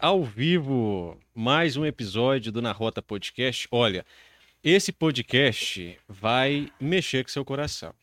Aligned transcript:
Ao 0.00 0.22
vivo, 0.22 1.18
mais 1.34 1.76
um 1.76 1.86
episódio 1.86 2.52
do 2.52 2.60
Na 2.60 2.70
Rota 2.70 3.00
Podcast. 3.00 3.66
Olha, 3.70 4.04
esse 4.62 4.92
podcast 4.92 5.98
vai 6.06 6.70
mexer 6.78 7.24
com 7.24 7.30
seu 7.30 7.44
coração. 7.44 7.94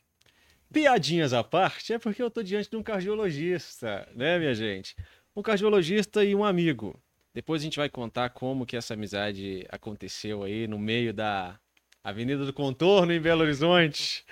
Piadinhas 0.72 1.34
à 1.34 1.44
parte, 1.44 1.94
é 1.94 2.00
porque 2.00 2.22
eu 2.22 2.28
estou 2.28 2.42
diante 2.42 2.70
de 2.70 2.76
um 2.76 2.82
cardiologista, 2.82 4.10
né, 4.16 4.40
minha 4.40 4.56
gente? 4.56 4.96
Um 5.36 5.44
cardiologista 5.44 6.24
e 6.24 6.34
um 6.34 6.44
amigo. 6.44 7.00
Depois 7.32 7.62
a 7.62 7.66
gente 7.66 7.78
vai 7.78 7.90
contar 7.90 8.30
como 8.30 8.66
que 8.66 8.76
essa 8.76 8.96
amizade 8.96 9.66
aconteceu 9.70 10.42
aí 10.42 10.68
no 10.68 10.80
meio 10.80 11.14
da 11.14 11.60
Avenida 12.04 12.44
do 12.44 12.54
Contorno, 12.54 13.14
em 13.14 13.22
Belo 13.22 13.42
Horizonte. 13.42 14.26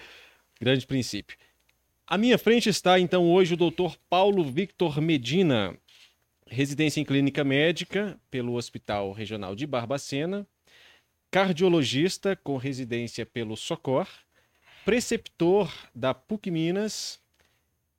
Grande 0.60 0.88
princípio. 0.88 1.38
À 2.08 2.18
minha 2.18 2.38
frente 2.38 2.68
está 2.68 3.00
então 3.00 3.30
hoje 3.32 3.54
o 3.54 3.58
doutor 3.58 3.96
Paulo 4.10 4.44
Victor 4.44 5.00
Medina, 5.00 5.78
residência 6.52 7.00
em 7.00 7.06
clínica 7.06 7.46
médica 7.46 8.20
pelo 8.30 8.56
Hospital 8.56 9.14
Regional 9.14 9.56
de 9.56 9.66
Barbacena, 9.66 10.46
cardiologista 11.32 12.36
com 12.36 12.58
residência 12.58 13.26
pelo 13.26 13.56
Socor, 13.56 14.06
preceptor 14.84 15.74
da 15.96 16.14
PUC 16.14 16.52
Minas 16.52 17.22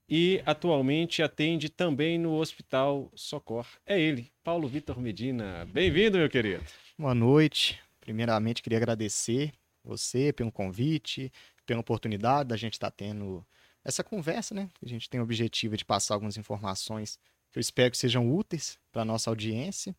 e 0.06 0.42
atualmente 0.44 1.22
atende 1.22 1.70
também 1.70 2.18
no 2.18 2.34
Hospital 2.34 3.10
Socor. 3.14 3.66
É 3.86 3.98
ele, 3.98 4.30
Paulo 4.44 4.68
Vitor 4.68 5.00
Medina. 5.00 5.66
Bem-vindo, 5.72 6.18
meu 6.18 6.28
querido. 6.28 6.62
Boa 6.98 7.14
noite. 7.14 7.80
Primeiramente, 8.02 8.62
queria 8.62 8.76
agradecer 8.76 9.50
você 9.82 10.30
pelo 10.30 10.52
convite, 10.52 11.32
pela 11.64 11.80
oportunidade 11.80 12.50
da 12.50 12.56
gente 12.58 12.74
estar 12.74 12.90
tá 12.90 12.96
tendo 12.98 13.42
essa 13.82 14.04
conversa, 14.04 14.54
né? 14.54 14.68
A 14.84 14.86
gente 14.86 15.08
tem 15.08 15.20
o 15.20 15.24
objetivo 15.24 15.74
de 15.74 15.86
passar 15.86 16.12
algumas 16.12 16.36
informações 16.36 17.18
que 17.52 17.58
eu 17.58 17.60
espero 17.60 17.90
que 17.90 17.98
sejam 17.98 18.32
úteis 18.32 18.78
para 18.90 19.02
a 19.02 19.04
nossa 19.04 19.30
audiência 19.30 19.94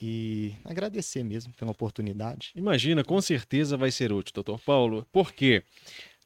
e 0.00 0.54
agradecer 0.64 1.22
mesmo 1.22 1.52
pela 1.54 1.70
oportunidade. 1.70 2.50
Imagina, 2.56 3.04
com 3.04 3.20
certeza 3.20 3.76
vai 3.76 3.90
ser 3.92 4.12
útil, 4.12 4.34
doutor 4.34 4.58
Paulo. 4.60 5.06
Por 5.12 5.32
quê? 5.32 5.62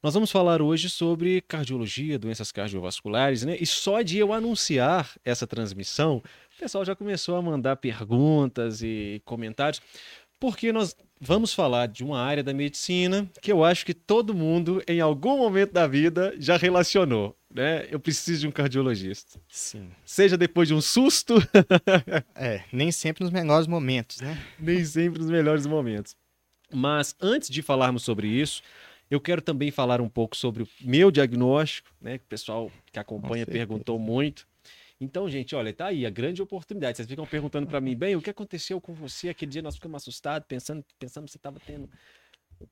Nós 0.02 0.14
vamos 0.14 0.30
falar 0.30 0.62
hoje 0.62 0.88
sobre 0.88 1.40
cardiologia, 1.42 2.18
doenças 2.18 2.52
cardiovasculares, 2.52 3.44
né? 3.44 3.56
E 3.60 3.66
só 3.66 4.02
de 4.02 4.18
eu 4.18 4.32
anunciar 4.32 5.10
essa 5.24 5.46
transmissão, 5.46 6.22
o 6.54 6.58
pessoal 6.58 6.84
já 6.84 6.94
começou 6.94 7.36
a 7.36 7.42
mandar 7.42 7.76
perguntas 7.76 8.82
e 8.82 9.20
comentários, 9.24 9.80
porque 10.38 10.72
nós 10.72 10.94
vamos 11.20 11.52
falar 11.52 11.86
de 11.88 12.04
uma 12.04 12.20
área 12.20 12.42
da 12.42 12.52
medicina 12.52 13.30
que 13.40 13.50
eu 13.50 13.64
acho 13.64 13.86
que 13.86 13.94
todo 13.94 14.34
mundo, 14.34 14.82
em 14.86 15.00
algum 15.00 15.38
momento 15.38 15.72
da 15.72 15.86
vida, 15.86 16.34
já 16.38 16.56
relacionou. 16.56 17.36
Né? 17.52 17.86
Eu 17.90 17.98
preciso 17.98 18.42
de 18.42 18.48
um 18.48 18.50
cardiologista. 18.50 19.40
Sim. 19.48 19.88
Seja 20.04 20.36
depois 20.36 20.68
de 20.68 20.74
um 20.74 20.80
susto. 20.80 21.34
é, 22.34 22.62
nem 22.70 22.92
sempre 22.92 23.24
nos 23.24 23.32
melhores 23.32 23.66
momentos, 23.66 24.20
né? 24.20 24.38
Nem 24.58 24.84
sempre 24.84 25.20
nos 25.20 25.30
melhores 25.30 25.66
momentos. 25.66 26.14
Mas 26.72 27.14
antes 27.20 27.48
de 27.48 27.62
falarmos 27.62 28.02
sobre 28.02 28.28
isso, 28.28 28.62
eu 29.10 29.20
quero 29.20 29.40
também 29.40 29.70
falar 29.70 30.00
um 30.00 30.08
pouco 30.08 30.36
sobre 30.36 30.64
o 30.64 30.68
meu 30.82 31.10
diagnóstico, 31.10 31.88
né? 32.00 32.18
Que 32.18 32.24
o 32.24 32.28
pessoal 32.28 32.70
que 32.92 32.98
acompanha 32.98 33.46
perguntou 33.46 33.98
muito. 33.98 34.46
Então, 35.00 35.28
gente, 35.28 35.54
olha, 35.54 35.72
tá 35.72 35.86
aí 35.86 36.06
a 36.06 36.10
grande 36.10 36.40
oportunidade. 36.40 36.96
Vocês 36.96 37.08
ficam 37.08 37.26
perguntando 37.26 37.66
para 37.66 37.80
mim, 37.80 37.94
bem, 37.94 38.16
o 38.16 38.22
que 38.22 38.30
aconteceu 38.30 38.80
com 38.80 38.94
você 38.94 39.28
aquele 39.28 39.50
dia? 39.50 39.62
Nós 39.62 39.74
ficamos 39.74 40.02
assustados, 40.02 40.46
pensando, 40.48 40.84
pensando 40.98 41.26
que 41.26 41.32
você 41.32 41.38
estava 41.38 41.60
tendo 41.60 41.88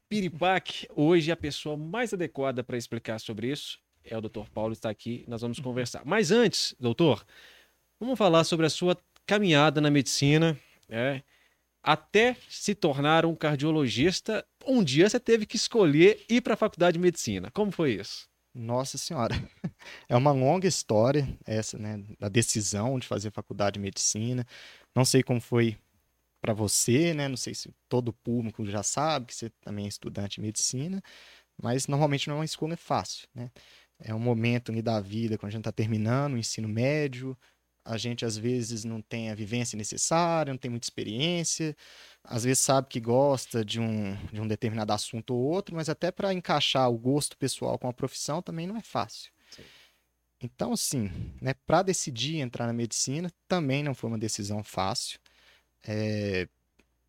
piripaque. 0.09 0.89
Hoje, 0.95 1.31
a 1.31 1.37
pessoa 1.37 1.77
mais 1.77 2.15
adequada 2.15 2.65
para 2.65 2.79
explicar 2.79 3.19
sobre 3.21 3.51
isso 3.51 3.79
é 4.05 4.17
o 4.17 4.21
doutor 4.21 4.49
Paulo, 4.51 4.73
está 4.73 4.91
aqui, 4.91 5.25
nós 5.27 5.41
vamos 5.41 5.59
conversar. 5.59 6.03
Mas 6.05 6.31
antes, 6.31 6.75
doutor, 6.79 7.25
vamos 7.99 8.19
falar 8.19 8.45
sobre 8.45 8.67
a 8.67 8.71
sua 8.71 8.97
caminhada 9.27 9.81
na 9.81 9.91
medicina, 9.91 10.59
né? 10.89 11.23
até 11.83 12.37
se 12.49 12.75
tornar 12.75 13.27
um 13.27 13.35
cardiologista. 13.35 14.45
Um 14.67 14.83
dia 14.83 15.09
você 15.09 15.21
teve 15.21 15.47
que 15.47 15.57
escolher 15.57 16.25
ir 16.29 16.41
para 16.41 16.55
a 16.55 16.57
faculdade 16.57 16.95
de 16.95 17.03
medicina. 17.03 17.51
Como 17.51 17.71
foi 17.71 17.95
isso? 17.95 18.29
Nossa 18.55 18.97
Senhora, 18.97 19.35
é 20.09 20.17
uma 20.17 20.31
longa 20.31 20.69
história 20.69 21.27
essa, 21.45 21.77
né, 21.77 22.03
da 22.21 22.29
decisão 22.29 22.99
de 22.99 23.07
fazer 23.07 23.33
faculdade 23.33 23.75
de 23.75 23.81
medicina. 23.81 24.47
Não 24.95 25.05
sei 25.05 25.23
como 25.23 25.41
foi 25.41 25.77
para 26.41 26.53
você, 26.53 27.15
né? 27.15 27.27
Não 27.27 27.37
sei 27.37 27.55
se 27.55 27.75
todo 27.89 28.13
público 28.13 28.65
já 28.67 28.83
sabe 28.83 29.27
que 29.27 29.35
você 29.35 29.51
também 29.61 29.87
é 29.87 29.89
estudante 29.89 30.37
de 30.37 30.43
medicina, 30.43 31.03
mas 31.61 31.87
normalmente 31.87 32.29
não 32.29 32.37
é 32.37 32.39
uma 32.41 32.45
escolha 32.45 32.77
fácil, 32.77 33.27
né? 33.35 33.51
É 33.99 34.15
um 34.15 34.19
momento 34.19 34.71
ali 34.71 34.83
da 34.83 35.01
vida 35.01 35.39
quando 35.39 35.49
a 35.49 35.53
gente 35.53 35.61
está 35.61 35.73
terminando 35.73 36.35
o 36.35 36.39
ensino 36.39 36.69
médio, 36.69 37.37
a 37.85 37.97
gente 37.97 38.25
às 38.25 38.37
vezes 38.37 38.85
não 38.85 39.01
tem 39.01 39.31
a 39.31 39.35
vivência 39.35 39.77
necessária, 39.77 40.53
não 40.53 40.59
tem 40.59 40.71
muita 40.71 40.87
experiência, 40.87 41.77
às 42.25 42.45
vezes 42.45 42.61
sabe 42.61 42.89
que 42.89 42.99
gosta 42.99 43.63
de 43.63 43.79
um, 43.79 44.17
de 44.33 44.41
um 44.41 44.49
determinado 44.49 44.93
assunto 44.93 45.35
ou 45.35 45.41
outro, 45.41 45.77
mas 45.77 45.91
até 45.91 46.11
para 46.11 46.33
encaixar 46.33 46.91
o 46.91 46.97
gosto 46.99 47.37
pessoal 47.37 47.79
com 47.79 47.87
a 47.87 47.93
profissão 47.93 48.41
também 48.41 48.67
não 48.67 48.77
é 48.77 48.83
fácil. 48.83 49.31
Sim. 49.51 49.63
Então, 50.43 50.73
assim, 50.73 51.11
né, 51.41 51.55
para 51.67 51.83
decidir 51.83 52.39
entrar 52.39 52.67
na 52.67 52.73
medicina 52.73 53.31
também 53.47 53.83
não 53.83 53.95
foi 53.95 54.09
uma 54.09 54.19
decisão 54.19 54.65
fácil. 54.65 55.19
É, 55.87 56.49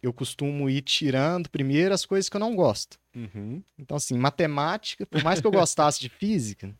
eu 0.02 0.14
costumo 0.14 0.70
ir 0.70 0.82
tirando 0.82 1.50
primeiro 1.50 1.94
as 1.94 2.06
coisas 2.06 2.30
que 2.30 2.36
eu 2.36 2.40
não 2.40 2.56
gosto. 2.56 3.00
Uhum. 3.16 3.64
Então, 3.78 3.96
assim, 3.98 4.18
matemática, 4.18 5.06
por 5.06 5.24
mais 5.24 5.40
que 5.40 5.48
eu 5.48 5.52
gostasse 5.52 6.00
de 6.00 6.10
física, 6.10 6.76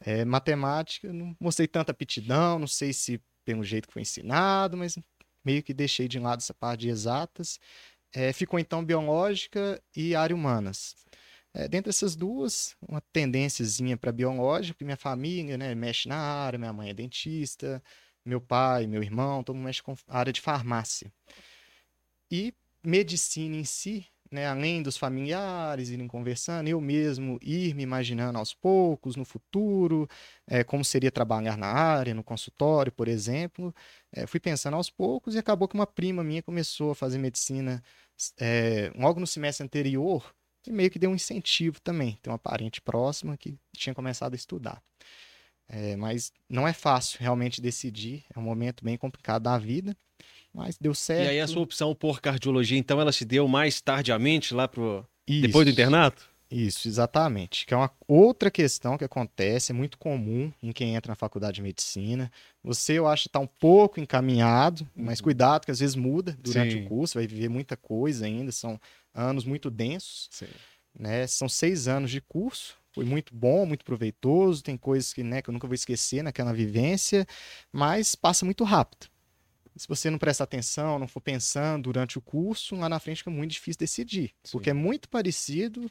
é, 0.00 0.24
matemática, 0.24 1.12
não 1.12 1.36
mostrei 1.38 1.66
tanta 1.66 1.90
aptidão, 1.90 2.58
não 2.58 2.66
sei 2.66 2.92
se 2.92 3.20
pelo 3.44 3.64
jeito 3.64 3.88
que 3.88 3.92
foi 3.92 4.02
ensinado, 4.02 4.76
mas 4.76 4.96
meio 5.44 5.62
que 5.62 5.74
deixei 5.74 6.08
de 6.08 6.18
lado 6.18 6.40
essa 6.40 6.54
parte 6.54 6.80
de 6.82 6.88
exatas. 6.88 7.58
É, 8.12 8.32
ficou 8.32 8.58
então 8.58 8.84
biológica 8.84 9.82
e 9.96 10.14
área 10.14 10.36
humanas. 10.36 10.94
É, 11.54 11.68
dentre 11.68 11.90
essas 11.90 12.16
duas, 12.16 12.76
uma 12.80 13.00
tendênciazinha 13.12 13.96
para 13.96 14.12
biológica, 14.12 14.74
porque 14.74 14.84
minha 14.84 14.96
família 14.96 15.58
né, 15.58 15.74
mexe 15.74 16.08
na 16.08 16.16
área, 16.16 16.58
minha 16.58 16.72
mãe 16.72 16.90
é 16.90 16.94
dentista, 16.94 17.82
meu 18.24 18.40
pai, 18.40 18.86
meu 18.86 19.02
irmão, 19.02 19.42
todo 19.42 19.56
mundo 19.56 19.66
mexe 19.66 19.82
com 19.82 19.94
a 20.08 20.18
área 20.18 20.32
de 20.32 20.40
farmácia. 20.40 21.12
E 22.30 22.54
medicina 22.82 23.56
em 23.56 23.64
si, 23.64 24.06
né, 24.32 24.46
além 24.46 24.82
dos 24.82 24.96
familiares 24.96 25.90
irem 25.90 26.08
conversando, 26.08 26.66
eu 26.66 26.80
mesmo 26.80 27.38
ir 27.42 27.74
me 27.74 27.82
imaginando 27.82 28.38
aos 28.38 28.54
poucos, 28.54 29.14
no 29.14 29.24
futuro, 29.26 30.08
é, 30.46 30.64
como 30.64 30.82
seria 30.84 31.12
trabalhar 31.12 31.58
na 31.58 31.66
área, 31.66 32.14
no 32.14 32.24
consultório, 32.24 32.90
por 32.90 33.08
exemplo. 33.08 33.74
É, 34.10 34.26
fui 34.26 34.40
pensando 34.40 34.74
aos 34.74 34.88
poucos 34.88 35.34
e 35.34 35.38
acabou 35.38 35.68
que 35.68 35.74
uma 35.74 35.86
prima 35.86 36.24
minha 36.24 36.42
começou 36.42 36.92
a 36.92 36.94
fazer 36.94 37.18
medicina 37.18 37.82
é, 38.40 38.90
logo 38.96 39.20
no 39.20 39.26
semestre 39.26 39.64
anterior 39.64 40.34
e 40.66 40.72
meio 40.72 40.90
que 40.90 40.98
deu 40.98 41.10
um 41.10 41.14
incentivo 41.14 41.80
também. 41.80 42.18
Tem 42.22 42.32
uma 42.32 42.38
parente 42.38 42.80
próxima 42.80 43.36
que 43.36 43.54
tinha 43.76 43.94
começado 43.94 44.32
a 44.32 44.36
estudar. 44.36 44.82
É, 45.68 45.94
mas 45.96 46.32
não 46.48 46.66
é 46.66 46.72
fácil 46.72 47.18
realmente 47.20 47.60
decidir, 47.60 48.24
é 48.34 48.38
um 48.38 48.42
momento 48.42 48.84
bem 48.84 48.96
complicado 48.96 49.42
da 49.42 49.58
vida. 49.58 49.96
Mas 50.54 50.76
deu 50.78 50.94
certo. 50.94 51.26
E 51.26 51.28
aí 51.28 51.40
a 51.40 51.46
sua 51.46 51.62
opção 51.62 51.94
por 51.94 52.20
cardiologia, 52.20 52.78
então, 52.78 53.00
ela 53.00 53.12
se 53.12 53.24
deu 53.24 53.48
mais 53.48 53.80
tardiamente 53.80 54.52
lá 54.52 54.68
pro. 54.68 55.06
Isso. 55.26 55.42
Depois 55.42 55.64
do 55.64 55.72
internato? 55.72 56.30
Isso, 56.50 56.86
exatamente. 56.86 57.64
Que 57.64 57.72
é 57.72 57.76
uma 57.76 57.90
outra 58.06 58.50
questão 58.50 58.98
que 58.98 59.04
acontece, 59.04 59.72
é 59.72 59.74
muito 59.74 59.96
comum 59.96 60.52
em 60.62 60.70
quem 60.70 60.94
entra 60.94 61.10
na 61.10 61.16
faculdade 61.16 61.54
de 61.56 61.62
medicina. 61.62 62.30
Você, 62.62 62.98
eu 62.98 63.06
acho, 63.06 63.28
está 63.28 63.38
um 63.38 63.46
pouco 63.46 63.98
encaminhado, 63.98 64.82
uhum. 64.94 65.04
mas 65.06 65.22
cuidado, 65.22 65.64
que 65.64 65.70
às 65.70 65.80
vezes 65.80 65.96
muda 65.96 66.36
durante 66.38 66.74
Sim. 66.74 66.84
o 66.84 66.88
curso, 66.88 67.14
vai 67.14 67.26
viver 67.26 67.48
muita 67.48 67.74
coisa 67.74 68.26
ainda, 68.26 68.52
são 68.52 68.78
anos 69.14 69.46
muito 69.46 69.70
densos. 69.70 70.28
Sim. 70.30 70.48
Né? 70.94 71.26
São 71.26 71.48
seis 71.48 71.88
anos 71.88 72.10
de 72.10 72.20
curso, 72.20 72.76
foi 72.92 73.06
muito 73.06 73.34
bom, 73.34 73.64
muito 73.64 73.82
proveitoso, 73.82 74.62
tem 74.62 74.76
coisas 74.76 75.14
que, 75.14 75.22
né, 75.22 75.40
que 75.40 75.48
eu 75.48 75.52
nunca 75.54 75.66
vou 75.66 75.74
esquecer 75.74 76.22
naquela 76.22 76.52
vivência, 76.52 77.26
mas 77.72 78.14
passa 78.14 78.44
muito 78.44 78.62
rápido 78.62 79.11
se 79.76 79.88
você 79.88 80.10
não 80.10 80.18
prestar 80.18 80.44
atenção, 80.44 80.98
não 80.98 81.08
for 81.08 81.20
pensando 81.20 81.84
durante 81.84 82.18
o 82.18 82.20
curso, 82.20 82.76
lá 82.76 82.88
na 82.88 83.00
frente 83.00 83.18
fica 83.18 83.30
muito 83.30 83.52
difícil 83.52 83.78
decidir. 83.78 84.34
Sim. 84.44 84.52
Porque 84.52 84.70
é 84.70 84.74
muito 84.74 85.08
parecido 85.08 85.90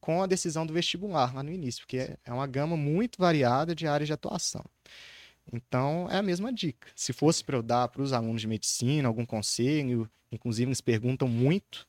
com 0.00 0.22
a 0.22 0.26
decisão 0.26 0.66
do 0.66 0.72
vestibular 0.72 1.34
lá 1.34 1.42
no 1.42 1.52
início, 1.52 1.82
porque 1.82 1.98
é, 1.98 2.16
é 2.24 2.32
uma 2.32 2.46
gama 2.46 2.76
muito 2.76 3.18
variada 3.18 3.74
de 3.74 3.86
áreas 3.86 4.08
de 4.08 4.12
atuação. 4.12 4.64
Então, 5.52 6.08
é 6.10 6.16
a 6.16 6.22
mesma 6.22 6.52
dica. 6.52 6.88
Se 6.94 7.12
fosse 7.12 7.44
para 7.44 7.56
eu 7.56 7.62
dar 7.62 7.88
para 7.88 8.02
os 8.02 8.12
alunos 8.12 8.40
de 8.40 8.46
medicina 8.46 9.08
algum 9.08 9.26
conselho, 9.26 10.08
inclusive 10.30 10.68
eles 10.68 10.80
perguntam 10.80 11.28
muito 11.28 11.86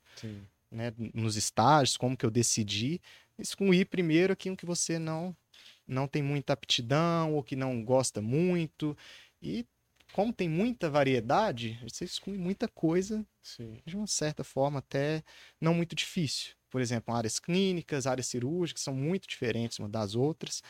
né, 0.72 0.94
nos 1.14 1.36
estágios 1.36 1.98
como 1.98 2.18
que 2.18 2.26
eu 2.26 2.32
decidi, 2.32 3.00
excluir 3.38 3.86
primeiro 3.86 4.34
aquilo 4.34 4.58
que 4.58 4.66
você 4.66 4.98
não, 4.98 5.36
não 5.88 6.08
tem 6.08 6.22
muita 6.22 6.54
aptidão 6.54 7.34
ou 7.34 7.44
que 7.44 7.56
não 7.56 7.84
gosta 7.84 8.22
muito 8.22 8.98
e 9.42 9.66
como 10.14 10.34
tem 10.34 10.50
muita 10.50 10.90
variedade, 10.90 11.80
você 11.84 12.06
exclui 12.06 12.38
muita 12.38 12.68
coisa 12.68 13.26
Sim. 13.42 13.78
de 13.86 13.96
uma 13.96 14.08
certa 14.08 14.44
forma 14.44 14.80
até 14.80 15.24
não 15.60 15.74
muito 15.74 15.96
difícil. 15.96 16.54
Por 16.70 16.82
exemplo, 16.82 17.14
áreas 17.14 17.40
clínicas, 17.40 18.08
áreas 18.08 18.28
cirúrgicas 18.28 18.84
são 18.84 18.94
muito 18.94 19.28
diferentes 19.28 19.80
uma 19.80 19.90
das 19.90 20.16
outras. 20.16 20.64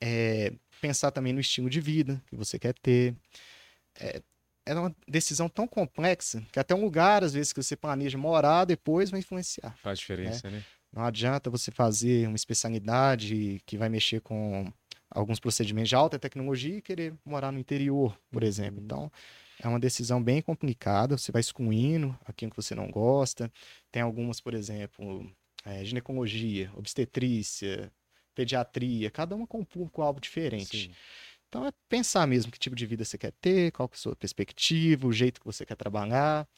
É, 0.00 0.52
pensar 0.80 1.10
também 1.10 1.32
no 1.32 1.40
estilo 1.40 1.68
de 1.68 1.80
vida 1.80 2.22
que 2.28 2.36
você 2.36 2.58
quer 2.58 2.74
ter. 2.74 3.14
É, 3.98 4.22
é 4.66 4.74
uma 4.74 4.94
decisão 5.06 5.48
tão 5.48 5.66
complexa 5.66 6.42
que 6.52 6.60
até 6.60 6.74
um 6.74 6.82
lugar, 6.82 7.24
às 7.24 7.32
vezes, 7.32 7.52
que 7.52 7.62
você 7.62 7.76
planeja 7.76 8.16
morar, 8.16 8.64
depois 8.64 9.10
vai 9.10 9.20
influenciar. 9.20 9.76
Faz 9.78 9.98
diferença, 9.98 10.48
né? 10.50 10.64
Não 10.92 11.04
adianta 11.04 11.50
você 11.50 11.70
fazer 11.70 12.26
uma 12.26 12.36
especialidade 12.36 13.60
que 13.64 13.76
vai 13.76 13.88
mexer 13.88 14.20
com 14.20 14.72
alguns 15.10 15.40
procedimentos 15.40 15.88
de 15.88 15.94
alta 15.96 16.18
tecnologia 16.18 16.76
e 16.76 16.82
querer 16.82 17.14
morar 17.24 17.50
no 17.50 17.58
interior, 17.58 18.16
por 18.30 18.42
exemplo. 18.42 18.80
Então, 18.82 19.10
é 19.62 19.68
uma 19.68 19.80
decisão 19.80 20.22
bem 20.22 20.40
complicada. 20.40 21.18
Você 21.18 21.32
vai 21.32 21.40
excluindo 21.40 22.16
aquilo 22.24 22.50
que 22.50 22.56
você 22.56 22.74
não 22.74 22.90
gosta. 22.90 23.52
Tem 23.90 24.02
algumas, 24.02 24.40
por 24.40 24.54
exemplo, 24.54 25.30
é, 25.64 25.84
ginecologia, 25.84 26.70
obstetrícia, 26.74 27.92
pediatria, 28.34 29.10
cada 29.10 29.34
uma 29.34 29.46
com 29.46 29.58
um 29.60 29.64
público-alvo 29.64 30.20
diferente. 30.20 30.84
Sim. 30.84 30.94
Então, 31.48 31.66
é 31.66 31.72
pensar 31.88 32.26
mesmo 32.26 32.52
que 32.52 32.58
tipo 32.58 32.76
de 32.76 32.86
vida 32.86 33.04
você 33.04 33.18
quer 33.18 33.32
ter, 33.40 33.72
qual 33.72 33.88
que 33.88 33.96
é 33.96 33.98
a 33.98 34.00
sua 34.00 34.16
perspectiva, 34.16 35.06
o 35.06 35.12
jeito 35.12 35.40
que 35.40 35.46
você 35.46 35.66
quer 35.66 35.74
trabalhar. 35.74 36.48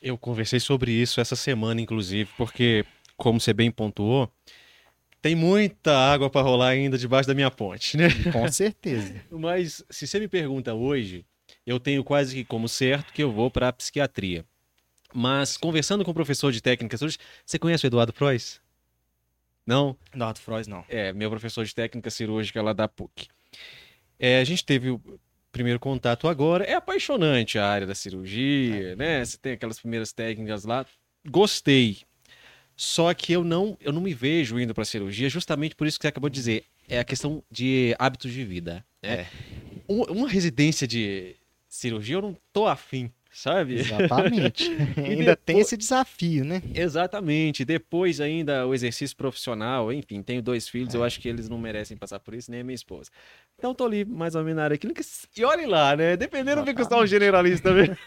Eu 0.00 0.16
conversei 0.16 0.58
sobre 0.58 0.90
isso 0.90 1.20
essa 1.20 1.36
semana, 1.36 1.80
inclusive, 1.80 2.30
porque, 2.36 2.84
como 3.16 3.38
você 3.38 3.52
bem 3.52 3.70
pontuou, 3.70 4.32
tem 5.22 5.36
muita 5.36 5.96
água 5.96 6.28
para 6.28 6.42
rolar 6.42 6.70
ainda 6.70 6.98
debaixo 6.98 7.28
da 7.28 7.34
minha 7.34 7.50
ponte, 7.50 7.96
né? 7.96 8.08
Com 8.32 8.50
certeza. 8.50 9.14
Mas 9.30 9.84
se 9.88 10.04
você 10.04 10.18
me 10.18 10.26
pergunta 10.26 10.74
hoje, 10.74 11.24
eu 11.64 11.78
tenho 11.78 12.02
quase 12.02 12.34
que 12.34 12.44
como 12.44 12.68
certo 12.68 13.12
que 13.12 13.22
eu 13.22 13.30
vou 13.30 13.48
para 13.48 13.68
a 13.68 13.72
psiquiatria. 13.72 14.44
Mas 15.14 15.56
conversando 15.56 16.04
com 16.04 16.10
o 16.10 16.14
professor 16.14 16.50
de 16.50 16.60
técnicas 16.60 17.00
hoje, 17.02 17.18
você 17.46 17.56
conhece 17.56 17.86
o 17.86 17.88
Eduardo 17.88 18.12
Frois? 18.12 18.60
Não? 19.64 19.96
Eduardo 20.12 20.40
Frois, 20.40 20.66
não. 20.66 20.84
É, 20.88 21.12
meu 21.12 21.30
professor 21.30 21.64
de 21.64 21.72
técnica 21.72 22.10
cirúrgica 22.10 22.60
lá 22.60 22.72
da 22.72 22.88
PUC. 22.88 23.28
É, 24.18 24.40
a 24.40 24.44
gente 24.44 24.64
teve 24.64 24.90
o 24.90 25.00
primeiro 25.52 25.78
contato 25.78 26.26
agora. 26.26 26.64
É 26.64 26.74
apaixonante 26.74 27.60
a 27.60 27.68
área 27.68 27.86
da 27.86 27.94
cirurgia, 27.94 28.96
né? 28.96 29.24
Você 29.24 29.38
tem 29.38 29.52
aquelas 29.52 29.78
primeiras 29.78 30.12
técnicas 30.12 30.64
lá. 30.64 30.84
Gostei. 31.28 31.98
Só 32.84 33.14
que 33.14 33.32
eu 33.32 33.44
não, 33.44 33.78
eu 33.80 33.92
não 33.92 34.00
me 34.00 34.12
vejo 34.12 34.58
indo 34.58 34.74
para 34.74 34.84
cirurgia, 34.84 35.28
justamente 35.28 35.76
por 35.76 35.86
isso 35.86 35.96
que 36.00 36.02
você 36.02 36.08
acabou 36.08 36.28
de 36.28 36.34
dizer. 36.34 36.64
É 36.88 36.98
a 36.98 37.04
questão 37.04 37.40
de 37.48 37.94
hábitos 37.96 38.32
de 38.32 38.44
vida. 38.44 38.84
Né? 39.00 39.20
É. 39.20 39.26
Um- 39.88 40.02
Uma 40.10 40.28
residência 40.28 40.84
de 40.84 41.36
cirurgia, 41.68 42.16
eu 42.16 42.22
não 42.22 42.36
tô 42.52 42.66
afim, 42.66 43.08
sabe? 43.32 43.74
Exatamente. 43.80 44.70
Ainda 44.96 45.34
tem 45.36 45.56
depois- 45.56 45.66
esse 45.66 45.76
desafio, 45.76 46.44
né? 46.44 46.62
Exatamente. 46.74 47.64
Depois 47.64 48.20
ainda 48.20 48.66
o 48.66 48.74
exercício 48.74 49.16
profissional, 49.16 49.92
enfim, 49.92 50.22
tenho 50.22 50.42
dois 50.42 50.68
filhos, 50.68 50.94
É. 50.94 50.98
eu 50.98 51.04
acho 51.04 51.18
que 51.20 51.28
eles 51.28 51.48
não 51.48 51.58
merecem 51.58 51.96
passar 51.96 52.18
por 52.20 52.34
isso, 52.34 52.50
nem 52.50 52.60
a 52.60 52.64
minha 52.64 52.74
esposa. 52.74 53.10
Então 53.58 53.74
tô 53.74 53.84
ali 53.84 54.04
mais 54.04 54.34
ou 54.34 54.42
menos 54.42 54.56
na 54.56 54.64
área 54.64 54.76
clínica. 54.78 55.02
E 55.36 55.44
olhe 55.44 55.66
lá, 55.66 55.96
né? 55.96 56.16
Dependendo, 56.16 56.64
fica 56.64 56.84
só 56.84 57.00
um 57.02 57.06
generalista 57.06 57.72
mesmo. 57.72 57.96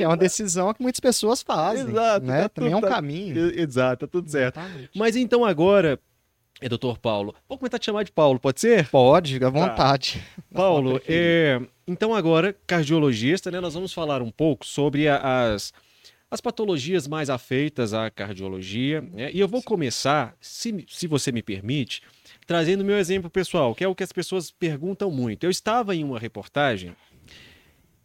É 0.00 0.06
uma 0.06 0.16
decisão 0.16 0.72
que 0.74 0.82
muitas 0.82 0.98
pessoas 0.98 1.42
fazem. 1.42 1.86
Exato, 1.88 2.26
Né? 2.26 2.42
tá 2.42 2.48
Também 2.48 2.72
é 2.72 2.76
um 2.76 2.80
tudo- 2.80 2.88
tá- 2.88 2.96
caminho. 2.96 3.60
Exato, 3.60 4.06
tá 4.06 4.10
tudo 4.10 4.28
certo. 4.28 4.58
Exatamente. 4.58 4.90
Mas 4.96 5.14
então 5.14 5.44
agora, 5.44 6.00
é 6.60 6.68
doutor 6.68 6.98
Paulo. 6.98 7.34
Vou 7.48 7.58
começar 7.58 7.76
a 7.76 7.78
te 7.78 7.86
chamar 7.86 8.02
de 8.02 8.10
Paulo, 8.10 8.40
pode 8.40 8.60
ser? 8.60 8.88
Pode, 8.88 9.34
fica 9.34 9.46
à 9.46 9.50
vontade. 9.50 10.22
Paulo, 10.52 10.84
forma 10.92 11.00
preferida. 11.00 11.22
é, 11.24 11.60
então 11.86 12.14
agora, 12.14 12.54
cardiologista, 12.66 13.50
né? 13.50 13.60
Nós 13.60 13.74
vamos 13.74 13.92
falar 13.92 14.22
um 14.22 14.30
pouco 14.30 14.64
sobre 14.66 15.08
as, 15.08 15.72
as 16.30 16.40
patologias 16.40 17.06
mais 17.08 17.28
afeitas 17.30 17.92
à 17.94 18.10
cardiologia. 18.10 19.00
né? 19.00 19.30
E 19.32 19.40
eu 19.40 19.48
vou 19.48 19.62
começar, 19.62 20.34
se, 20.40 20.84
se 20.88 21.06
você 21.06 21.30
me 21.32 21.42
permite, 21.42 22.02
trazendo 22.46 22.84
meu 22.84 22.96
exemplo 22.98 23.28
pessoal, 23.30 23.74
que 23.74 23.84
é 23.84 23.88
o 23.88 23.94
que 23.94 24.02
as 24.04 24.12
pessoas 24.12 24.50
perguntam 24.50 25.10
muito. 25.10 25.44
Eu 25.44 25.50
estava 25.50 25.94
em 25.94 26.04
uma 26.04 26.18
reportagem. 26.18 26.94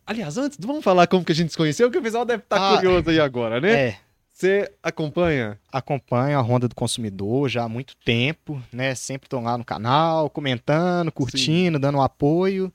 Aliás, 0.06 0.38
antes, 0.38 0.57
vamos 0.62 0.83
falar 0.83 1.06
como 1.07 1.25
que 1.25 1.31
a 1.33 1.35
gente 1.35 1.51
se 1.51 1.57
conheceu, 1.57 1.91
que 1.91 1.97
o 1.97 2.01
pessoal 2.01 2.23
deve 2.23 2.44
estar 2.44 2.56
Ah, 2.73 2.75
curioso 2.77 3.09
aí 3.09 3.19
agora, 3.19 3.59
né? 3.59 3.73
É, 3.89 3.97
Você 4.31 4.71
acompanha? 4.81 5.59
acompanho 5.69 6.38
a 6.38 6.41
Ronda 6.41 6.68
do 6.68 6.75
Consumidor 6.75 7.50
já 7.50 7.63
há 7.63 7.69
muito 7.69 7.94
tempo, 8.06 8.62
né? 8.71 8.95
Sempre 8.95 9.25
estou 9.25 9.41
lá 9.41 9.57
no 9.57 9.65
canal, 9.65 10.30
comentando, 10.30 11.12
curtindo, 11.12 11.77
dando 11.77 11.97
um 11.97 12.01
apoio. 12.01 12.73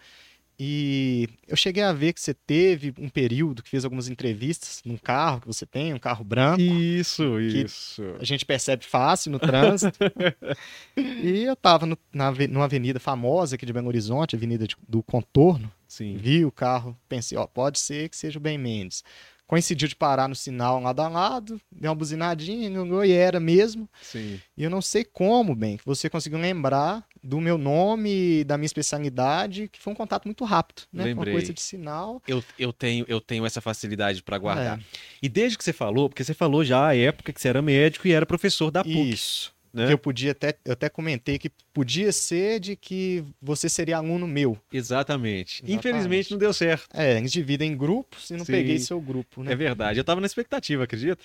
E 0.64 1.28
eu 1.48 1.56
cheguei 1.56 1.82
a 1.82 1.92
ver 1.92 2.12
que 2.12 2.20
você 2.20 2.32
teve 2.32 2.94
um 2.96 3.08
período 3.08 3.64
que 3.64 3.68
fez 3.70 3.84
algumas 3.84 4.06
entrevistas 4.06 4.80
num 4.84 4.96
carro 4.96 5.40
que 5.40 5.46
você 5.48 5.66
tem, 5.66 5.92
um 5.92 5.98
carro 5.98 6.22
branco. 6.22 6.60
Isso, 6.62 7.40
isso. 7.40 8.04
A 8.20 8.24
gente 8.24 8.46
percebe 8.46 8.84
fácil 8.84 9.32
no 9.32 9.40
trânsito. 9.40 9.98
e 10.96 11.42
eu 11.42 11.54
estava 11.54 11.84
na, 12.12 12.28
ave- 12.28 12.46
numa 12.46 12.66
avenida 12.66 13.00
famosa 13.00 13.56
aqui 13.56 13.66
de 13.66 13.72
Belo 13.72 13.88
Horizonte, 13.88 14.36
Avenida 14.36 14.64
de- 14.68 14.76
do 14.88 15.02
Contorno. 15.02 15.68
Sim. 15.88 16.16
Vi 16.16 16.44
o 16.44 16.52
carro, 16.52 16.96
pensei, 17.08 17.36
ó, 17.36 17.44
pode 17.44 17.80
ser 17.80 18.08
que 18.08 18.16
seja 18.16 18.38
o 18.38 18.40
Ben 18.40 18.56
Mendes. 18.56 19.02
Coincidiu 19.52 19.86
de 19.86 19.94
parar 19.94 20.30
no 20.30 20.34
sinal 20.34 20.80
lado 20.80 21.00
a 21.00 21.08
lado, 21.08 21.60
deu 21.70 21.90
uma 21.90 21.94
buzinadinha, 21.94 22.70
e 23.04 23.12
era 23.12 23.38
mesmo. 23.38 23.86
Sim. 24.00 24.40
E 24.56 24.64
eu 24.64 24.70
não 24.70 24.80
sei 24.80 25.04
como, 25.04 25.54
bem, 25.54 25.76
que 25.76 25.84
você 25.84 26.08
conseguiu 26.08 26.38
lembrar 26.38 27.04
do 27.22 27.38
meu 27.38 27.58
nome 27.58 28.44
da 28.44 28.56
minha 28.56 28.64
especialidade, 28.64 29.68
que 29.68 29.78
foi 29.78 29.92
um 29.92 29.96
contato 29.96 30.24
muito 30.24 30.42
rápido, 30.46 30.84
né? 30.90 31.04
Lembrei. 31.04 31.34
Uma 31.34 31.38
coisa 31.38 31.52
de 31.52 31.60
sinal. 31.60 32.22
Eu, 32.26 32.42
eu, 32.58 32.72
tenho, 32.72 33.04
eu 33.06 33.20
tenho 33.20 33.44
essa 33.44 33.60
facilidade 33.60 34.22
para 34.22 34.38
guardar. 34.38 34.78
É, 34.78 34.82
E 35.22 35.28
desde 35.28 35.58
que 35.58 35.64
você 35.64 35.74
falou, 35.74 36.08
porque 36.08 36.24
você 36.24 36.32
falou 36.32 36.64
já 36.64 36.86
a 36.86 36.96
época 36.96 37.30
que 37.30 37.38
você 37.38 37.48
era 37.48 37.60
médico 37.60 38.08
e 38.08 38.12
era 38.12 38.24
professor 38.24 38.70
da 38.70 38.82
PUC, 38.82 39.10
isso. 39.10 39.52
Né? 39.72 39.86
Que 39.86 39.92
eu 39.92 39.98
podia 39.98 40.32
até, 40.32 40.54
eu 40.64 40.72
até 40.72 40.88
comentei 40.88 41.38
que 41.38 41.50
podia 41.72 42.12
ser 42.12 42.60
de 42.60 42.76
que 42.76 43.24
você 43.40 43.68
seria 43.68 43.96
aluno 43.96 44.26
meu. 44.26 44.58
Exatamente. 44.72 45.62
Exatamente. 45.62 45.72
Infelizmente 45.72 46.30
não 46.30 46.38
deu 46.38 46.52
certo. 46.52 46.88
É, 46.94 47.16
a 47.16 47.20
gente 47.20 47.32
divide 47.32 47.64
em 47.64 47.76
grupos 47.76 48.30
e 48.30 48.34
não 48.34 48.44
Sim. 48.44 48.52
peguei 48.52 48.78
seu 48.78 49.00
grupo, 49.00 49.42
né? 49.42 49.52
É 49.52 49.56
verdade. 49.56 49.98
Eu 49.98 50.04
tava 50.04 50.20
na 50.20 50.26
expectativa, 50.26 50.84
acredita? 50.84 51.22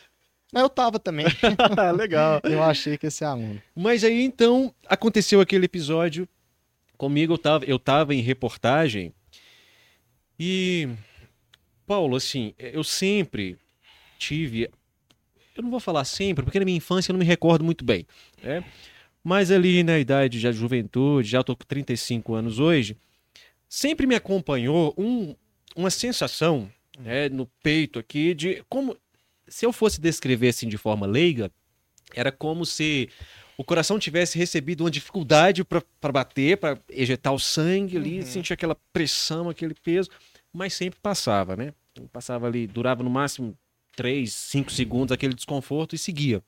Eu 0.54 0.70
tava 0.70 0.98
também. 0.98 1.25
Legal. 1.98 2.39
eu 2.44 2.63
achei 2.63 2.98
que 2.98 3.06
ia 3.06 3.12
ser 3.12 3.25
aluno. 3.25 3.62
Mas 3.75 4.04
aí 4.04 4.24
então 4.24 4.74
aconteceu 4.88 5.42
aquele 5.42 5.66
episódio 5.66 6.27
comigo, 6.98 7.34
eu 7.34 7.38
tava, 7.38 7.66
eu 7.66 7.77
tava 7.77 8.16
em 8.16 8.22
reportagem 8.22 9.13
e 10.39 10.89
Paulo, 11.86 12.16
assim, 12.16 12.54
eu 12.58 12.84
sempre 12.84 13.58
tive, 14.20 14.70
eu 15.56 15.63
não 15.63 15.70
vou 15.70 15.80
falar 15.80 16.04
sempre, 16.04 16.44
porque 16.44 16.60
na 16.60 16.66
minha 16.66 16.77
infância 16.77 17.12
eu 17.12 17.13
não 17.13 17.20
me 17.20 17.25
recordo 17.25 17.63
muito 17.63 17.86
bem, 17.86 18.06
né? 18.41 18.63
Mas 19.24 19.51
ali 19.51 19.84
na 19.84 20.00
idade 20.00 20.39
de 20.39 20.51
juventude, 20.53 21.29
já 21.29 21.44
tô 21.44 21.56
com 21.56 21.65
35 21.65 22.34
anos 22.34 22.60
hoje, 22.60 22.96
sempre 23.67 24.08
me 24.08 24.15
acompanhou 24.15 24.94
um- 24.98 25.36
uma 25.75 25.89
sensação 25.89 26.72
né, 27.00 27.29
no 27.29 27.46
peito 27.62 28.00
aqui 28.00 28.34
de 28.34 28.63
como 28.70 28.98
se 29.48 29.65
eu 29.65 29.72
fosse 29.72 30.01
descrever 30.01 30.50
assim 30.50 30.67
de 30.67 30.77
forma 30.77 31.06
leiga, 31.06 31.51
era 32.15 32.32
como 32.32 32.65
se 32.65 33.10
o 33.58 33.63
coração 33.63 34.00
tivesse 34.00 34.38
recebido 34.38 34.82
uma 34.84 34.89
dificuldade 34.91 35.63
para 35.63 36.12
bater, 36.12 36.58
para 36.58 36.79
ejetar 36.89 37.34
o 37.34 37.39
sangue 37.39 37.98
ali, 37.98 38.20
Uhum. 38.20 38.25
sentir 38.25 38.53
aquela 38.53 38.75
pressão, 38.94 39.50
aquele 39.50 39.74
peso, 39.75 40.10
mas 40.53 40.74
sempre 40.74 41.00
passava, 41.01 41.56
né? 41.56 41.74
Passava 42.13 42.48
ali, 42.48 42.65
durava 42.67 43.03
no 43.03 43.10
máximo 43.10 43.58
3, 43.96 44.32
5 44.34 44.72
segundos 44.72 45.12
aquele 45.12 45.34
desconforto 45.34 45.96
e 45.96 45.98
seguia. 45.98 46.41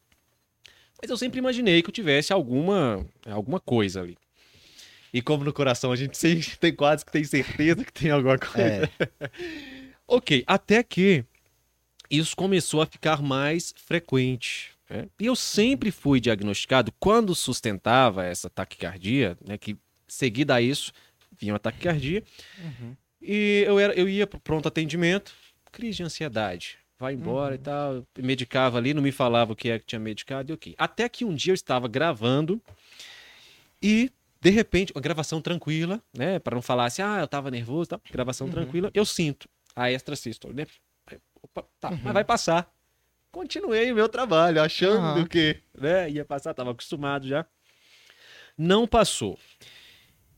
Mas 1.01 1.09
eu 1.09 1.17
sempre 1.17 1.39
imaginei 1.39 1.81
que 1.81 1.89
eu 1.89 1.93
tivesse 1.93 2.33
alguma, 2.33 3.05
alguma 3.25 3.59
coisa 3.59 4.01
ali. 4.01 4.17
E 5.13 5.21
como 5.21 5.43
no 5.43 5.53
coração 5.53 5.91
a 5.91 5.95
gente 5.95 6.15
sempre 6.19 6.55
tem 6.57 6.73
quase 6.75 7.05
que 7.05 7.11
tem 7.11 7.23
certeza 7.23 7.83
que 7.85 7.93
tem 7.93 8.11
alguma 8.11 8.37
coisa. 8.37 8.89
É, 9.19 9.29
Ok, 10.07 10.43
até 10.47 10.81
que 10.81 11.23
isso 12.09 12.35
começou 12.35 12.81
a 12.81 12.85
ficar 12.87 13.21
mais 13.21 13.73
frequente. 13.77 14.71
né? 14.89 15.07
E 15.19 15.27
eu 15.27 15.35
sempre 15.35 15.91
fui 15.91 16.19
diagnosticado 16.19 16.91
quando 16.99 17.35
sustentava 17.35 18.25
essa 18.25 18.49
taquicardia, 18.49 19.37
né, 19.47 19.55
que 19.57 19.77
seguida 20.07 20.55
a 20.55 20.61
isso 20.61 20.91
vinha 21.39 21.53
uma 21.53 21.59
taquicardia, 21.59 22.23
Uhum. 22.57 22.95
e 23.21 23.63
eu, 23.67 23.77
era, 23.79 23.93
eu 23.93 24.09
ia 24.09 24.25
para 24.25 24.39
pronto 24.39 24.67
atendimento, 24.67 25.31
crise 25.71 25.97
de 25.97 26.03
ansiedade, 26.03 26.79
vai 26.99 27.13
embora 27.13 27.55
e 27.55 27.57
tal, 27.57 28.05
medicava 28.17 28.77
ali, 28.77 28.93
não 28.93 29.01
me 29.01 29.11
falava 29.11 29.53
o 29.53 29.55
que 29.55 29.69
é 29.69 29.79
que 29.79 29.85
tinha 29.85 29.99
medicado 29.99 30.51
e 30.51 30.53
ok. 30.53 30.75
Até 30.77 31.07
que 31.07 31.23
um 31.23 31.33
dia 31.33 31.51
eu 31.51 31.55
estava 31.55 31.87
gravando 31.87 32.61
e 33.81 34.11
de 34.41 34.49
repente, 34.49 34.93
uma 34.95 35.01
gravação 35.01 35.41
tranquila, 35.41 36.01
né, 36.13 36.39
para 36.39 36.55
não 36.55 36.61
falar 36.61 36.85
assim, 36.85 37.01
ah, 37.01 37.19
eu 37.19 37.25
estava 37.25 37.51
nervoso, 37.51 37.87
e 37.87 37.89
tal, 37.89 38.01
gravação 38.09 38.47
Uhum. 38.47 38.51
tranquila, 38.53 38.89
eu 38.93 39.03
sinto 39.05 39.49
a 39.75 39.91
extrasístole, 39.91 40.53
né? 40.53 40.65
Opa, 41.41 41.65
tá, 41.79 41.89
Uhum. 41.89 41.99
mas 42.03 42.13
vai 42.13 42.23
passar. 42.23 42.73
Continuei 43.31 43.91
o 43.91 43.95
meu 43.95 44.07
trabalho, 44.07 44.61
achando 44.61 45.27
que 45.27 45.61
né, 45.77 46.09
ia 46.09 46.23
passar, 46.23 46.51
estava 46.51 46.71
acostumado 46.71 47.27
já. 47.27 47.45
Não 48.57 48.87
passou. 48.87 49.37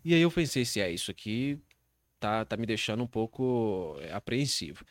E 0.03 0.15
aí 0.15 0.21
eu 0.21 0.31
pensei, 0.31 0.65
se 0.65 0.81
é 0.81 0.89
isso 0.91 1.11
aqui, 1.11 1.59
tá, 2.19 2.43
tá 2.43 2.57
me 2.57 2.65
deixando 2.65 3.03
um 3.03 3.07
pouco 3.07 3.97
é, 4.01 4.11
apreensivo. 4.13 4.83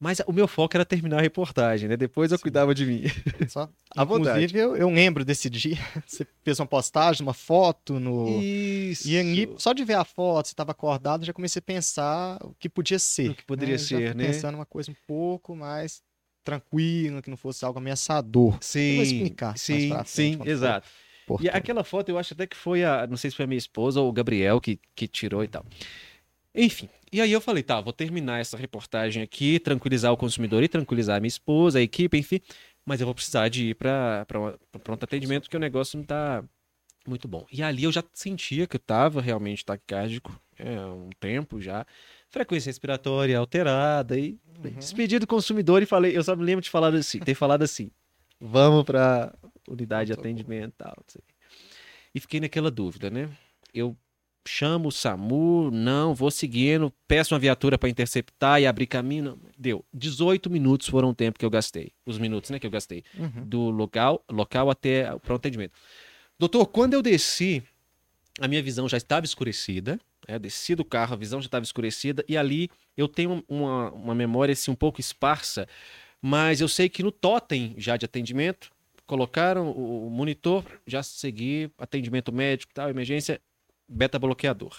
Mas 0.00 0.18
o 0.26 0.32
meu 0.32 0.48
foco 0.48 0.74
era 0.74 0.84
terminar 0.84 1.18
a 1.18 1.20
reportagem, 1.20 1.86
né? 1.86 1.94
Depois 1.94 2.32
eu 2.32 2.38
Sim. 2.38 2.42
cuidava 2.42 2.74
de 2.74 2.86
mim. 2.86 3.02
Só, 3.48 3.68
vontade. 4.06 4.44
inclusive, 4.44 4.58
eu, 4.58 4.74
eu 4.74 4.88
lembro 4.88 5.26
desse 5.26 5.50
dia. 5.50 5.76
Você 6.06 6.26
fez 6.42 6.58
uma 6.58 6.66
postagem, 6.66 7.22
uma 7.22 7.34
foto 7.34 8.00
no. 8.00 8.40
Isso. 8.40 9.06
E 9.06 9.18
aí, 9.18 9.54
só 9.58 9.74
de 9.74 9.84
ver 9.84 9.94
a 9.94 10.04
foto, 10.04 10.46
você 10.46 10.52
estava 10.52 10.72
acordado, 10.72 11.22
eu 11.22 11.26
já 11.26 11.32
comecei 11.32 11.60
a 11.60 11.62
pensar 11.62 12.38
o 12.42 12.54
que 12.58 12.68
podia 12.68 12.98
ser. 12.98 13.30
O 13.30 13.34
que 13.34 13.44
poderia 13.44 13.74
né? 13.74 13.78
Já 13.78 13.86
ser, 13.86 14.14
fui 14.14 14.14
né? 14.14 14.32
Pensando 14.32 14.54
uma 14.54 14.66
coisa 14.66 14.90
um 14.90 14.96
pouco 15.06 15.54
mais 15.54 16.02
tranquila, 16.42 17.20
que 17.20 17.30
não 17.30 17.36
fosse 17.36 17.64
algo 17.64 17.78
ameaçador. 17.78 18.58
Sim, 18.60 18.94
vou 18.94 19.02
explicar 19.02 19.56
sim, 19.58 19.88
frente, 19.88 20.08
sim, 20.08 20.38
exato. 20.44 20.88
E 21.40 21.48
aquela 21.48 21.84
foto 21.84 22.08
eu 22.08 22.18
acho 22.18 22.34
até 22.34 22.46
que 22.46 22.56
foi 22.56 22.84
a, 22.84 23.06
não 23.06 23.16
sei 23.16 23.30
se 23.30 23.36
foi 23.36 23.44
a 23.44 23.48
minha 23.48 23.58
esposa 23.58 24.00
ou 24.00 24.08
o 24.08 24.12
Gabriel 24.12 24.60
que, 24.60 24.80
que 24.94 25.06
tirou 25.06 25.44
e 25.44 25.48
tal. 25.48 25.64
Enfim, 26.54 26.88
e 27.12 27.20
aí 27.20 27.32
eu 27.32 27.40
falei, 27.40 27.62
tá, 27.62 27.80
vou 27.80 27.92
terminar 27.92 28.40
essa 28.40 28.56
reportagem 28.56 29.22
aqui, 29.22 29.58
tranquilizar 29.58 30.12
o 30.12 30.16
consumidor 30.16 30.62
e 30.62 30.68
tranquilizar 30.68 31.16
a 31.16 31.20
minha 31.20 31.28
esposa, 31.28 31.78
a 31.78 31.82
equipe, 31.82 32.16
enfim, 32.18 32.40
mas 32.84 33.00
eu 33.00 33.06
vou 33.06 33.14
precisar 33.14 33.48
de 33.48 33.70
ir 33.70 33.74
para 33.74 34.26
pronto 34.82 35.04
atendimento 35.04 35.42
porque 35.44 35.56
o 35.56 35.60
negócio 35.60 35.98
não 35.98 36.04
tá 36.04 36.44
muito 37.06 37.26
bom. 37.26 37.46
E 37.50 37.62
ali 37.62 37.84
eu 37.84 37.92
já 37.92 38.04
sentia 38.12 38.66
que 38.66 38.76
eu 38.76 38.80
tava 38.80 39.20
realmente 39.20 39.64
taquicárdico, 39.64 40.38
é, 40.58 40.76
há 40.76 40.86
um 40.92 41.10
tempo 41.18 41.60
já, 41.60 41.86
frequência 42.28 42.68
respiratória 42.68 43.38
alterada 43.38 44.18
e 44.18 44.38
Uhum. 44.62 44.70
despedi 44.72 45.18
do 45.18 45.26
consumidor 45.26 45.82
e 45.82 45.86
falei, 45.86 46.14
eu 46.14 46.22
só 46.22 46.36
me 46.36 46.44
lembro 46.44 46.62
de 46.62 46.68
falar 46.68 46.94
assim, 46.94 47.18
ter 47.18 47.34
falado 47.34 47.62
assim, 47.62 47.90
vamos 48.38 48.84
para 48.84 49.34
unidade 49.66 50.08
de 50.08 50.12
atendimento 50.12 50.74
e 50.74 50.76
tal. 50.76 50.92
não 50.98 51.04
sei. 51.08 51.22
E 52.14 52.20
fiquei 52.20 52.40
naquela 52.40 52.70
dúvida, 52.70 53.08
né? 53.08 53.30
Eu 53.72 53.96
chamo 54.46 54.88
o 54.88 54.92
SAMU, 54.92 55.70
não, 55.70 56.14
vou 56.14 56.30
seguindo, 56.30 56.92
peço 57.06 57.34
uma 57.34 57.40
viatura 57.40 57.78
para 57.78 57.88
interceptar 57.88 58.60
e 58.60 58.66
abrir 58.66 58.86
caminho. 58.86 59.38
Deu. 59.58 59.84
18 59.92 60.48
minutos 60.50 60.88
foram 60.88 61.10
o 61.10 61.14
tempo 61.14 61.38
que 61.38 61.44
eu 61.44 61.50
gastei. 61.50 61.92
Os 62.06 62.18
minutos, 62.18 62.50
né, 62.50 62.58
que 62.58 62.66
eu 62.66 62.70
gastei. 62.70 63.04
Uhum. 63.16 63.44
Do 63.44 63.70
local, 63.70 64.24
local 64.30 64.70
até 64.70 65.12
o 65.12 65.20
pronto 65.20 65.40
atendimento. 65.40 65.72
Doutor, 66.38 66.66
quando 66.66 66.94
eu 66.94 67.02
desci, 67.02 67.62
a 68.40 68.48
minha 68.48 68.62
visão 68.62 68.88
já 68.88 68.96
estava 68.96 69.26
escurecida. 69.26 70.00
né? 70.26 70.38
desci 70.38 70.74
do 70.74 70.84
carro, 70.84 71.12
a 71.12 71.16
visão 71.16 71.40
já 71.40 71.46
estava 71.46 71.64
escurecida. 71.64 72.24
E 72.28 72.36
ali 72.36 72.70
eu 72.96 73.06
tenho 73.06 73.44
uma, 73.48 73.90
uma 73.92 74.14
memória 74.14 74.52
assim, 74.52 74.70
um 74.70 74.76
pouco 74.76 75.00
esparsa, 75.00 75.68
mas 76.20 76.60
eu 76.60 76.68
sei 76.68 76.88
que 76.88 77.02
no 77.02 77.12
totem 77.12 77.74
já 77.76 77.96
de 77.96 78.04
atendimento, 78.04 78.70
colocaram 79.06 79.70
o 79.70 80.06
o 80.06 80.10
monitor, 80.10 80.64
já 80.86 81.02
segui, 81.02 81.70
atendimento 81.78 82.32
médico, 82.32 82.72
tal, 82.74 82.90
emergência, 82.90 83.40
beta 83.90 84.18
bloqueador. 84.18 84.76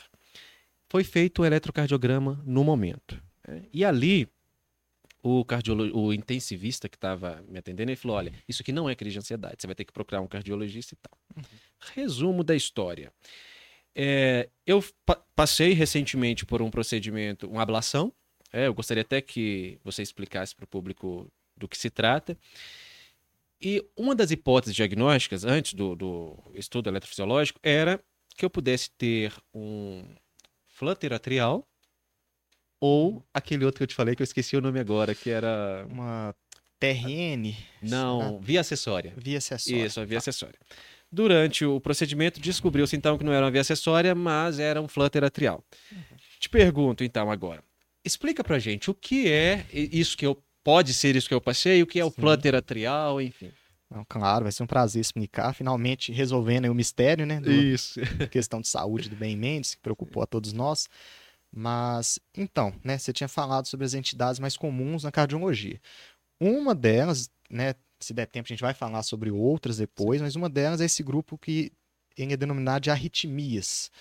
Foi 0.90 1.04
feito 1.04 1.42
o 1.42 1.46
eletrocardiograma 1.46 2.42
no 2.46 2.64
momento. 2.64 3.22
né? 3.48 3.64
E 3.74 3.84
ali, 3.86 4.28
o, 5.22 5.44
cardiolo... 5.46 5.96
o 5.98 6.14
intensivista 6.14 6.90
que 6.90 6.98
estava 6.98 7.44
me 7.48 7.60
atendendo, 7.60 7.92
ele 7.92 7.96
falou: 7.96 8.18
olha, 8.18 8.34
isso 8.48 8.62
aqui 8.62 8.72
não 8.72 8.90
é 8.90 8.96
crise 8.96 9.14
de 9.14 9.20
ansiedade, 9.20 9.56
você 9.60 9.68
vai 9.68 9.76
ter 9.76 9.86
que 9.86 9.94
procurar 9.94 10.22
um 10.22 10.28
cardiologista 10.28 10.94
e 10.94 10.98
tal. 10.98 11.46
Resumo 11.94 12.44
da 12.44 12.56
história. 12.56 13.12
É, 13.94 14.50
eu 14.66 14.84
pa- 15.06 15.22
passei 15.36 15.74
recentemente 15.74 16.46
por 16.46 16.62
um 16.62 16.72
procedimento, 16.72 17.50
uma 17.50 17.62
ablação. 17.62 18.12
É, 18.54 18.68
eu 18.68 18.74
gostaria 18.74 19.02
até 19.02 19.22
que 19.22 19.78
você 19.84 20.02
explicasse 20.02 20.56
para 20.56 20.64
o 20.64 20.68
público 20.68 21.32
do 21.56 21.68
que 21.68 21.78
se 21.78 21.90
trata. 21.90 22.38
E 23.62 23.86
uma 23.96 24.16
das 24.16 24.32
hipóteses 24.32 24.76
diagnósticas, 24.76 25.46
antes 25.46 25.74
do, 25.74 25.96
do 25.96 26.38
estudo 26.56 26.90
eletrofisiológico, 26.90 27.60
era 27.62 28.04
que 28.36 28.46
eu 28.46 28.50
pudesse 28.50 28.90
ter 28.92 29.34
um 29.54 30.04
flutter 30.68 31.14
atrial 31.14 31.68
ou 32.80 33.24
aquele 33.34 33.66
outro 33.66 33.80
que 33.80 33.84
eu 33.84 33.88
te 33.88 33.96
falei 33.96 34.16
que 34.16 34.22
eu 34.22 34.26
esqueci 34.26 34.56
o 34.58 34.62
nome 34.62 34.80
agora, 34.80 35.14
que 35.14 35.30
era. 35.30 35.86
Uma 35.90 36.36
TRN 36.80 37.54
Não, 37.84 38.40
via 38.42 38.60
acessória. 38.62 39.14
via 39.16 39.38
acessória. 39.38 39.86
Isso, 39.86 40.00
a 40.02 40.06
via 40.06 40.18
acessória. 40.18 40.58
Durante 41.12 41.64
o 41.64 41.80
procedimento, 41.80 42.40
descobriu-se 42.40 42.96
então 42.96 43.18
que 43.20 43.24
não 43.24 43.32
era 43.34 43.46
uma 43.46 43.52
via 43.52 43.62
acessória, 43.62 44.16
mas 44.16 44.58
era 44.58 44.82
um 44.82 44.88
flutter 44.88 45.24
atrial. 45.24 45.64
Te 46.40 46.50
pergunto 46.50 47.04
então 47.04 47.30
agora, 47.30 47.64
explica 48.04 48.44
pra 48.44 48.58
gente 48.58 48.90
o 48.90 48.96
que 48.96 49.30
é 49.30 49.64
isso 49.72 50.18
que 50.18 50.26
eu 50.26 50.42
pode 50.64 50.94
ser 50.94 51.16
isso 51.16 51.28
que 51.28 51.34
eu 51.34 51.42
passei, 51.42 51.84
o 51.84 51.88
que 51.88 52.00
é 52.00 52.06
o 52.06 52.10
Sim. 52.10 52.22
flutter 52.22 52.56
atrial, 52.56 53.22
enfim. 53.22 53.52
Não, 53.92 54.06
claro, 54.08 54.46
vai 54.46 54.52
ser 54.54 54.64
um 54.64 54.68
prazer 54.68 55.02
explicar, 55.02 55.54
finalmente 55.54 56.14
resolvendo 56.14 56.66
o 56.66 56.74
mistério, 56.74 57.26
né? 57.26 57.42
do- 57.42 57.52
Isso. 57.52 58.00
da 58.18 58.26
questão 58.32 58.62
de 58.62 58.70
saúde 58.70 59.10
do 59.10 59.18
Ben 59.18 59.36
Mendes, 59.36 59.76
que 59.76 59.82
preocupou 59.82 60.24
a 60.24 60.26
todos 60.26 60.54
nós. 60.54 60.88
Mas, 61.52 62.18
então, 62.36 62.74
né, 62.84 62.98
você 62.98 63.12
tinha 63.12 63.28
falado 63.28 63.68
sobre 63.68 63.86
as 63.86 63.94
entidades 63.94 64.40
mais 64.40 64.56
comuns 64.56 65.04
na 65.04 65.12
cardiologia. 65.12 65.82
Uma 66.40 66.74
delas, 66.74 67.30
né, 67.50 67.76
se 68.00 68.14
der 68.14 68.26
tempo 68.28 68.48
a 68.48 68.54
gente 68.54 68.62
vai 68.62 68.74
falar 68.74 69.04
sobre 69.04 69.30
outras 69.30 69.78
depois, 69.78 70.22
mas 70.22 70.38
uma 70.38 70.50
delas 70.50 70.80
é 70.80 70.86
esse 70.86 71.04
grupo 71.04 71.38
que 71.38 71.74
é 72.18 72.38
denominado 72.38 72.84
de 72.84 72.92
arritmias. 72.92 73.92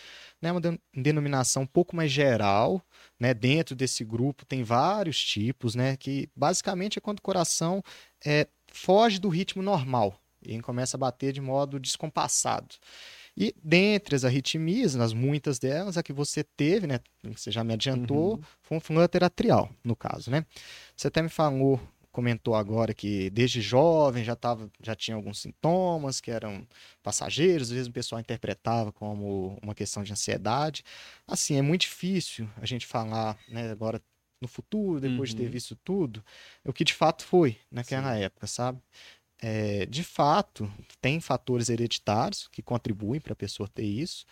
Né, 0.41 0.53
uma 0.53 0.61
den- 0.61 0.79
denominação 0.95 1.65
um 1.65 1.67
pouco 1.67 1.97
mais 1.97 2.11
geral, 2.13 2.81
né, 3.19 3.35
dentro 3.35 3.75
desse 3.75 4.05
grupo 4.05 4.47
tem 4.47 4.63
vários 4.63 5.23
tipos, 5.23 5.75
né, 5.75 5.97
que 5.97 6.29
basicamente 6.35 6.99
é 6.99 7.01
quando 7.01 7.19
o 7.19 7.23
coração 7.23 7.83
é, 8.25 8.47
foge 8.71 9.19
do 9.19 9.29
ritmo 9.29 9.63
normal 9.63 10.15
e 10.45 10.59
começa 10.61 10.97
a 10.97 11.01
bater 11.01 11.33
de 11.33 11.41
modo 11.41 11.79
descompassado. 11.79 12.75
E 13.37 13.55
dentre 13.63 14.17
as 14.17 14.25
arritmias, 14.25 14.95
nas 14.95 15.13
muitas 15.13 15.59
delas, 15.59 15.97
a 15.97 16.03
que 16.03 16.13
você 16.13 16.43
teve, 16.45 16.87
né, 16.87 16.99
que 17.23 17.41
você 17.41 17.51
já 17.51 17.63
me 17.65 17.73
adiantou, 17.75 18.35
Uhum. 18.35 18.41
foi 18.63 18.77
um 18.79 18.81
flutter 18.81 19.23
atrial, 19.25 19.71
no 19.85 19.95
caso, 19.97 20.31
né? 20.31 20.45
Você 20.97 21.09
até 21.09 21.23
me 21.23 21.29
falou, 21.29 21.81
comentou 22.11 22.55
agora 22.55 22.93
que 22.93 23.31
desde 23.31 23.61
jovem 23.61 24.25
já 24.25 24.35
tava, 24.35 24.71
já 24.83 24.95
tinha 24.95 25.15
alguns 25.15 25.39
sintomas 25.41 26.21
que 26.21 26.31
eram 26.31 26.67
passageiros, 27.03 27.69
às 27.69 27.73
vezes 27.75 27.89
o 27.89 27.93
pessoal 27.93 28.21
interpretava 28.21 28.93
como 28.93 29.57
uma 29.63 29.75
questão 29.75 30.03
de 30.03 30.13
ansiedade. 30.13 30.83
Assim, 31.27 31.57
é 31.57 31.63
muito 31.63 31.83
difícil 31.83 32.49
a 32.57 32.67
gente 32.67 32.87
falar, 32.87 33.39
né, 33.49 33.71
agora 33.71 34.03
no 34.41 34.49
futuro, 34.49 35.01
depois 35.01 35.31
de 35.31 35.37
ter 35.37 35.45
Uhum. 35.45 35.51
visto 35.51 35.77
tudo, 35.85 36.25
o 36.65 36.73
que 36.73 36.85
de 36.85 36.95
fato 36.95 37.25
foi 37.25 37.59
naquela 37.71 38.15
Sim. 38.17 38.23
época, 38.25 38.47
sabe? 38.47 38.81
É, 39.43 39.87
de 39.87 40.05
fato, 40.05 40.71
tem 41.01 41.21
fatores 41.21 41.69
hereditários 41.71 42.49
que 42.49 42.63
contribuem 42.63 43.21
para 43.21 43.33
a 43.33 43.37
pessoa 43.37 43.69
ter 43.69 43.85
isso, 43.85 44.27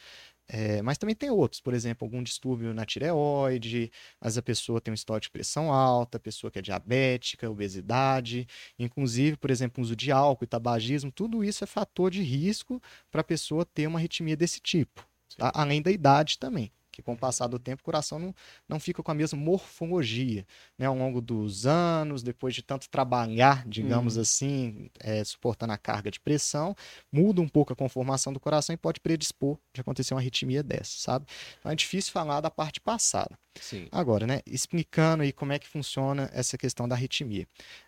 é, 0.49 0.81
mas 0.83 0.99
também 0.99 1.15
tem 1.15 1.31
outros, 1.31 1.61
por 1.61 1.75
exemplo, 1.75 2.07
algum 2.07 2.23
distúrbio 2.23 2.73
na 2.75 2.87
tireoide, 2.87 3.91
vezes 4.23 4.39
a 4.39 4.43
pessoa 4.43 4.81
tem 4.81 4.93
um 4.93 4.95
histórico 4.95 5.25
de 5.27 5.31
pressão 5.31 5.73
alta, 5.73 6.17
a 6.17 6.21
pessoa 6.21 6.51
que 6.51 6.59
é 6.59 6.63
diabética, 6.63 7.51
obesidade, 7.51 8.47
inclusive, 8.79 9.37
por 9.37 9.51
exemplo, 9.51 9.83
uso 9.83 9.95
de 9.97 10.11
álcool 10.11 10.45
e 10.45 10.49
tabagismo, 10.49 11.13
tudo 11.13 11.45
isso 11.45 11.65
é 11.65 11.67
fator 11.67 12.11
de 12.11 12.23
risco 12.23 12.81
para 13.11 13.21
a 13.21 13.25
pessoa 13.25 13.65
ter 13.67 13.87
uma 13.87 13.99
arritmia 13.99 14.37
desse 14.37 14.61
tipo, 14.61 15.07
a- 15.41 15.63
além 15.63 15.83
da 15.83 15.91
idade 15.91 16.39
também. 16.39 16.73
Que 16.99 17.03
com 17.03 17.13
o 17.13 17.17
passar 17.17 17.47
do 17.47 17.61
tempo 17.61 17.81
o 17.81 17.85
coração 17.85 18.19
não, 18.19 18.35
não 18.69 18.81
fica 18.81 19.05
com 19.05 19.11
a 19.13 19.15
mesma 19.15 19.39
morfologia 19.39 20.45
né, 20.77 20.87
ao 20.87 20.97
longo 20.97 21.21
dos 21.21 21.65
anos, 21.65 22.25
depois 22.25 22.57
de 22.57 22.61
tanto 22.61 22.89
trabalhar, 22.91 23.65
digamos 23.69 24.17
Uhum. 24.17 24.23
assim, 24.23 24.91
é, 24.99 25.23
suportando 25.23 25.73
a 25.73 25.79
carga 25.79 26.11
de 26.11 26.19
pressão, 26.19 26.75
muda 27.13 27.41
um 27.41 27.47
pouco 27.49 27.73
a 27.73 27.77
conformação 27.77 28.33
do 28.33 28.41
coração 28.41 28.75
e 28.75 28.77
pode 28.77 28.99
predispor 28.99 29.57
de 29.73 29.81
acontecer 29.81 30.13
uma 30.13 30.19
arritmia 30.21 30.61
dessa, 30.61 30.99
sabe? 30.99 31.25
Então 31.61 31.71
é 31.71 31.77
difícil 31.77 32.11
falar 32.13 32.41
da 32.41 32.51
parte 32.51 32.81
passada. 32.81 33.39
Sim. 33.61 33.87
Agora, 33.93 34.27
né, 34.27 34.41
explicando 34.45 35.23
aí 35.23 35.33
como 35.33 35.53
é 35.53 35.59
que 35.61 35.69
funciona 35.69 36.29
essa 36.33 36.59
questão 36.59 36.89
da 36.89 36.97
arritmia. 36.97 37.47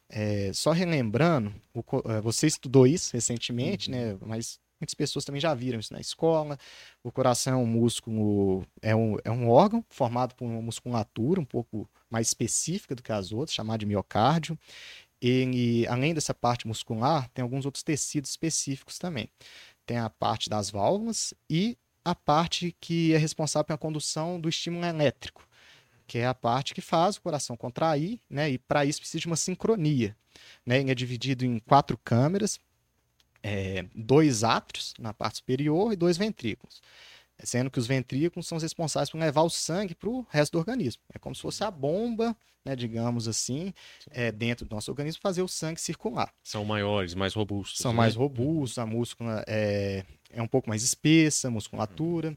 É, 0.08 0.52
só 0.52 0.70
relembrando, 0.70 1.52
o 1.74 1.82
eh, 2.08 2.20
você 2.20 2.46
estudou 2.46 2.86
isso 2.86 3.12
recentemente, 3.12 3.90
Uhum. 3.90 3.96
né, 3.96 4.18
mas 4.24 4.60
muitas 4.80 4.94
pessoas 4.94 5.24
também 5.24 5.40
já 5.40 5.54
viram 5.54 5.78
isso 5.78 5.92
na 5.92 6.00
escola. 6.00 6.58
O 7.02 7.12
coração 7.12 7.52
é 7.54 7.56
um 7.56 7.66
músculo, 7.66 8.66
é 8.80 8.94
um, 8.96 9.16
é 9.24 9.30
um 9.30 9.48
órgão 9.48 9.84
formado 9.88 10.34
por 10.34 10.44
uma 10.46 10.62
musculatura 10.62 11.40
um 11.40 11.44
pouco 11.44 11.88
mais 12.08 12.28
específica 12.28 12.94
do 12.94 13.02
que 13.02 13.12
as 13.12 13.32
outras, 13.32 13.54
chamada 13.54 13.78
de 13.78 13.86
miocárdio. 13.86 14.58
Ele, 15.20 15.86
além 15.86 16.14
dessa 16.14 16.32
parte 16.32 16.66
muscular, 16.66 17.28
tem 17.30 17.42
alguns 17.42 17.66
outros 17.66 17.82
tecidos 17.82 18.30
específicos 18.30 18.98
também. 18.98 19.28
Tem 19.84 19.98
a 19.98 20.08
parte 20.08 20.48
das 20.48 20.70
válvulas 20.70 21.34
e 21.48 21.76
a 22.04 22.14
parte 22.14 22.74
que 22.80 23.12
é 23.12 23.18
responsável 23.18 23.66
pela 23.66 23.78
condução 23.78 24.40
do 24.40 24.48
estímulo 24.48 24.86
elétrico, 24.86 25.46
que 26.06 26.18
é 26.18 26.26
a 26.26 26.34
parte 26.34 26.74
que 26.74 26.80
faz 26.80 27.16
o 27.16 27.22
coração 27.22 27.56
contrair, 27.56 28.18
né? 28.28 28.50
E 28.50 28.58
para 28.58 28.84
isso 28.84 29.00
precisa 29.00 29.20
de 29.20 29.26
uma 29.26 29.36
sincronia, 29.36 30.16
né? 30.64 30.80
Ele 30.80 30.90
é 30.90 30.94
dividido 30.94 31.44
em 31.44 31.58
quatro 31.58 31.98
câmeras, 31.98 32.58
é, 33.42 33.84
dois 33.94 34.44
átrios 34.44 34.94
na 34.98 35.12
parte 35.12 35.38
superior 35.38 35.92
e 35.92 35.96
dois 35.96 36.16
ventrículos. 36.16 36.80
Sendo 37.42 37.70
que 37.70 37.78
os 37.78 37.86
ventrículos 37.86 38.46
são 38.46 38.56
os 38.56 38.62
responsáveis 38.62 39.10
por 39.10 39.18
levar 39.18 39.42
o 39.42 39.50
sangue 39.50 39.94
para 39.94 40.10
o 40.10 40.26
resto 40.28 40.52
do 40.52 40.58
organismo. 40.58 41.02
É 41.14 41.18
como 41.18 41.34
se 41.34 41.40
fosse 41.40 41.64
a 41.64 41.70
bomba, 41.70 42.36
né, 42.64 42.76
digamos 42.76 43.26
assim, 43.26 43.72
é, 44.10 44.30
dentro 44.30 44.66
do 44.66 44.74
nosso 44.74 44.90
organismo, 44.90 45.22
fazer 45.22 45.42
o 45.42 45.48
sangue 45.48 45.80
circular. 45.80 46.32
São 46.42 46.64
maiores, 46.64 47.14
mais 47.14 47.32
robustos. 47.32 47.80
São 47.80 47.92
né? 47.92 47.96
mais 47.96 48.14
robustos, 48.14 48.78
a 48.78 48.84
múscula 48.84 49.42
é, 49.46 50.04
é 50.30 50.42
um 50.42 50.46
pouco 50.46 50.68
mais 50.68 50.82
espessa, 50.82 51.48
a 51.48 51.50
musculatura. 51.50 52.36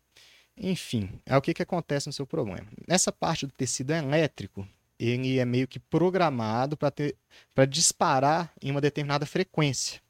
Enfim, 0.55 1.09
é 1.25 1.35
o 1.35 1.41
que, 1.41 1.53
que 1.53 1.63
acontece 1.63 2.07
no 2.07 2.13
seu 2.13 2.25
problema. 2.25 2.67
Nessa 2.87 3.11
parte 3.11 3.45
do 3.45 3.51
tecido 3.51 3.91
elétrico, 3.91 4.67
ele 4.99 5.39
é 5.39 5.45
meio 5.45 5.67
que 5.67 5.79
programado 5.79 6.77
para 6.77 7.65
disparar 7.65 8.53
em 8.61 8.71
uma 8.71 8.79
determinada 8.79 9.25
frequência. 9.25 10.01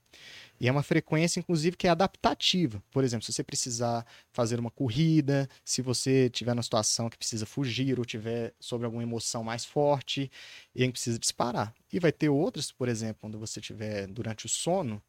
E 0.64 0.68
é 0.70 0.72
uma 0.72 0.82
frequência, 0.82 1.42
inclusive, 1.42 1.76
que 1.76 1.88
é 1.88 1.90
adaptativa. 1.90 2.82
Por 2.90 3.04
exemplo, 3.04 3.26
se 3.26 3.34
você 3.34 3.44
precisar 3.44 4.06
fazer 4.32 4.62
uma 4.62 4.72
corrida, 4.72 5.50
se 5.66 5.82
você 5.82 6.30
tiver 6.30 6.54
numa 6.54 6.64
situação 6.64 7.10
que 7.10 7.18
precisa 7.18 7.46
fugir 7.46 8.00
ou 8.00 8.06
tiver 8.06 8.54
sobre 8.62 8.86
alguma 8.86 9.04
emoção 9.04 9.44
mais 9.44 9.66
forte, 9.66 10.32
ele 10.74 10.94
precisa 10.94 11.20
disparar. 11.20 11.76
E 11.92 12.00
vai 12.00 12.14
ter 12.14 12.30
outras, 12.30 12.72
por 12.72 12.88
exemplo, 12.88 13.18
quando 13.20 13.38
você 13.38 13.60
tiver 13.60 14.08
durante 14.08 14.46
o 14.46 14.50
sono, 14.50 15.04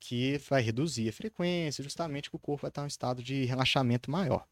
que 0.00 0.36
vai 0.50 0.62
reduzir 0.62 1.08
a 1.08 1.12
frequência, 1.12 1.84
justamente 1.84 2.28
que 2.28 2.34
o 2.34 2.40
corpo 2.40 2.62
vai 2.62 2.68
estar 2.68 2.82
em 2.82 2.86
um 2.86 2.88
estado 2.88 3.22
de 3.22 3.44
relaxamento 3.44 4.10
maior. 4.10 4.44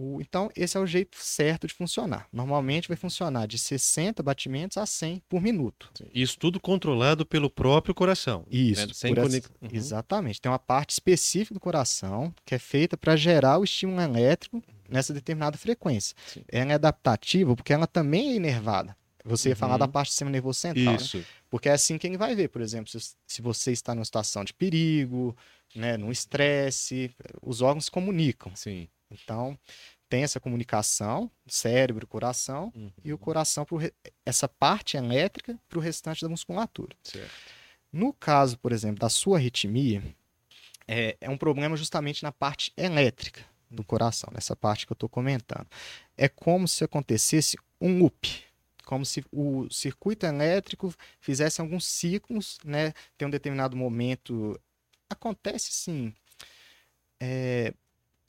O, 0.00 0.20
então, 0.20 0.48
esse 0.54 0.76
é 0.76 0.80
o 0.80 0.86
jeito 0.86 1.18
certo 1.20 1.66
de 1.66 1.74
funcionar. 1.74 2.28
Normalmente 2.32 2.86
vai 2.86 2.96
funcionar 2.96 3.48
de 3.48 3.58
60 3.58 4.22
batimentos 4.22 4.76
a 4.76 4.86
100 4.86 5.24
por 5.28 5.42
minuto. 5.42 5.90
Isso 6.14 6.38
tudo 6.38 6.60
controlado 6.60 7.26
pelo 7.26 7.50
próprio 7.50 7.92
coração. 7.92 8.46
Isso. 8.48 8.86
Né? 8.86 8.94
Sem 8.94 9.12
conex... 9.12 9.50
uhum. 9.60 9.68
Exatamente. 9.72 10.40
Tem 10.40 10.52
uma 10.52 10.58
parte 10.58 10.90
específica 10.90 11.52
do 11.52 11.58
coração 11.58 12.32
que 12.46 12.54
é 12.54 12.60
feita 12.60 12.96
para 12.96 13.16
gerar 13.16 13.58
o 13.58 13.64
estímulo 13.64 14.00
elétrico 14.00 14.62
nessa 14.88 15.12
determinada 15.12 15.58
frequência. 15.58 16.14
Sim. 16.28 16.44
Ela 16.46 16.70
é 16.70 16.74
adaptativa 16.76 17.56
porque 17.56 17.72
ela 17.72 17.88
também 17.88 18.30
é 18.30 18.36
inervada. 18.36 18.96
Você 19.24 19.48
ia 19.48 19.54
uhum. 19.54 19.58
falar 19.58 19.78
da 19.78 19.88
parte 19.88 20.10
do 20.10 20.12
sistema 20.12 20.30
nervoso 20.30 20.60
central. 20.60 20.84
Né? 20.84 20.94
Isso. 20.94 21.18
Né? 21.18 21.24
Porque 21.50 21.68
é 21.68 21.72
assim 21.72 21.98
que 21.98 22.06
ele 22.06 22.16
vai 22.16 22.36
ver, 22.36 22.50
por 22.50 22.62
exemplo, 22.62 22.88
se, 22.88 23.16
se 23.26 23.42
você 23.42 23.72
está 23.72 23.96
numa 23.96 24.04
situação 24.04 24.44
de 24.44 24.54
perigo, 24.54 25.36
né, 25.74 25.96
num 25.96 26.12
estresse, 26.12 27.10
os 27.42 27.60
órgãos 27.60 27.86
se 27.86 27.90
comunicam. 27.90 28.52
Sim. 28.54 28.88
Então, 29.10 29.58
tem 30.08 30.22
essa 30.22 30.40
comunicação, 30.40 31.30
cérebro, 31.46 32.06
coração, 32.06 32.72
uhum. 32.74 32.90
e 33.04 33.12
o 33.12 33.18
coração, 33.18 33.64
pro, 33.64 33.78
essa 34.24 34.48
parte 34.48 34.96
elétrica 34.96 35.58
para 35.68 35.78
o 35.78 35.82
restante 35.82 36.22
da 36.22 36.28
musculatura. 36.28 36.96
Certo. 37.02 37.30
No 37.92 38.12
caso, 38.12 38.58
por 38.58 38.72
exemplo, 38.72 39.00
da 39.00 39.08
sua 39.08 39.38
arritmia, 39.38 40.02
é, 40.86 41.16
é 41.20 41.28
um 41.28 41.36
problema 41.36 41.76
justamente 41.76 42.22
na 42.22 42.32
parte 42.32 42.72
elétrica 42.76 43.44
do 43.70 43.84
coração, 43.84 44.30
nessa 44.32 44.56
parte 44.56 44.86
que 44.86 44.92
eu 44.92 44.94
estou 44.94 45.08
comentando. 45.08 45.66
É 46.16 46.28
como 46.28 46.66
se 46.66 46.84
acontecesse 46.84 47.56
um 47.80 47.98
loop, 47.98 48.44
como 48.84 49.04
se 49.04 49.22
o 49.30 49.68
circuito 49.70 50.24
elétrico 50.24 50.94
fizesse 51.20 51.60
alguns 51.60 51.86
ciclos, 51.86 52.58
né? 52.64 52.94
Tem 53.18 53.28
um 53.28 53.30
determinado 53.30 53.76
momento. 53.76 54.58
Acontece 55.10 55.70
sim. 55.70 56.14
É, 57.20 57.74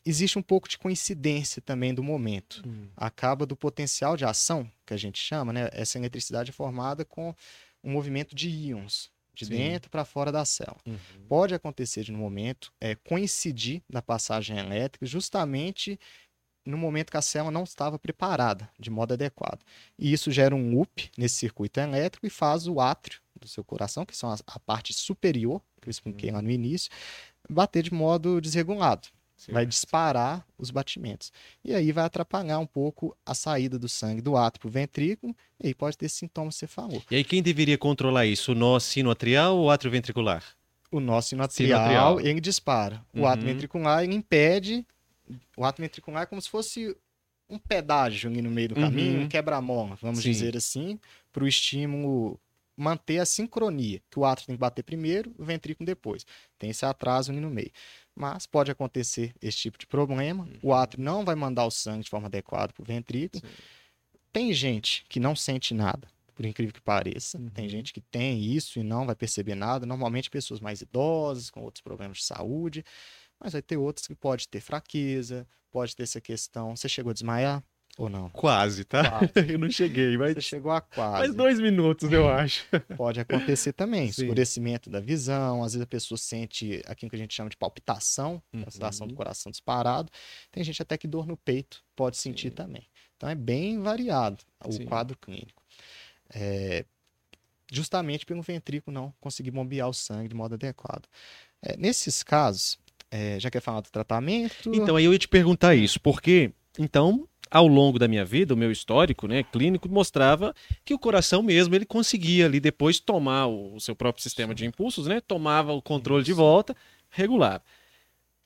existe 0.10 0.38
um 0.38 0.42
pouco 0.42 0.68
de 0.68 0.78
coincidência 0.78 1.62
também 1.62 1.94
do 1.94 2.04
momento. 2.04 2.64
Uhum. 2.66 2.90
Acaba 2.96 3.46
do 3.46 3.56
potencial 3.56 4.18
de 4.18 4.26
ação, 4.26 4.70
que 4.86 4.94
a 4.94 4.98
gente 4.98 5.20
chama, 5.20 5.54
né? 5.54 5.70
Essa 5.72 5.98
eletricidade 5.98 6.50
é 6.50 6.54
formada 6.54 7.06
com 7.06 7.34
um 7.84 7.92
movimento 7.92 8.36
de 8.36 8.50
íons, 8.50 9.12
de 9.34 9.46
Sim. 9.46 9.52
dentro 9.52 9.90
para 9.90 10.06
fora 10.06 10.32
da 10.32 10.44
célula. 10.46 10.82
Uhum. 10.86 10.98
Pode 11.28 11.54
acontecer 11.54 12.04
de, 12.04 12.12
no 12.12 12.18
momento, 12.18 12.74
é, 12.80 12.96
coincidir 12.96 13.82
na 13.90 14.02
passagem 14.02 14.58
elétrica 14.58 15.06
justamente 15.06 16.00
no 16.66 16.78
momento 16.78 17.10
que 17.10 17.18
a 17.18 17.22
célula 17.22 17.52
não 17.52 17.64
estava 17.64 17.98
preparada 17.98 18.70
de 18.78 18.90
modo 18.90 19.14
adequado. 19.14 19.60
E 19.98 20.12
isso 20.12 20.32
gera 20.32 20.56
um 20.56 20.76
loop 20.76 21.10
nesse 21.18 21.36
circuito 21.36 21.80
elétrico 21.80 22.28
e 22.28 22.30
faz 22.30 22.68
o 22.68 22.80
átrio 22.80 23.22
do 23.40 23.48
seu 23.48 23.64
coração, 23.64 24.06
que 24.06 24.16
são 24.16 24.30
a, 24.32 24.38
a 24.46 24.60
parte 24.60 24.94
superior, 24.94 25.62
que 25.82 25.88
eu 25.88 25.92
expliquei 25.92 26.30
uhum. 26.30 26.36
lá 26.36 26.42
no 26.42 26.52
início, 26.52 26.92
bater 27.50 27.84
de 27.84 27.94
modo 27.94 28.42
desregulado. 28.42 29.08
Sim. 29.40 29.54
vai 29.54 29.66
disparar 29.66 30.46
os 30.58 30.70
batimentos. 30.70 31.32
E 31.64 31.74
aí 31.74 31.94
vai 31.94 32.04
atrapalhar 32.04 32.60
um 32.60 32.66
pouco 32.66 33.16
a 33.26 33.34
saída 33.34 33.80
do 33.80 33.88
sangue 33.88 34.22
do 34.22 34.36
átrio 34.36 34.60
para 34.60 34.68
o 34.68 34.72
ventrículo, 34.72 35.34
e 35.58 35.68
aí 35.68 35.74
pode 35.74 35.98
ter 35.98 36.10
sintomas 36.10 36.56
que 36.56 36.60
você 36.60 36.68
falou. 36.68 37.02
E 37.10 37.16
aí 37.16 37.24
quem 37.24 37.42
deveria 37.42 37.78
controlar 37.78 38.26
isso? 38.26 38.52
O 38.52 38.56
nó 38.56 38.78
sinoatrial 38.80 39.56
ou 39.56 39.68
o 39.68 39.72
átrio 39.72 39.90
ventricular? 39.90 40.44
O 40.92 41.00
nó 41.00 41.22
sinoatrial, 41.22 41.80
sinoatrial. 41.80 42.20
ele 42.20 42.42
dispara. 42.42 43.02
O 43.14 43.20
uhum. 43.20 43.28
átrio 43.28 43.48
ventricular, 43.48 44.04
ele 44.04 44.14
impede. 44.14 44.86
O 45.56 45.64
átrio 45.64 45.84
ventricular 45.84 46.24
é 46.24 46.26
como 46.26 46.42
se 46.42 46.50
fosse 46.50 46.94
um 47.50 47.58
pedágio 47.58 48.30
ali 48.30 48.42
no 48.42 48.52
meio 48.52 48.70
do 48.70 48.76
caminho, 48.76 49.20
uhum. 49.20 49.24
um 49.24 49.30
quebra-mola, 49.30 49.98
vamos 50.02 50.20
Sim. 50.20 50.32
dizer 50.32 50.58
assim, 50.58 51.00
para 51.32 51.46
o 51.46 51.48
estímulo 51.48 52.38
manter 52.80 53.20
a 53.20 53.26
sincronia, 53.26 54.02
que 54.10 54.18
o 54.18 54.24
átrio 54.24 54.48
tem 54.48 54.56
que 54.56 54.60
bater 54.60 54.84
primeiro, 54.84 55.34
o 55.38 55.44
ventrículo 55.44 55.86
depois. 55.86 56.26
Tem 56.58 56.70
esse 56.70 56.86
atraso 56.86 57.30
ali 57.30 57.42
no 57.42 57.50
meio. 57.50 57.72
Mas 58.20 58.46
pode 58.46 58.70
acontecer 58.70 59.34
esse 59.42 59.58
tipo 59.58 59.78
de 59.78 59.88
problema. 59.88 60.44
Uhum. 60.44 60.60
O 60.62 60.74
átrio 60.74 61.02
não 61.02 61.24
vai 61.24 61.36
mandar 61.36 61.66
o 61.66 61.72
sangue 61.72 62.04
de 62.04 62.10
forma 62.10 62.28
adequada 62.28 62.74
para 62.74 62.82
o 62.82 62.86
ventrículo. 62.86 63.42
Sim. 63.42 63.54
Tem 64.34 64.52
gente 64.54 65.06
que 65.08 65.22
não 65.22 65.38
sente 65.38 65.74
nada, 65.74 66.06
por 66.36 66.46
incrível 66.46 66.74
que 66.74 66.82
pareça. 66.82 67.38
Uhum. 67.38 67.50
Tem 67.50 67.70
gente 67.70 67.94
que 67.94 68.02
tem 68.02 68.38
isso 68.42 68.78
e 68.78 68.84
não 68.84 69.06
vai 69.06 69.16
perceber 69.16 69.56
nada. 69.56 69.86
Normalmente 69.86 70.30
pessoas 70.30 70.60
mais 70.60 70.82
idosas, 70.82 71.50
com 71.50 71.62
outros 71.62 71.82
problemas 71.82 72.18
de 72.18 72.26
saúde. 72.26 72.84
Mas 73.40 73.54
vai 73.54 73.62
ter 73.62 73.78
outros 73.78 74.06
que 74.06 74.14
pode 74.14 74.50
ter 74.50 74.60
fraqueza, 74.60 75.48
pode 75.72 75.96
ter 75.96 76.04
essa 76.04 76.20
questão. 76.20 76.76
Você 76.76 76.90
chegou 76.90 77.12
a 77.12 77.14
desmaiar? 77.14 77.64
Ou 78.00 78.08
não? 78.08 78.30
Quase, 78.30 78.86
tá? 78.86 79.12
Quase. 79.12 79.34
eu 79.52 79.60
não 79.60 79.70
cheguei, 79.70 80.18
mas. 80.18 80.34
Você 80.36 80.42
chegou 80.42 80.72
a 80.72 80.80
quase. 80.80 81.20
Mais 81.20 81.36
dois 81.36 81.60
minutos, 81.60 82.10
eu 82.10 82.30
acho. 82.30 82.66
Pode 82.96 83.20
acontecer 83.20 83.74
também. 83.74 84.10
Sim. 84.10 84.24
Escurecimento 84.24 84.90
da 84.90 85.02
visão, 85.02 85.62
às 85.62 85.74
vezes 85.74 85.84
a 85.84 85.88
pessoa 85.88 86.18
sente 86.18 86.82
aquilo 86.88 87.10
que 87.10 87.18
a 87.18 87.20
gente 87.20 87.36
chama 87.36 87.50
de 87.50 87.58
palpitação, 87.58 88.42
uhum. 88.54 88.64
a 88.66 88.72
situação 88.72 89.06
do 89.06 89.14
coração 89.14 89.52
disparado. 89.52 90.10
Tem 90.50 90.64
gente 90.64 90.82
até 90.82 90.98
que 90.98 91.10
dor 91.10 91.28
no 91.28 91.36
peito 91.36 91.84
pode 91.94 92.16
sentir 92.16 92.50
Sim. 92.50 92.56
também. 92.56 92.88
Então 93.18 93.28
é 93.28 93.36
bem 93.36 93.82
variado 93.82 94.46
o 94.66 94.72
Sim. 94.72 94.86
quadro 94.86 95.18
clínico. 95.18 95.62
É, 96.34 96.86
justamente 97.70 98.26
pelo 98.26 98.42
ventrículo 98.42 98.94
não 98.94 99.14
conseguir 99.20 99.52
bombear 99.52 99.90
o 99.90 99.94
sangue 99.94 100.30
de 100.30 100.36
modo 100.36 100.56
adequado. 100.56 101.06
É, 101.62 101.76
nesses 101.76 102.24
casos, 102.24 102.80
é, 103.12 103.38
já 103.42 103.52
quer 103.52 103.62
falar 103.62 103.82
do 103.82 103.90
tratamento? 103.90 104.72
Então, 104.74 104.96
aí 104.96 105.04
eu 105.04 105.12
ia 105.12 105.20
te 105.20 105.28
perguntar 105.28 105.76
isso, 105.76 106.00
porque, 106.00 106.54
então, 106.78 107.29
ao 107.52 107.68
longo 107.68 107.98
da 107.98 108.08
minha 108.08 108.24
vida, 108.24 108.54
o 108.54 108.58
meu 108.58 108.72
histórico 108.72 109.28
né, 109.28 109.44
clínico 109.44 109.90
mostrava 109.90 110.54
que 110.86 110.94
o 110.94 111.00
coração 111.00 111.42
mesmo 111.42 111.76
ele 111.76 111.86
conseguia 111.86 112.46
ali 112.46 112.60
depois 112.60 113.00
tomar 113.00 113.48
o, 113.48 113.80
seu 113.80 113.96
próprio 113.96 114.22
sistema 114.22 114.54
de 114.54 114.66
impulsos, 114.66 115.08
né, 115.08 115.20
tomava 115.20 115.74
o 115.74 115.82
controle 115.82 116.24
de 116.24 116.34
volta, 116.34 116.76
regular. 117.10 117.62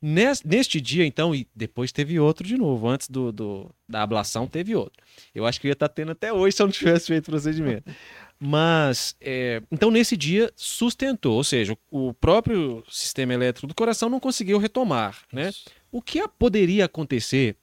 Neste 0.06 0.82
dia, 0.82 1.06
então, 1.06 1.34
e 1.34 1.48
depois 1.56 1.94
teve 1.94 2.20
outro 2.20 2.46
de 2.46 2.58
novo, 2.58 2.89
antes 2.89 3.08
do, 3.08 3.32
do, 3.32 3.74
da 3.88 4.04
ablação 4.04 4.48
teve 4.48 4.76
outro. 4.76 5.02
Eu 5.34 5.46
acho 5.46 5.62
que 5.62 5.68
ia 5.68 5.72
estar 5.72 5.88
tá 5.88 5.94
tendo 5.94 6.12
até 6.12 6.32
hoje 6.34 6.58
se 6.58 6.62
eu 6.62 6.68
não 6.68 6.74
tivesse 6.74 7.08
feito 7.08 7.30
o 7.30 7.32
procedimento. 7.32 7.89
Mas, 8.38 9.16
é, 9.22 9.62
então 9.72 9.89
nesse 9.89 10.18
dia 10.18 10.52
sustentou, 10.58 11.36
ou 11.38 11.44
seja, 11.44 11.78
o 11.89 12.13
próprio 12.13 12.84
sistema 12.89 13.34
elétrico 13.34 13.66
do 13.66 13.74
coração 13.74 14.10
não 14.10 14.20
conseguiu 14.20 14.58
retomar, 14.58 15.20
né? 15.32 15.52
O 15.89 16.02
que 16.02 16.22
poderia 16.28 16.84
acontecer 16.84 17.56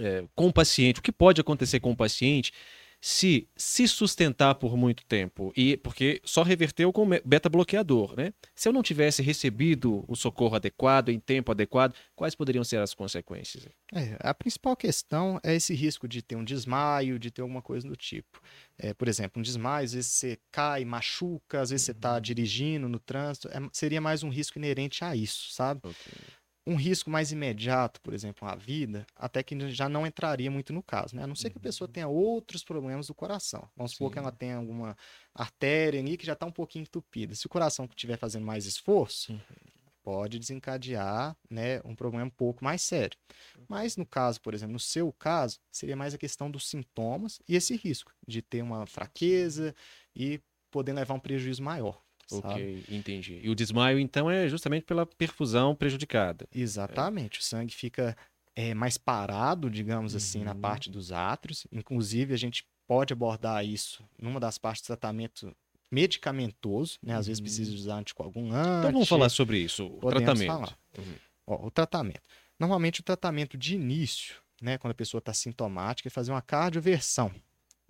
é, 0.00 0.24
com 0.34 0.48
o 0.48 0.52
paciente, 0.52 1.00
o 1.00 1.02
que 1.02 1.12
pode 1.12 1.40
acontecer 1.40 1.80
com 1.80 1.92
o 1.92 1.96
paciente 1.96 2.52
se 3.00 3.48
se 3.56 3.88
sustentar 3.88 4.54
por 4.56 4.76
muito 4.76 5.04
tempo 5.06 5.52
e 5.56 5.76
porque 5.78 6.20
só 6.22 6.42
reverteu 6.42 6.92
com 6.92 7.08
beta 7.24 7.48
bloqueador, 7.48 8.14
né? 8.14 8.32
Se 8.54 8.68
eu 8.68 8.72
não 8.72 8.82
tivesse 8.82 9.22
recebido 9.22 10.04
o 10.06 10.14
socorro 10.14 10.56
adequado 10.56 11.08
em 11.08 11.18
tempo 11.18 11.50
adequado, 11.50 11.94
quais 12.14 12.34
poderiam 12.34 12.62
ser 12.62 12.78
as 12.78 12.92
consequências? 12.92 13.66
É, 13.94 14.16
a 14.20 14.34
principal 14.34 14.76
questão 14.76 15.40
é 15.42 15.54
esse 15.54 15.74
risco 15.74 16.06
de 16.06 16.20
ter 16.20 16.36
um 16.36 16.44
desmaio, 16.44 17.18
de 17.18 17.30
ter 17.30 17.40
alguma 17.40 17.62
coisa 17.62 17.88
do 17.88 17.96
tipo. 17.96 18.40
É, 18.78 18.92
por 18.92 19.08
exemplo, 19.08 19.40
um 19.40 19.42
desmaio, 19.42 19.84
às 19.84 19.94
vezes 19.94 20.10
você 20.10 20.38
cai, 20.52 20.84
machuca, 20.84 21.60
às 21.62 21.70
vezes 21.70 21.86
você 21.86 21.92
está 21.92 22.14
uhum. 22.14 22.20
dirigindo 22.20 22.88
no 22.88 22.98
trânsito, 22.98 23.48
é, 23.48 23.60
seria 23.72 24.00
mais 24.00 24.22
um 24.22 24.28
risco 24.28 24.58
inerente 24.58 25.04
a 25.04 25.16
isso, 25.16 25.52
sabe? 25.52 25.80
Okay 25.84 26.39
um 26.66 26.74
risco 26.74 27.10
mais 27.10 27.32
imediato, 27.32 28.00
por 28.00 28.12
exemplo, 28.12 28.46
à 28.46 28.54
vida, 28.54 29.06
até 29.16 29.42
que 29.42 29.70
já 29.70 29.88
não 29.88 30.06
entraria 30.06 30.50
muito 30.50 30.72
no 30.72 30.82
caso, 30.82 31.16
né? 31.16 31.24
A 31.24 31.26
não 31.26 31.34
ser 31.34 31.50
que 31.50 31.58
a 31.58 31.60
pessoa 31.60 31.88
uhum. 31.88 31.92
tenha 31.92 32.08
outros 32.08 32.62
problemas 32.62 33.06
do 33.06 33.14
coração. 33.14 33.68
Vamos 33.76 33.92
supor 33.92 34.08
Sim. 34.08 34.12
que 34.12 34.18
ela 34.18 34.32
tenha 34.32 34.56
alguma 34.56 34.96
artéria 35.34 36.00
ali 36.00 36.16
que 36.16 36.26
já 36.26 36.34
está 36.34 36.46
um 36.46 36.52
pouquinho 36.52 36.82
entupida. 36.82 37.34
Se 37.34 37.46
o 37.46 37.48
coração 37.48 37.86
estiver 37.86 38.18
fazendo 38.18 38.44
mais 38.44 38.66
esforço, 38.66 39.32
uhum. 39.32 39.40
pode 40.02 40.38
desencadear 40.38 41.34
né, 41.48 41.80
um 41.84 41.94
problema 41.94 42.26
um 42.26 42.30
pouco 42.30 42.62
mais 42.62 42.82
sério. 42.82 43.16
Mas 43.66 43.96
no 43.96 44.04
caso, 44.04 44.40
por 44.40 44.52
exemplo, 44.52 44.74
no 44.74 44.80
seu 44.80 45.12
caso, 45.12 45.58
seria 45.72 45.96
mais 45.96 46.12
a 46.14 46.18
questão 46.18 46.50
dos 46.50 46.68
sintomas 46.68 47.40
e 47.48 47.56
esse 47.56 47.74
risco 47.74 48.12
de 48.26 48.42
ter 48.42 48.62
uma 48.62 48.86
fraqueza 48.86 49.74
e 50.14 50.40
poder 50.70 50.92
levar 50.92 51.14
um 51.14 51.20
prejuízo 51.20 51.62
maior. 51.62 52.00
Ok, 52.38 52.84
entendi. 52.88 53.40
E 53.42 53.50
o 53.50 53.54
desmaio, 53.54 53.98
então, 53.98 54.30
é 54.30 54.48
justamente 54.48 54.84
pela 54.84 55.04
perfusão 55.04 55.74
prejudicada. 55.74 56.46
Exatamente. 56.54 57.38
É. 57.38 57.40
O 57.40 57.42
sangue 57.42 57.74
fica 57.74 58.16
é, 58.54 58.74
mais 58.74 58.96
parado, 58.96 59.70
digamos 59.70 60.12
uhum. 60.12 60.18
assim, 60.18 60.44
na 60.44 60.52
uhum. 60.52 60.60
parte 60.60 60.90
dos 60.90 61.12
átrios. 61.12 61.66
Inclusive, 61.72 62.34
a 62.34 62.36
gente 62.36 62.64
pode 62.86 63.12
abordar 63.12 63.64
isso 63.64 64.04
numa 64.20 64.40
das 64.40 64.58
partes 64.58 64.82
do 64.82 64.86
tratamento 64.86 65.54
medicamentoso, 65.90 66.98
né? 67.02 67.14
Às 67.14 67.26
uhum. 67.26 67.30
vezes 67.30 67.40
precisa 67.40 67.74
usar 67.74 67.96
anticoagulante. 67.96 68.78
Então 68.78 68.92
vamos 68.92 69.08
falar 69.08 69.28
sobre 69.28 69.58
isso, 69.58 69.86
o 69.86 70.08
tratamento. 70.08 70.46
Falar. 70.46 70.78
Uhum. 70.96 71.14
Ó, 71.46 71.66
o 71.66 71.70
tratamento. 71.70 72.22
Normalmente 72.58 73.00
o 73.00 73.02
tratamento 73.02 73.56
de 73.56 73.74
início, 73.74 74.36
né, 74.60 74.78
quando 74.78 74.92
a 74.92 74.94
pessoa 74.94 75.18
está 75.18 75.32
sintomática, 75.32 76.08
é 76.08 76.10
fazer 76.10 76.30
uma 76.30 76.42
cardioversão 76.42 77.32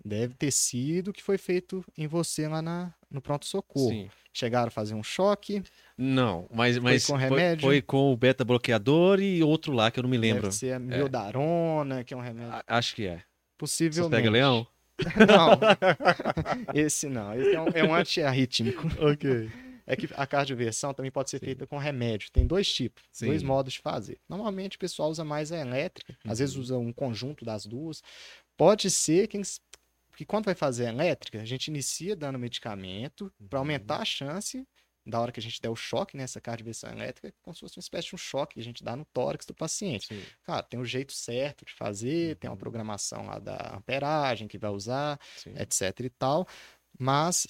deve 0.03 0.33
ter 0.33 0.51
sido 0.51 1.09
o 1.09 1.13
que 1.13 1.21
foi 1.23 1.37
feito 1.37 1.83
em 1.97 2.07
você 2.07 2.47
lá 2.47 2.61
na, 2.61 2.93
no 3.09 3.21
pronto-socorro. 3.21 3.89
Sim. 3.89 4.09
Chegaram 4.33 4.67
a 4.69 4.71
fazer 4.71 4.93
um 4.93 5.03
choque, 5.03 5.61
Não, 5.97 6.47
mas, 6.53 6.77
mas 6.77 7.05
com 7.05 7.13
foi, 7.13 7.21
remédio? 7.21 7.61
foi 7.67 7.81
com 7.81 8.13
o 8.13 8.17
beta-bloqueador 8.17 9.19
e 9.19 9.43
outro 9.43 9.73
lá 9.73 9.91
que 9.91 9.99
eu 9.99 10.03
não 10.03 10.09
me 10.09 10.17
lembro. 10.17 10.43
deve 10.43 10.55
ser 10.55 10.73
a 10.73 10.79
miodarona, 10.79 12.03
que 12.03 12.13
é 12.13 12.17
um 12.17 12.21
remédio. 12.21 12.51
A- 12.53 12.63
Acho 12.67 12.95
que 12.95 13.05
é. 13.05 13.21
Você 13.59 13.87
Possivelmente. 13.87 14.15
pega 14.17 14.29
leão? 14.31 14.65
Não. 15.27 15.59
Esse 16.73 17.07
não. 17.09 17.33
Esse 17.33 17.55
é 17.55 17.61
um, 17.61 17.67
é 17.73 17.83
um 17.83 17.93
antiarrítmico. 17.93 18.87
Ok. 18.99 19.49
É 19.87 19.95
que 19.95 20.07
a 20.15 20.25
cardioversão 20.27 20.93
também 20.93 21.11
pode 21.11 21.29
ser 21.29 21.39
feita 21.39 21.65
com 21.67 21.77
remédio. 21.77 22.29
Tem 22.31 22.45
dois 22.47 22.71
tipos, 22.71 23.03
Sim. 23.11 23.25
dois 23.25 23.43
modos 23.43 23.73
de 23.73 23.79
fazer. 23.79 24.19
Normalmente 24.29 24.77
o 24.77 24.79
pessoal 24.79 25.09
usa 25.09 25.25
mais 25.25 25.51
a 25.51 25.57
elétrica, 25.59 26.15
às 26.23 26.39
vezes 26.39 26.55
Uhum. 26.55 26.61
usa 26.61 26.77
um 26.77 26.93
conjunto 26.93 27.43
das 27.43 27.65
duas. 27.65 28.01
Pode 28.55 28.89
ser 28.89 29.27
que, 29.27 29.41
que 30.21 30.25
quando 30.25 30.45
vai 30.45 30.53
fazer 30.53 30.85
a 30.85 30.89
elétrica, 30.89 31.41
a 31.41 31.45
gente 31.45 31.69
inicia 31.69 32.15
dando 32.15 32.37
medicamento 32.37 33.33
para 33.49 33.57
Uhum. 33.57 33.61
aumentar 33.61 34.01
a 34.01 34.05
chance 34.05 34.67
da 35.03 35.19
hora 35.19 35.31
que 35.31 35.39
a 35.39 35.43
gente 35.43 35.59
der 35.59 35.69
o 35.69 35.75
choque 35.75 36.15
nessa 36.15 36.39
cardioversão 36.39 36.91
elétrica, 36.91 37.33
como 37.41 37.55
se 37.55 37.61
fosse 37.61 37.77
uma 37.77 37.81
espécie 37.81 38.09
de 38.09 38.13
um 38.13 38.19
choque 38.19 38.53
que 38.53 38.59
a 38.59 38.63
gente 38.63 38.83
dá 38.83 38.95
no 38.95 39.03
tórax 39.03 39.47
do 39.47 39.55
paciente. 39.55 40.05
Sim. 40.05 40.21
Cara, 40.43 40.61
tem 40.61 40.79
o 40.79 40.85
jeito 40.85 41.11
certo 41.11 41.65
de 41.65 41.73
fazer, 41.73 42.35
tem 42.35 42.47
uma 42.47 42.53
Uhum. 42.53 42.59
programação 42.59 43.25
lá 43.25 43.39
da 43.39 43.75
amperagem 43.77 44.47
que 44.47 44.59
vai 44.59 44.69
usar, 44.69 45.19
Sim. 45.37 45.55
etc 45.57 45.99
e 46.01 46.09
tal. 46.11 46.47
Mas, 46.99 47.47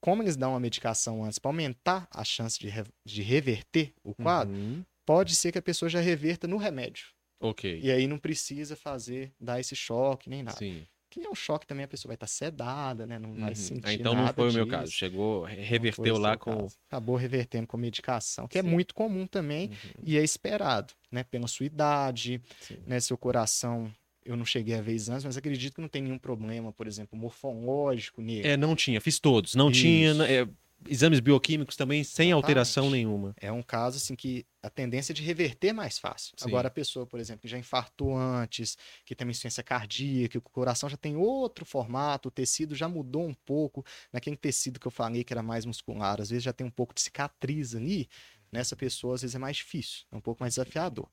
como 0.00 0.22
eles 0.22 0.34
dão 0.34 0.52
uma 0.52 0.60
medicação 0.60 1.22
antes 1.24 1.38
para 1.38 1.50
aumentar 1.50 2.08
a 2.10 2.24
chance 2.24 2.58
de, 2.58 2.68
re- 2.70 2.84
de 3.04 3.20
reverter 3.20 3.92
o 4.02 4.14
quadro, 4.14 4.54
Uhum. 4.54 4.82
pode 5.04 5.34
ser 5.36 5.52
que 5.52 5.58
a 5.58 5.62
pessoa 5.62 5.90
já 5.90 6.00
reverta 6.00 6.48
no 6.48 6.56
remédio. 6.56 7.08
Ok. 7.38 7.80
E 7.82 7.90
aí 7.92 8.06
não 8.06 8.18
precisa 8.18 8.74
fazer, 8.76 9.34
dar 9.38 9.60
esse 9.60 9.76
choque 9.76 10.30
nem 10.30 10.42
nada. 10.42 10.56
Sim. 10.56 10.86
Que 11.10 11.24
é 11.26 11.30
um 11.30 11.34
choque 11.34 11.66
também, 11.66 11.84
a 11.84 11.88
pessoa 11.88 12.10
vai 12.10 12.16
estar 12.16 12.26
sedada, 12.26 13.06
né? 13.06 13.18
Não 13.18 13.32
vai 13.34 13.50
Uhum. 13.50 13.54
sentir 13.54 13.86
Ah, 13.88 13.92
então 13.94 14.14
não 14.14 14.26
foi 14.32 14.50
o 14.50 14.52
meu 14.52 14.66
caso. 14.66 14.92
Chegou, 14.92 15.44
reverteu 15.44 16.18
lá 16.18 16.36
com. 16.36 16.50
caso. 16.62 16.76
Acabou 16.88 17.16
revertendo 17.16 17.66
com 17.66 17.76
medicação, 17.78 18.46
que 18.46 18.58
é 18.58 18.62
Sim. 18.62 18.68
muito 18.68 18.94
comum 18.94 19.26
também 19.26 19.68
Uhum. 19.70 20.02
e 20.04 20.18
é 20.18 20.22
esperado, 20.22 20.92
né? 21.10 21.24
Pela 21.24 21.46
sua 21.48 21.64
idade, 21.66 22.42
Sim. 22.60 22.76
né? 22.86 23.00
Seu 23.00 23.16
coração, 23.16 23.90
eu 24.24 24.36
não 24.36 24.44
cheguei 24.44 24.74
a 24.74 24.82
ver 24.82 24.92
exames, 24.92 25.24
mas 25.24 25.36
acredito 25.38 25.76
que 25.76 25.80
não 25.80 25.88
tem 25.88 26.02
nenhum 26.02 26.18
problema, 26.18 26.72
por 26.74 26.86
exemplo, 26.86 27.18
morfológico 27.18 28.20
nele. 28.20 28.46
É, 28.46 28.56
não 28.56 28.76
tinha. 28.76 29.00
Fiz 29.00 29.18
todos. 29.18 29.54
Não 29.54 29.70
Isso. 29.70 29.80
tinha. 29.80 30.10
é, 30.24 30.46
exames 30.86 31.20
bioquímicos 31.20 31.76
também 31.76 32.04
sem 32.04 32.32
alteração 32.32 32.84
Exatamente. 32.84 33.06
nenhuma. 33.06 33.34
É 33.40 33.50
um 33.50 33.62
caso 33.62 33.96
assim 33.96 34.14
que 34.14 34.46
a 34.62 34.70
tendência 34.70 35.12
é 35.12 35.14
de 35.14 35.22
reverter 35.22 35.72
mais 35.72 35.98
fácil. 35.98 36.34
Sim. 36.36 36.48
Agora 36.48 36.68
a 36.68 36.70
pessoa, 36.70 37.06
por 37.06 37.18
exemplo, 37.18 37.42
que 37.42 37.48
já 37.48 37.58
infartou 37.58 38.16
antes, 38.16 38.76
que 39.04 39.14
tem 39.14 39.26
uma 39.26 39.30
insuficiência 39.30 39.62
cardíaca, 39.62 40.32
que 40.32 40.38
o 40.38 40.42
coração 40.42 40.88
já 40.88 40.96
tem 40.96 41.16
outro 41.16 41.64
formato, 41.64 42.28
o 42.28 42.30
tecido 42.30 42.74
já 42.74 42.88
mudou 42.88 43.26
um 43.26 43.34
pouco, 43.34 43.84
naquele 44.12 44.36
tecido 44.36 44.78
que 44.78 44.86
eu 44.86 44.92
falei 44.92 45.24
que 45.24 45.32
era 45.32 45.42
mais 45.42 45.64
muscular, 45.64 46.20
às 46.20 46.30
vezes 46.30 46.44
já 46.44 46.52
tem 46.52 46.66
um 46.66 46.70
pouco 46.70 46.94
de 46.94 47.00
cicatriz 47.00 47.74
ali, 47.74 48.08
nessa 48.52 48.76
pessoa 48.76 49.14
às 49.14 49.22
vezes 49.22 49.34
é 49.34 49.38
mais 49.38 49.56
difícil, 49.56 50.04
é 50.12 50.16
um 50.16 50.20
pouco 50.20 50.42
mais 50.42 50.54
desafiador. 50.54 51.08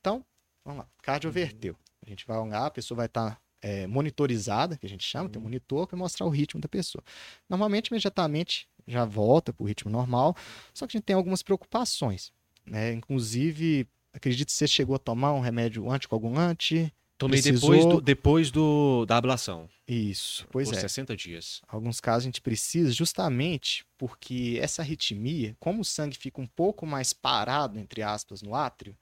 Então, 0.00 0.24
vamos 0.64 0.80
lá, 0.80 0.88
cardioverteu. 1.02 1.76
A 2.04 2.08
gente 2.08 2.26
vai 2.26 2.36
olhar, 2.38 2.66
a 2.66 2.70
pessoa 2.70 2.96
vai 2.96 3.06
estar 3.06 3.40
é, 3.62 3.86
monitorizada, 3.86 4.76
que 4.76 4.84
a 4.84 4.88
gente 4.88 5.04
chama, 5.04 5.28
tem 5.28 5.40
um 5.40 5.44
monitor 5.44 5.86
que 5.86 5.92
vai 5.92 6.00
mostrar 6.00 6.26
o 6.26 6.28
ritmo 6.28 6.60
da 6.60 6.68
pessoa. 6.68 7.02
Normalmente, 7.48 7.88
imediatamente, 7.88 8.68
já 8.86 9.04
volta 9.04 9.52
para 9.52 9.62
o 9.62 9.66
ritmo 9.66 9.90
normal, 9.90 10.36
só 10.74 10.86
que 10.86 10.96
a 10.96 10.98
gente 10.98 11.06
tem 11.06 11.14
algumas 11.14 11.42
preocupações, 11.42 12.32
né? 12.66 12.92
Inclusive, 12.92 13.86
acredito 14.12 14.48
que 14.48 14.52
você 14.52 14.66
chegou 14.66 14.96
a 14.96 14.98
tomar 14.98 15.32
um 15.32 15.40
remédio 15.40 15.90
anticoagulante. 15.90 16.92
Tomei 17.16 17.40
Precisou- 17.40 17.70
depois, 17.70 17.86
do, 17.86 18.00
depois 18.00 18.50
do, 18.50 19.06
da 19.06 19.16
ablação. 19.16 19.68
Isso, 19.86 20.44
pois 20.50 20.68
por 20.68 20.76
é. 20.76 20.80
60 20.80 21.16
dias. 21.16 21.60
Alguns 21.68 22.00
casos 22.00 22.24
a 22.24 22.26
gente 22.28 22.40
precisa 22.40 22.90
justamente 22.90 23.84
porque 23.96 24.58
essa 24.60 24.82
arritmia, 24.82 25.56
como 25.60 25.82
o 25.82 25.84
sangue 25.84 26.16
fica 26.16 26.40
um 26.40 26.46
pouco 26.46 26.84
mais 26.84 27.12
parado, 27.12 27.78
entre 27.78 28.02
aspas, 28.02 28.42
no 28.42 28.56
átrio, 28.56 28.96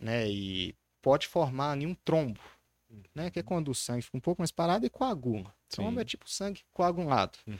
né? 0.00 0.28
E 0.28 0.74
pode 1.00 1.28
formar 1.28 1.72
ali 1.72 1.86
um 1.86 1.94
trombo, 1.94 2.40
né? 3.14 3.30
Que 3.30 3.40
é 3.40 3.42
quando 3.42 3.68
o 3.70 3.74
sangue 3.74 4.02
fica 4.02 4.16
um 4.16 4.20
pouco 4.20 4.40
mais 4.40 4.50
parado 4.50 4.84
e 4.86 4.90
coagula. 4.90 5.54
Trombo 5.68 5.96
Sim. 5.96 6.00
é 6.00 6.04
tipo 6.04 6.28
sangue 6.28 6.62
coagulado. 6.72 7.38
Uhum. 7.46 7.56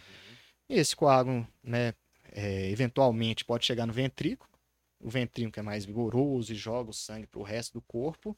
Esse 0.69 0.95
coágulo, 0.95 1.47
né, 1.63 1.95
é, 2.33 2.71
eventualmente 2.71 3.45
pode 3.45 3.67
chegar 3.67 3.87
no 3.87 3.93
ventrículo. 3.93 4.49
O 5.01 5.09
ventrículo 5.09 5.53
que 5.53 5.61
é 5.61 5.63
mais 5.63 5.85
vigoroso 5.85 6.53
e 6.53 6.55
joga 6.57 6.91
o 6.91 6.95
sangue 6.95 7.27
para 7.27 7.41
o 7.41 7.43
resto 7.43 7.73
do 7.75 7.81
corpo, 7.83 8.37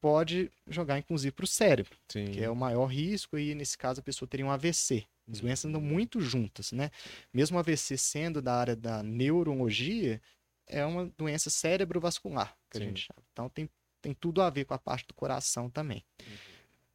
pode 0.00 0.50
jogar 0.66 0.98
inclusive 0.98 1.32
para 1.32 1.44
o 1.44 1.48
cérebro, 1.48 1.96
Sim. 2.08 2.30
que 2.32 2.42
é 2.42 2.50
o 2.50 2.56
maior 2.56 2.86
risco 2.86 3.38
e 3.38 3.54
nesse 3.54 3.78
caso 3.78 4.00
a 4.00 4.02
pessoa 4.02 4.28
teria 4.28 4.44
um 4.44 4.50
AVC. 4.50 5.04
As 5.30 5.40
doenças 5.40 5.64
andam 5.64 5.80
Uhum. 5.80 5.86
muito 5.86 6.20
juntas, 6.20 6.72
né? 6.72 6.90
Mesmo 7.32 7.56
o 7.56 7.60
AVC 7.60 7.96
sendo 7.96 8.40
da 8.42 8.54
área 8.54 8.76
da 8.76 9.02
neurologia, 9.02 10.20
é 10.66 10.84
uma 10.84 11.06
doença 11.16 11.50
cerebrovascular, 11.50 12.56
que 12.70 12.78
a 12.78 12.80
Sim. 12.80 12.86
gente 12.88 13.00
chama. 13.06 13.22
Então 13.32 13.48
tem, 13.48 13.68
tem 14.06 14.14
tudo 14.14 14.40
a 14.40 14.48
ver 14.48 14.64
com 14.64 14.72
a 14.74 14.78
parte 14.78 15.04
do 15.08 15.14
coração 15.14 15.68
também. 15.68 16.04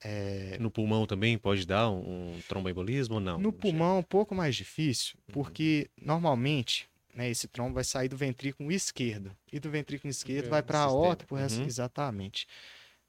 É, 0.04 0.58
No 0.60 0.72
pulmão 0.72 1.06
também 1.06 1.38
pode 1.38 1.66
dar 1.66 1.90
um, 1.90 2.36
um 2.36 2.42
tromboembolismo 2.48 3.16
ou 3.16 3.22
não? 3.22 3.38
No 3.38 3.52
pulmão 3.52 3.98
é 3.98 4.00
um 4.00 4.04
pouco 4.04 4.34
mais 4.34 4.56
difícil, 4.56 5.18
Uhum. 5.28 5.34
porque 5.34 5.90
normalmente 6.02 6.88
né, 7.14 7.30
esse 7.30 7.50
trombo 7.50 7.74
vai 7.76 7.84
sair 7.84 8.08
do 8.08 8.16
ventrículo 8.16 8.72
esquerdo. 8.72 9.36
E 9.52 9.60
do 9.60 9.70
ventrículo 9.70 10.10
esquerdo 10.10 10.46
É, 10.46 10.50
vai 10.50 10.64
para 10.64 10.80
a 10.80 10.84
aorta, 10.84 11.26
por 11.26 11.36
resto, 11.36 11.60
Uhum. 11.60 11.66
exatamente. 11.68 12.48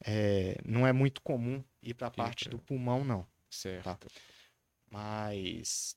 É, 0.04 0.56
não 0.66 0.84
é 0.84 0.92
muito 0.92 1.22
comum 1.22 1.62
ir 1.80 1.94
para 1.94 2.08
a 2.08 2.10
parte 2.10 2.48
do 2.48 2.58
pulmão, 2.58 3.04
não. 3.04 3.24
Certo. 3.48 3.84
Tá. 3.84 3.98
Mas, 4.90 5.96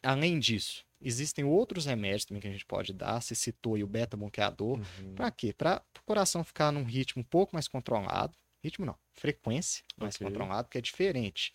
além 0.00 0.38
disso, 0.38 0.84
existem 1.02 1.44
outros 1.44 1.86
remédios 1.86 2.24
também 2.24 2.40
que 2.40 2.48
a 2.48 2.52
gente 2.52 2.64
pode 2.66 2.92
dar. 2.92 3.20
Você 3.20 3.34
citou 3.34 3.74
aí 3.74 3.82
o 3.84 3.86
beta-bloqueador. 3.86 4.78
Uhum. 4.78 5.14
Para 5.14 5.30
quê? 5.30 5.52
Para 5.52 5.82
o 5.98 6.02
coração 6.04 6.42
ficar 6.44 6.70
num 6.72 6.84
ritmo 6.84 7.20
um 7.20 7.24
pouco 7.24 7.54
mais 7.54 7.68
controlado. 7.68 8.36
Ritmo 8.62 8.86
não, 8.86 8.96
frequência 9.14 9.82
mais 9.96 10.14
Ok. 10.14 10.26
controlado, 10.26 10.68
porque 10.68 10.78
é 10.78 10.80
diferente. 10.80 11.52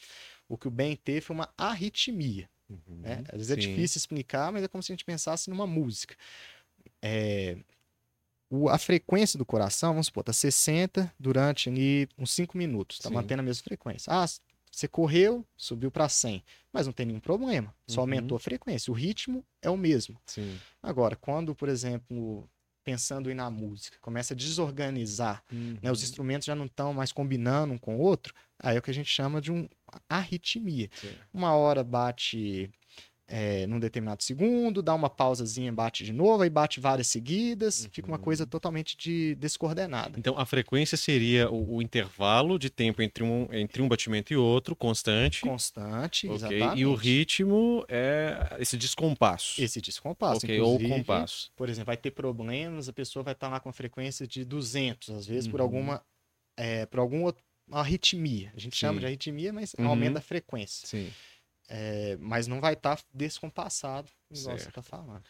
O 0.50 0.58
que 0.58 0.68
o 0.68 0.72
Ben 0.72 0.96
teve 0.96 1.22
foi 1.22 1.36
uma 1.36 1.54
arritmia. 1.58 2.50
Uhum. 2.70 2.98
né? 3.00 3.24
Às 3.30 3.38
vezes 3.38 3.52
é 3.52 3.56
Sim. 3.56 3.62
difícil 3.62 3.98
explicar, 4.00 4.52
mas 4.52 4.62
é 4.62 4.68
como 4.68 4.84
se 4.84 4.92
a 4.92 4.94
gente 4.94 5.06
pensasse 5.06 5.50
numa 5.50 5.66
música. 5.66 6.18
É, 7.02 7.58
o- 8.50 8.70
a 8.70 8.78
frequência 8.78 9.38
do 9.38 9.46
coração, 9.46 9.94
vamos 9.94 10.08
supor, 10.08 10.24
tá 10.24 10.34
60 10.34 11.14
durante 11.20 11.70
ali 11.70 12.08
uns 12.18 12.32
5 12.32 12.58
minutos, 12.58 13.00
tá 13.00 13.08
Sim. 13.10 13.16
mantendo 13.16 13.42
a 13.42 13.44
mesma 13.46 13.64
frequência. 13.64 14.12
Ah, 14.12 14.26
você 14.78 14.88
correu, 14.88 15.44
subiu 15.58 15.90
para 15.90 16.08
100, 16.08 16.44
mas 16.72 16.86
não 16.86 16.94
tem 16.94 17.06
nenhum 17.08 17.20
problema, 17.20 17.74
só 17.88 18.02
Uhum. 18.02 18.04
aumentou 18.04 18.36
a 18.36 18.40
frequência. 18.40 18.92
O 18.92 18.96
ritmo 18.96 19.44
é 19.60 19.70
o 19.72 19.76
mesmo. 19.78 20.22
Sim. 20.28 20.60
Agora, 20.84 21.16
quando, 21.16 21.56
por 21.56 21.68
exemplo, 21.68 22.48
pensando 22.84 23.28
aí 23.28 23.34
na 23.36 23.50
música, 23.50 23.98
começa 24.00 24.36
a 24.36 24.38
desorganizar, 24.38 25.44
né, 25.82 25.92
os 25.92 26.02
Uhum. 26.02 26.06
instrumentos 26.06 26.46
já 26.46 26.54
não 26.56 26.66
estão 26.68 26.94
mais 26.94 27.12
combinando 27.12 27.74
um 27.74 27.78
com 27.78 27.98
o 27.98 28.00
outro, 28.00 28.34
aí 28.60 28.76
é 28.76 28.80
o 28.80 28.82
que 28.84 28.92
a 28.92 28.94
gente 28.94 29.10
chama 29.10 29.42
de 29.42 29.52
um 29.52 29.68
arritmia. 30.08 30.90
Certo. 30.94 31.18
Uma 31.34 31.56
hora 31.56 31.84
bate 31.84 32.70
é, 33.28 33.68
num 33.68 33.80
determinado 33.80 34.24
segundo, 34.24 34.82
dá 34.82 34.94
uma 34.96 35.10
pausazinha, 35.10 35.72
bate 35.74 36.04
de 36.06 36.14
novo, 36.14 36.44
aí 36.44 36.50
bate 36.50 36.80
várias 36.80 37.08
seguidas, 37.08 37.88
fica 37.92 38.08
uma 38.08 38.18
Uhum. 38.18 38.24
coisa 38.24 38.46
totalmente 38.46 38.96
de 38.96 39.36
descoordenada. 39.36 40.18
Então, 40.18 40.38
a 40.40 40.46
frequência 40.46 40.96
seria 40.98 41.50
o, 41.52 41.76
o 41.76 41.82
intervalo 41.82 42.58
de 42.58 42.70
tempo 42.70 43.02
entre 43.02 43.24
um, 43.24 43.48
entre 43.52 43.82
um 43.82 43.88
batimento 43.88 44.32
e 44.32 44.38
outro, 44.38 44.76
constante. 44.76 45.42
Constante, 45.42 46.28
ok? 46.28 46.36
exatamente. 46.38 46.80
E 46.80 46.86
o 46.86 46.96
ritmo 46.96 47.86
é 47.90 48.56
esse 48.60 48.78
descompasso. 48.78 49.62
Esse 49.62 49.82
descompasso. 49.82 50.46
ok, 50.46 50.62
ou 50.62 50.80
compasso. 50.80 51.52
Por 51.56 51.68
exemplo, 51.68 51.88
vai 51.88 51.98
ter 51.98 52.12
problemas, 52.12 52.88
a 52.88 52.94
pessoa 52.94 53.24
vai 53.24 53.34
estar 53.34 53.50
lá 53.50 53.60
com 53.60 53.70
a 53.70 53.74
frequência 53.74 54.26
de 54.26 54.46
200, 54.46 55.10
às 55.10 55.26
vezes 55.28 55.48
por 55.50 55.60
Uhum. 55.60 55.66
alguma, 55.66 56.02
é, 56.56 56.86
por 56.86 57.00
alguma 57.00 57.26
outra- 57.26 57.44
uma 57.68 57.80
arritmia. 57.82 58.54
A 58.56 58.60
gente 58.60 58.78
chama 58.78 58.94
Sim. 58.94 59.00
de 59.02 59.06
arritmia, 59.08 59.52
mas 59.52 59.76
Uhum. 59.78 59.88
aumenta 59.88 60.20
a 60.20 60.22
frequência. 60.22 60.88
Sim. 60.88 61.10
É, 61.70 62.18
mas 62.20 62.48
não 62.48 62.62
vai 62.62 62.74
estar 62.74 63.00
descompassado, 63.14 64.10
igual 64.32 64.58
você 64.58 64.64
Certo. 64.66 64.80
está 64.80 64.82
falando. 64.82 65.24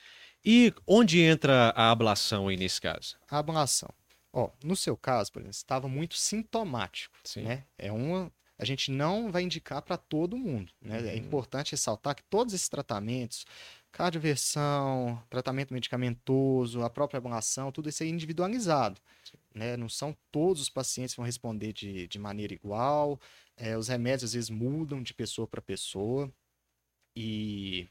E 0.46 0.74
onde 0.86 1.20
entra 1.20 1.70
a 1.76 1.92
ablação 1.92 2.48
aí 2.48 2.56
nesse 2.58 2.80
caso? 2.80 3.18
A 3.30 3.40
ablação. 3.40 3.90
Ó, 4.32 4.52
no 4.64 4.76
seu 4.76 4.96
caso, 4.96 5.32
por 5.32 5.40
exemplo, 5.40 5.56
estava 5.56 5.88
muito 5.88 6.16
sintomático. 6.16 7.18
Sim. 7.24 7.42
né? 7.44 7.64
É 7.78 7.92
uma 7.92 8.32
a 8.60 8.66
gente 8.66 8.90
não 8.90 9.32
vai 9.32 9.44
indicar 9.44 9.84
para 9.84 9.98
todo 9.98 10.36
mundo, 10.36 10.72
né? 10.82 10.98
É 11.10 11.12
Uhum. 11.12 11.18
importante 11.20 11.74
ressaltar 11.74 12.16
que 12.16 12.24
todos 12.24 12.56
esses 12.56 12.68
tratamentos, 12.68 13.46
cardioversão, 13.92 15.22
tratamento 15.30 15.74
medicamentoso, 15.74 16.82
a 16.84 16.90
própria 16.90 17.20
ablação, 17.20 17.72
tudo 17.72 17.90
isso 17.90 18.02
é 18.04 18.08
individualizado, 18.08 19.00
né? 19.58 19.76
Não 19.76 19.90
são 19.90 20.16
todos 20.32 20.62
os 20.62 20.70
pacientes 20.70 21.14
que 21.14 21.18
vão 21.18 21.26
responder 21.26 21.74
de, 21.74 22.08
de 22.08 22.20
maneira 22.20 22.54
igual, 22.54 23.20
é, 23.58 23.78
os 23.78 23.88
remédios 23.88 24.26
às 24.26 24.34
vezes 24.34 24.50
mudam 24.50 25.02
de 25.02 25.14
pessoa 25.14 25.48
para 25.48 25.62
pessoa 25.62 26.32
e 27.20 27.90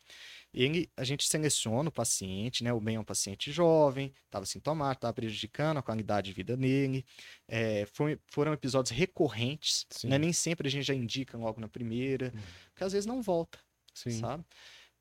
ele, 0.55 0.89
a 0.97 1.03
gente 1.03 1.27
seleciona 1.27 1.89
o 1.89 1.93
paciente, 1.93 2.63
né? 2.63 2.73
O 2.73 2.81
bem 2.81 2.95
é 2.95 3.01
um 3.01 3.05
paciente 3.05 3.51
jovem, 3.51 4.13
estava 4.25 4.47
sintomático, 4.47 4.99
estava 4.99 5.13
prejudicando 5.13 5.79
a 5.79 5.83
qualidade 5.83 6.29
de 6.29 6.33
vida 6.33 6.57
nele. 6.57 7.05
É, 7.49 7.85
foi, 7.87 8.19
foram 8.29 8.53
episódios 8.53 8.97
recorrentes, 8.97 9.85
né? 10.05 10.17
Nem 10.17 10.33
sempre 10.33 10.69
a 10.69 10.71
gente 10.71 10.87
já 10.87 10.95
indica 10.95 11.37
logo 11.37 11.61
na 11.61 11.69
primeira, 11.69 12.33
uhum. 12.35 12.43
porque 12.71 12.85
às 12.85 12.93
vezes 12.93 13.05
não 13.05 13.21
volta, 13.21 13.59
Sim. 13.93 14.21
sabe? 14.21 14.45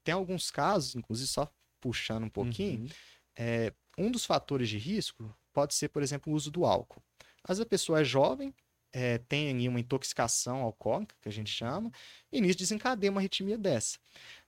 Tem 0.04 0.14
alguns 0.14 0.50
casos, 0.50 0.96
inclusive 0.96 1.28
só 1.30 1.50
puxando 1.80 2.24
um 2.24 2.30
pouquinho, 2.30 2.82
uhum. 2.82 2.90
é, 3.38 3.74
um 3.98 4.10
dos 4.10 4.26
fatores 4.26 4.68
de 4.68 4.78
risco 4.80 5.34
pode 5.56 5.74
ser, 5.74 5.88
por 5.88 6.04
exemplo, 6.04 6.32
o 6.32 6.36
uso 6.36 6.52
do 6.52 6.66
álcool. 6.66 7.02
Às 7.42 7.58
vezes 7.58 7.62
a 7.62 7.70
pessoa 7.70 8.02
é 8.02 8.04
jovem, 8.04 8.54
é, 8.92 9.18
tem 9.18 9.50
ali 9.50 9.68
uma 9.70 9.80
intoxicação 9.80 10.62
alcoólica, 10.62 11.16
que 11.22 11.30
a 11.30 11.32
gente 11.32 11.50
chama, 11.50 11.92
e 12.32 12.42
nisso 12.42 12.58
desencadeia 12.58 13.10
uma 13.12 13.22
arritmia 13.22 13.58
dessa. 13.58 13.98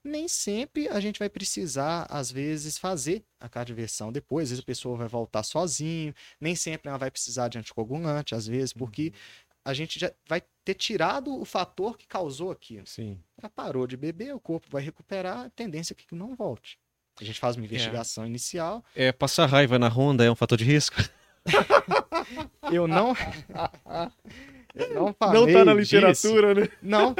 Nem 0.03 0.27
sempre 0.27 0.89
a 0.89 0.99
gente 0.99 1.17
vai 1.19 1.29
precisar, 1.29 2.07
às 2.09 2.29
vezes, 2.29 2.77
fazer 2.77 3.25
a 3.39 3.47
cardioversão 3.47 4.11
depois, 4.11 4.43
às 4.43 4.49
vezes 4.51 4.63
a 4.63 4.65
pessoa 4.65 4.97
vai 4.97 5.07
voltar 5.07 5.43
sozinho, 5.43 6.13
nem 6.41 6.55
sempre 6.55 6.89
ela 6.89 6.97
vai 6.97 7.11
precisar 7.11 7.47
de 7.47 7.57
anticoagulante, 7.57 8.35
às 8.35 8.47
vezes, 8.47 8.73
porque 8.73 9.07
uhum. 9.07 9.59
a 9.65 9.73
gente 9.73 9.97
já 9.99 10.11
vai 10.27 10.41
ter 10.65 10.75
tirado 10.75 11.33
o 11.39 11.45
fator 11.45 11.97
que 11.97 12.07
causou 12.07 12.51
aquilo. 12.51 12.87
Sim. 12.87 13.21
Ela 13.37 13.49
parou 13.49 13.87
de 13.87 13.95
beber, 13.95 14.35
o 14.35 14.39
corpo 14.39 14.67
vai 14.69 14.81
recuperar, 14.81 15.45
a 15.45 15.49
tendência 15.49 15.93
é 15.93 15.95
que 15.95 16.15
não 16.15 16.35
volte. 16.35 16.77
A 17.19 17.23
gente 17.23 17.39
faz 17.39 17.55
uma 17.55 17.63
é. 17.63 17.65
investigação 17.65 18.23
é. 18.23 18.27
inicial. 18.27 18.83
É, 18.95 19.11
passar 19.11 19.45
raiva 19.47 19.79
na 19.79 19.87
Honda 19.87 20.23
é 20.23 20.31
um 20.31 20.35
fator 20.35 20.57
de 20.57 20.63
risco? 20.63 20.97
eu 22.71 22.87
não. 22.87 23.15
eu 24.75 24.93
não 24.93 25.13
falei. 25.13 25.41
Não 25.41 25.53
tá 25.53 25.65
na 25.65 25.73
literatura, 25.73 26.53
disso. 26.53 26.69
né? 26.71 26.77
Não. 26.81 27.15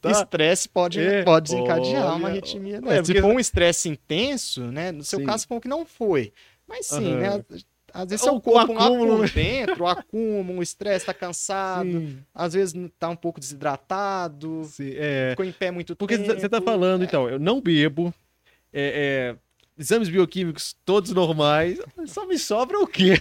Tá. 0.00 0.10
Estresse 0.10 0.68
pode, 0.68 1.00
é, 1.00 1.22
pode 1.22 1.50
desencadear 1.50 2.06
olha, 2.06 2.16
uma 2.16 2.28
arritmia. 2.28 2.80
Né? 2.80 2.98
É, 2.98 3.04
Se 3.04 3.20
for 3.20 3.32
um 3.32 3.40
estresse 3.40 3.88
intenso, 3.88 4.60
né? 4.70 4.92
No 4.92 5.02
seu 5.02 5.18
sim. 5.18 5.24
caso, 5.24 5.46
foi 5.46 5.60
que 5.60 5.68
não 5.68 5.86
foi. 5.86 6.32
Mas 6.68 6.86
sim, 6.86 7.14
uhum. 7.14 7.20
né? 7.20 7.44
Às 7.94 8.08
vezes 8.08 8.26
é 8.26 8.30
o 8.30 8.40
corpo 8.40 8.72
um 8.72 8.78
acúmulo 8.78 9.18
por 9.18 9.30
dentro, 9.30 9.84
o 9.84 9.86
acúmulo, 9.86 10.58
o 10.58 10.62
estresse, 10.62 11.06
tá 11.06 11.14
cansado, 11.14 11.88
sim. 11.88 12.18
às 12.34 12.52
vezes 12.52 12.74
tá 12.98 13.08
um 13.08 13.14
pouco 13.14 13.38
desidratado, 13.38 14.64
sim, 14.64 14.94
é. 14.96 15.30
ficou 15.30 15.44
em 15.44 15.52
pé 15.52 15.70
muito 15.70 15.94
Porque 15.94 16.16
tempo. 16.16 16.26
Porque 16.26 16.40
você 16.40 16.48
tá 16.48 16.60
falando, 16.60 17.02
é. 17.02 17.04
então, 17.04 17.28
eu 17.28 17.38
não 17.38 17.60
bebo, 17.60 18.12
é, 18.74 19.36
é, 19.36 19.36
exames 19.78 20.08
bioquímicos 20.08 20.74
todos 20.84 21.12
normais, 21.12 21.78
só 22.06 22.26
me 22.26 22.38
sobra 22.38 22.78
o 22.80 22.86
quê? 22.86 23.14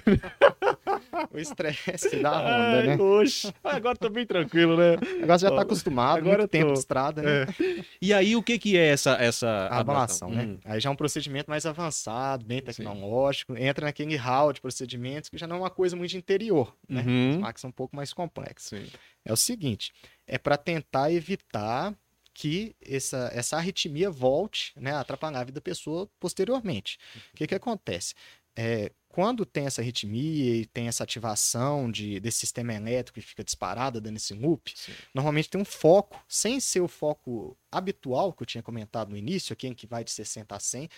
o 1.31 1.37
estresse 1.37 2.21
da 2.21 2.31
onda, 2.31 2.79
Ai, 2.79 2.87
né? 2.87 2.97
Oxe. 2.97 3.53
Agora 3.63 3.95
tô 3.95 4.09
bem 4.09 4.25
tranquilo, 4.25 4.77
né? 4.77 4.93
Agora 5.21 5.37
você 5.37 5.47
já 5.47 5.55
tá 5.55 5.61
acostumado, 5.61 6.17
agora 6.17 6.39
muito 6.39 6.49
tempo 6.49 6.73
de 6.73 6.79
estrada, 6.79 7.21
né? 7.21 7.43
É. 7.43 7.85
E 8.01 8.13
aí, 8.13 8.35
o 8.35 8.43
que 8.43 8.57
que 8.57 8.77
é 8.77 8.87
essa, 8.87 9.11
essa 9.13 9.67
a 9.67 9.83
né? 10.27 10.43
Hum. 10.43 10.59
Aí 10.65 10.79
já 10.79 10.89
é 10.89 10.91
um 10.91 10.95
procedimento 10.95 11.49
mais 11.49 11.65
avançado, 11.65 12.45
bem 12.45 12.61
tecnológico, 12.61 13.55
Sim. 13.55 13.63
entra 13.63 13.85
naquele 13.85 14.15
hall 14.15 14.53
de 14.53 14.61
procedimentos 14.61 15.29
que 15.29 15.37
já 15.37 15.47
não 15.47 15.57
é 15.57 15.59
uma 15.59 15.69
coisa 15.69 15.95
muito 15.95 16.15
interior, 16.17 16.75
né? 16.87 17.03
Uhum. 17.05 17.29
As 17.31 17.37
máquinas 17.37 17.61
são 17.61 17.69
um 17.69 17.73
pouco 17.73 17.95
mais 17.95 18.11
complexas. 18.11 18.79
Sim. 18.79 18.87
É 19.25 19.31
o 19.31 19.37
seguinte, 19.37 19.93
é 20.27 20.37
para 20.37 20.57
tentar 20.57 21.11
evitar 21.11 21.93
que 22.33 22.75
essa, 22.81 23.29
essa 23.33 23.57
arritmia 23.57 24.09
volte 24.09 24.73
né, 24.75 24.91
a 24.91 25.01
atrapalhar 25.01 25.39
a 25.39 25.43
vida 25.43 25.55
da 25.55 25.61
pessoa 25.61 26.09
posteriormente. 26.19 26.97
O 27.33 27.37
que, 27.37 27.47
que 27.47 27.55
acontece? 27.55 28.13
É, 28.55 28.91
quando 29.07 29.45
tem 29.45 29.65
essa 29.65 29.81
arritmia 29.81 30.55
e 30.55 30.65
tem 30.65 30.87
essa 30.87 31.03
ativação 31.03 31.91
de, 31.91 32.19
desse 32.19 32.39
sistema 32.39 32.73
elétrico 32.73 33.19
que 33.19 33.25
fica 33.25 33.43
disparado 33.43 34.01
dando 34.01 34.17
esse 34.17 34.33
loop, 34.33 34.73
Sim. 34.75 34.91
normalmente 35.13 35.49
tem 35.49 35.61
um 35.61 35.65
foco, 35.65 36.23
sem 36.27 36.59
ser 36.59 36.81
o 36.81 36.87
foco 36.87 37.55
habitual 37.71 38.33
que 38.33 38.41
eu 38.41 38.47
tinha 38.47 38.63
comentado 38.63 39.09
no 39.09 39.17
início, 39.17 39.53
aqui 39.53 39.67
em 39.67 39.73
que 39.73 39.85
vai 39.85 40.03
de 40.03 40.11
60 40.11 40.55
a 40.55 40.59
100, 40.59 40.89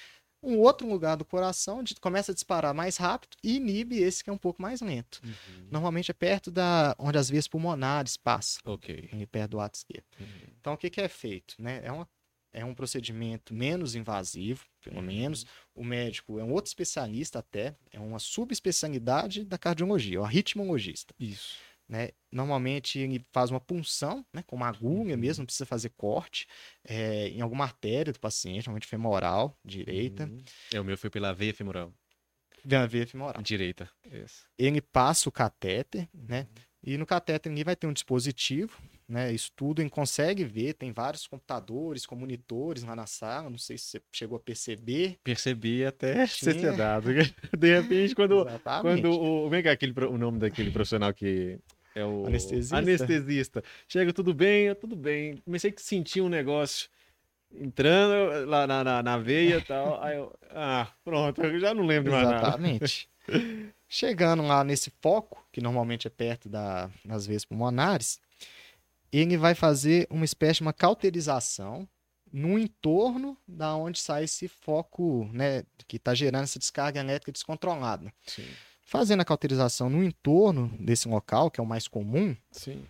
um 0.46 0.60
outro 0.60 0.88
lugar 0.88 1.18
do 1.18 1.26
coração 1.26 1.84
começa 2.00 2.32
a 2.32 2.36
disparar 2.36 2.74
mais 2.74 2.98
rápido 2.98 3.36
e 3.44 3.56
inibe 3.56 3.98
esse 3.98 4.24
que 4.24 4.30
é 4.30 4.34
um 4.34 4.38
pouco 4.38 4.62
mais 4.62 4.82
lento. 4.82 5.20
Uhum. 5.24 5.68
Normalmente 5.72 6.12
é 6.12 6.14
perto 6.14 6.52
da 6.52 6.96
onde 7.00 7.18
as 7.18 7.30
veias 7.30 7.48
pulmonares 7.48 8.16
passam. 8.16 8.62
Ok. 8.66 9.10
Perto 9.32 9.52
do 9.52 9.60
ato 9.60 9.78
esquerdo. 9.78 10.06
Uhum. 10.20 10.28
Então 10.60 10.74
o 10.74 10.78
que, 10.78 10.90
que 10.90 11.02
é 11.02 11.08
feito? 11.08 11.56
Né? 11.60 11.82
É, 11.84 11.92
uma, 11.92 12.08
é 12.54 12.64
um 12.64 12.74
procedimento 12.74 13.54
menos 13.54 13.96
invasivo, 13.96 14.66
pelo 14.82 14.98
uhum. 14.98 15.04
menos. 15.04 15.46
O 15.74 15.84
médico 15.84 16.40
é 16.40 16.44
um 16.44 16.52
outro 16.54 16.70
especialista 16.70 17.40
até, 17.40 17.76
é 17.92 18.00
uma 18.00 18.20
subespecialidade 18.20 19.44
da 19.44 19.58
cardiologia, 19.58 20.18
é 20.18 20.22
o 20.22 20.24
ritmologista. 20.24 21.14
Isso. 21.20 21.58
Né? 21.88 22.10
Normalmente 22.32 22.98
ele 22.98 23.26
faz 23.32 23.52
uma 23.52 23.60
punção, 23.60 24.26
né? 24.34 24.44
com 24.48 24.56
uma 24.56 24.68
agulha 24.68 25.14
uhum. 25.14 25.20
mesmo, 25.20 25.42
não 25.42 25.46
precisa 25.46 25.66
fazer 25.66 25.90
corte, 25.90 26.48
é, 26.84 27.30
em 27.30 27.42
alguma 27.42 27.64
artéria 27.64 28.12
do 28.12 28.20
paciente, 28.20 28.66
normalmente 28.68 28.88
femoral, 28.88 29.58
direita. 29.64 30.26
Uhum. 30.26 30.44
É, 30.74 30.80
o 30.80 30.84
meu 30.84 30.98
foi 30.98 31.10
pela 31.10 31.34
veia 31.34 31.54
femoral. 31.54 31.94
Pela 32.68 32.88
veia 32.88 33.06
femoral. 33.06 33.42
Direita. 33.44 33.90
Isso. 34.12 34.48
Ele 34.58 34.82
passa 34.82 35.30
o 35.30 35.32
catéter, 35.32 36.10
né? 36.14 36.42
Uhum. 36.42 36.64
E 36.86 36.98
no 36.98 37.06
catéter 37.06 37.52
ele 37.52 37.64
vai 37.64 37.76
ter 37.76 37.88
um 37.88 37.94
dispositivo, 37.94 38.80
né? 39.08 39.32
Isso 39.32 39.52
tudo 39.56 39.82
ele 39.82 39.90
consegue 39.90 40.44
ver, 40.44 40.74
tem 40.74 40.92
vários 40.92 41.28
computadores 41.28 42.06
com 42.06 42.16
monitores 42.16 42.84
lá 42.84 42.96
na 42.96 43.06
sala, 43.06 43.50
não 43.50 43.58
sei 43.58 43.78
se 43.78 43.86
você 43.86 44.02
chegou 44.12 44.38
a 44.38 44.40
perceber. 44.40 45.18
Percebi 45.24 45.86
até 45.86 46.26
Tinha... 46.26 46.28
ser 46.54 46.60
sedado. 46.60 47.10
De 47.58 47.80
repente, 47.80 48.16
quando, 48.16 48.46
quando 48.82 49.12
o. 49.12 49.50
Vem 49.50 49.64
cá, 49.64 49.72
aquele, 49.72 49.94
o 50.06 50.18
nome 50.18 50.40
daquele 50.40 50.72
profissional 50.72 51.14
que 51.14 51.60
é 51.96 52.04
o 52.04 52.28
anestesista. 52.28 52.78
anestesista. 52.78 53.64
Chega, 53.88 54.12
tudo 54.12 54.34
bem, 54.34 54.76
tudo 54.76 54.98
bem. 54.98 55.38
Comecei 55.38 55.74
a 55.76 55.82
sentir 55.82 56.20
um 56.20 56.28
negócio 56.28 56.90
entrando 57.54 58.46
lá 58.50 58.68
na, 58.68 58.84
na, 58.84 59.02
na 59.02 59.18
veia 59.18 59.58
e 59.58 59.62
tal. 59.62 60.04
Aí 60.04 60.18
eu, 60.18 60.38
ah, 60.52 60.92
pronto, 61.06 61.42
eu 61.42 61.58
já 61.58 61.74
não 61.74 61.86
lembro 61.86 62.12
mais 62.12 62.28
nada. 62.28 62.48
Exatamente. 62.48 63.10
Chegando 63.88 64.44
lá 64.44 64.62
nesse 64.64 64.92
foco, 65.02 65.48
que 65.54 65.62
normalmente 65.62 66.06
é 66.06 66.10
perto 66.10 66.50
da, 66.50 66.90
das 67.06 67.26
veias 67.26 67.46
pulmonares, 67.46 68.20
ele 69.10 69.38
vai 69.38 69.56
fazer 69.56 70.06
uma 70.10 70.26
espécie 70.26 70.58
de 70.58 70.64
uma 70.64 70.74
cauterização 70.74 71.88
no 72.30 72.60
entorno 72.60 73.38
da 73.48 73.74
onde 73.74 74.00
sai 74.00 74.26
esse 74.26 74.50
foco, 74.50 75.30
né, 75.32 75.64
que 75.88 75.96
está 75.96 76.14
gerando 76.14 76.44
essa 76.44 76.60
descarga 76.60 77.00
elétrica 77.00 77.32
descontrolada. 77.32 78.12
Sim 78.28 78.46
fazendo 78.86 79.22
a 79.22 79.26
cauterização 79.26 79.90
no 79.90 80.04
entorno 80.04 80.72
desse 80.80 81.08
local, 81.08 81.50
que 81.50 81.60
é 81.60 81.64
o 81.64 81.66
mais 81.66 81.88
comum, 81.88 82.38
Sim. 82.52 82.86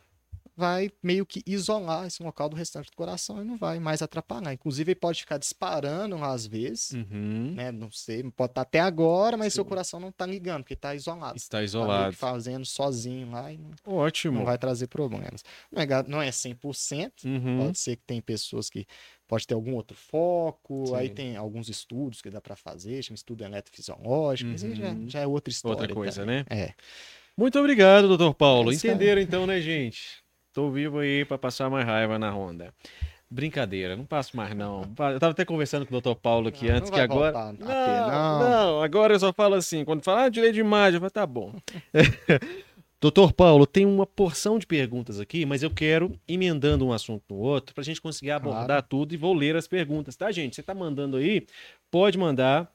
vai 0.56 0.92
meio 1.02 1.26
que 1.26 1.42
isolar 1.48 2.06
esse 2.06 2.22
local 2.22 2.50
do 2.50 2.56
restante 2.56 2.92
do 2.92 2.98
coração 2.98 3.42
e 3.42 3.46
não 3.46 3.58
vai 3.58 3.80
mais 3.80 4.02
atrapalhar. 4.02 4.54
Inclusive, 4.54 4.92
ele 4.92 5.00
pode 5.00 5.22
ficar 5.22 5.38
disparando 5.38 6.22
às 6.24 6.46
vezes, 6.46 6.92
uhum. 6.92 7.54
né? 7.56 7.72
Não 7.72 7.90
sei, 7.90 8.24
pode 8.32 8.52
estar 8.52 8.62
até 8.62 8.82
agora, 8.82 9.38
mas 9.38 9.54
Sim. 9.54 9.56
seu 9.56 9.66
coração 9.66 10.00
não 10.02 10.10
está 10.10 10.26
ligando, 10.26 10.64
porque 10.64 10.74
está 10.74 10.94
isolado. 10.94 11.38
Está 11.38 11.64
isolado. 11.64 12.12
Tá 12.12 12.18
fazendo 12.18 12.66
sozinho 12.66 13.32
lá 13.32 13.52
e 13.54 13.58
não, 13.58 13.72
Ótimo. 13.86 14.40
não 14.40 14.46
vai 14.46 14.58
trazer 14.58 14.88
problemas. 14.88 15.46
Não 15.72 15.82
é, 15.82 16.04
não 16.08 16.22
é 16.22 16.30
100%, 16.30 17.24
uhum. 17.24 17.66
pode 17.66 17.80
ser 17.80 17.96
que 17.96 18.04
tem 18.04 18.22
pessoas 18.22 18.70
que 18.70 18.86
pode 19.28 19.46
ter 19.46 19.54
algum 19.54 19.76
outro 19.76 19.98
foco. 19.98 20.88
Sim. 20.88 20.96
Aí 20.96 21.10
tem 21.10 21.36
alguns 21.36 21.70
estudos 21.70 22.22
que 22.22 22.30
dá 22.30 22.42
para 22.42 22.56
fazer, 22.56 23.04
chama 23.04 23.16
estudo 23.16 23.44
eletrofisiológico, 23.44 24.48
uhum. 24.48 24.52
mas 24.54 24.64
aí 24.64 24.76
já, 24.76 24.88
uhum. 24.90 25.10
já, 25.10 25.20
é 25.22 25.28
outra 25.28 25.52
história. 25.52 25.82
Outra 25.82 25.94
coisa, 25.94 26.22
também. 26.22 26.38
né? 26.38 26.46
É. 26.50 26.74
Muito 27.38 27.60
obrigado, 27.60 28.08
doutor 28.08 28.34
Paulo. 28.34 28.72
É 28.72 28.76
Entenderam 28.76 29.22
então, 29.22 29.46
né, 29.46 29.60
gente? 29.60 30.24
Tô 30.54 30.72
vivo 30.72 31.00
aí 31.00 31.26
para 31.26 31.38
passar 31.38 31.70
mais 31.70 31.86
raiva 31.86 32.18
na 32.18 32.32
Honda. 32.32 32.74
Brincadeira, 33.30 33.98
não 33.98 34.06
passo 34.06 34.38
mais 34.38 34.56
não. 34.56 34.84
Eu 35.12 35.20
tava 35.20 35.32
até 35.32 35.44
conversando 35.44 35.86
com 35.86 35.90
o 35.90 36.00
doutor 36.00 36.16
Paulo 36.16 36.48
aqui 36.48 36.68
não, 36.68 36.76
antes 36.76 36.90
não 36.90 36.96
que 36.96 37.02
agora. 37.02 37.34
Não, 37.34 37.54
não, 37.54 38.40
não, 38.40 38.82
agora 38.82 39.14
eu 39.14 39.20
só 39.20 39.34
falo 39.34 39.56
assim, 39.56 39.84
quando 39.84 40.04
falar 40.04 40.26
ah, 40.26 40.30
direito 40.30 40.54
de 40.54 40.62
imagem, 40.62 40.96
eu 40.96 41.02
falo, 41.02 41.12
tá 41.12 41.26
bom. 41.26 41.54
Doutor 43.06 43.34
Paulo, 43.34 43.68
tem 43.68 43.86
uma 43.86 44.08
porção 44.08 44.58
de 44.58 44.65
perguntas 44.65 45.20
aqui, 45.20 45.46
mas 45.46 45.62
eu 45.62 45.70
quero 45.70 46.20
emendando 46.28 46.84
um 46.88 46.91
assunto 46.91 47.24
no 47.30 47.36
outro 47.36 47.76
para 47.76 47.84
a 47.84 47.86
gente 47.86 48.02
conseguir 48.02 48.32
abordar 48.32 48.65
claro. 48.65 48.86
tudo 48.89 49.13
e 49.13 49.18
vou 49.18 49.32
ler 49.32 49.56
as 49.56 49.68
perguntas, 49.68 50.15
tá, 50.15 50.32
gente? 50.32 50.56
Você 50.56 50.62
está 50.62 50.74
mandando 50.74 51.18
aí? 51.18 51.46
Pode 51.91 52.18
mandar. 52.18 52.68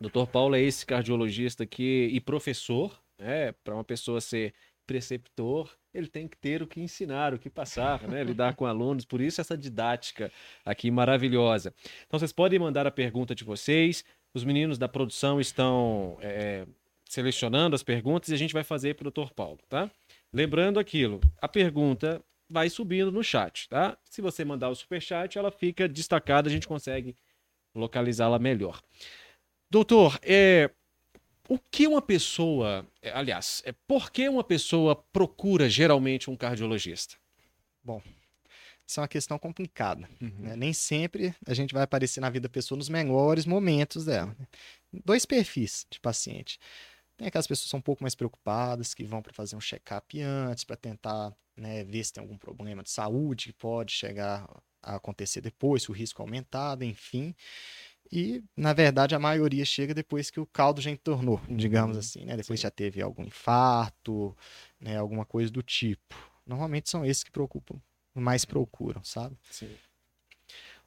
Doutor 0.00 0.28
Paulo 0.28 0.54
é 0.54 0.60
esse 0.60 0.86
cardiologista 0.86 1.64
aqui 1.64 2.08
e 2.12 2.20
professor, 2.20 2.96
né? 3.18 3.50
Para 3.64 3.74
uma 3.74 3.82
pessoa 3.82 4.20
ser 4.20 4.54
preceptor, 4.86 5.68
ele 5.92 6.06
tem 6.06 6.28
que 6.28 6.36
ter 6.36 6.62
o 6.62 6.68
que 6.68 6.80
ensinar, 6.80 7.34
o 7.34 7.38
que 7.40 7.50
passar, 7.50 8.06
né? 8.06 8.22
lidar 8.22 8.54
com 8.54 8.66
alunos, 8.66 9.04
por 9.04 9.20
isso 9.20 9.40
essa 9.40 9.58
didática 9.58 10.30
aqui 10.64 10.88
maravilhosa. 10.88 11.74
Então 12.06 12.16
vocês 12.20 12.32
podem 12.32 12.60
mandar 12.60 12.86
a 12.86 12.92
pergunta 12.92 13.34
de 13.34 13.42
vocês, 13.42 14.04
os 14.32 14.44
meninos 14.44 14.78
da 14.78 14.88
produção 14.88 15.40
estão 15.40 16.16
é, 16.20 16.64
selecionando 17.08 17.74
as 17.74 17.82
perguntas 17.82 18.30
e 18.30 18.34
a 18.34 18.38
gente 18.38 18.54
vai 18.54 18.64
fazer 18.64 18.94
para 18.94 19.08
o 19.08 19.10
Dr. 19.10 19.32
Paulo, 19.34 19.58
tá? 19.68 19.90
Lembrando 20.32 20.80
aquilo, 20.80 21.20
a 21.40 21.48
pergunta 21.48 22.22
vai 22.48 22.68
subindo 22.68 23.10
no 23.12 23.22
chat, 23.22 23.68
tá? 23.68 23.96
Se 24.04 24.20
você 24.20 24.44
mandar 24.44 24.68
o 24.68 24.74
super 24.74 25.00
chat, 25.00 25.38
ela 25.38 25.50
fica 25.50 25.88
destacada, 25.88 26.48
a 26.48 26.52
gente 26.52 26.68
consegue 26.68 27.16
localizá-la 27.74 28.38
melhor. 28.38 28.80
Doutor, 29.70 30.18
é, 30.22 30.70
o 31.48 31.58
que 31.58 31.86
uma 31.86 32.00
pessoa, 32.00 32.86
é, 33.02 33.10
aliás, 33.12 33.62
é 33.64 33.72
por 33.86 34.10
que 34.10 34.28
uma 34.28 34.44
pessoa 34.44 34.96
procura 35.12 35.68
geralmente 35.68 36.30
um 36.30 36.36
cardiologista? 36.36 37.16
Bom, 37.82 38.00
isso 38.86 39.00
é 39.00 39.02
uma 39.02 39.08
questão 39.08 39.38
complicada. 39.38 40.08
Uhum. 40.20 40.32
né? 40.38 40.56
Nem 40.56 40.72
sempre 40.72 41.34
a 41.46 41.54
gente 41.54 41.72
vai 41.72 41.82
aparecer 41.82 42.20
na 42.20 42.30
vida 42.30 42.48
da 42.48 42.52
pessoa 42.52 42.76
nos 42.76 42.88
melhores 42.88 43.46
momentos 43.46 44.04
dela. 44.04 44.34
né? 44.38 44.46
Dois 45.04 45.24
perfis 45.24 45.86
de 45.90 45.98
paciente. 46.00 46.58
Tem 47.16 47.28
aquelas 47.28 47.46
pessoas 47.46 47.64
que 47.64 47.70
são 47.70 47.78
um 47.78 47.82
pouco 47.82 48.02
mais 48.02 48.14
preocupadas, 48.14 48.92
que 48.92 49.04
vão 49.04 49.22
para 49.22 49.32
fazer 49.32 49.54
um 49.56 49.60
check-up 49.60 50.20
antes, 50.20 50.64
para 50.64 50.76
tentar 50.76 51.32
né, 51.56 51.84
ver 51.84 52.04
se 52.04 52.12
tem 52.12 52.20
algum 52.20 52.36
problema 52.36 52.82
de 52.82 52.90
saúde 52.90 53.46
que 53.46 53.52
pode 53.52 53.92
chegar 53.92 54.48
a 54.82 54.96
acontecer 54.96 55.40
depois, 55.40 55.84
se 55.84 55.90
o 55.90 55.94
risco 55.94 56.20
é 56.20 56.24
aumentado, 56.24 56.84
enfim. 56.84 57.34
E, 58.12 58.42
na 58.56 58.72
verdade, 58.72 59.14
a 59.14 59.18
maioria 59.18 59.64
chega 59.64 59.94
depois 59.94 60.30
que 60.30 60.40
o 60.40 60.46
caldo 60.46 60.80
já 60.80 60.90
entornou, 60.90 61.40
digamos 61.48 61.96
Uhum. 61.96 62.00
assim, 62.00 62.24
né? 62.24 62.36
Depois 62.36 62.60
Sim. 62.60 62.64
já 62.64 62.70
teve 62.70 63.00
algum 63.00 63.24
infarto, 63.24 64.36
né? 64.80 64.96
Alguma 64.98 65.24
coisa 65.24 65.50
do 65.50 65.62
tipo. 65.62 66.14
Normalmente 66.46 66.90
são 66.90 67.04
esses 67.04 67.24
que 67.24 67.30
preocupam, 67.30 67.80
mais 68.14 68.44
procuram, 68.44 69.02
sabe? 69.02 69.36
Sim. 69.50 69.74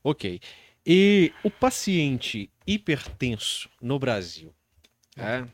Ok. 0.04 0.40
E 0.86 1.34
o 1.44 1.50
paciente 1.50 2.50
hipertenso 2.66 3.70
no 3.82 3.98
Brasil? 3.98 4.54
é? 5.18 5.46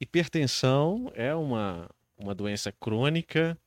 Hipertensão 0.00 1.10
é 1.14 1.34
uma, 1.34 1.88
uma 2.16 2.34
doença 2.34 2.72
crônica 2.72 3.58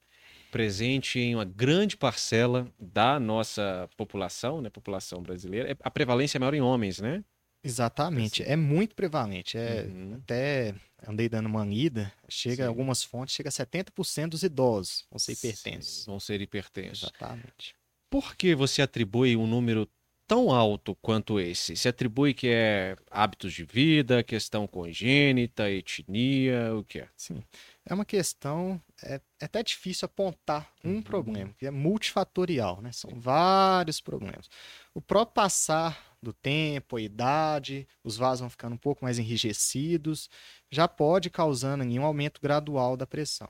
presente 0.51 1.19
em 1.19 1.35
uma 1.35 1.45
grande 1.45 1.95
parcela 1.95 2.67
da 2.79 3.19
nossa 3.19 3.89
população, 3.95 4.61
né? 4.61 4.69
População 4.69 5.21
brasileira. 5.21 5.71
É- 5.71 5.77
A 5.81 5.89
prevalência 5.91 6.37
é 6.37 6.39
maior 6.39 6.53
em 6.53 6.61
homens, 6.61 6.99
né? 6.99 7.23
Exatamente. 7.63 8.43
É 8.43 8.55
muito 8.55 8.95
prevalente. 8.95 9.57
É, 9.57 9.83
Uhum. 9.83 10.15
Até 10.15 10.73
andei 11.07 11.29
dando 11.29 11.45
uma 11.45 11.63
lida, 11.65 12.11
chega 12.27 12.63
Sim. 12.63 12.67
algumas 12.67 13.03
fontes, 13.03 13.35
chega 13.35 13.49
a 13.49 13.51
70% 13.51 14.31
dos 14.31 14.43
idosos 14.43 15.05
vão 15.09 15.19
ser 15.19 15.33
hipertensos. 15.33 16.05
Vão 16.05 16.19
ser 16.19 16.41
hipertensos. 16.41 17.03
Exatamente. 17.03 17.75
Por 18.09 18.35
que 18.35 18.53
você 18.55 18.81
atribui 18.81 19.37
um 19.37 19.47
número 19.47 19.87
tão 20.31 20.49
alto 20.49 20.95
quanto 21.01 21.41
esse? 21.41 21.75
Se 21.75 21.89
atribui 21.89 22.33
que 22.33 22.47
é 22.47 22.95
hábitos 23.09 23.51
de 23.51 23.65
vida, 23.65 24.23
questão 24.23 24.65
congênita, 24.65 25.69
etnia, 25.69 26.73
o 26.73 26.85
que 26.85 26.99
é? 26.99 27.09
Sim. 27.17 27.43
É 27.85 27.93
uma 27.93 28.05
questão, 28.05 28.81
é, 29.03 29.19
é 29.41 29.45
até 29.45 29.61
difícil 29.61 30.05
apontar 30.05 30.71
um 30.85 30.91
Uhum. 30.91 31.01
problema, 31.01 31.53
que 31.59 31.65
é 31.65 31.71
multifatorial, 31.71 32.81
né? 32.81 32.93
São 32.93 33.11
vários 33.19 33.99
problemas. 33.99 34.49
O 34.93 35.01
próprio 35.01 35.33
passar 35.33 36.15
do 36.23 36.31
tempo, 36.31 36.95
a 36.95 37.01
idade, 37.01 37.85
os 38.01 38.15
vasos 38.15 38.39
vão 38.39 38.49
ficando 38.49 38.75
um 38.75 38.77
pouco 38.77 39.03
mais 39.03 39.19
enrijecidos, 39.19 40.29
já 40.69 40.87
pode 40.87 41.29
causando 41.29 41.83
um 41.83 42.05
aumento 42.05 42.39
gradual 42.41 42.95
da 42.95 43.05
pressão. 43.05 43.49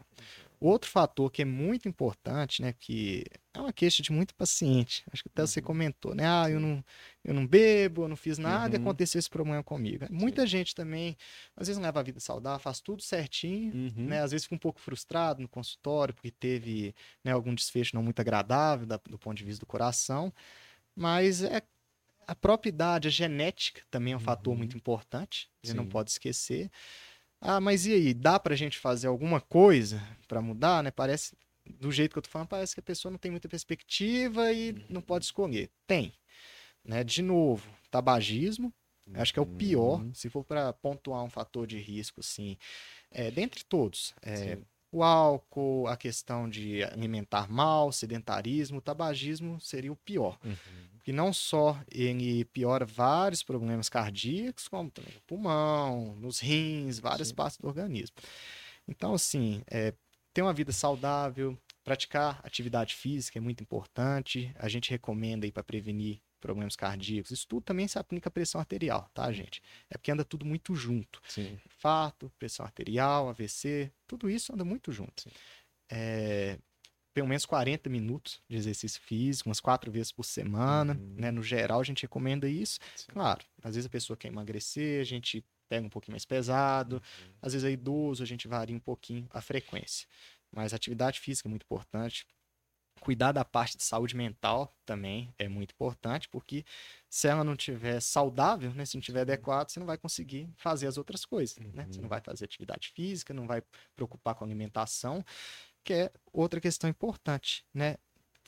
Outro 0.62 0.92
fator 0.92 1.32
que 1.32 1.42
é 1.42 1.46
muito 1.46 1.90
importante, 1.90 2.62
né, 2.62 2.72
que 2.74 3.26
é 3.52 3.60
uma 3.60 3.74
queixa 3.74 4.04
de 4.04 4.12
muito 4.12 4.36
paciente, 4.36 5.04
acho 5.12 5.24
que 5.24 5.30
até 5.30 5.42
você 5.48 5.60
Uhum. 5.60 5.66
comentou, 5.66 6.14
né, 6.14 6.24
ah, 6.28 6.48
eu 6.52 6.60
não, 6.60 6.86
eu 7.24 7.34
não 7.34 7.48
bebo, 7.48 8.04
eu 8.04 8.08
não 8.08 8.16
fiz 8.16 8.38
nada 8.38 8.76
e 8.76 8.78
Uhum. 8.78 8.82
aconteceu 8.82 9.18
esse 9.18 9.30
problema 9.30 9.64
comigo. 9.64 10.06
Muita 10.12 10.46
gente 10.46 10.76
também, 10.76 11.18
às 11.56 11.68
vezes 11.68 11.78
não 11.80 11.84
leva 11.86 12.00
a 12.00 12.04
vida 12.04 12.20
saudável, 12.20 12.60
faz 12.60 12.80
tudo 12.80 13.02
certinho, 13.02 13.74
Uhum. 13.74 13.92
né? 14.06 14.22
Às 14.22 14.32
vezes 14.32 14.46
fica 14.46 14.56
um 14.56 14.60
pouco 14.60 14.80
frustrado 14.80 15.42
no 15.42 15.50
consultório 15.50 16.14
porque 16.14 16.30
teve 16.32 16.94
né, 17.24 17.32
algum 17.32 17.56
desfecho 17.56 17.96
não 17.96 18.04
muito 18.04 18.20
agradável 18.20 18.86
da- 18.86 18.98
do 19.10 19.18
ponto 19.18 19.38
de 19.38 19.44
vista 19.46 19.62
do 19.62 19.66
coração, 19.66 20.32
mas 20.96 21.44
é 21.44 21.62
a 22.28 22.36
própria 22.36 22.70
idade, 22.70 23.08
a 23.08 23.12
genética 23.12 23.82
também 23.92 24.14
é 24.14 24.16
um 24.16 24.20
fator 24.20 24.54
Uhum. 24.54 24.58
muito 24.58 24.78
importante, 24.78 25.50
a 25.64 25.68
gente 25.68 25.76
não 25.76 25.86
pode 25.86 26.12
esquecer. 26.12 26.72
Ah, 27.42 27.60
mas 27.60 27.88
e 27.88 27.94
aí, 27.94 28.14
dá 28.14 28.40
pra 28.40 28.56
gente 28.56 28.78
fazer 28.78 29.08
alguma 29.08 29.42
coisa 29.42 30.02
pra 30.28 30.42
mudar, 30.42 30.84
né? 30.84 30.92
Parece, 30.92 31.36
do 31.80 31.92
jeito 31.92 32.14
que 32.14 32.20
eu 32.20 32.22
tô 32.22 32.30
falando, 32.30 32.48
parece 32.48 32.76
que 32.76 32.80
a 32.80 32.84
pessoa 32.84 33.12
não 33.12 33.18
tem 33.18 33.32
muita 33.32 33.50
perspectiva 33.50 34.54
e 34.54 34.76
não 34.88 35.02
pode 35.02 35.26
escolher. 35.26 35.70
Tem, 35.88 36.14
né? 36.86 37.04
De 37.04 37.22
novo, 37.22 37.68
tabagismo, 37.90 38.72
Acho 39.14 39.34
que 39.34 39.40
é 39.40 39.42
o 39.42 39.46
pior, 39.46 40.00
Uhum. 40.00 40.14
se 40.14 40.30
for 40.30 40.42
para 40.44 40.72
pontuar 40.72 41.22
um 41.24 41.30
fator 41.30 41.68
de 41.68 41.78
risco, 41.78 42.22
assim, 42.22 42.58
é, 43.10 43.30
dentre 43.30 43.62
todos. 43.66 44.14
É, 44.22 44.58
o 44.90 45.04
álcool, 45.04 45.86
a 45.88 45.98
questão 45.98 46.48
de 46.50 46.82
alimentar 46.84 47.50
mal, 47.52 47.92
sedentarismo, 47.92 48.78
o 48.78 48.82
tabagismo 48.82 49.60
seria 49.60 49.92
o 49.92 49.98
pior. 49.98 50.40
Uhum. 50.46 50.56
Porque 51.02 51.12
não 51.12 51.34
só 51.34 51.80
ele 51.92 52.46
piora 52.46 52.86
vários 52.86 53.42
problemas 53.42 53.90
cardíacos, 53.90 54.68
como 54.68 54.92
também 54.92 55.12
no 55.16 55.22
pulmão, 55.22 56.16
nos 56.16 56.40
rins, 56.40 57.00
várias 57.00 57.30
Sim. 57.30 57.36
partes 57.36 57.58
do 57.58 57.68
organismo. 57.68 58.16
Então, 58.88 59.16
assim, 59.16 59.64
é, 59.66 59.96
ter 60.32 60.44
uma 60.44 60.54
vida 60.54 60.72
saudável, 60.72 61.58
praticar 61.84 62.40
atividade 62.44 62.94
física 62.94 63.40
é 63.40 63.42
muito 63.42 63.64
importante. 63.64 64.54
A 64.60 64.70
gente 64.70 64.92
recomenda 64.92 65.48
aí 65.48 65.52
para 65.52 65.64
prevenir 65.64 66.22
problemas 66.40 66.76
cardíacos. 66.76 67.32
Isso 67.32 67.48
tudo 67.48 67.64
também 67.64 67.88
se 67.88 67.98
aplica 67.98 68.30
à 68.30 68.32
pressão 68.32 68.62
arterial, 68.62 69.10
tá, 69.12 69.32
gente? 69.32 69.60
É 69.90 69.98
porque 69.98 70.12
anda 70.12 70.24
tudo 70.24 70.46
muito 70.46 70.76
junto. 70.76 71.20
Sim. 71.28 71.60
Infarto, 71.66 72.32
pressão 72.38 72.64
arterial, 72.64 73.28
AVC, 73.28 73.92
tudo 74.06 74.30
isso 74.30 74.54
anda 74.54 74.64
muito 74.64 74.92
junto. 74.92 75.24
Sim. 75.24 75.32
É, 75.90 76.60
pelo 77.14 77.28
menos 77.28 77.46
40 77.46 77.90
minutos 77.90 78.42
de 78.50 78.56
exercício 78.56 79.02
físico, 79.02 79.50
umas 79.50 79.60
quatro 79.60 79.92
vezes 79.92 80.12
por 80.12 80.24
semana, 80.24 80.94
Uhum. 80.94 81.16
né? 81.18 81.32
No 81.32 81.44
geral, 81.44 81.80
a 81.82 81.84
gente 81.84 82.04
recomenda 82.04 82.48
isso. 82.48 82.80
Sim. 82.96 83.08
Claro, 83.12 83.44
às 83.64 83.76
vezes 83.76 83.86
a 83.88 83.90
pessoa 83.90 84.16
quer 84.18 84.30
emagrecer, 84.30 85.02
a 85.02 85.06
gente 85.06 85.44
pega 85.70 85.86
um 85.86 85.90
pouquinho 85.90 86.14
mais 86.14 86.26
pesado. 86.26 86.96
Uhum. 86.96 87.34
Às 87.42 87.54
vezes 87.54 87.68
é 87.68 87.72
idoso, 87.72 88.24
a 88.24 88.26
gente 88.26 88.48
varia 88.48 88.76
um 88.76 88.80
pouquinho 88.80 89.28
a 89.32 89.42
frequência. 89.42 90.08
Mas 90.52 90.74
atividade 90.74 91.20
física 91.20 91.48
é 91.48 91.52
muito 91.52 91.64
importante. 91.64 92.26
Cuidar 93.00 93.32
da 93.32 93.44
parte 93.44 93.78
de 93.78 93.84
saúde 93.84 94.16
mental 94.16 94.78
também 94.86 95.34
é 95.40 95.48
muito 95.50 95.72
importante, 95.72 96.30
porque 96.30 96.64
se 97.10 97.28
ela 97.28 97.44
não 97.44 97.56
tiver 97.56 98.00
saudável, 98.00 98.72
né, 98.76 98.86
se 98.86 98.96
não 98.96 99.02
tiver 99.02 99.22
adequado, 99.22 99.70
você 99.70 99.80
não 99.80 99.88
vai 99.88 99.98
conseguir 99.98 100.48
fazer 100.56 100.86
as 100.86 100.98
outras 101.00 101.26
coisas, 101.26 101.58
né? 101.74 101.88
Você 101.90 101.98
Uhum. 101.98 102.04
não 102.04 102.10
vai 102.10 102.22
fazer 102.22 102.46
atividade 102.46 102.90
física, 102.90 103.34
não 103.34 103.48
vai 103.48 103.64
preocupar 103.96 104.36
com 104.36 104.44
a 104.44 104.48
alimentação, 104.48 105.26
que 105.84 105.94
é 105.94 106.12
outra 106.32 106.60
questão 106.60 106.90
importante, 106.90 107.66
né? 107.74 107.98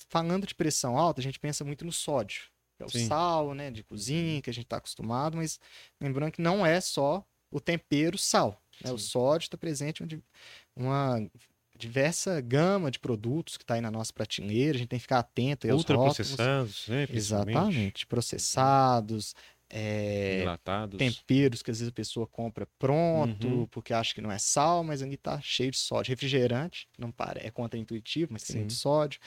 Falando 0.10 0.46
de 0.46 0.56
pressão 0.56 0.98
alta, 0.98 1.22
a 1.22 1.24
gente 1.24 1.40
pensa 1.40 1.64
muito 1.64 1.86
no 1.86 1.92
sódio, 1.92 2.44
que 2.78 2.84
é 2.84 2.86
o 2.86 2.90
Sim. 2.90 3.08
sal, 3.08 3.54
né, 3.54 3.72
de 3.72 3.84
cozinha, 3.84 4.42
que 4.42 4.50
a 4.50 4.54
gente 4.54 4.66
está 4.66 4.78
acostumado, 4.78 5.38
mas 5.38 5.60
lembrando 6.00 6.32
que 6.32 6.42
não 6.42 6.66
é 6.66 6.82
só 6.82 7.26
o 7.52 7.60
tempero 7.60 8.18
sal, 8.18 8.62
né? 8.84 8.92
O 8.92 8.98
sódio 8.98 9.46
está 9.46 9.58
presente 9.58 10.04
onde 10.04 10.24
uma 10.76 11.20
diversa 11.78 12.40
gama 12.40 12.90
de 12.90 13.00
produtos 13.00 13.58
que 13.58 13.64
está 13.64 13.76
aí 13.76 13.82
na 13.82 13.92
nossa 13.92 14.14
prateleira, 14.14 14.76
a 14.76 14.80
gente 14.80 14.88
tem 14.88 15.00
que 15.00 15.04
ficar 15.04 15.20
atento 15.20 15.66
aí 15.66 15.72
aos 15.72 15.82
rótulos. 15.82 16.20
Ultraprocessados, 16.20 16.88
né? 16.88 17.08
Exatamente, 17.10 18.06
processados, 18.08 19.36
é, 19.76 20.46
temperos 20.98 21.64
que 21.64 21.72
às 21.72 21.80
vezes 21.80 21.90
a 21.90 21.96
pessoa 21.96 22.28
compra 22.28 22.68
pronto, 22.78 23.48
Uhum. 23.48 23.68
porque 23.68 23.94
acha 23.94 24.14
que 24.14 24.22
não 24.22 24.32
é 24.32 24.38
sal, 24.38 24.84
mas 24.84 25.02
ali 25.02 25.18
tá 25.18 25.42
cheio 25.42 25.72
de 25.72 25.78
sódio. 25.78 26.12
Refrigerante, 26.12 26.88
não 26.98 27.12
para, 27.12 27.46
é 27.46 27.50
contraintuitivo, 27.50 28.32
mas 28.32 28.44
tem 28.44 28.54
Sim. 28.54 28.60
muito 28.60 28.74
sódio. 28.74 29.20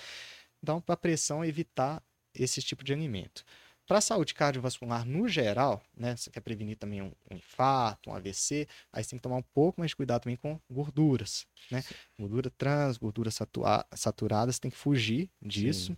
Então, 0.63 0.81
para 0.81 0.97
pressão, 0.97 1.45
evitar 1.45 2.03
esse 2.35 2.63
tipo 2.63 2.85
de 2.85 2.93
alimento. 2.93 3.45
Para 3.87 3.99
a 3.99 4.01
saúde 4.01 4.35
cardiovascular 4.35 5.05
no 5.05 5.29
geral, 5.29 5.81
né, 5.97 6.17
você 6.17 6.29
quer 6.29 6.41
prevenir 6.41 6.77
também 6.77 7.03
um, 7.03 7.13
um 7.31 7.37
infarto, 7.37 8.11
um 8.11 8.15
AVC, 8.15 8.67
aí 8.93 9.03
você 9.05 9.11
tem 9.11 9.19
que 9.19 9.23
tomar 9.23 9.37
um 9.37 9.43
pouco 9.55 9.81
mais 9.81 9.91
de 9.91 9.97
cuidado 9.97 10.23
também 10.23 10.37
com 10.37 10.61
gorduras, 10.69 11.47
né? 11.71 11.85
Gordura 12.19 12.51
trans, 12.51 12.97
gorduras 12.97 13.35
satua- 13.37 13.87
saturadas, 13.95 14.59
tem 14.59 14.73
que 14.73 14.77
fugir 14.77 15.31
disso. 15.41 15.93
Sim. 15.93 15.97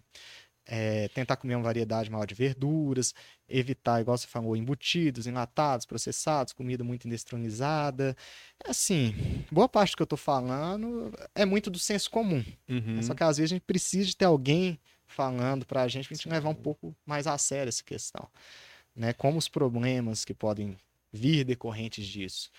É, 0.71 1.09
tentar 1.09 1.37
comer 1.37 1.55
uma 1.55 1.64
variedade 1.64 2.11
maior 2.11 2.27
de 2.27 2.35
verduras, 2.35 3.14
evitar, 3.49 4.03
igual 4.03 4.19
você 4.19 4.27
falou, 4.27 4.55
embutidos, 4.55 5.27
enlatados, 5.27 5.87
processados, 5.87 6.53
comida 6.53 6.85
muito 6.85 7.07
indestronizada. 7.07 8.14
Assim, 8.66 9.14
boa 9.51 9.66
parte 9.66 9.93
do 9.93 9.97
que 9.97 10.03
eu 10.03 10.07
tô 10.07 10.16
falando 10.19 11.11
é 11.35 11.47
muito 11.47 11.71
do 11.71 11.79
senso 11.79 12.11
comum. 12.11 12.45
Uhum. 12.69 13.03
Só 13.03 13.14
que 13.14 13.25
às 13.25 13.39
vezes 13.39 13.51
a 13.51 13.55
gente 13.55 13.64
precisa 13.64 14.09
de 14.09 14.16
ter 14.16 14.27
alguém 14.27 14.79
falando 15.07 15.64
pra 15.64 15.89
gente, 15.89 16.07
pra 16.07 16.14
gente 16.14 16.29
levar 16.29 16.51
um 16.51 16.55
pouco 16.55 16.95
mais 17.07 17.27
a 17.27 17.39
sério 17.39 17.71
essa 17.71 17.83
questão. 17.83 18.29
Né? 18.95 19.14
Como 19.14 19.39
os 19.39 19.49
problemas 19.49 20.23
que 20.23 20.35
podem 20.35 20.77
vir 21.11 21.45
decorrentes 21.45 22.07
disso 22.07 22.51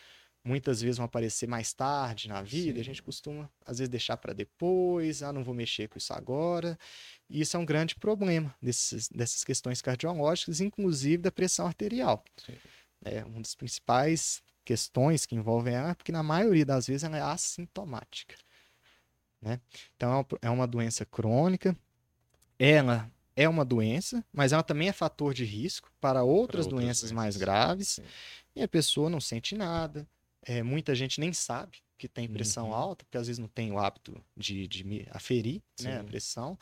muitas 0.44 0.82
vezes 0.82 0.98
vão 0.98 1.06
aparecer 1.06 1.48
mais 1.48 1.74
tarde 1.74 2.28
na 2.28 2.42
vida, 2.42 2.76
Sim. 2.76 2.82
a 2.82 2.84
gente 2.84 3.04
costuma, 3.04 3.50
às 3.66 3.78
vezes, 3.80 3.90
deixar 3.90 4.18
para 4.18 4.34
depois, 4.34 5.22
ah, 5.22 5.34
não 5.34 5.44
vou 5.44 5.54
mexer 5.54 5.88
com 5.90 5.98
isso 5.98 6.14
agora. 6.14 6.78
E 7.30 7.42
isso 7.42 7.56
é 7.58 7.60
um 7.60 7.66
grande 7.66 7.96
problema 7.96 8.56
desses, 8.62 9.10
dessas 9.10 9.44
questões 9.44 9.82
cardiológicas, 9.82 10.62
inclusive 10.62 11.22
da 11.22 11.32
pressão 11.32 11.68
arterial. 11.68 12.24
Sim. 12.38 12.56
É 13.04 13.24
uma 13.24 13.42
das 13.42 13.56
principais 13.56 14.42
questões 14.66 15.26
que 15.26 15.36
envolvem 15.36 15.74
ela, 15.76 15.96
porque 15.96 16.12
na 16.12 16.24
maioria 16.24 16.66
das 16.66 16.88
vezes 16.88 17.04
ela 17.04 17.18
é 17.18 17.22
assintomática. 17.22 18.36
Né? 19.42 19.60
Então 19.96 20.12
é 20.12 20.16
uma- 20.16 20.28
é 20.44 20.50
uma 20.50 20.68
doença 20.68 21.06
crônica, 21.06 21.76
ela 22.58 23.10
é 23.36 23.48
uma 23.48 23.64
doença, 23.64 24.24
mas 24.34 24.52
ela 24.52 24.62
também 24.64 24.90
é 24.90 24.94
fator 24.94 25.34
de 25.34 25.46
risco 25.46 25.90
para 26.02 26.24
outras, 26.24 26.66
outras 26.66 26.84
doenças 26.84 27.12
mais 27.12 27.36
doenças. 27.36 27.42
graves, 27.42 27.88
Sim. 27.90 28.04
e 28.56 28.62
a 28.62 28.68
pessoa 28.68 29.10
não 29.10 29.22
sente 29.22 29.56
nada. 29.56 30.06
É, 30.50 30.64
muita 30.64 30.96
gente 30.96 31.20
nem 31.20 31.32
sabe 31.32 31.78
que 31.96 32.08
tem 32.08 32.28
pressão 32.28 32.68
Uhum. 32.68 32.74
alta, 32.74 33.06
porque 33.06 33.18
às 33.20 33.28
vezes 33.28 33.38
não 33.40 33.48
tem 33.48 33.72
o 33.72 33.78
hábito 33.78 34.20
de, 34.36 34.68
de 34.68 34.84
me- 34.84 35.06
aferir 35.12 35.62
né, 35.80 36.00
a 36.00 36.04
pressão. 36.04 36.58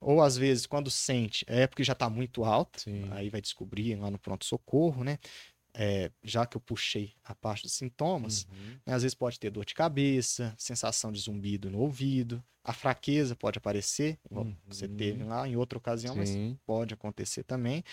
Ou 0.00 0.22
às 0.22 0.36
vezes, 0.36 0.66
quando 0.66 0.90
sente, 0.90 1.44
é 1.48 1.66
porque 1.66 1.82
já 1.84 1.94
está 1.94 2.10
muito 2.10 2.44
alto, 2.44 2.80
Sim. 2.80 3.08
aí 3.12 3.30
vai 3.30 3.40
descobrir 3.40 3.96
lá 3.96 4.10
no 4.10 4.18
pronto-socorro, 4.18 5.02
né? 5.04 5.18
É, 5.76 6.10
já 6.22 6.46
que 6.46 6.56
eu 6.56 6.60
puxei 6.60 7.14
a 7.24 7.34
parte 7.34 7.62
dos 7.64 7.72
sintomas, 7.74 8.46
Uhum. 8.50 8.80
né, 8.86 8.94
às 8.94 9.02
vezes 9.02 9.14
pode 9.14 9.40
ter 9.40 9.50
dor 9.50 9.64
de 9.64 9.74
cabeça, 9.74 10.54
sensação 10.58 11.12
de 11.12 11.20
zumbido 11.20 11.70
no 11.70 11.80
ouvido, 11.80 12.44
a 12.64 12.72
fraqueza 12.72 13.36
pode 13.36 13.58
aparecer, 13.58 14.18
igual 14.30 14.48
você 14.68 14.88
Uhum. 14.88 14.96
teve 14.96 15.24
lá 15.24 15.48
em 15.48 15.56
outra 15.56 15.78
ocasião, 15.78 16.14
mas 16.16 16.30
Sim. 16.30 16.58
pode 16.66 16.94
acontecer 16.94 17.44
também. 17.44 17.84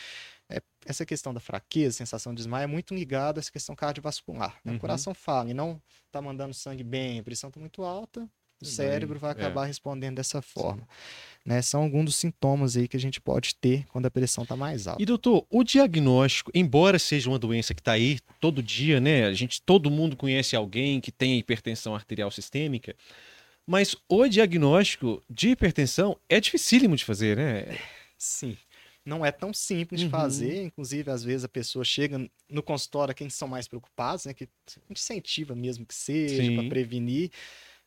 É, 0.52 0.62
essa 0.86 1.06
questão 1.06 1.34
da 1.34 1.39
fraqueza, 1.39 1.97
sensação 1.97 2.34
de 2.34 2.38
desmaio 2.38 2.64
é 2.64 2.68
muito 2.68 2.93
ligada 2.93 3.39
a 3.39 3.41
essa 3.41 3.52
questão 3.52 3.76
cardiovascular. 3.76 4.60
né? 4.64 4.72
Uhum. 4.72 4.78
O 4.78 4.80
coração 4.80 5.14
fala 5.14 5.49
e 5.49 5.54
não 5.54 5.82
está 6.06 6.22
mandando 6.22 6.54
sangue 6.54 6.84
bem, 6.84 7.20
a 7.20 7.24
pressão 7.24 7.49
está 7.49 7.60
muito 7.60 7.84
alta, 7.84 8.28
o 8.62 8.66
cérebro 8.66 9.18
vai 9.18 9.32
é. 9.32 9.34
acabar 9.34 9.66
respondendo 9.66 10.18
dessa 10.18 10.41
forma. 10.41 10.88
Né? 11.43 11.62
São 11.62 11.82
alguns 11.82 12.06
dos 12.06 12.16
sintomas 12.16 12.78
aí 12.78 12.88
que 12.88 12.95
a 12.95 12.99
gente 12.99 13.20
pode 13.20 13.56
ter 13.56 13.86
quando 13.88 14.06
a 14.06 14.12
pressão 14.12 14.43
está 14.43 14.56
mais 14.56 14.88
alta. 14.88 15.02
E 15.02 15.06
doutor, 15.06 15.45
o 15.49 15.64
diagnóstico, 15.64 16.52
embora 16.54 16.99
seja 16.99 17.30
uma 17.30 17.39
doença 17.39 17.74
que 17.74 17.82
está 17.82 17.93
aí 17.93 18.20
todo 18.39 18.62
dia, 18.62 18.99
né? 18.99 19.26
A 19.26 19.34
gente, 19.34 19.62
todo 19.62 19.89
mundo 19.89 20.16
conhece 20.16 20.56
alguém 20.56 21.02
que 21.02 21.12
tem 21.12 21.38
hipertensão 21.39 21.95
arterial 21.95 22.30
sistêmica, 22.30 22.95
mas 23.66 23.95
o 24.08 24.28
diagnóstico 24.28 25.24
de 25.28 25.49
hipertensão 25.49 26.16
é 26.30 26.39
dificílimo 26.39 26.95
de 26.95 27.04
fazer, 27.04 27.38
né? 27.38 27.78
Sim. 28.18 28.56
Não 29.06 29.26
é 29.26 29.32
tão 29.32 29.54
simples 29.54 30.02
de 30.02 30.06
Uhum. 30.06 30.12
fazer, 30.12 30.64
inclusive 30.64 31.10
às 31.12 31.24
vezes 31.24 31.43
a 31.43 31.49
pessoa 31.49 31.84
chega 31.84 32.30
no 32.49 32.62
consultório 32.64 33.16
quem 33.16 33.30
são 33.30 33.47
mais 33.47 33.68
preocupados, 33.68 34.26
né, 34.26 34.34
que 34.34 34.47
incentiva 34.89 35.56
mesmo 35.56 35.86
que 35.86 35.95
seja 35.95 36.52
Sim. 36.52 36.56
para 36.56 36.70
prevenir, 36.70 37.32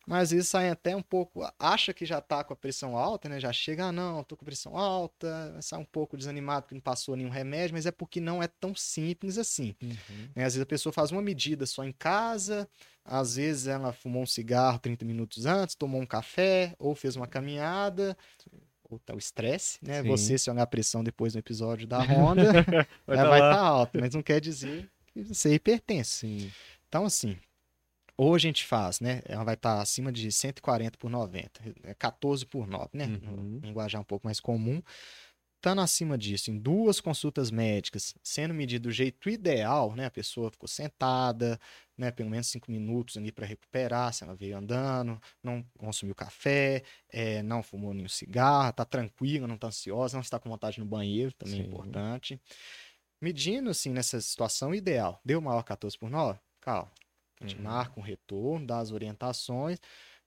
mas 0.06 0.24
às 0.24 0.30
vezes 0.32 0.48
sai 0.48 0.68
até 0.68 0.94
um 0.94 1.02
pouco, 1.02 1.40
acha 1.58 1.94
que 1.94 2.04
já 2.04 2.20
tá 2.20 2.44
com 2.44 2.52
a 2.52 2.56
pressão 2.56 2.96
alta, 2.96 3.28
né, 3.28 3.40
já 3.40 3.52
chega, 3.52 3.86
ah, 3.86 3.92
não, 3.92 4.22
tô 4.24 4.36
com 4.36 4.44
pressão 4.44 4.76
alta, 4.76 5.56
sai 5.62 5.78
um 5.78 5.84
pouco 5.84 6.16
desanimado 6.16 6.62
porque 6.64 6.74
não 6.74 6.82
passou 6.82 7.16
nenhum 7.16 7.30
remédio, 7.30 7.74
mas 7.74 7.86
é 7.86 7.90
porque 7.92 8.20
não 8.20 8.42
é 8.42 8.48
tão 8.48 8.74
simples 8.74 9.38
assim. 9.38 9.74
né? 10.34 10.44
Às 10.44 10.54
vezes 10.54 10.62
a 10.62 10.66
pessoa 10.66 10.92
faz 10.92 11.10
uma 11.10 11.22
medida 11.22 11.66
só 11.66 11.84
em 11.84 11.92
casa, 11.92 12.68
às 13.04 13.36
vezes 13.36 13.66
ela 13.66 13.92
fumou 13.92 14.22
um 14.22 14.26
cigarro 14.26 14.78
30 14.78 15.04
minutos 15.04 15.46
antes, 15.46 15.74
tomou 15.74 16.00
um 16.00 16.06
café, 16.06 16.74
ou 16.78 16.94
fez 16.94 17.16
uma 17.16 17.26
caminhada, 17.26 18.16
tá 18.38 18.58
o 19.12 19.18
estresse, 19.18 19.78
né? 19.82 20.02
Sim. 20.02 20.08
Você, 20.08 20.38
se 20.38 20.50
olhar 20.50 20.62
a 20.62 20.66
pressão 20.66 21.02
depois 21.04 21.34
no 21.34 21.40
episódio 21.40 21.86
da 21.86 21.98
Honda, 22.02 22.52
Vai 23.06 23.16
ela 23.16 23.24
tá 23.24 23.28
vai 23.28 23.40
lá. 23.40 23.50
estar 23.50 23.60
alta, 23.62 24.00
mas 24.00 24.14
não 24.14 24.22
quer 24.22 24.40
dizer 24.40 24.90
que 25.06 25.22
você 25.22 25.50
é 25.50 25.54
hipertenso. 25.54 26.18
Sim. 26.20 26.50
Então, 26.88 27.04
assim, 27.04 27.36
ou 28.16 28.34
a 28.34 28.38
gente 28.38 28.64
faz, 28.64 29.00
né? 29.00 29.22
Ela 29.26 29.44
vai 29.44 29.54
estar 29.54 29.80
acima 29.80 30.12
de 30.12 30.30
140 30.30 30.96
por 30.98 31.10
90, 31.10 31.60
é 31.82 31.94
14 31.94 32.46
por 32.46 32.66
9, 32.66 32.90
né? 32.92 33.06
Uhum. 33.06 33.60
Linguajar 33.62 34.00
um 34.00 34.04
pouco 34.04 34.26
mais 34.26 34.38
comum. 34.40 34.80
Estando 35.64 35.80
acima 35.80 36.18
disso, 36.18 36.50
em 36.50 36.58
duas 36.58 37.00
consultas 37.00 37.50
médicas, 37.50 38.14
sendo 38.22 38.52
medido 38.52 38.82
do 38.82 38.92
jeito 38.92 39.30
ideal, 39.30 39.96
né? 39.96 40.04
A 40.04 40.10
pessoa 40.10 40.50
ficou 40.50 40.68
sentada, 40.68 41.58
né? 41.96 42.10
Pelo 42.10 42.28
menos 42.28 42.48
cinco 42.48 42.70
minutos 42.70 43.16
ali 43.16 43.32
para 43.32 43.46
recuperar, 43.46 44.12
se 44.12 44.22
ela 44.24 44.34
veio 44.34 44.58
andando, 44.58 45.18
não 45.42 45.64
consumiu 45.78 46.14
café, 46.14 46.82
eh, 47.10 47.42
não 47.42 47.62
fumou 47.62 47.94
nenhum 47.94 48.10
cigarro, 48.10 48.74
tá 48.74 48.84
tranquila, 48.84 49.46
não 49.46 49.56
tá 49.56 49.68
ansiosa, 49.68 50.18
não 50.18 50.20
está 50.20 50.38
com 50.38 50.50
vontade 50.50 50.78
no 50.78 50.84
banheiro, 50.84 51.32
também 51.32 51.60
é 51.60 51.62
Sim. 51.62 51.68
importante. 51.70 52.38
Medindo, 53.18 53.70
assim, 53.70 53.88
nessa 53.88 54.20
situação 54.20 54.74
ideal, 54.74 55.18
deu 55.24 55.40
maior 55.40 55.62
14 55.62 55.98
por 55.98 56.10
9? 56.10 56.38
Calma. 56.60 56.92
A 57.40 57.46
gente 57.46 57.56
Uhum. 57.56 57.64
marca 57.64 57.98
um 57.98 58.02
retorno, 58.02 58.66
dá 58.66 58.80
as 58.80 58.90
orientações, 58.90 59.78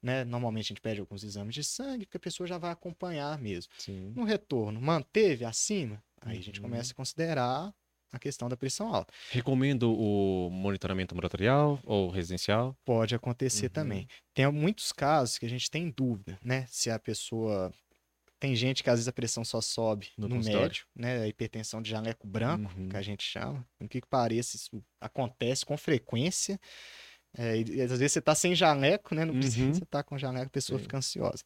né? 0.01 0.23
Normalmente 0.23 0.65
a 0.65 0.69
gente 0.69 0.81
pede 0.81 0.99
alguns 0.99 1.23
exames 1.23 1.53
de 1.55 1.63
sangue, 1.63 2.05
porque 2.05 2.17
a 2.17 2.19
pessoa 2.19 2.47
já 2.47 2.57
vai 2.57 2.71
acompanhar 2.71 3.37
mesmo. 3.39 3.71
Sim. 3.77 4.11
No 4.15 4.23
retorno, 4.23 4.79
manteve 4.81 5.45
acima, 5.45 6.03
aí 6.21 6.37
a 6.37 6.41
gente 6.41 6.59
Uhum. 6.59 6.69
começa 6.69 6.91
a 6.93 6.95
considerar 6.95 7.73
a 8.11 8.19
questão 8.19 8.47
da 8.47 8.55
pressão 8.55 8.93
alta. 8.93 9.13
Recomendo 9.29 9.93
o 9.93 10.49
monitoramento 10.49 11.13
ambulatorial 11.13 11.79
ou 11.83 12.09
residencial. 12.09 12.75
Pode 12.85 13.13
acontecer 13.13 13.65
Uhum. 13.67 13.73
também. 13.73 14.07
Tem 14.33 14.49
muitos 14.51 14.91
casos 14.93 15.37
que 15.37 15.45
a 15.45 15.49
gente 15.49 15.69
tem 15.69 15.89
dúvida, 15.89 16.39
né? 16.43 16.65
Se 16.69 16.89
a 16.89 16.97
pessoa. 16.99 17.71
Tem 18.39 18.55
gente 18.55 18.83
que 18.83 18.89
às 18.89 18.97
vezes 18.99 19.07
a 19.07 19.11
pressão 19.13 19.43
só 19.43 19.59
sobe 19.59 20.11
No 20.15 20.27
no, 20.29 20.39
médio, 20.43 20.85
né? 20.95 21.23
A 21.23 21.27
hipertensão 21.27 21.81
de 21.81 21.89
jaleco 21.89 22.27
branco, 22.27 22.71
Uhum. 22.77 22.87
que 22.87 22.95
a 22.95 23.01
gente 23.01 23.23
chama. 23.23 23.67
O 23.79 23.87
que 23.89 23.99
que 23.99 24.07
pareça, 24.07 24.55
isso 24.55 24.81
acontece 25.01 25.65
com 25.65 25.75
frequência. 25.75 26.59
É, 27.37 27.57
e, 27.57 27.81
às 27.81 27.91
vezes 27.91 28.13
você 28.13 28.21
tá 28.21 28.33
sem 28.33 28.55
jaleco, 28.55 29.13
né? 29.13 29.23
Não 29.25 29.33
Uhum. 29.33 29.39
precisa 29.39 29.73
você 29.73 29.85
tá 29.85 30.01
com 30.03 30.17
jaleco, 30.17 30.47
a 30.47 30.49
pessoa 30.49 30.77
Sim. 30.79 30.83
fica 30.83 30.97
ansiosa. 30.97 31.43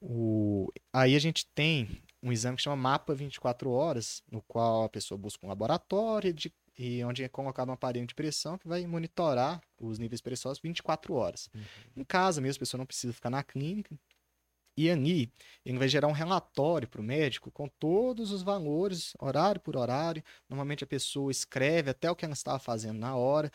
O... 0.00 0.70
Aí 0.92 1.16
a 1.16 1.18
gente 1.18 1.46
tem 1.54 2.02
um 2.22 2.30
exame 2.30 2.56
que 2.56 2.62
chama 2.62 2.76
Mapa 2.76 3.14
24 3.14 3.70
Horas, 3.70 4.22
no 4.30 4.42
qual 4.42 4.84
a 4.84 4.88
pessoa 4.88 5.16
busca 5.16 5.44
um 5.46 5.48
laboratório 5.48 6.32
de- 6.32 6.52
e 6.76 7.02
onde 7.04 7.22
é 7.22 7.28
colocado 7.28 7.68
um 7.68 7.72
aparelho 7.72 8.06
de 8.06 8.14
pressão 8.14 8.58
que 8.58 8.66
vai 8.68 8.84
monitorar 8.86 9.60
os 9.80 9.98
níveis 9.98 10.20
pressosos 10.20 10.60
24 10.60 11.14
horas. 11.14 11.48
Uhum. 11.54 11.62
Em 11.98 12.04
casa 12.04 12.40
mesmo, 12.40 12.58
a 12.58 12.60
pessoa 12.60 12.78
não 12.78 12.86
precisa 12.86 13.12
ficar 13.12 13.30
na 13.30 13.42
clínica. 13.42 13.96
E 14.76 14.90
ali, 14.90 15.30
ele 15.64 15.78
vai 15.78 15.88
gerar 15.88 16.08
um 16.08 16.12
relatório 16.12 16.88
para 16.88 17.00
o 17.00 17.04
médico 17.04 17.48
com 17.52 17.68
todos 17.78 18.32
os 18.32 18.42
valores, 18.42 19.12
horário 19.20 19.60
por 19.60 19.76
horário. 19.76 20.22
Normalmente 20.50 20.82
a 20.82 20.86
pessoa 20.86 21.30
escreve 21.30 21.90
até 21.90 22.10
o 22.10 22.16
que 22.16 22.24
ela 22.24 22.34
estava 22.34 22.58
fazendo 22.58 22.98
na 22.98 23.14
hora, 23.16 23.52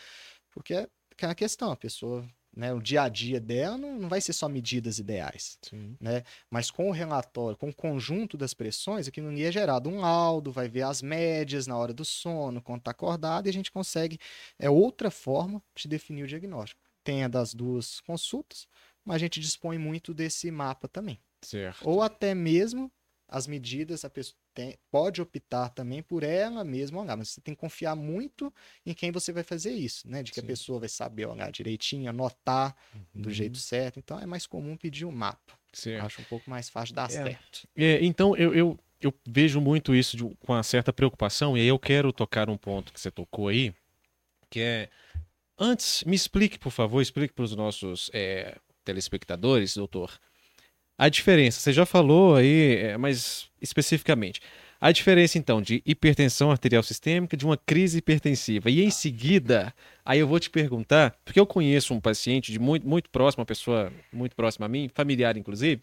porque 0.50 0.88
é 1.26 1.32
aquela 1.32 1.36
questão, 1.36 1.72
a 1.72 1.76
pessoa, 1.76 2.28
né, 2.56 2.74
o 2.74 2.82
dia 2.82 3.04
a 3.04 3.10
dia 3.10 3.40
dela 3.40 3.78
não, 3.78 4.00
não 4.00 4.10
vai 4.10 4.22
ser 4.22 4.34
só 4.34 4.50
medidas 4.50 5.00
ideais 5.00 5.58
Sim. 5.62 5.96
mas 6.50 6.72
com 6.72 6.90
o 6.90 6.92
relatório, 6.92 7.58
com 7.58 7.70
o 7.70 7.74
conjunto 7.74 8.38
das 8.38 8.54
pressões, 8.54 9.08
aqui 9.08 9.22
no 9.22 9.32
NIA 9.32 9.50
é 9.50 9.52
gerado 9.52 9.90
um 9.90 10.00
laudo, 10.00 10.52
vai 10.52 10.68
ver 10.68 10.84
as 10.84 11.02
médias 11.02 11.68
na 11.68 11.78
hora 11.78 11.94
do 11.94 12.06
sono, 12.06 12.62
quando 12.62 12.80
está 12.80 12.92
acordado, 12.92 13.48
e 13.48 13.50
a 13.50 13.54
gente 13.54 13.72
consegue, 13.72 14.20
é 14.58 14.70
outra 14.70 15.12
forma 15.12 15.62
de 15.76 15.88
definir 15.88 16.24
o 16.24 16.28
diagnóstico. 16.28 16.82
Tem 17.04 17.24
a 17.24 17.28
das 17.28 17.54
duas 17.54 18.02
consultas, 18.02 18.68
mas 19.06 19.16
a 19.16 19.20
gente 19.20 19.40
dispõe 19.40 19.78
muito 19.78 20.14
desse 20.14 20.52
mapa 20.52 20.88
também. 20.88 21.20
Certo. 21.42 21.88
Ou 21.88 22.02
até 22.02 22.36
mesmo 22.36 22.92
as 23.28 23.48
medidas, 23.48 24.04
a 24.04 24.10
pessoa 24.10 24.36
tem- 24.60 24.78
pode 24.92 25.22
optar 25.22 25.70
também 25.70 26.04
por 26.04 26.22
ela 26.22 26.66
mesma 26.66 27.02
olhar, 27.02 27.16
mas 27.16 27.30
você 27.30 27.40
tem 27.40 27.54
que 27.56 27.60
confiar 27.62 27.96
muito 27.96 28.54
em 28.86 28.94
quem 28.94 29.10
você 29.10 29.32
vai 29.32 29.44
fazer 29.44 29.72
isso, 29.72 30.06
né? 30.10 30.22
De 30.22 30.32
que 30.32 30.40
Sim. 30.42 30.46
a 30.46 30.48
pessoa 30.50 30.80
vai 30.82 30.90
saber 30.90 31.28
olhar 31.28 31.50
direitinho, 31.50 32.10
anotar 32.10 32.76
do 33.14 33.30
Uhum. 33.30 33.34
jeito 33.34 33.58
certo. 33.58 34.00
Então 34.00 34.20
é 34.20 34.26
mais 34.26 34.46
comum 34.46 34.76
pedir 34.76 35.06
o 35.06 35.12
mapa. 35.12 35.54
Certo. 35.72 36.02
Eu 36.02 36.06
acho 36.06 36.22
um 36.22 36.26
pouco 36.26 36.50
mais 36.50 36.70
fácil 36.70 36.94
dar 36.94 37.10
certo. 37.10 37.68
É, 37.74 38.04
então, 38.04 38.36
eu, 38.36 38.54
eu, 38.54 38.78
eu 39.00 39.14
vejo 39.26 39.62
muito 39.62 39.96
isso 39.96 40.18
de- 40.18 40.24
com 40.46 40.52
uma 40.54 40.64
certa 40.64 40.92
preocupação, 40.92 41.58
e 41.58 41.62
aí 41.62 41.68
eu 41.68 41.80
quero 41.80 42.12
tocar 42.12 42.50
um 42.50 42.58
ponto 42.58 42.92
que 42.92 43.00
você 43.00 43.10
tocou 43.10 43.48
aí, 43.48 43.74
que 44.50 44.60
é. 44.60 44.90
Antes, 45.58 46.04
me 46.04 46.16
explique, 46.16 46.58
por 46.60 46.72
favor, 46.72 47.02
explique 47.02 47.34
para 47.34 47.44
os 47.46 47.56
nossos 47.56 48.10
é, 48.14 48.58
telespectadores, 48.84 49.76
doutor, 49.76 50.20
a 51.00 51.08
diferença. 51.08 51.62
Você 51.62 51.72
já 51.72 51.86
falou 51.86 52.36
aí, 52.36 52.76
é, 52.76 52.98
mas 52.98 53.50
especificamente. 53.62 54.42
A 54.82 54.92
diferença, 54.92 55.38
então, 55.38 55.62
de 55.62 55.82
hipertensão 55.86 56.52
arterial 56.52 56.84
sistêmica 56.84 57.38
de 57.38 57.46
uma 57.46 57.58
crise 57.58 58.00
hipertensiva. 58.00 58.70
E 58.70 58.82
em 58.82 58.90
seguida, 58.90 59.74
aí 60.06 60.20
eu 60.20 60.28
vou 60.28 60.40
te 60.40 60.50
perguntar, 60.50 61.16
porque 61.24 61.40
eu 61.40 61.46
conheço 61.46 61.94
um 61.94 62.02
paciente 62.02 62.52
de 62.52 62.60
muito, 62.60 62.88
muito 62.88 63.10
próximo, 63.10 63.42
uma 63.42 63.46
pessoa 63.46 63.92
muito 64.12 64.36
próxima 64.36 64.66
a 64.66 64.70
mim, 64.70 64.90
familiar 64.94 65.38
inclusive, 65.38 65.82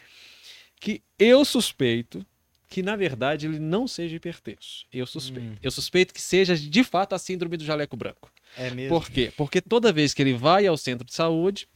que 0.79 1.03
eu 1.19 1.45
suspeito 1.45 2.25
que, 2.69 2.83
na 2.83 2.97
verdade, 2.97 3.47
ele 3.47 3.59
não 3.59 3.87
seja 3.87 4.17
hipertenso. 4.17 4.85
Eu 4.93 5.07
suspeito. 5.07 5.49
Hum. 5.49 5.57
Eu 5.62 5.71
suspeito 5.71 6.12
que 6.12 6.21
seja, 6.21 6.57
de 6.57 6.85
fato, 6.85 7.14
a 7.14 7.19
síndrome 7.19 7.57
do 7.57 7.64
jaleco 7.64 7.97
branco. 7.97 8.31
É 8.57 8.71
mesmo. 8.71 8.91
Por 8.91 9.09
quê? 9.09 9.33
Porque 9.37 9.61
toda 9.61 9.93
vez 9.93 10.12
que 10.12 10.21
ele 10.21 10.35
vai 10.35 10.67
ao 10.67 10.77
centro 10.77 11.07
de 11.07 11.14
saúde, 11.14 11.69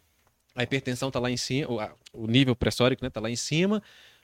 a 0.54 0.62
hipertensão 0.62 1.08
está 1.08 1.20
lá 1.20 1.30
em 1.30 1.36
cima, 1.36 1.94
o, 2.12 2.26
nível 2.26 2.56
pressórico 2.56 3.04
está 3.04 3.20
lá 3.20 3.30
em 3.30 3.36
cima, 3.36 3.82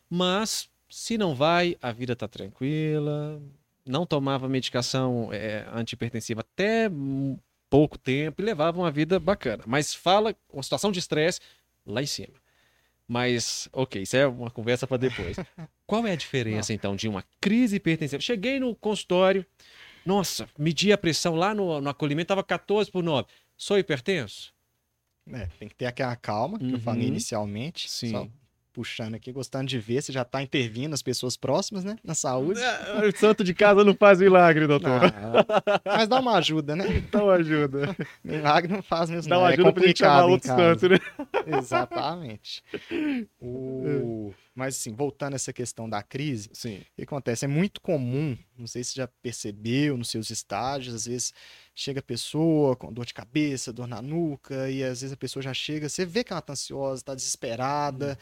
mas 0.09 0.69
se 0.89 1.17
não 1.17 1.35
vai, 1.35 1.77
a 1.81 1.93
vida 1.93 2.13
está 2.13 2.29
tranquila, 2.29 3.41
não 3.85 4.05
tomava 4.05 4.49
medicação 4.49 5.31
é, 5.33 5.67
antihipertensiva 5.73 6.41
até 6.41 6.91
pouco 7.71 7.99
tempo 7.99 8.41
e 8.41 8.45
levava 8.45 8.79
uma 8.79 8.91
vida 8.91 9.19
bacana. 9.19 9.65
Mas 9.67 9.95
fala 9.95 10.35
uma 10.53 10.63
situação 10.63 10.91
de 10.91 10.99
estresse 10.99 11.41
lá 11.85 12.03
em 12.03 12.07
cima. 12.07 12.35
Mas, 13.09 13.69
ok, 13.73 14.03
isso 14.03 14.17
é 14.17 14.27
uma 14.27 14.51
conversa 14.51 14.87
para 14.87 14.97
depois. 14.97 15.37
Qual 15.87 16.05
é 16.07 16.13
a 16.13 16.17
diferença, 16.17 16.73
então, 16.73 16.97
de 16.97 17.09
uma 17.09 17.25
crise 17.41 17.77
hipertensiva? 17.77 18.21
Cheguei 18.21 18.59
no 18.59 18.75
consultório, 18.75 19.47
nossa, 20.05 20.49
medi 20.59 20.93
a 20.93 20.99
pressão 20.99 21.37
lá 21.37 21.55
no, 21.55 21.81
no 21.81 21.89
acolhimento, 21.89 22.25
estava 22.25 22.43
14 22.43 22.91
por 22.91 23.05
9. 23.05 23.29
Sou 23.57 23.79
hipertenso? 23.79 24.56
É, 25.33 25.49
tem 25.59 25.69
que 25.69 25.75
ter 25.75 25.87
aquela 25.87 26.15
calma 26.17 26.59
que 26.59 26.73
eu 26.73 26.79
falei 26.81 27.03
Uhum. 27.03 27.09
inicialmente. 27.09 27.91
Sim. 27.91 28.11
Só 28.11 28.29
puxando 28.73 29.15
aqui, 29.15 29.33
gostando 29.33 29.67
de 29.67 29.79
ver 29.79 30.03
se 30.03 30.13
já 30.13 30.23
tá 30.23 30.43
intervindo 30.43 30.93
as 30.93 31.01
pessoas 31.03 31.35
próximas, 31.35 31.83
né? 31.83 31.97
Na 32.05 32.15
saúde. 32.15 32.61
É, 32.61 33.09
O 33.09 33.17
santo 33.19 33.43
de 33.43 33.55
casa 33.55 33.83
não 33.83 33.95
faz 33.95 34.21
milagre, 34.21 34.67
doutor. 34.69 35.01
Mas 35.83 36.07
dá 36.07 36.21
uma 36.21 36.37
ajuda, 36.37 36.77
né? 36.77 36.85
Dá 37.11 37.25
uma 37.25 37.33
ajuda. 37.35 37.97
Milagre 38.23 38.71
não 38.71 38.83
faz 38.83 39.09
mesmo. 39.09 39.31
Dá 39.31 39.37
não. 39.37 39.43
uma 39.43 39.51
é 39.51 39.55
ajuda 39.55 39.73
pra 39.73 39.87
gente 39.87 39.99
chamar 40.01 40.23
complicado 40.25 40.31
outro 40.31 40.49
santo, 40.49 40.89
né? 40.91 40.99
Exatamente. 41.59 42.63
O... 43.41 44.35
Mas, 44.57 44.77
assim, 44.77 44.95
voltando 44.95 45.35
a 45.35 45.37
essa 45.37 45.53
questão 45.53 45.87
da 45.87 46.03
crise, 46.03 46.49
Sim. 46.55 46.79
o 46.79 46.97
que 46.97 47.03
acontece? 47.03 47.45
É 47.45 47.49
muito 47.49 47.79
comum, 47.79 48.37
não 48.57 48.67
sei 48.67 48.83
se 48.83 48.93
você 48.93 49.01
já 49.01 49.07
percebeu 49.07 49.99
nos 49.99 50.09
seus 50.09 50.31
estágios, 50.31 50.95
às 50.95 51.05
vezes 51.05 51.35
chega 51.75 52.01
a 52.01 52.03
pessoa 52.03 52.75
com 52.75 52.91
dor 52.91 53.05
de 53.05 53.13
cabeça, 53.13 53.71
dor 53.71 53.87
na 53.87 54.01
nuca, 54.01 54.71
e 54.71 54.83
às 54.83 55.03
vezes 55.03 55.13
a 55.13 55.17
pessoa 55.17 55.43
já 55.43 55.53
chega, 55.53 55.91
você 55.91 56.07
vê 56.07 56.25
que 56.25 56.33
ela 56.33 56.41
tá 56.41 56.55
ansiosa, 56.55 57.05
tá 57.05 57.15
desesperada, 57.15 58.19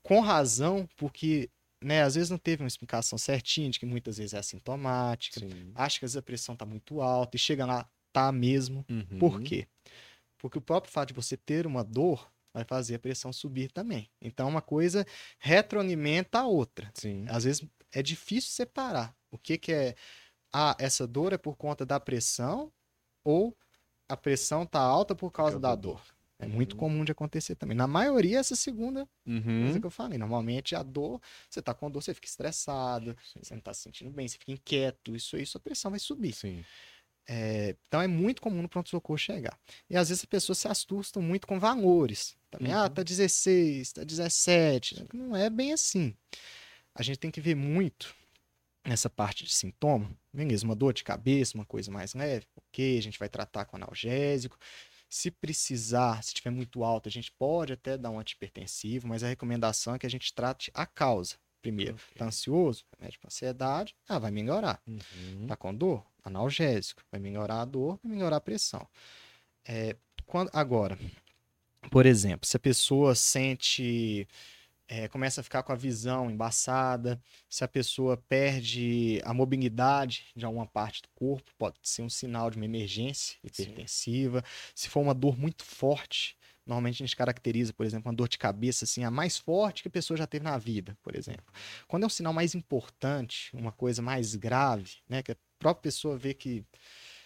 com 0.00 0.20
razão, 0.20 0.88
porque, 0.96 1.50
né, 1.82 2.04
às 2.04 2.14
vezes 2.14 2.30
não 2.30 2.38
teve 2.38 2.62
uma 2.62 2.68
explicação 2.68 3.18
certinha 3.18 3.68
de 3.68 3.80
que 3.80 3.86
muitas 3.86 4.18
vezes 4.18 4.32
é 4.32 4.38
assintomática, 4.38 5.40
Sim. 5.40 5.72
acha 5.74 5.98
que 5.98 6.04
às 6.04 6.12
vezes 6.12 6.18
a 6.18 6.22
pressão 6.22 6.54
tá 6.54 6.64
muito 6.64 7.00
alta, 7.00 7.36
e 7.36 7.40
chega 7.40 7.66
lá, 7.66 7.90
tá 8.12 8.30
mesmo. 8.30 8.86
Uhum. 8.88 9.18
Por 9.18 9.40
quê? 9.40 9.66
Porque 10.38 10.56
o 10.56 10.60
próprio 10.60 10.92
fato 10.92 11.08
de 11.08 11.14
você 11.14 11.36
ter 11.36 11.66
uma 11.66 11.82
dor 11.82 12.30
vai 12.54 12.64
fazer 12.64 12.96
a 12.96 13.00
pressão 13.00 13.32
subir 13.32 13.70
também. 13.72 14.10
Então, 14.22 14.48
uma 14.48 14.62
coisa 14.62 15.04
retroalimenta 15.38 16.40
a 16.40 16.46
outra. 16.46 16.90
Sim. 16.94 17.26
Às 17.28 17.44
vezes 17.44 17.66
é 17.92 18.02
difícil 18.02 18.52
separar 18.52 19.16
o 19.30 19.38
que, 19.38 19.58
que 19.58 19.72
é. 19.72 19.94
Ah, 20.52 20.76
essa 20.78 21.06
dor 21.06 21.32
é 21.32 21.38
por 21.38 21.56
conta 21.56 21.84
da 21.86 22.00
pressão 22.00 22.72
ou 23.24 23.56
a 24.08 24.16
pressão 24.16 24.66
tá 24.66 24.80
alta 24.80 25.14
por 25.14 25.30
causa 25.32 25.58
da 25.60 25.70
da 25.70 25.74
dor. 25.74 26.02
É 26.38 26.46
Uhum. 26.46 26.52
muito 26.54 26.76
comum 26.76 27.04
de 27.04 27.12
acontecer 27.12 27.56
também. 27.56 27.76
Na 27.76 27.86
maioria, 27.86 28.38
essa 28.40 28.56
segunda 28.56 29.08
Uhum. 29.26 29.60
coisa 29.60 29.80
que 29.80 29.86
eu 29.86 29.90
falei. 29.90 30.18
Normalmente, 30.18 30.74
a 30.76 30.82
dor, 30.82 31.20
você 31.50 31.62
tá 31.62 31.74
com 31.74 31.90
dor, 31.90 32.02
você 32.02 32.14
fica 32.14 32.26
estressado, 32.28 33.16
você 33.42 33.54
não 33.54 33.62
tá 33.62 33.74
se 33.74 33.82
sentindo 33.82 34.10
bem, 34.10 34.28
você 34.28 34.38
fica 34.38 34.52
inquieto. 34.52 35.16
Isso 35.16 35.36
aí, 35.36 35.46
sua 35.46 35.60
pressão 35.60 35.90
vai 35.92 36.00
subir. 36.00 36.34
Sim. 36.34 36.66
É, 37.26 37.74
então 37.88 38.00
é 38.02 38.06
muito 38.06 38.42
comum 38.42 38.60
no 38.62 38.68
pronto-socorro 38.68 39.16
chegar. 39.18 39.58
E 39.88 39.96
às 39.96 40.08
vezes 40.08 40.22
as 40.22 40.26
pessoas 40.26 40.58
se 40.58 40.68
assustam 40.68 41.22
muito 41.22 41.46
com 41.46 41.58
valores. 41.58 42.36
Também, 42.50 42.72
ah, 42.72 42.82
Uhum. 42.84 42.90
tá 42.90 43.02
16, 43.02 43.92
tá 43.92 44.04
17. 44.04 45.06
Não 45.12 45.34
é 45.34 45.48
bem 45.48 45.72
assim. 45.72 46.14
A 46.94 47.02
gente 47.02 47.18
tem 47.18 47.30
que 47.30 47.40
ver 47.40 47.54
muito 47.56 48.14
nessa 48.84 49.08
parte 49.08 49.44
de 49.44 49.52
sintoma. 49.52 50.10
Beleza, 50.32 50.64
uma 50.64 50.76
dor 50.76 50.92
de 50.92 51.02
cabeça, 51.02 51.56
uma 51.56 51.64
coisa 51.64 51.90
mais 51.90 52.12
leve, 52.14 52.46
ok, 52.56 52.98
a 52.98 53.02
gente 53.02 53.18
vai 53.18 53.28
tratar 53.28 53.64
com 53.64 53.76
analgésico. 53.76 54.58
Se 55.08 55.30
precisar, 55.30 56.22
se 56.22 56.34
tiver 56.34 56.50
muito 56.50 56.84
alto, 56.84 57.08
a 57.08 57.12
gente 57.12 57.30
pode 57.32 57.72
até 57.72 57.96
dar 57.96 58.10
um 58.10 58.18
antipertensivo, 58.18 59.06
mas 59.08 59.22
a 59.22 59.28
recomendação 59.28 59.94
é 59.94 59.98
que 59.98 60.06
a 60.06 60.10
gente 60.10 60.32
trate 60.34 60.70
a 60.74 60.84
causa. 60.84 61.36
Primeiro, 61.62 61.94
Ok. 61.94 62.16
tá 62.18 62.26
ansioso? 62.26 62.84
Remédio 62.98 63.18
para 63.20 63.28
ansiedade, 63.28 63.94
ah, 64.08 64.18
vai 64.18 64.30
melhorar. 64.30 64.82
Uhum. 64.86 65.46
Tá 65.46 65.56
com 65.56 65.74
dor? 65.74 66.04
Analgésico. 66.24 67.02
Vai 67.10 67.20
melhorar 67.20 67.60
a 67.60 67.64
dor, 67.64 67.98
vai 68.02 68.12
melhorar 68.14 68.36
a 68.36 68.40
pressão. 68.40 68.86
É, 69.66 69.96
quando, 70.26 70.50
agora, 70.52 70.98
por 71.90 72.06
exemplo, 72.06 72.46
se 72.46 72.56
a 72.56 72.60
pessoa 72.60 73.14
sente. 73.14 74.26
é, 74.86 75.08
começa 75.08 75.40
a 75.40 75.44
ficar 75.44 75.62
com 75.62 75.72
a 75.72 75.76
visão 75.76 76.30
embaçada, 76.30 77.20
se 77.48 77.64
a 77.64 77.68
pessoa 77.68 78.16
perde 78.28 79.20
a 79.24 79.32
mobilidade 79.32 80.26
de 80.36 80.44
alguma 80.44 80.66
parte 80.66 81.02
do 81.02 81.08
corpo, 81.14 81.50
pode 81.58 81.76
ser 81.82 82.02
um 82.02 82.10
sinal 82.10 82.50
de 82.50 82.56
uma 82.56 82.66
emergência 82.66 83.36
hipertensiva. 83.42 84.44
Se 84.74 84.88
for 84.88 85.00
uma 85.00 85.14
dor 85.14 85.38
muito 85.38 85.64
forte, 85.64 86.36
normalmente 86.66 87.02
a 87.02 87.06
gente 87.06 87.16
caracteriza, 87.16 87.72
por 87.72 87.86
exemplo, 87.86 88.10
uma 88.10 88.16
dor 88.16 88.28
de 88.28 88.38
cabeça 88.38 88.84
assim, 88.84 89.04
a 89.04 89.10
mais 89.10 89.38
forte 89.38 89.82
que 89.82 89.88
a 89.88 89.90
pessoa 89.90 90.16
já 90.16 90.26
teve 90.26 90.44
na 90.44 90.58
vida, 90.58 90.96
por 91.02 91.16
exemplo. 91.16 91.52
Quando 91.88 92.02
é 92.04 92.06
um 92.06 92.10
sinal 92.10 92.32
mais 92.32 92.54
importante, 92.54 93.54
uma 93.56 93.72
coisa 93.72 94.02
mais 94.02 94.34
grave, 94.34 94.96
né, 95.08 95.22
que 95.22 95.32
a 95.32 95.36
própria 95.58 95.82
pessoa 95.82 96.16
vê 96.16 96.34
que 96.34 96.64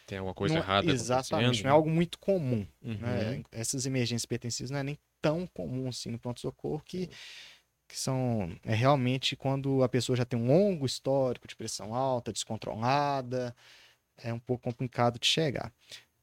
Tem 0.07 0.19
alguma 0.19 0.35
coisa 0.35 0.55
não, 0.55 0.61
errada 0.63 0.91
exatamente, 0.91 1.63
não 1.63 1.71
é 1.71 1.73
algo 1.73 1.91
muito 1.91 2.19
comum, 2.19 2.67
Uhum. 2.83 2.97
né? 2.99 3.43
Essas 3.53 3.87
emergências 3.87 4.25
hipertensivas 4.25 4.71
não 4.71 4.79
é 4.79 4.83
nem 4.83 4.99
tão 5.21 5.47
comum 5.47 5.89
assim 5.89 6.11
no 6.11 6.19
pronto 6.19 6.41
socorro 6.41 6.83
que 6.85 7.09
que 7.89 7.99
são 7.99 8.55
é 8.65 8.75
realmente 8.75 9.35
quando 9.35 9.83
a 9.83 9.89
pessoa 9.89 10.15
já 10.15 10.25
tem 10.27 10.39
um 10.39 10.47
longo 10.47 10.85
histórico 10.85 11.49
de 11.49 11.57
pressão 11.57 11.95
alta, 11.95 12.31
descontrolada, 12.33 13.57
é 14.19 14.31
um 14.33 14.39
pouco 14.39 14.65
complicado 14.65 15.19
de 15.19 15.27
chegar. 15.27 15.73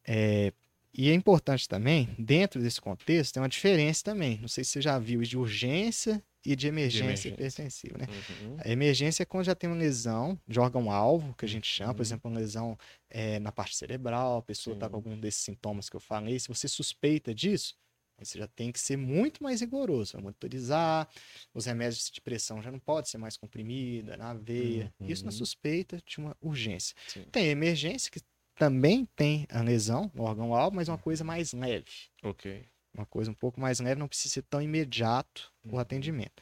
É, 0.04 0.54
e 0.94 1.10
é 1.10 1.14
importante 1.16 1.68
também, 1.68 2.08
dentro 2.20 2.62
desse 2.62 2.80
contexto, 2.80 3.34
tem 3.34 3.42
uma 3.42 3.50
diferença 3.50 4.04
também. 4.04 4.38
Não 4.40 4.48
sei 4.48 4.64
se 4.64 4.72
você 4.72 4.82
já 4.82 5.00
viu 5.00 5.22
de 5.24 5.38
urgência 5.38 6.24
e 6.46 6.56
de 6.56 6.68
emergência, 6.68 7.30
emergência. 7.30 7.30
hipertensiva, 7.30 7.98
né? 7.98 8.08
Uhum. 8.42 8.58
A 8.60 8.70
emergência 8.70 9.24
é 9.24 9.26
quando 9.26 9.46
já 9.46 9.56
tem 9.56 9.70
uma 9.70 9.76
lesão 9.76 10.40
de 10.48 10.60
órgão-alvo, 10.60 11.34
que 11.36 11.46
a 11.46 11.48
gente 11.48 11.68
chama, 11.68 11.94
por 11.94 12.00
Uhum. 12.02 12.06
exemplo, 12.08 12.32
uma 12.32 12.40
lesão 12.40 12.78
eh, 13.10 13.40
na 13.40 13.52
parte 13.52 13.76
cerebral, 13.76 14.38
a 14.38 14.42
pessoa 14.42 14.74
está 14.76 14.90
com 14.90 14.96
algum 14.96 15.20
desses 15.20 15.42
sintomas 15.42 15.90
que 15.90 15.96
eu 15.96 16.00
falei. 16.00 16.40
Se 16.40 16.48
você 16.48 16.68
suspeita 16.68 17.34
disso, 17.34 17.76
você 18.18 18.40
já 18.40 18.48
tem 18.48 18.72
que 18.72 18.80
ser 18.80 18.96
muito 18.98 19.44
mais 19.44 19.60
rigoroso, 19.60 20.14
vai 20.14 20.22
monitorizar. 20.22 21.10
Os 21.54 21.66
remédios 21.66 22.10
de 22.10 22.22
pressão 22.22 22.62
já 22.62 22.72
não 22.72 22.80
pode 22.80 23.10
ser 23.10 23.18
mais 23.18 23.36
comprimida, 23.36 24.16
na 24.16 24.34
veia. 24.34 24.94
Isso 25.02 25.26
na 25.26 25.32
Uhum. 25.32 25.38
suspeita 25.38 26.00
de 26.06 26.18
uma 26.20 26.36
urgência. 26.42 26.96
Sim. 27.08 27.26
Tem 27.32 27.48
emergência, 27.48 28.10
que 28.10 28.22
também 28.58 29.06
tem 29.18 29.46
a 29.50 29.62
lesão 29.62 30.10
no 30.14 30.24
órgão-alvo, 30.24 30.78
mas 30.78 30.88
é 30.88 30.92
uma 30.94 30.98
coisa 30.98 31.24
Uhum. 31.24 31.28
mais 31.28 31.52
leve. 31.52 31.92
Ok. 32.24 32.66
Uma 32.96 33.06
coisa 33.06 33.30
um 33.30 33.34
pouco 33.34 33.60
mais 33.60 33.80
leve, 33.80 34.00
não 34.00 34.08
precisa 34.08 34.34
ser 34.36 34.42
tão 34.44 34.62
imediato 34.62 35.52
o 35.64 35.74
Uhum. 35.74 35.80
atendimento. 35.80 36.42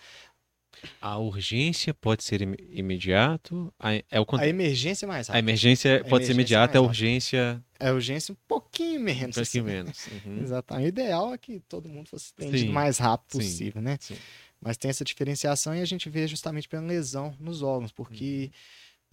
A 1.01 1.17
urgência 1.17 1.93
pode 1.93 2.23
ser 2.23 2.41
im- 2.41 2.55
imediato. 2.69 3.73
A, 3.79 3.93
é 3.93 4.19
o 4.19 4.25
A 4.37 4.47
emergência 4.47 5.05
é 5.05 5.07
mais 5.07 5.29
A 5.29 5.33
rápida. 5.33 5.49
emergência 5.49 5.89
pode 6.05 6.25
ser 6.25 6.31
emergência 6.31 6.31
é 6.31 6.33
imediata, 6.35 6.77
a 6.77 6.81
mais 6.81 6.89
urgência 6.89 7.63
A 7.79 7.91
urgência 7.91 8.33
um 8.33 8.37
pouquinho 8.47 8.99
um 8.99 9.03
menos. 9.03 9.37
assim. 9.37 9.59
pouquinho 9.61 9.63
menos. 9.65 10.07
Uhum. 10.07 10.41
Exatamente. 10.41 10.85
O 10.85 10.87
ideal 10.89 11.33
é 11.33 11.37
que 11.37 11.59
todo 11.61 11.89
mundo 11.89 12.09
fosse 12.09 12.31
atendido 12.37 12.71
o 12.71 12.73
mais 12.73 12.97
rápido 12.97 13.31
sim, 13.31 13.37
possível, 13.39 13.81
né? 13.81 13.97
sim. 13.99 14.15
Mas 14.61 14.77
tem 14.77 14.89
essa 14.89 15.03
diferenciação 15.03 15.75
e 15.75 15.81
a 15.81 15.85
gente 15.85 16.09
vê 16.09 16.27
justamente 16.27 16.69
pela 16.69 16.83
lesão 16.85 17.35
nos 17.39 17.61
órgãos, 17.61 17.91
porque, 17.91 18.45
Uhum. 18.45 18.59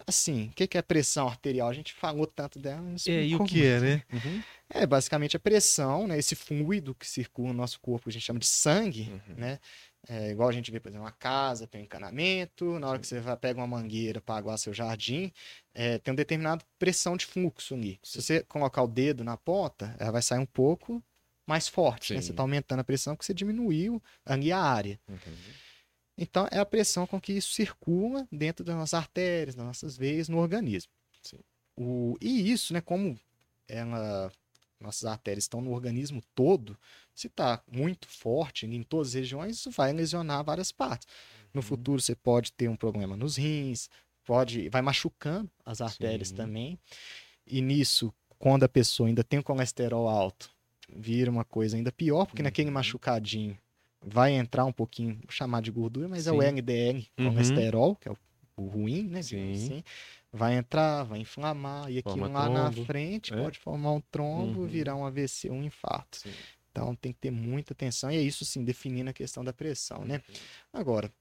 Assim, 0.07 0.47
o 0.47 0.51
que 0.51 0.67
que 0.67 0.77
é 0.77 0.81
pressão 0.81 1.27
arterial? 1.27 1.67
A 1.69 1.73
gente 1.73 1.93
falou 1.93 2.25
tanto 2.27 2.59
dela. 2.59 2.81
não 2.81 2.97
E 3.07 3.35
o 3.35 3.43
que 3.43 3.65
é, 3.65 3.79
né? 3.79 4.03
Uhum. 4.11 4.41
É 4.69 4.85
basicamente 4.85 5.35
a 5.35 5.39
pressão, 5.39 6.07
né? 6.07 6.17
Esse 6.17 6.35
fluido 6.35 6.95
que 6.95 7.07
circula 7.07 7.49
no 7.49 7.53
nosso 7.55 7.79
corpo, 7.79 8.09
a 8.09 8.11
gente 8.11 8.23
chama 8.23 8.39
de 8.39 8.47
sangue, 8.47 9.09
Uhum. 9.11 9.35
né? 9.35 9.59
É, 10.09 10.31
igual 10.31 10.49
a 10.49 10.51
gente 10.51 10.71
vê, 10.71 10.79
por 10.79 10.89
exemplo, 10.89 11.05
uma 11.05 11.11
casa, 11.11 11.67
tem 11.67 11.81
um 11.81 11.83
encanamento, 11.83 12.79
na 12.79 12.87
hora 12.89 12.97
que 12.99 13.05
você 13.05 13.19
vai, 13.19 13.37
pega 13.37 13.59
uma 13.59 13.67
mangueira 13.67 14.19
para 14.19 14.35
aguar 14.35 14.57
seu 14.57 14.73
jardim, 14.73 15.31
é, 15.75 15.99
tem 15.99 16.11
uma 16.11 16.17
determinada 16.17 16.65
pressão 16.79 17.15
de 17.15 17.25
fluxo 17.25 17.75
ali. 17.75 17.99
Se 18.01 18.19
você 18.21 18.43
colocar 18.43 18.81
o 18.81 18.87
dedo 18.87 19.23
na 19.23 19.37
ponta, 19.37 19.95
ela 19.99 20.11
vai 20.11 20.21
sair 20.23 20.39
um 20.39 20.45
pouco 20.45 21.03
mais 21.45 21.67
forte, 21.67 22.13
né? 22.13 22.21
Você 22.21 22.31
está 22.31 22.41
aumentando 22.41 22.79
a 22.79 22.83
pressão 22.83 23.15
porque 23.15 23.25
você 23.25 23.33
diminuiu 23.33 24.01
ali 24.25 24.51
a 24.51 24.59
área. 24.59 24.99
Uhum. 25.07 25.17
Então, 26.21 26.47
é 26.51 26.59
a 26.59 26.65
pressão 26.65 27.07
com 27.07 27.19
que 27.19 27.33
isso 27.33 27.51
circula 27.51 28.27
dentro 28.31 28.63
das 28.63 28.75
nossas 28.75 28.93
artérias, 28.93 29.55
das 29.55 29.65
nossas 29.65 29.97
veias, 29.97 30.29
no 30.29 30.37
organismo. 30.37 30.91
Sim. 31.23 31.39
O, 31.75 32.15
e 32.21 32.51
isso, 32.51 32.73
né, 32.73 32.79
como 32.79 33.19
ela, 33.67 34.31
nossas 34.79 35.05
artérias 35.05 35.45
estão 35.45 35.61
no 35.61 35.71
organismo 35.71 36.21
todo, 36.35 36.77
se 37.15 37.25
está 37.25 37.63
muito 37.71 38.07
forte 38.07 38.67
em 38.67 38.83
todas 38.83 39.07
as 39.09 39.13
regiões, 39.15 39.55
isso 39.55 39.71
vai 39.71 39.91
lesionar 39.93 40.43
várias 40.43 40.71
partes. 40.71 41.07
No 41.51 41.59
Uhum. 41.59 41.63
futuro, 41.63 41.99
você 41.99 42.13
pode 42.15 42.53
ter 42.53 42.69
um 42.69 42.75
problema 42.75 43.17
nos 43.17 43.35
rins, 43.35 43.89
pode, 44.23 44.69
vai 44.69 44.83
machucando 44.83 45.49
as 45.65 45.81
artérias 45.81 46.29
Sim. 46.29 46.35
também. 46.35 46.77
E 47.47 47.61
nisso, 47.63 48.13
quando 48.37 48.63
a 48.63 48.69
pessoa 48.69 49.09
ainda 49.09 49.23
tem 49.23 49.39
o 49.39 49.43
colesterol 49.43 50.07
alto, 50.07 50.51
vira 50.87 51.31
uma 51.31 51.43
coisa 51.43 51.75
ainda 51.77 51.91
pior, 51.91 52.27
porque 52.27 52.43
naquele 52.43 52.67
Uhum. 52.69 52.75
machucadinho 52.75 53.57
vai 54.03 54.33
entrar 54.33 54.65
um 54.65 54.71
pouquinho, 54.73 55.15
vou 55.15 55.31
chamar 55.31 55.61
de 55.61 55.71
gordura, 55.71 56.07
mas 56.07 56.27
é 56.27 56.31
o 56.31 56.41
Sim. 56.41 56.47
LDL, 56.47 57.07
Uhum. 57.17 57.31
colesterol, 57.31 57.95
que 57.95 58.07
é 58.07 58.11
o, 58.11 58.17
o 58.57 58.67
ruim, 58.67 59.03
né? 59.07 59.21
Sim. 59.21 59.51
assim. 59.53 59.83
Vai 60.33 60.55
entrar, 60.55 61.03
vai 61.03 61.19
inflamar, 61.19 61.91
e 61.91 61.97
aquilo 61.99 62.29
Forma 62.29 62.29
lá 62.29 62.49
na 62.49 62.71
trombo, 62.71 62.85
frente 62.85 63.33
é? 63.33 63.41
pode 63.43 63.59
formar 63.59 63.91
um 63.91 64.01
trombo, 64.01 64.61
Uhum. 64.61 64.67
virar 64.67 64.95
um 64.95 65.05
AVC, 65.05 65.49
um 65.49 65.63
infarto. 65.63 66.17
Sim. 66.17 66.33
Então 66.71 66.95
tem 66.95 67.11
que 67.11 67.19
ter 67.19 67.31
muita 67.31 67.73
atenção, 67.73 68.09
e 68.11 68.15
é 68.15 68.21
isso 68.21 68.45
sim, 68.45 68.63
definindo 68.63 69.09
a 69.09 69.13
questão 69.13 69.43
da 69.43 69.51
pressão, 69.51 70.05
né? 70.05 70.15
Uhum. 70.15 70.35
Agora, 70.73 71.11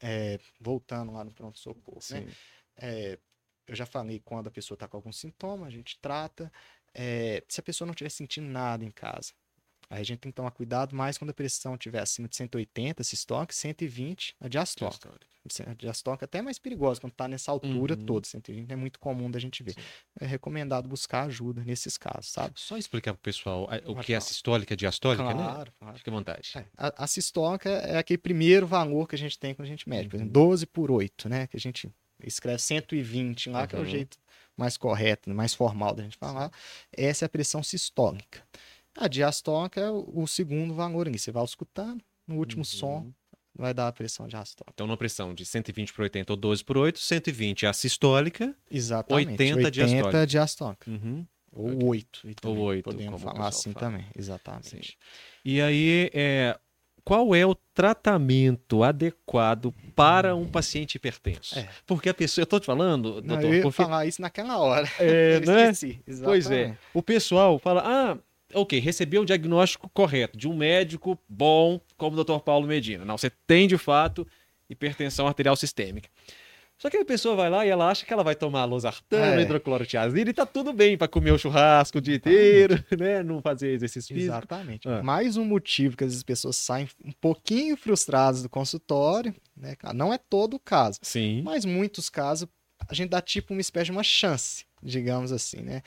é, 0.00 0.38
voltando 0.60 1.12
lá 1.12 1.24
no 1.24 1.32
pronto-socorro, 1.32 2.00
né? 2.10 2.20
Sim. 2.20 2.32
É, 2.76 3.18
eu 3.66 3.74
já 3.74 3.86
falei 3.86 4.20
quando 4.20 4.48
a 4.48 4.50
pessoa 4.50 4.76
está 4.76 4.86
com 4.86 4.96
algum 4.96 5.12
sintoma, 5.12 5.66
a 5.66 5.70
gente 5.70 5.98
trata. 6.00 6.52
É, 6.92 7.42
se 7.48 7.60
a 7.60 7.62
pessoa 7.62 7.86
não 7.86 7.92
estiver 7.92 8.10
sentindo 8.10 8.46
nada 8.48 8.84
em 8.84 8.90
casa, 8.90 9.32
aí 9.94 10.00
a 10.00 10.04
gente 10.04 10.18
tem 10.18 10.30
que 10.32 10.36
tomar 10.36 10.50
cuidado 10.50 10.94
mais 10.94 11.16
quando 11.18 11.30
a 11.30 11.34
pressão 11.34 11.74
estiver 11.74 12.00
acima 12.00 12.28
de 12.28 12.36
180, 12.36 13.02
sistólica, 13.04 13.52
120, 13.52 14.34
a 14.40 14.48
diastólica. 14.48 15.10
A 15.66 15.74
diastólica 15.74 16.24
é 16.24 16.26
até 16.26 16.40
mais 16.40 16.58
perigosa 16.58 17.00
quando 17.00 17.12
está 17.12 17.28
nessa 17.28 17.50
altura 17.52 17.94
Uhum. 17.94 18.06
toda, 18.06 18.26
120 18.26 18.70
é 18.70 18.76
muito 18.76 18.98
comum 18.98 19.30
da 19.30 19.38
gente 19.38 19.62
ver. 19.62 19.72
Sim. 19.74 19.80
É 20.20 20.24
recomendado 20.26 20.88
buscar 20.88 21.24
ajuda 21.26 21.62
nesses 21.64 21.98
casos, 21.98 22.30
sabe? 22.32 22.54
Só 22.56 22.78
explicar 22.78 23.12
pro 23.12 23.20
pessoal 23.22 23.68
a- 23.70 23.76
o 23.90 23.94
Pode 23.94 24.06
que 24.06 24.14
é 24.14 24.16
a 24.16 24.20
sistólica 24.22 24.72
e 24.72 24.74
a 24.74 24.76
diastólica, 24.76 25.34
né? 25.34 25.42
claro, 25.44 25.72
claro. 25.78 25.98
Fique 25.98 26.08
à 26.08 26.12
vontade. 26.12 26.50
É, 26.56 26.64
a, 26.78 27.04
a 27.04 27.06
sistólica 27.06 27.68
é 27.68 27.98
aquele 27.98 28.18
primeiro 28.18 28.66
valor 28.66 29.06
que 29.06 29.14
a 29.14 29.18
gente 29.18 29.38
tem 29.38 29.54
quando 29.54 29.66
a 29.66 29.70
gente 29.70 29.86
mede. 29.88 30.08
Por 30.08 30.16
Uhum. 30.16 30.22
exemplo, 30.22 30.32
12 30.32 30.66
por 30.66 30.90
8, 30.90 31.28
né? 31.28 31.46
Que 31.46 31.58
a 31.58 31.60
gente 31.60 31.90
escreve 32.22 32.58
120 32.62 33.50
lá, 33.50 33.66
que 33.66 33.76
é 33.76 33.78
o 33.78 33.82
Uhum. 33.82 33.86
jeito 33.88 34.16
mais 34.56 34.76
correto, 34.78 35.28
mais 35.28 35.52
formal 35.52 35.94
da 35.94 36.02
gente 36.04 36.16
falar. 36.16 36.50
Essa 36.90 37.24
é 37.24 37.26
a 37.26 37.28
pressão 37.28 37.62
sistólica. 37.62 38.42
A 38.96 39.08
diastólica 39.08 39.80
é 39.80 39.90
o, 39.90 40.26
segundo 40.26 40.74
valor. 40.74 41.08
Você 41.10 41.32
vai 41.32 41.44
escutando, 41.44 42.02
no 42.26 42.36
último 42.36 42.60
Uhum. 42.60 42.64
som, 42.64 43.12
vai 43.54 43.74
dar 43.74 43.88
a 43.88 43.92
pressão 43.92 44.26
diastólica. 44.26 44.72
Então, 44.74 44.86
numa 44.86 44.96
pressão 44.96 45.34
de 45.34 45.44
120 45.44 45.92
por 45.92 46.02
80 46.02 46.32
ou 46.32 46.36
12 46.36 46.64
por 46.64 46.76
8, 46.78 46.98
120 46.98 47.66
é 47.66 47.68
a 47.68 47.72
sistólica. 47.72 48.54
Exatamente. 48.70 49.30
80 49.32 49.70
diastólica. 49.70 50.26
diastólica. 50.26 50.90
Uhum. 50.90 51.26
Ou 51.52 51.84
8. 51.86 52.20
Ou 52.44 52.58
oito, 52.58 52.84
Podemos 52.84 53.04
como 53.04 53.16
o 53.16 53.20
falar 53.20 53.48
assim 53.48 53.72
fala. 53.72 53.86
também. 53.86 54.06
Exatamente. 54.16 54.98
E 55.44 55.60
aí, 55.60 56.10
é, 56.12 56.58
qual 57.04 57.32
é 57.32 57.46
o 57.46 57.54
tratamento 57.54 58.82
adequado 58.82 59.72
para 59.94 60.34
um 60.34 60.46
paciente 60.48 60.96
hipertenso? 60.96 61.56
É. 61.56 61.68
Porque 61.86 62.08
a 62.08 62.14
pessoa, 62.14 62.42
eu 62.42 62.46
tô 62.46 62.58
te 62.58 62.66
falando, 62.66 63.16
Não, 63.22 63.36
doutor, 63.36 63.44
eu 63.44 63.54
ia 63.54 63.62
porque 63.62 63.76
falar 63.82 64.04
isso 64.06 64.20
naquela 64.20 64.58
hora. 64.58 64.88
É, 64.98 65.36
Eu 65.46 65.46
né? 65.46 65.70
esqueci. 65.70 66.00
Pois 66.24 66.50
é. 66.50 66.54
Exatamente. 66.60 66.78
O 66.92 67.02
pessoal 67.02 67.58
fala: 67.60 67.82
ah, 67.84 68.18
ok, 68.54 68.78
recebeu 68.78 69.22
o 69.22 69.24
diagnóstico 69.26 69.88
correto 69.92 70.36
de 70.38 70.48
um 70.48 70.56
médico 70.56 71.18
bom 71.28 71.80
como 71.96 72.18
o 72.18 72.24
Dr. 72.24 72.38
Paulo 72.40 72.66
Medina. 72.66 73.04
Não, 73.04 73.16
você 73.18 73.30
tem 73.46 73.66
de 73.68 73.76
fato 73.78 74.26
hipertensão 74.68 75.26
arterial 75.26 75.56
sistêmica. 75.56 76.08
Só 76.76 76.90
que 76.90 76.96
a 76.96 77.04
pessoa 77.04 77.36
vai 77.36 77.48
lá 77.48 77.64
e 77.64 77.68
ela 77.68 77.88
acha 77.88 78.04
que 78.04 78.12
ela 78.12 78.24
vai 78.24 78.34
tomar 78.34 78.64
losartano, 78.64 79.38
É. 79.40 79.42
hidroclorotiazida 79.42 80.28
e 80.28 80.34
tá 80.34 80.44
tudo 80.44 80.72
bem 80.72 80.98
para 80.98 81.06
comer 81.06 81.30
o 81.30 81.38
churrasco 81.38 81.98
o 81.98 82.00
dia 82.00 82.16
inteiro, 82.16 82.74
né? 82.98 83.22
Não 83.22 83.40
fazer 83.40 83.70
exercício 83.70 84.12
físico. 84.14 84.34
Exatamente. 84.34 84.88
Ah. 84.88 85.00
Mais 85.00 85.36
um 85.36 85.44
motivo 85.44 85.96
que 85.96 86.02
as 86.02 86.22
pessoas 86.24 86.56
saem 86.56 86.88
um 87.04 87.12
pouquinho 87.12 87.76
frustradas 87.76 88.42
do 88.42 88.48
consultório, 88.48 89.32
né? 89.56 89.76
Não 89.94 90.12
é 90.12 90.18
todo 90.18 90.54
o 90.54 90.58
caso, 90.60 90.98
Sim. 91.00 91.42
mas 91.42 91.64
muitos 91.64 92.10
casos 92.10 92.48
a 92.88 92.92
gente 92.92 93.10
dá 93.10 93.20
tipo 93.22 93.54
uma 93.54 93.60
espécie 93.60 93.86
de 93.86 93.92
uma 93.92 94.02
chance, 94.02 94.64
digamos 94.82 95.30
assim, 95.30 95.60
né? 95.62 95.80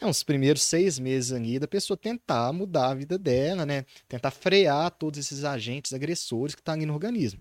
É 0.00 0.06
uns 0.06 0.22
primeiros 0.22 0.62
seis 0.62 0.98
meses 0.98 1.32
ali 1.32 1.58
da 1.58 1.66
pessoa 1.66 1.96
tentar 1.96 2.52
mudar 2.52 2.90
a 2.90 2.94
vida 2.94 3.18
dela, 3.18 3.64
né? 3.64 3.84
Tentar 4.06 4.30
frear 4.30 4.90
todos 4.90 5.18
esses 5.18 5.42
agentes 5.44 5.92
agressores 5.94 6.54
que 6.54 6.60
estão 6.60 6.74
ali 6.74 6.84
no 6.84 6.92
organismo. 6.92 7.40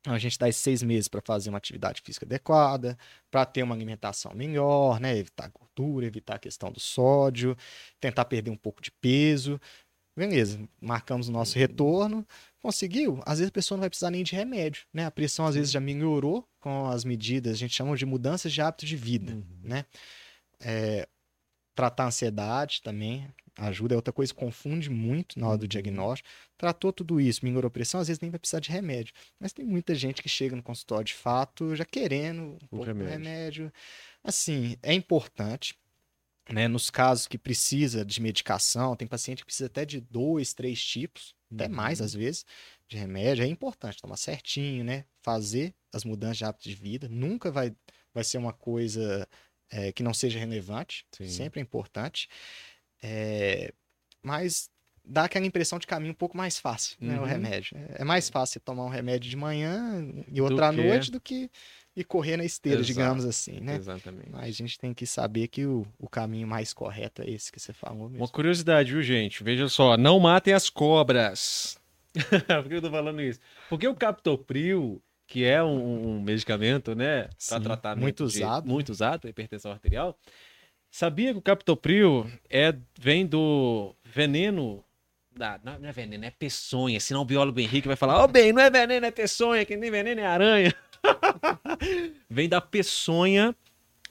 Então, 0.00 0.14
a 0.14 0.18
gente 0.18 0.38
dá 0.38 0.48
esses 0.48 0.62
seis 0.62 0.82
meses 0.82 1.08
para 1.08 1.20
fazer 1.20 1.48
uma 1.48 1.58
atividade 1.58 2.00
física 2.00 2.24
adequada, 2.24 2.96
para 3.30 3.44
ter 3.44 3.62
uma 3.62 3.74
alimentação 3.74 4.32
melhor, 4.34 5.00
né? 5.00 5.16
Evitar 5.16 5.48
gordura, 5.48 6.06
evitar 6.06 6.36
a 6.36 6.38
questão 6.38 6.70
do 6.70 6.78
sódio, 6.78 7.56
tentar 7.98 8.24
perder 8.26 8.50
um 8.50 8.56
pouco 8.56 8.80
de 8.82 8.90
peso. 8.92 9.58
Beleza, 10.16 10.60
marcamos 10.80 11.28
o 11.28 11.32
nosso 11.32 11.58
retorno. 11.58 12.26
Conseguiu? 12.62 13.20
Às 13.26 13.38
vezes 13.38 13.48
a 13.48 13.52
pessoa 13.52 13.76
não 13.76 13.80
vai 13.82 13.90
precisar 13.90 14.10
nem 14.10 14.22
de 14.22 14.34
remédio, 14.36 14.84
né? 14.92 15.06
A 15.06 15.10
pressão 15.10 15.46
às 15.46 15.54
vezes 15.54 15.70
já 15.72 15.80
melhorou 15.80 16.46
com 16.60 16.86
as 16.86 17.04
medidas, 17.04 17.54
a 17.54 17.56
gente 17.56 17.74
chama 17.74 17.96
de 17.96 18.06
mudanças 18.06 18.52
de 18.52 18.60
hábito 18.60 18.84
de 18.86 18.96
vida, 18.96 19.32
Uhum. 19.32 19.44
né? 19.64 19.84
É, 20.60 21.08
tratar 21.76 22.04
a 22.04 22.06
ansiedade 22.08 22.82
também 22.82 23.28
ajuda, 23.58 23.94
é 23.94 23.96
outra 23.96 24.12
coisa 24.12 24.34
que 24.34 24.38
confunde 24.40 24.90
muito 24.90 25.38
na 25.38 25.48
hora 25.48 25.58
do 25.58 25.68
diagnóstico. 25.68 26.28
Tratou 26.58 26.92
tudo 26.92 27.20
isso, 27.20 27.44
melhorou 27.44 27.68
a 27.68 27.70
pressão, 27.70 28.00
às 28.00 28.08
vezes 28.08 28.20
nem 28.20 28.30
vai 28.30 28.38
precisar 28.40 28.60
de 28.60 28.70
remédio. 28.70 29.14
Mas 29.40 29.52
tem 29.52 29.64
muita 29.64 29.94
gente 29.94 30.22
que 30.22 30.28
chega 30.28 30.56
no 30.56 30.62
consultório 30.62 31.04
de 31.06 31.14
fato 31.14 31.74
já 31.76 31.84
querendo 31.84 32.58
um 32.62 32.68
pouco 32.68 32.92
de 32.98 33.04
remédio. 33.04 33.24
remédio. 33.24 33.72
Assim, 34.24 34.76
é 34.82 34.92
importante, 34.92 35.78
né? 36.50 36.68
Nos 36.68 36.90
casos 36.90 37.26
que 37.26 37.38
precisa 37.38 38.04
de 38.04 38.20
medicação, 38.20 38.96
tem 38.96 39.08
paciente 39.08 39.38
que 39.40 39.46
precisa 39.46 39.66
até 39.66 39.84
de 39.84 40.00
dois, 40.00 40.52
três 40.54 40.82
tipos, 40.84 41.34
até 41.54 41.66
Uhum. 41.66 41.72
mais 41.74 42.00
às 42.00 42.12
vezes, 42.14 42.44
de 42.88 42.96
remédio. 42.96 43.44
É 43.44 43.46
importante 43.48 44.00
tomar 44.00 44.16
certinho, 44.16 44.84
né? 44.84 45.04
Fazer 45.22 45.74
as 45.92 46.04
mudanças 46.04 46.38
de 46.38 46.44
hábito 46.44 46.68
de 46.68 46.74
vida. 46.74 47.08
Nunca 47.08 47.50
vai, 47.50 47.74
vai 48.14 48.24
ser 48.24 48.38
uma 48.38 48.52
coisa 48.52 49.26
é, 49.70 49.92
que 49.92 50.02
não 50.02 50.14
seja 50.14 50.38
relevante. 50.38 51.04
Sim. 51.12 51.28
Sempre 51.28 51.60
é 51.60 51.62
importante. 51.62 52.28
É, 53.02 53.72
mas 54.22 54.68
dá 55.04 55.24
aquela 55.24 55.46
impressão 55.46 55.78
de 55.78 55.86
caminho 55.86 56.12
um 56.12 56.16
pouco 56.16 56.36
mais 56.36 56.58
fácil, 56.58 56.96
né? 57.00 57.16
O 57.16 57.20
Uhum. 57.20 57.26
remédio. 57.26 57.76
É- 57.76 58.02
É 58.02 58.04
mais 58.04 58.28
fácil 58.28 58.54
você 58.54 58.60
tomar 58.60 58.84
um 58.84 58.88
remédio 58.88 59.30
de 59.30 59.36
manhã 59.36 60.04
e 60.28 60.32
Do 60.40 60.62
à 60.64 60.70
que- 60.70 60.76
noite 60.82 61.10
do 61.12 61.20
que 61.20 61.48
ir 61.94 62.04
correr 62.04 62.36
na 62.36 62.44
esteira, 62.44 62.78
Exato. 62.80 62.92
digamos 62.92 63.24
assim, 63.24 63.60
né? 63.60 63.76
Exatamente. 63.76 64.28
Mas 64.30 64.46
a 64.48 64.50
gente 64.50 64.78
tem 64.78 64.92
que 64.92 65.06
saber 65.06 65.48
que 65.48 65.64
o, 65.64 65.86
o 65.98 66.08
caminho 66.08 66.46
mais 66.48 66.72
correto 66.74 67.22
é 67.22 67.30
esse 67.30 67.52
que 67.52 67.60
você 67.60 67.72
falou 67.72 68.08
mesmo. 68.08 68.18
Uma 68.24 68.28
curiosidade, 68.28 68.92
viu, 68.92 69.02
gente? 69.02 69.42
Veja 69.44 69.68
só, 69.68 69.96
não 69.96 70.18
matem 70.18 70.52
as 70.52 70.68
cobras. 70.68 71.78
Por 72.62 72.68
que 72.68 72.74
eu 72.74 72.82
tô 72.82 72.90
falando 72.90 73.20
isso? 73.22 73.38
Porque 73.68 73.86
o 73.86 73.94
Captopril, 73.94 75.00
que 75.26 75.44
é 75.44 75.62
um, 75.62 76.16
um 76.16 76.20
medicamento, 76.20 76.94
né, 76.94 77.28
para 77.48 77.60
tratamento 77.60 78.02
muito 78.02 78.26
de- 78.28 78.42
usado. 78.44 78.68
muito 78.68 78.88
usado 78.90 79.28
hipertensão 79.28 79.72
arterial, 79.72 80.16
sabia 80.90 81.32
que 81.32 81.38
o 81.38 81.42
Captopril 81.42 82.30
é 82.48 82.74
vem 82.98 83.26
do 83.26 83.94
veneno 84.04 84.82
da, 85.32 85.60
não 85.62 85.86
é 85.88 85.92
veneno, 85.92 86.24
é 86.24 86.30
peçonha, 86.30 86.98
senão 87.00 87.20
o 87.22 87.24
biólogo 87.24 87.60
Henrique 87.60 87.86
vai 87.88 87.96
falar, 87.96 88.22
ó 88.22 88.26
bem, 88.26 88.52
não 88.52 88.62
é 88.62 88.70
veneno, 88.70 89.04
é 89.04 89.10
peçonha, 89.10 89.64
quem 89.66 89.78
tem 89.78 89.90
veneno 89.90 90.20
é 90.20 90.26
aranha. 90.26 90.74
vem 92.30 92.48
da 92.48 92.60
peçonha 92.60 93.54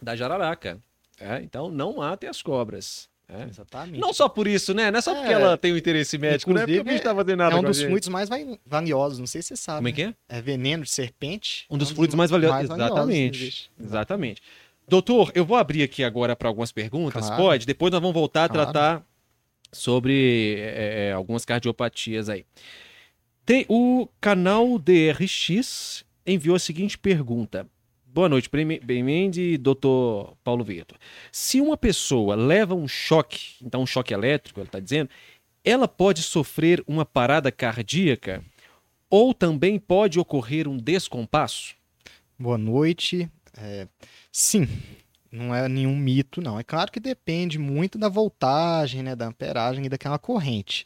da 0.02 0.16
jararaca. 0.16 0.80
É, 1.20 1.42
então 1.42 1.70
não 1.70 1.96
matem 1.98 2.30
as 2.30 2.42
cobras. 2.42 3.10
É. 3.28 3.44
Exatamente. 3.50 4.00
Não 4.00 4.14
só 4.14 4.28
por 4.30 4.48
isso, 4.48 4.74
né? 4.74 4.92
Não 4.92 5.00
é 5.00 5.02
só 5.02 5.14
porque 5.16 5.30
É. 5.30 5.34
ela 5.34 5.58
tem 5.58 5.74
um 5.74 5.78
interesse 5.78 6.18
médico, 6.18 6.52
não 6.54 6.62
é 6.62 6.66
porque 6.66 6.80
o 6.80 6.84
bicho 6.84 7.04
tá 7.04 7.14
fazendo 7.16 7.38
nada 7.38 7.56
é 7.56 7.60
um 7.60 7.64
dos 7.64 7.82
fluidos 7.82 8.08
mais 8.10 8.30
valiosos, 8.66 9.20
não 9.20 9.28
sei 9.28 9.42
se 9.42 9.50
você 9.50 9.56
sabe. 9.56 9.78
Como 9.78 9.88
é 9.88 9.92
que 9.92 10.02
é? 10.04 10.08
né? 10.08 10.16
É 10.30 10.42
veneno 10.42 10.84
de 10.84 10.90
serpente. 10.90 11.66
Um 11.70 11.78
dos 11.78 11.92
é 11.92 11.96
fluidos 11.96 12.16
mais 12.16 12.30
valiosos. 12.32 12.68
valiosos 12.68 12.78
que 12.88 12.94
Exatamente. 12.94 13.38
existe. 13.44 13.72
Exatamente. 13.80 14.42
Doutor, 14.88 15.32
eu 15.34 15.44
vou 15.44 15.58
abrir 15.58 15.82
aqui 15.84 16.04
agora 16.04 16.36
para 16.36 16.48
algumas 16.48 16.72
perguntas, 16.72 17.26
Claro. 17.26 17.42
pode? 17.42 17.66
Depois 17.66 17.92
nós 17.92 18.00
vamos 18.02 18.14
voltar 18.14 18.46
a 18.46 18.50
Claro. 18.50 18.72
tratar 18.72 19.06
sobre 19.72 20.56
é, 20.60 21.08
é, 21.10 21.12
algumas 21.14 21.44
cardiopatias 21.44 22.30
aí. 22.30 22.46
Tem 23.46 23.66
o 23.68 24.08
canal 24.22 24.78
DRX 24.80 26.04
enviou 26.26 26.56
a 26.56 26.60
seguinte 26.60 26.98
pergunta. 26.98 27.68
Boa 28.16 28.30
noite, 28.30 28.50
bem-vindo, 28.50 29.58
doutor 29.58 30.38
Paulo 30.42 30.64
Vitor. 30.64 30.98
Se 31.34 31.60
uma 31.60 31.76
pessoa 31.76 32.34
leva 32.34 32.74
um 32.74 32.88
choque, 32.88 33.56
então 33.62 33.82
um 33.82 33.86
choque 33.86 34.14
elétrico, 34.14 34.62
ele 34.62 34.70
está 34.70 34.80
dizendo, 34.80 35.10
ela 35.66 35.86
pode 35.86 36.24
sofrer 36.24 36.82
uma 36.88 37.06
parada 37.06 37.52
cardíaca 37.52 38.42
ou 39.10 39.34
também 39.34 39.78
pode 39.78 40.18
ocorrer 40.18 40.66
um 40.66 40.78
descompasso? 40.78 41.76
Boa 42.40 42.58
noite. 42.58 43.30
É, 43.58 43.86
sim, 44.32 44.66
não 45.30 45.54
é 45.54 45.68
nenhum 45.68 45.98
mito, 45.98 46.40
não. 46.40 46.58
É 46.58 46.64
claro 46.64 46.94
que 46.94 47.02
depende 47.02 47.60
muito 47.60 47.98
da 47.98 48.08
voltagem, 48.08 49.04
né, 49.04 49.14
da 49.14 49.28
amperagem 49.28 49.88
e 49.88 49.90
daquela 49.90 50.18
corrente. 50.18 50.86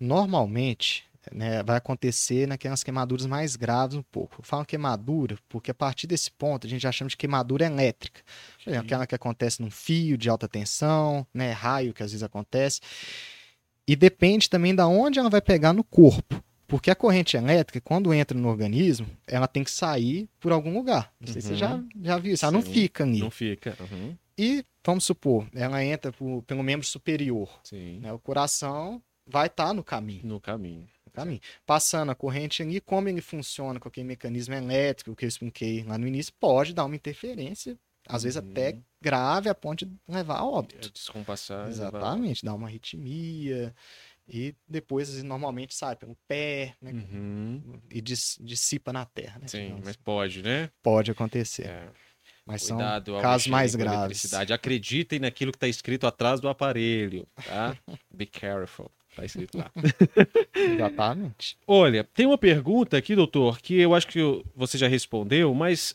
Normalmente, 0.00 1.04
né, 1.32 1.62
vai 1.62 1.76
acontecer 1.76 2.48
naquelas 2.48 2.82
queimaduras 2.82 3.26
mais 3.26 3.54
graves 3.56 3.96
um 3.96 4.02
pouco. 4.02 4.36
Eu 4.40 4.44
falo 4.44 4.64
queimadura 4.64 5.38
porque 5.48 5.70
a 5.70 5.74
partir 5.74 6.06
desse 6.06 6.30
ponto 6.30 6.66
a 6.66 6.70
gente 6.70 6.82
já 6.82 6.90
chama 6.90 7.08
de 7.10 7.16
queimadura 7.16 7.64
elétrica. 7.66 8.22
Aquela 8.78 9.06
que 9.06 9.14
acontece 9.14 9.60
num 9.62 9.70
fio 9.70 10.16
de 10.18 10.28
alta 10.28 10.48
tensão, 10.48 11.26
né, 11.32 11.52
raio 11.52 11.92
que 11.92 12.02
às 12.02 12.10
vezes 12.10 12.22
acontece. 12.22 12.80
E 13.86 13.94
depende 13.96 14.48
também 14.48 14.74
da 14.74 14.86
onde 14.86 15.18
ela 15.18 15.28
vai 15.30 15.40
pegar 15.40 15.72
no 15.72 15.84
corpo. 15.84 16.42
Porque 16.66 16.90
a 16.90 16.94
corrente 16.94 17.36
elétrica, 17.36 17.80
quando 17.82 18.14
entra 18.14 18.38
no 18.38 18.48
organismo, 18.48 19.06
ela 19.26 19.46
tem 19.46 19.62
que 19.62 19.70
sair 19.70 20.26
por 20.40 20.52
algum 20.52 20.72
lugar. 20.72 21.12
Não 21.20 21.30
sei 21.30 21.42
se 21.42 21.48
você 21.48 21.54
já, 21.56 21.78
já 22.00 22.16
viu 22.18 22.32
isso. 22.32 22.44
Ela 22.46 22.52
não 22.52 22.62
Sim, 22.62 22.72
fica 22.72 23.04
ali. 23.04 23.18
Não 23.18 23.30
fica. 23.30 23.76
Uhum. 23.78 24.16
E, 24.38 24.64
vamos 24.82 25.04
supor, 25.04 25.46
ela 25.54 25.84
entra 25.84 26.10
por- 26.12 26.42
pelo 26.44 26.62
membro 26.62 26.86
superior. 26.86 27.60
Sim. 27.64 27.98
né? 28.00 28.10
O 28.10 28.18
coração 28.18 29.02
vai 29.26 29.48
estar 29.48 29.74
no 29.74 29.84
caminho. 29.84 30.22
No 30.24 30.40
caminho. 30.40 30.88
Caminho. 31.12 31.40
Passando 31.66 32.10
a 32.10 32.14
corrente 32.14 32.62
ali, 32.62 32.80
como 32.80 33.08
ele 33.08 33.20
funciona 33.20 33.78
com 33.78 33.88
aquele 33.88 34.06
mecanismo 34.06 34.54
elétrico 34.54 35.14
que 35.14 35.24
eu 35.24 35.28
expliquei 35.28 35.82
lá 35.84 35.96
no 35.98 36.06
início, 36.06 36.32
pode 36.40 36.74
dar 36.74 36.84
uma 36.84 36.96
interferência, 36.96 37.76
às 38.08 38.22
vezes 38.24 38.42
Uhum. 38.42 38.50
até 38.50 38.78
grave, 39.00 39.48
a 39.48 39.54
ponto 39.54 39.84
de 39.86 39.92
levar 40.08 40.36
a 40.36 40.40
É 40.40 40.42
óbito. 40.42 40.90
Descompassar. 40.92 41.68
Exatamente, 41.68 42.44
dá 42.44 42.54
uma 42.54 42.66
arritmia. 42.68 43.74
E 44.28 44.54
depois, 44.68 45.22
normalmente 45.22 45.74
sai 45.74 45.96
pelo 45.96 46.16
pé, 46.28 46.74
né? 46.80 46.92
Uhum. 46.92 47.80
E 47.90 48.00
dis- 48.00 48.38
dissipa 48.40 48.92
na 48.92 49.04
terra, 49.04 49.38
né? 49.40 49.48
Sim, 49.48 49.80
mas 49.84 49.96
pode, 49.96 50.42
né? 50.42 50.70
Pode 50.82 51.10
acontecer. 51.10 51.66
É. 51.66 51.88
Mas 52.46 52.66
Cuidado 52.68 53.12
são 53.12 53.20
casos 53.20 53.46
mais 53.48 53.74
graves. 53.74 54.32
Acreditem 54.34 55.18
naquilo 55.20 55.52
que 55.52 55.56
está 55.56 55.68
escrito 55.68 56.06
atrás 56.06 56.40
do 56.40 56.48
aparelho, 56.48 57.26
tá? 57.46 57.76
Be 58.10 58.26
careful. 58.26 58.90
Tá 59.14 59.24
escrito 59.24 59.58
lá. 59.58 59.70
Exatamente. 60.56 61.56
Olha, 61.66 62.04
tem 62.04 62.26
uma 62.26 62.38
pergunta 62.38 62.96
aqui, 62.96 63.14
doutor, 63.14 63.60
que 63.60 63.78
eu 63.78 63.94
acho 63.94 64.06
que 64.06 64.20
você 64.54 64.78
já 64.78 64.88
respondeu, 64.88 65.52
mas 65.54 65.94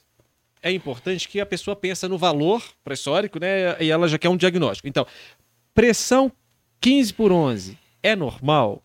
é 0.62 0.72
importante 0.72 1.28
que 1.28 1.40
a 1.40 1.46
pessoa 1.46 1.76
pensa 1.76 2.08
no 2.08 2.18
valor 2.18 2.64
pressórico, 2.84 3.40
né? 3.40 3.82
E 3.82 3.90
ela 3.90 4.08
já 4.08 4.18
quer 4.18 4.30
um 4.30 4.38
diagnóstico. 4.38 4.88
Então, 4.88 5.06
pressão 5.74 6.32
15 6.80 7.14
por 7.14 7.32
11 7.32 7.78
é 8.04 8.16
normal? 8.16 8.84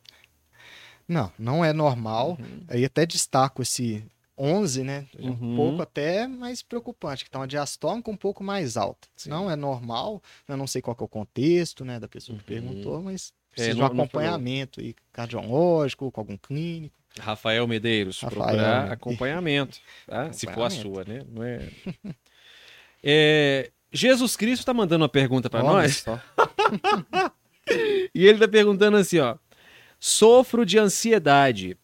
Não, 1.07 1.31
não 1.39 1.65
é 1.65 1.73
normal. 1.73 2.39
Uhum. 2.41 2.61
Aí 2.69 2.85
até 2.85 3.05
destaco 3.05 3.61
esse, 3.61 4.05
11, 4.39 4.83
né? 4.83 5.07
Um 5.19 5.31
Uhum. 5.31 5.57
pouco 5.57 5.83
até 5.83 6.27
mais 6.27 6.63
preocupante, 6.63 7.25
que 7.25 7.31
tá 7.31 7.39
uma 7.39 7.47
diastônica 7.47 8.11
um 8.11 8.17
pouco 8.17 8.43
mais 8.43 8.77
alta. 8.77 9.09
Sim. 9.17 9.31
Não 9.31 9.51
é 9.51 9.57
normal, 9.57 10.23
eu 10.49 10.57
não 10.57 10.67
sei 10.67 10.81
qual 10.81 10.97
é 10.99 11.05
o 11.05 11.09
contexto, 11.09 11.85
né, 11.85 12.01
da 12.01 12.09
pessoa 12.09 12.39
que 12.39 12.43
Uhum. 12.55 12.61
perguntou, 12.61 13.03
mas 13.03 13.33
É, 13.53 13.55
precisa 13.55 13.75
de 13.75 13.81
não- 13.81 13.89
um 13.89 13.93
acompanhamento 13.93 14.81
aí, 14.81 14.95
cardiológico, 15.13 16.11
com 16.11 16.21
algum 16.21 16.37
clínico. 16.37 16.95
Rafael 17.21 17.67
Medeiros, 17.69 18.21
Rafael, 18.21 18.43
procurar 18.43 18.87
né? 18.87 18.93
acompanhamento, 18.93 19.79
tá? 20.07 20.33
Se 20.37 20.47
for 20.47 20.63
a 20.63 20.67
Acompanhamento. 20.67 20.95
sua, 20.95 21.05
né? 21.05 21.23
Não 21.31 21.43
é... 21.43 21.69
É, 23.05 23.71
Jesus 23.93 24.37
Cristo 24.37 24.65
tá 24.65 24.73
mandando 24.73 25.03
uma 25.03 25.09
pergunta 25.09 25.51
para 25.51 25.63
nós 25.63 26.05
e 28.15 28.27
ele 28.27 28.39
tá 28.39 28.49
perguntando 28.49 28.97
assim, 28.97 29.19
ó: 29.19 29.37
Sofro 29.99 30.65
de 30.65 30.79
ansiedade. 30.79 31.77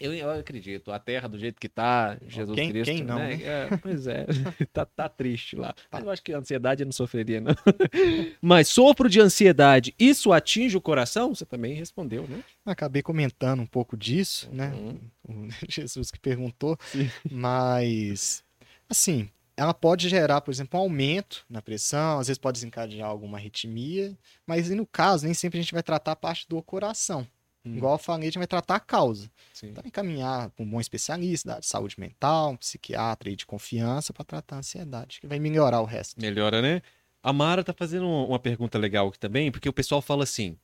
Eu, 0.00 0.14
eu 0.14 0.30
acredito, 0.30 0.92
a 0.92 0.98
terra 0.98 1.28
do 1.28 1.38
jeito 1.38 1.60
que 1.60 1.68
tá, 1.68 2.16
Jesus 2.26 2.54
Quem- 2.54 2.70
Cristo, 2.70 2.92
quem 2.94 3.02
não, 3.04 3.16
né? 3.16 3.34
É, 3.42 3.76
pois 3.78 4.06
é, 4.06 4.26
tá, 4.72 4.84
tá 4.86 5.08
triste 5.08 5.56
lá. 5.56 5.74
Mas 5.90 6.04
eu 6.04 6.10
acho 6.10 6.22
que 6.22 6.32
a 6.32 6.38
ansiedade 6.38 6.82
eu 6.82 6.86
não 6.86 6.92
sofreria, 6.92 7.40
não. 7.40 7.52
Mas 8.40 8.68
sofro 8.68 9.08
de 9.08 9.20
ansiedade, 9.20 9.94
isso 9.98 10.32
atinge 10.32 10.76
o 10.76 10.80
coração? 10.80 11.34
Você 11.34 11.44
também 11.44 11.74
respondeu, 11.74 12.26
né? 12.28 12.42
Acabei 12.64 13.02
comentando 13.02 13.60
um 13.60 13.66
pouco 13.66 13.96
disso, 13.96 14.48
né? 14.52 14.72
Uhum. 14.72 15.00
O 15.28 15.48
Jesus 15.68 16.10
que 16.10 16.18
perguntou, 16.18 16.78
Sim. 16.92 17.10
mas 17.30 18.44
assim, 18.88 19.28
ela 19.56 19.74
pode 19.74 20.08
gerar, 20.08 20.40
por 20.40 20.52
exemplo, 20.52 20.78
um 20.78 20.82
aumento 20.84 21.44
na 21.50 21.60
pressão, 21.60 22.20
às 22.20 22.28
vezes 22.28 22.38
pode 22.38 22.56
desencadear 22.58 23.08
alguma 23.08 23.38
arritmia, 23.38 24.16
mas 24.46 24.70
no 24.70 24.86
caso, 24.86 25.24
nem 25.24 25.34
sempre 25.34 25.58
a 25.58 25.62
gente 25.62 25.74
vai 25.74 25.82
tratar 25.82 26.12
a 26.12 26.16
parte 26.16 26.46
do 26.48 26.62
coração. 26.62 27.26
Hum. 27.68 27.76
Igual 27.76 27.94
eu 27.94 27.98
falei, 27.98 28.22
a 28.22 28.30
gente 28.30 28.38
vai 28.38 28.46
tratar 28.46 28.76
a 28.76 28.80
causa. 28.80 29.30
Sim. 29.52 29.68
Então, 29.68 29.82
encaminhar 29.86 30.50
para 30.50 30.64
um 30.64 30.68
bom 30.68 30.80
especialista 30.80 31.58
de 31.60 31.66
saúde 31.66 31.96
mental, 31.98 32.50
um 32.52 32.56
psiquiatra 32.56 33.28
aí 33.28 33.36
de 33.36 33.44
confiança 33.46 34.12
para 34.12 34.24
tratar 34.24 34.56
a 34.56 34.58
ansiedade, 34.60 35.20
que 35.20 35.26
vai 35.26 35.38
melhorar 35.38 35.80
o 35.80 35.84
resto. 35.84 36.20
Melhora, 36.20 36.62
né? 36.62 36.80
A 37.22 37.32
Mara 37.32 37.62
tá 37.64 37.72
fazendo 37.72 38.06
um- 38.06 38.26
uma 38.28 38.38
pergunta 38.38 38.78
legal 38.78 39.08
aqui 39.08 39.18
também, 39.18 39.50
porque 39.50 39.68
o 39.68 39.72
pessoal 39.72 40.00
fala 40.00 40.22
assim: 40.24 40.56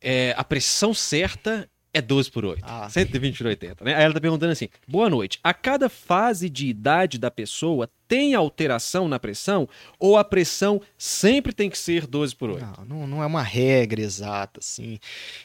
é, 0.00 0.34
a 0.36 0.44
pressão 0.44 0.92
certa 0.94 1.68
é 1.92 2.00
12 2.00 2.30
por 2.30 2.44
8. 2.44 2.64
Ah. 2.66 2.88
120 2.88 3.38
por 3.38 3.46
80, 3.46 3.84
né? 3.84 3.94
Aí 3.94 4.04
ela 4.04 4.14
tá 4.14 4.20
perguntando 4.20 4.52
assim: 4.52 4.68
boa 4.86 5.08
noite. 5.08 5.38
A 5.42 5.54
cada 5.54 5.88
fase 5.88 6.50
de 6.50 6.66
idade 6.66 7.18
da 7.18 7.30
pessoa 7.30 7.88
tem 8.08 8.34
alteração 8.34 9.06
na 9.06 9.18
pressão 9.18 9.68
ou 9.98 10.16
a 10.16 10.24
pressão 10.24 10.80
sempre 10.96 11.52
tem 11.52 11.68
que 11.68 11.76
ser 11.78 12.06
12 12.06 12.34
por 12.34 12.50
8? 12.50 12.64
Não, 12.78 12.84
não, 13.00 13.06
não 13.06 13.22
é 13.22 13.26
uma 13.26 13.42
regra 13.42 14.00
exata, 14.00 14.60
assim. 14.60 14.98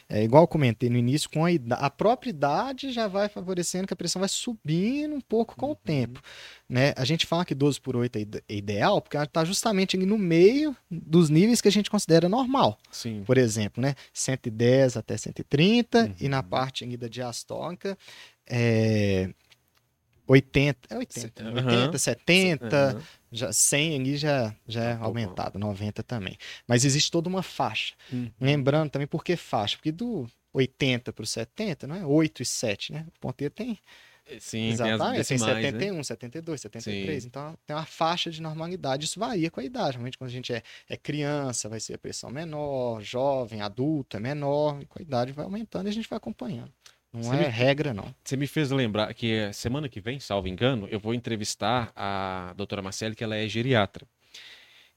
É 0.08 0.22
igual 0.24 0.48
comentei 0.48 0.88
no 0.88 0.96
início, 0.96 1.28
com 1.30 1.44
a, 1.44 1.52
ida- 1.52 1.76
a 1.76 1.90
própria 1.90 2.30
idade 2.30 2.90
já 2.90 3.06
vai 3.06 3.28
favorecendo 3.28 3.86
que 3.86 3.92
a 3.92 3.96
pressão 3.96 4.20
vai 4.20 4.28
subindo 4.28 5.14
um 5.14 5.20
pouco 5.20 5.54
com 5.54 5.72
o 5.72 5.74
tempo. 5.76 6.20
Né? 6.68 6.94
A 6.96 7.04
gente 7.04 7.26
fala 7.26 7.44
que 7.44 7.54
12 7.54 7.78
por 7.80 7.94
8 7.94 8.16
é 8.18 8.24
é 8.48 8.54
ideal, 8.56 9.00
porque 9.02 9.16
ela 9.16 9.26
está 9.26 9.44
justamente 9.44 9.96
no 9.98 10.16
meio 10.16 10.74
dos 10.90 11.28
níveis 11.28 11.60
que 11.60 11.68
a 11.68 11.70
gente 11.72 11.90
considera 11.90 12.26
normal. 12.28 12.78
Sim. 12.90 13.22
Por 13.26 13.36
exemplo, 13.36 13.82
né? 13.82 13.94
110 14.14 14.96
até 14.96 15.16
130, 15.16 16.14
e 16.18 16.28
na 16.28 16.38
Uhum. 16.38 16.42
parte 16.48 16.96
da 16.96 17.06
diastólica, 17.08 17.98
é 18.46 19.30
80, 20.26 20.78
é 20.90 20.96
80, 20.98 21.42
né? 21.42 21.60
Aham. 21.60 21.66
80, 21.66 21.98
70, 21.98 22.66
Aham. 22.76 23.02
já 23.30 23.52
100 23.52 24.00
ali 24.00 24.16
já, 24.16 24.54
já 24.66 24.82
é 24.84 24.92
Tá 24.92 24.98
bom. 24.98 25.04
aumentado, 25.04 25.58
90 25.58 26.02
também. 26.02 26.36
Mas 26.66 26.84
existe 26.84 27.10
toda 27.10 27.28
uma 27.28 27.42
faixa. 27.42 27.94
Hum. 28.12 28.30
Lembrando 28.40 28.90
também 28.90 29.06
por 29.06 29.22
que 29.22 29.36
faixa, 29.36 29.76
porque 29.76 29.92
do 29.92 30.26
80 30.52 31.12
para 31.12 31.22
o 31.22 31.26
70, 31.26 31.86
não 31.86 31.96
é 31.96 32.06
8 32.06 32.42
e 32.42 32.44
7, 32.46 32.92
né? 32.92 33.04
O 33.08 33.20
ponteiro 33.20 33.52
tem, 33.52 33.78
Sim, 34.38 34.60
tem 34.60 34.70
as 34.70 34.74
exatamente, 34.74 35.26
tem 35.26 35.36
decimais, 35.36 35.56
né? 35.56 35.70
71, 35.72 36.04
72, 36.04 36.60
73, 36.62 37.22
Sim. 37.22 37.28
então 37.28 37.58
tem 37.66 37.76
uma 37.76 37.84
faixa 37.84 38.30
de 38.30 38.40
normalidade, 38.40 39.04
isso 39.04 39.20
varia 39.20 39.50
com 39.50 39.60
a 39.60 39.64
idade. 39.64 39.92
Realmente 39.92 40.16
quando 40.16 40.30
a 40.30 40.32
gente 40.32 40.52
é, 40.52 40.62
é 40.88 40.96
criança, 40.96 41.68
vai 41.68 41.78
ser 41.80 41.94
a 41.94 41.98
pressão 41.98 42.30
menor, 42.30 43.02
jovem, 43.02 43.60
adulto 43.60 44.16
é 44.16 44.20
menor, 44.20 44.80
e 44.80 44.86
com 44.86 44.98
a 44.98 45.02
idade 45.02 45.32
vai 45.32 45.44
aumentando 45.44 45.88
e 45.88 45.90
a 45.90 45.92
gente 45.92 46.08
vai 46.08 46.16
acompanhando. 46.16 46.72
Não 47.14 47.22
Você 47.22 47.34
é 47.36 47.38
me- 47.38 47.46
regra, 47.46 47.94
não. 47.94 48.12
Você 48.24 48.36
me 48.36 48.46
fez 48.46 48.70
lembrar 48.70 49.14
que 49.14 49.30
eh, 49.32 49.52
semana 49.52 49.88
que 49.88 50.00
vem, 50.00 50.18
salvo 50.18 50.48
engano, 50.48 50.88
eu 50.90 50.98
vou 50.98 51.14
entrevistar 51.14 51.92
a 51.94 52.52
doutora 52.56 52.82
Marcele, 52.82 53.14
que 53.14 53.22
ela 53.22 53.36
é 53.36 53.46
geriatra. 53.48 54.04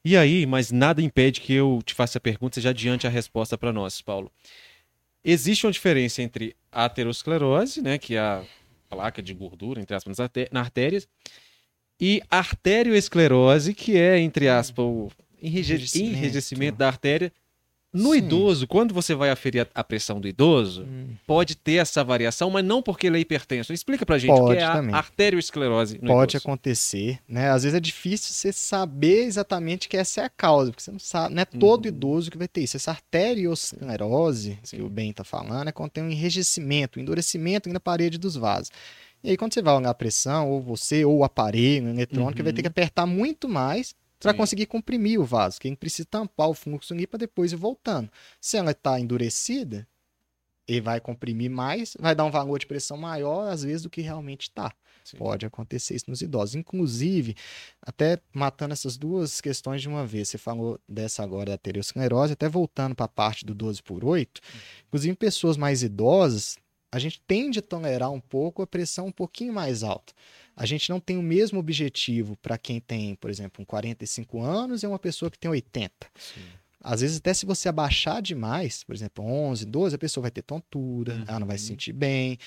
E 0.04 0.18
aí, 0.18 0.46
mas 0.46 0.72
nada 0.72 1.02
impede 1.02 1.42
que 1.42 1.54
eu 1.54 1.80
te 1.86 1.94
faça 1.94 2.18
a 2.18 2.22
pergunta, 2.22 2.56
você 2.56 2.62
já 2.62 2.72
adiante 2.72 3.06
a 3.06 3.10
resposta 3.10 3.58
para 3.58 3.72
nós, 3.72 4.02
Paulo. 4.02 4.32
Existe 5.24 5.66
uma 5.66 5.72
diferença 5.72 6.22
entre 6.22 6.56
a 6.72 6.86
aterosclerose, 6.86 7.82
né, 7.82 7.98
que 7.98 8.16
é 8.16 8.20
a 8.20 8.44
placa 8.90 9.22
de 9.22 9.34
gordura, 9.34 9.82
entre 9.82 9.96
aspas, 9.96 10.12
nas 10.18 10.20
arté- 10.22 10.48
nas 10.52 10.64
artérias, 10.64 11.08
e 12.00 12.22
arterioesclerose, 12.30 13.74
que 13.74 13.98
é, 13.98 14.18
entre 14.20 14.48
aspas, 14.48 14.86
o 14.86 15.10
enrije- 15.42 15.74
Enrijecimento. 15.74 16.18
enrijecimento 16.18 16.78
da 16.78 16.88
artéria. 16.88 17.34
No 17.94 18.12
Sim. 18.12 18.18
idoso, 18.18 18.68
quando 18.68 18.94
você 18.94 19.16
vai 19.16 19.30
aferir 19.30 19.66
a- 19.74 19.84
pressão 19.84 20.20
do 20.20 20.28
idoso, 20.28 20.84
Hum. 20.84 21.16
pode 21.26 21.56
ter 21.56 21.76
essa 21.76 22.04
variação, 22.04 22.50
mas 22.50 22.64
não 22.64 22.82
porque 22.84 23.08
ele 23.08 23.18
é 23.18 23.22
hipertenso. 23.22 23.72
Explica 23.74 24.06
pra 24.06 24.18
gente 24.18 24.32
o 24.32 24.36
Pode 24.36 24.58
que 24.58 24.64
é 24.64 24.72
também. 24.72 24.94
a 24.94 24.98
arteriosclerose 24.98 25.96
no 26.02 26.08
Pode 26.08 26.34
idoso. 26.36 26.46
acontecer, 26.46 27.20
né? 27.28 27.50
Às 27.50 27.64
vezes 27.64 27.76
é 27.78 27.80
difícil 27.80 28.34
você 28.34 28.52
saber 28.52 29.24
exatamente 29.24 29.88
que 29.88 29.96
essa 29.96 30.22
é 30.22 30.24
a 30.26 30.30
causa, 30.30 30.70
porque 30.72 30.84
você 30.84 30.92
não 30.92 31.00
sabe, 31.00 31.34
não 31.34 31.42
é 31.42 31.46
todo 31.46 31.86
Uhum. 31.86 31.90
idoso 31.96 32.30
que 32.30 32.38
vai 32.38 32.48
ter 32.48 32.62
isso. 32.62 32.76
Essa 32.78 32.92
arteriosclerose 32.92 34.60
Sim. 34.64 34.78
que 34.78 34.84
o 34.84 34.90
Ben 34.90 35.14
tá 35.14 35.24
falando 35.24 35.70
é 35.70 35.72
quando 35.72 35.92
tem 35.92 36.04
um 36.04 36.10
enrijecimento, 36.12 37.00
um 37.00 37.02
endurecimento 37.02 37.70
na 37.70 37.80
parede 37.80 38.18
dos 38.18 38.36
vasos. 38.36 38.70
E 39.24 39.32
aí 39.32 39.38
quando 39.38 39.54
você 39.54 39.62
vai 39.62 39.74
olhar 39.76 39.90
a 39.90 39.94
pressão, 39.94 40.50
ou 40.50 40.62
você, 40.62 41.04
ou 41.04 41.18
o 41.18 41.24
aparelho 41.24 41.90
eletrônico, 41.90 42.44
vai 42.44 42.54
ter 42.54 42.62
que 42.62 42.68
apertar 42.68 43.06
muito 43.06 43.48
mais 43.50 43.96
para. 44.20 44.32
Sim. 44.32 44.38
conseguir 44.38 44.66
comprimir 44.66 45.20
o 45.20 45.26
vaso, 45.26 45.60
que 45.60 45.76
precisa 45.76 46.08
tampar 46.10 46.50
o 46.50 46.54
fluxo 46.54 46.94
ali 46.94 47.06
para 47.06 47.20
depois 47.20 47.52
ir 47.52 47.56
voltando. 47.56 48.10
Se 48.40 48.58
ela 48.58 48.72
está 48.72 49.00
endurecida, 49.00 49.88
ele 50.68 50.82
vai 50.82 51.00
comprimir 51.00 51.50
mais, 51.50 51.96
vai 52.00 52.14
dar 52.14 52.26
um 52.26 52.32
valor 52.32 52.60
de 52.60 52.68
pressão 52.68 52.98
maior, 52.98 53.50
às 53.50 53.64
vezes, 53.64 53.84
do 53.84 53.90
que 53.90 54.02
realmente 54.02 54.44
está. 54.44 54.74
Sim. 55.04 55.18
Pode 55.18 55.46
acontecer 55.46 55.96
isso 55.96 56.10
nos 56.10 56.22
idosos. 56.22 56.56
Inclusive, 56.56 57.36
até 57.82 58.20
matando 58.34 58.74
essas 58.74 58.98
duas 58.98 59.40
questões 59.40 59.82
de 59.82 59.88
uma 59.88 60.06
vez, 60.06 60.28
você 60.28 60.38
falou 60.38 60.78
dessa 60.88 61.24
agora 61.24 61.46
da 61.46 61.52
arteriosclerose, 61.54 62.34
até 62.34 62.50
voltando 62.50 62.94
para 62.94 63.06
a 63.06 63.10
parte 63.10 63.46
do 63.46 63.56
12 63.56 63.82
por 63.82 64.04
8, 64.04 64.42
inclusive 64.88 65.14
em 65.14 65.16
pessoas 65.16 65.56
mais 65.56 65.82
idosas, 65.82 66.58
a 66.92 67.00
gente 67.00 67.22
tende 67.26 67.60
a 67.60 67.62
tolerar 67.62 68.12
um 68.12 68.20
pouco 68.20 68.62
a 68.62 68.68
pressão 68.68 69.08
um 69.08 69.12
pouquinho 69.12 69.54
mais 69.54 69.84
alta. 69.84 70.14
A 70.58 70.66
gente 70.66 70.90
não 70.90 71.00
tem 71.00 71.18
o 71.18 71.22
mesmo 71.24 71.60
objetivo 71.60 72.36
para 72.38 72.58
quem 72.58 72.80
tem, 72.82 73.14
por 73.16 73.30
exemplo, 73.30 73.62
um 73.62 73.66
45 73.66 74.42
anos 74.42 74.82
e 74.84 74.88
uma 74.88 74.98
pessoa 75.00 75.30
que 75.32 75.38
tem 75.38 75.50
80. 75.52 76.08
Sim. 76.18 76.42
Às 76.82 77.02
vezes, 77.02 77.18
até 77.18 77.34
se 77.34 77.46
você 77.46 77.70
abaixar 77.70 78.22
demais, 78.22 78.84
por 78.84 78.96
exemplo, 78.96 79.24
11, 79.24 79.66
12, 79.66 79.96
a 79.96 80.00
pessoa 80.00 80.24
vai 80.24 80.32
ter 80.32 80.42
tontura, 80.42 81.14
Uhum. 81.14 81.26
ela 81.28 81.40
não 81.40 81.48
vai 81.48 81.58
se 81.58 81.66
sentir 81.68 81.94
bem, 81.94 82.38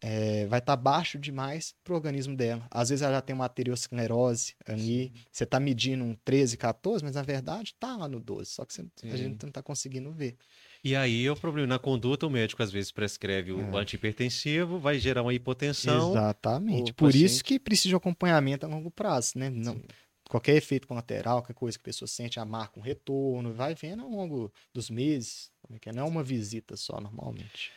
é, 0.00 0.44
vai 0.46 0.58
estar 0.58 0.76
baixo 0.76 1.18
demais 1.18 1.74
para 1.82 1.92
o 1.94 1.96
organismo 1.96 2.36
dela. 2.36 2.66
Às 2.70 2.90
vezes, 2.90 3.02
ela 3.02 3.14
já 3.14 3.20
tem 3.22 3.34
uma 3.34 3.44
arteriosclerose 3.44 4.54
ali, 4.66 5.12
você 5.32 5.44
está 5.44 5.58
medindo 5.58 6.04
um 6.04 6.14
13, 6.24 6.56
14, 6.58 7.02
mas 7.04 7.14
na 7.14 7.22
verdade 7.22 7.70
está 7.70 7.96
lá 7.96 8.08
no 8.08 8.20
12, 8.20 8.50
só 8.50 8.64
que 8.64 8.74
você- 8.74 8.84
a 9.04 9.16
gente 9.16 9.40
não 9.42 9.48
está 9.48 9.62
conseguindo 9.62 10.12
ver. 10.12 10.36
E 10.84 10.94
aí 10.94 11.24
é 11.24 11.32
o 11.32 11.36
problema. 11.36 11.66
Na 11.66 11.78
conduta, 11.78 12.26
o 12.26 12.30
médico 12.30 12.62
às 12.62 12.70
vezes 12.70 12.92
prescreve 12.92 13.50
o 13.52 13.74
É. 13.74 13.80
antihipertensivo, 13.80 14.78
vai 14.78 14.98
gerar 14.98 15.22
uma 15.22 15.32
hipotensão. 15.32 16.10
Exatamente. 16.10 16.92
Por 16.92 17.06
paciente- 17.06 17.24
isso 17.24 17.42
que 17.44 17.58
precisa 17.58 17.88
de 17.88 17.94
acompanhamento 17.96 18.66
a 18.66 18.68
longo 18.68 18.90
prazo, 18.90 19.32
né? 19.36 19.48
Não, 19.48 19.72
Sim. 19.74 19.84
qualquer 20.28 20.56
efeito 20.56 20.86
colateral, 20.86 21.38
qualquer 21.40 21.54
coisa 21.54 21.78
que 21.78 21.82
a 21.82 21.86
pessoa 21.86 22.06
sente, 22.06 22.38
a 22.38 22.44
marca 22.44 22.78
um 22.78 22.82
retorno, 22.82 23.54
vai 23.54 23.74
vendo 23.74 24.02
ao 24.02 24.10
longo 24.10 24.52
dos 24.74 24.90
meses, 24.90 25.50
como 25.62 25.76
é 25.76 25.78
que 25.78 25.88
é? 25.88 25.92
não 25.92 26.04
é 26.04 26.06
uma 26.06 26.22
visita 26.22 26.76
só, 26.76 27.00
normalmente. 27.00 27.72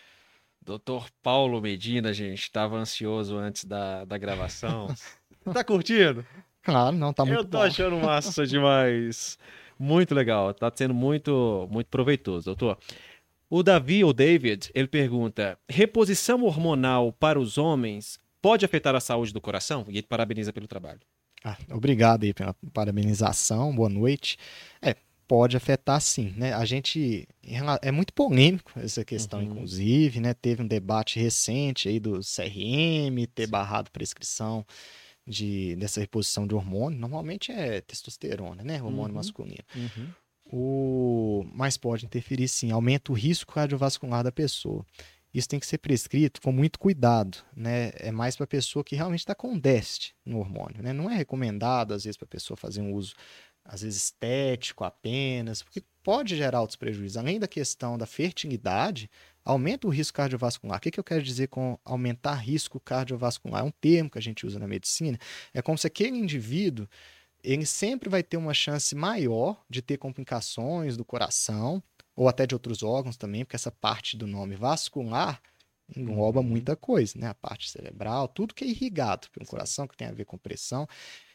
Doutor 0.62 1.08
Paulo 1.24 1.62
Medina, 1.62 2.12
gente, 2.14 2.42
estava 2.42 2.76
ansioso 2.76 3.38
antes 3.38 3.64
da, 3.64 4.04
da 4.04 4.18
gravação. 4.18 4.88
tá 5.54 5.64
curtindo? 5.64 6.26
Claro, 6.62 6.98
não, 6.98 7.14
tá 7.14 7.24
muito 7.24 7.40
Eu 7.40 7.46
tô 7.46 7.58
bom. 7.58 7.64
achando 7.64 7.96
massa 8.02 8.46
demais. 8.46 9.40
Muito 9.80 10.14
legal, 10.16 10.54
tá 10.54 10.72
sendo 10.74 10.94
muito, 10.94 11.68
muito 11.72 11.88
proveitoso, 11.88 12.46
doutor. 12.46 12.78
O 13.50 13.64
Davi, 13.64 14.04
ou 14.04 14.12
David, 14.14 14.70
ele 14.74 14.88
pergunta: 14.88 15.58
reposição 15.70 16.44
hormonal 16.44 17.14
para 17.14 17.40
os 17.40 17.58
homens 17.58 18.20
pode 18.42 18.66
afetar 18.66 18.96
a 18.96 19.00
saúde 19.00 19.32
do 19.34 19.40
coração? 19.42 19.86
E 19.88 19.98
ele 19.98 20.08
parabeniza 20.08 20.52
pelo 20.52 20.68
trabalho. 20.68 21.00
Ah, 21.44 21.56
obrigado 21.72 22.24
aí 22.24 22.34
pela 22.34 22.56
parabenização, 22.74 23.74
boa 23.74 23.88
noite. 23.88 24.38
É, 24.82 24.96
pode 25.28 25.56
afetar 25.56 26.02
sim, 26.02 26.34
né? 26.36 26.54
A 26.54 26.66
gente 26.66 27.28
é 27.82 27.92
muito 27.92 28.12
polêmico 28.12 28.72
essa 28.76 29.06
questão, 29.06 29.40
Uhum. 29.40 29.46
inclusive, 29.46 30.20
né? 30.20 30.34
Teve 30.34 30.64
um 30.64 30.68
debate 30.68 31.20
recente 31.20 31.88
aí 31.88 32.00
do 32.00 32.20
CRM 32.22 33.26
ter 33.34 33.48
barrado 33.48 33.92
prescrição 33.92 34.66
de 35.28 35.76
dessa 35.76 36.00
reposição 36.00 36.48
de 36.48 36.56
hormônio. 36.56 36.98
Normalmente 37.00 37.52
é 37.52 37.82
testosterona, 37.82 38.64
né? 38.64 38.82
Hormônio 38.82 39.10
Uhum. 39.10 39.16
masculino. 39.16 39.64
O 40.50 41.46
mas 41.54 41.78
pode 41.78 42.06
interferir 42.06 42.48
sim, 42.48 42.72
aumenta 42.72 43.12
o 43.12 43.16
risco 43.16 43.54
cardiovascular 43.54 44.24
da 44.24 44.32
pessoa. 44.32 44.86
isso 45.34 45.50
tem 45.50 45.60
que 45.60 45.68
ser 45.68 45.78
prescrito 45.78 46.42
com 46.42 46.52
muito 46.52 46.80
cuidado, 46.80 47.38
né? 47.56 47.92
É 47.96 48.12
mais 48.12 48.36
para 48.36 48.46
a 48.46 48.48
pessoa 48.48 48.84
que 48.84 48.96
realmente 48.96 49.20
está 49.20 49.36
com 49.36 49.60
déficit 49.60 50.16
no 50.26 50.40
hormônio, 50.40 50.82
né? 50.82 50.94
Não 50.94 51.10
é 51.12 51.16
recomendado, 51.16 51.94
às 51.94 52.06
vezes, 52.06 52.18
para 52.18 52.26
a 52.26 52.30
pessoa 52.30 52.58
fazer 52.58 52.82
um 52.82 52.94
uso, 52.94 53.14
às 53.64 53.82
vezes, 53.82 54.06
estético 54.06 54.84
apenas, 54.86 55.62
porque 55.62 55.84
pode 56.02 56.36
gerar 56.36 56.62
outros 56.62 56.78
prejuízos. 56.78 57.18
Além 57.18 57.40
da 57.40 57.48
questão 57.48 57.98
da 57.98 58.06
fertilidade, 58.08 59.10
aumenta 59.48 59.88
o 59.88 59.90
risco 59.90 60.18
cardiovascular. 60.18 60.78
O 60.78 60.82
que, 60.82 60.92
que 60.92 61.00
eu 61.00 61.04
quero 61.04 61.24
dizer 61.24 61.48
com 61.48 61.80
aumentar 61.86 62.36
risco 62.36 62.80
cardiovascular? 62.80 63.62
É 63.62 63.64
um 63.64 63.72
termo 63.72 64.10
que 64.10 64.18
a 64.18 64.22
gente 64.22 64.46
usa 64.46 64.60
na 64.60 64.68
medicina. 64.68 65.18
É 65.54 65.62
como 65.62 65.78
se 65.78 65.88
aquele 65.88 66.18
indivíduo 66.18 66.88
ele 67.42 67.66
sempre 67.66 68.10
vai 68.10 68.22
ter 68.22 68.36
uma 68.36 68.54
chance 68.54 68.94
maior 68.94 69.64
de 69.70 69.82
ter 69.82 69.98
complicações 69.98 70.98
do 70.98 71.06
coração 71.06 71.82
ou 72.14 72.28
até 72.28 72.46
de 72.46 72.56
outros 72.56 72.84
órgãos 72.84 73.16
também, 73.16 73.46
porque 73.46 73.56
essa 73.56 73.72
parte 73.72 74.18
do 74.18 74.28
nome 74.28 74.56
vascular 74.56 75.42
engloba 75.96 76.42
uhum. 76.42 76.46
muita 76.46 76.76
coisa, 76.76 77.18
né? 77.18 77.28
A 77.28 77.34
parte 77.34 77.70
cerebral, 77.70 78.28
tudo 78.28 78.54
que 78.54 78.66
é 78.66 78.68
irrigado 78.68 79.30
pelo 79.32 79.46
coração, 79.46 79.88
que 79.88 79.96
tem 79.96 80.10
a 80.10 80.12
ver 80.12 80.26
com 80.26 80.38
pressão. 80.38 80.86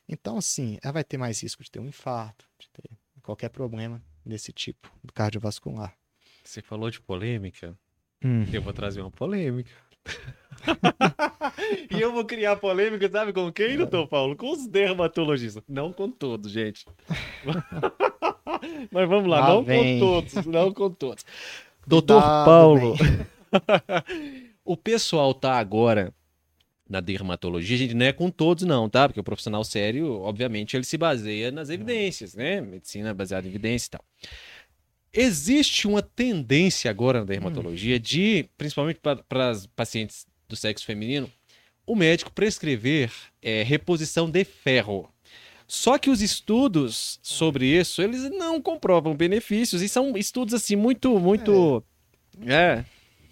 Então, 0.06 0.36
assim, 0.36 0.78
ela 0.82 0.92
vai 0.92 1.04
ter 1.04 1.16
mais 1.16 1.42
risco 1.42 1.62
de 1.62 1.70
ter 1.70 1.78
um 1.78 1.86
infarto, 1.86 2.46
de 2.58 2.68
ter 2.68 2.90
qualquer 3.22 3.48
problema 3.48 4.02
desse 4.26 4.52
tipo, 4.52 4.92
cardiovascular. 5.14 5.96
Você 6.44 6.60
falou 6.60 6.90
de 6.90 7.00
polêmica. 7.00 7.78
Hum. 8.24 8.44
Eu 8.52 8.62
vou 8.62 8.72
trazer 8.72 9.00
uma 9.00 9.10
polêmica. 9.10 9.70
e 11.90 12.00
eu 12.00 12.12
vou 12.12 12.24
criar 12.24 12.56
polêmica, 12.56 13.08
sabe 13.10 13.32
com 13.32 13.50
quem, 13.52 13.76
doutor 13.76 14.06
Paulo? 14.06 14.36
Com 14.36 14.52
os 14.52 14.66
dermatologistas. 14.66 15.62
Não 15.68 15.92
com 15.92 16.10
todos, 16.10 16.50
gente. 16.50 16.86
Mas 18.90 19.08
vamos 19.08 19.28
lá, 19.28 19.44
ah, 19.44 19.48
não 19.48 19.64
vem. 19.64 19.98
com 19.98 20.06
todos, 20.06 20.46
não 20.46 20.72
com 20.72 20.90
todos. 20.90 21.24
Doutor 21.86 22.20
Paulo, 22.20 22.94
o 24.64 24.76
pessoal 24.76 25.34
tá 25.34 25.54
agora 25.54 26.14
na 26.88 27.00
dermatologia, 27.00 27.74
a 27.74 27.78
gente 27.78 27.94
não 27.94 28.06
é 28.06 28.12
com 28.12 28.30
todos 28.30 28.64
não, 28.64 28.88
tá? 28.88 29.08
Porque 29.08 29.18
o 29.18 29.24
profissional 29.24 29.64
sério, 29.64 30.20
obviamente, 30.20 30.76
ele 30.76 30.84
se 30.84 30.98
baseia 30.98 31.50
nas 31.50 31.70
evidências, 31.70 32.34
né? 32.34 32.60
Medicina 32.60 33.14
baseada 33.14 33.46
em 33.46 33.50
evidência 33.50 33.86
e 33.86 33.90
tal. 33.90 34.04
Existe 35.12 35.86
uma 35.86 36.00
tendência 36.00 36.90
agora 36.90 37.20
na 37.20 37.26
dermatologia 37.26 37.96
hum. 37.96 38.00
de, 38.00 38.48
principalmente 38.56 38.98
para 39.00 39.50
as 39.50 39.66
pacientes 39.66 40.26
do 40.48 40.56
sexo 40.56 40.86
feminino, 40.86 41.30
o 41.86 41.94
médico 41.94 42.32
prescrever 42.32 43.12
é, 43.42 43.62
reposição 43.62 44.30
de 44.30 44.44
ferro. 44.44 45.08
Só 45.66 45.98
que 45.98 46.10
os 46.10 46.20
estudos 46.20 47.18
sobre 47.22 47.66
isso, 47.66 48.02
eles 48.02 48.30
não 48.30 48.60
comprovam 48.60 49.14
benefícios 49.14 49.82
e 49.82 49.88
são 49.88 50.16
estudos 50.16 50.54
assim 50.54 50.76
muito, 50.76 51.18
muito, 51.18 51.82
é, 52.46 52.84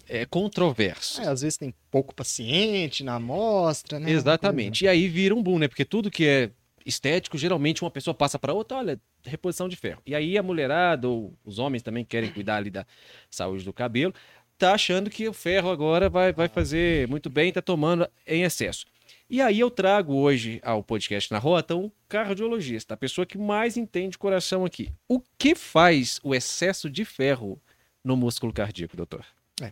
é, 0.07 0.21
é 0.21 0.25
controversos. 0.25 1.19
É, 1.19 1.27
às 1.27 1.41
vezes 1.41 1.57
tem 1.57 1.73
pouco 1.89 2.15
paciente 2.15 3.03
na 3.03 3.15
amostra, 3.15 3.99
né? 3.99 4.11
Exatamente. 4.11 4.85
E 4.85 4.87
aí 4.87 5.07
vira 5.07 5.35
um 5.35 5.43
boom, 5.43 5.59
né? 5.59 5.67
Porque 5.67 5.85
tudo 5.85 6.09
que 6.09 6.25
é 6.25 6.51
estético, 6.85 7.37
geralmente 7.37 7.83
uma 7.83 7.91
pessoa 7.91 8.13
passa 8.13 8.37
para 8.37 8.53
outra, 8.53 8.77
olha, 8.77 9.01
reposição 9.23 9.67
de 9.67 9.75
ferro. 9.75 10.01
E 10.05 10.15
aí 10.15 10.37
a 10.37 10.43
mulherada, 10.43 11.07
ou 11.07 11.33
os 11.43 11.59
homens 11.59 11.81
também 11.81 12.03
querem 12.03 12.31
cuidar 12.31 12.57
ali 12.57 12.69
da 12.69 12.85
saúde 13.29 13.63
do 13.63 13.73
cabelo, 13.73 14.13
tá 14.57 14.73
achando 14.73 15.09
que 15.09 15.27
o 15.27 15.33
ferro 15.33 15.69
agora 15.69 16.09
vai, 16.09 16.31
vai 16.31 16.47
fazer 16.47 17.07
muito 17.07 17.29
bem, 17.29 17.51
tá 17.51 17.61
tomando 17.61 18.07
em 18.25 18.43
excesso. 18.43 18.85
E 19.29 19.41
aí 19.41 19.59
eu 19.59 19.71
trago 19.71 20.13
hoje 20.13 20.59
ao 20.63 20.83
podcast 20.83 21.31
na 21.31 21.39
rota 21.39 21.75
um 21.75 21.89
cardiologista, 22.07 22.93
a 22.93 22.97
pessoa 22.97 23.25
que 23.25 23.37
mais 23.37 23.77
entende 23.77 24.17
coração 24.17 24.65
aqui. 24.65 24.91
O 25.07 25.21
que 25.37 25.55
faz 25.55 26.19
o 26.23 26.35
excesso 26.35 26.89
de 26.89 27.05
ferro 27.05 27.61
no 28.03 28.17
músculo 28.17 28.51
cardíaco, 28.51 28.97
doutor? 28.97 29.25
É 29.61 29.71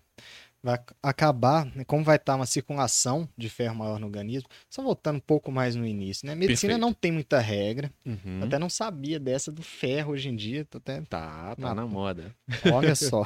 vai 0.62 0.80
acabar, 1.02 1.66
né, 1.76 1.84
como 1.84 2.04
vai 2.04 2.18
estar 2.18 2.36
uma 2.36 2.46
circulação 2.46 3.28
de 3.38 3.50
ferro 3.50 3.76
maior 3.76 4.00
no 4.00 4.08
organismo. 4.08 4.50
Só 4.70 4.82
voltando 4.82 5.18
um 5.18 5.22
pouco 5.22 5.52
mais 5.52 5.76
no 5.76 5.86
início, 5.86 6.28
né? 6.28 6.36
medicina 6.36 6.74
Perfeito. 6.74 6.82
não 6.82 6.94
tem 6.94 7.12
muita 7.12 7.40
regra. 7.40 7.92
Uhum. 8.06 8.42
Até 8.44 8.60
não 8.60 8.70
sabia 8.70 9.20
dessa 9.20 9.52
do 9.52 9.62
ferro 9.62 10.14
hoje 10.14 10.30
em 10.30 10.36
dia. 10.36 10.66
Tô 10.66 10.78
até... 10.78 11.02
Tá, 11.02 11.56
tá 11.56 11.62
na, 11.62 11.76
na 11.76 11.86
moda. 11.86 12.36
Olha 12.74 12.96
só. 12.96 13.24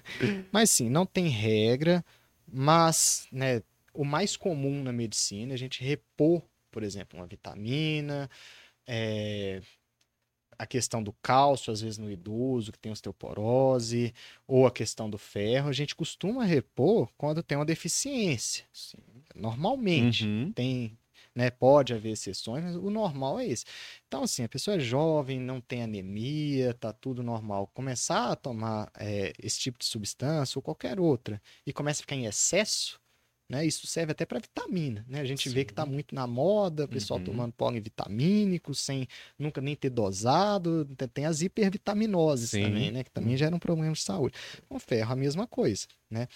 mas 0.52 0.70
sim, 0.70 0.90
não 0.90 1.06
tem 1.06 1.28
regra, 1.28 2.04
mas 2.46 3.26
né, 3.32 3.62
o 3.92 4.04
mais 4.04 4.36
comum 4.36 4.82
na 4.82 4.92
medicina 4.92 5.52
é 5.52 5.54
a 5.54 5.58
gente 5.58 5.82
repor, 5.82 6.42
por 6.70 6.82
exemplo, 6.82 7.18
uma 7.18 7.26
vitamina, 7.26 8.28
é, 8.86 9.62
a 10.64 10.66
questão 10.66 11.02
do 11.02 11.12
cálcio, 11.12 11.72
às 11.72 11.80
vezes 11.80 11.98
no 11.98 12.10
idoso 12.10 12.72
que 12.72 12.78
tem 12.78 12.90
osteoporose, 12.90 14.12
ou 14.46 14.66
a 14.66 14.70
questão 14.70 15.08
do 15.08 15.18
ferro, 15.18 15.68
a 15.68 15.72
gente 15.72 15.94
costuma 15.94 16.44
repor 16.44 17.08
quando 17.16 17.42
tem 17.42 17.56
uma 17.56 17.64
deficiência. 17.64 18.64
Sim. 18.72 18.98
Normalmente 19.34 20.24
uhum. 20.24 20.52
tem, 20.52 20.98
né, 21.34 21.50
pode 21.50 21.92
haver 21.92 22.12
exceções, 22.12 22.64
mas 22.64 22.76
o 22.76 22.88
normal 22.90 23.40
é 23.40 23.46
esse. 23.46 23.64
Então, 24.06 24.22
assim, 24.22 24.44
a 24.44 24.48
pessoa 24.48 24.76
é 24.76 24.80
jovem, 24.80 25.38
não 25.38 25.60
tem 25.60 25.82
anemia, 25.82 26.72
tá 26.74 26.92
tudo 26.92 27.22
normal. 27.22 27.70
Começar 27.74 28.30
a 28.30 28.36
tomar 28.36 28.90
é, 28.98 29.32
esse 29.42 29.58
tipo 29.58 29.78
de 29.78 29.84
substância 29.84 30.58
ou 30.58 30.62
qualquer 30.62 30.98
outra 30.98 31.40
e 31.66 31.72
começa 31.72 32.00
a 32.00 32.04
ficar 32.04 32.16
em 32.16 32.26
excesso, 32.26 33.00
né? 33.48 33.64
Isso 33.66 33.86
serve 33.86 34.12
até 34.12 34.24
para 34.24 34.38
vitamina. 34.38 35.04
Né? 35.08 35.20
A 35.20 35.24
gente 35.24 35.48
Sim. 35.48 35.54
vê 35.54 35.64
que 35.64 35.72
está 35.72 35.84
muito 35.84 36.14
na 36.14 36.26
moda, 36.26 36.84
o 36.84 36.88
pessoal 36.88 37.18
uhum. 37.18 37.26
tomando 37.26 37.52
polivitamínico, 37.52 38.74
sem 38.74 39.06
nunca 39.38 39.60
nem 39.60 39.76
ter 39.76 39.90
dosado. 39.90 40.84
Tem 41.12 41.26
as 41.26 41.42
hipervitaminoses 41.42 42.50
Sim. 42.50 42.62
também, 42.62 42.90
né? 42.90 43.04
que 43.04 43.10
também 43.10 43.36
geram 43.36 43.58
problemas 43.58 43.98
de 43.98 44.04
saúde. 44.04 44.34
Com 44.68 44.78
ferro, 44.78 45.12
a 45.12 45.16
mesma 45.16 45.46
coisa. 45.46 45.86
Né? 46.10 46.26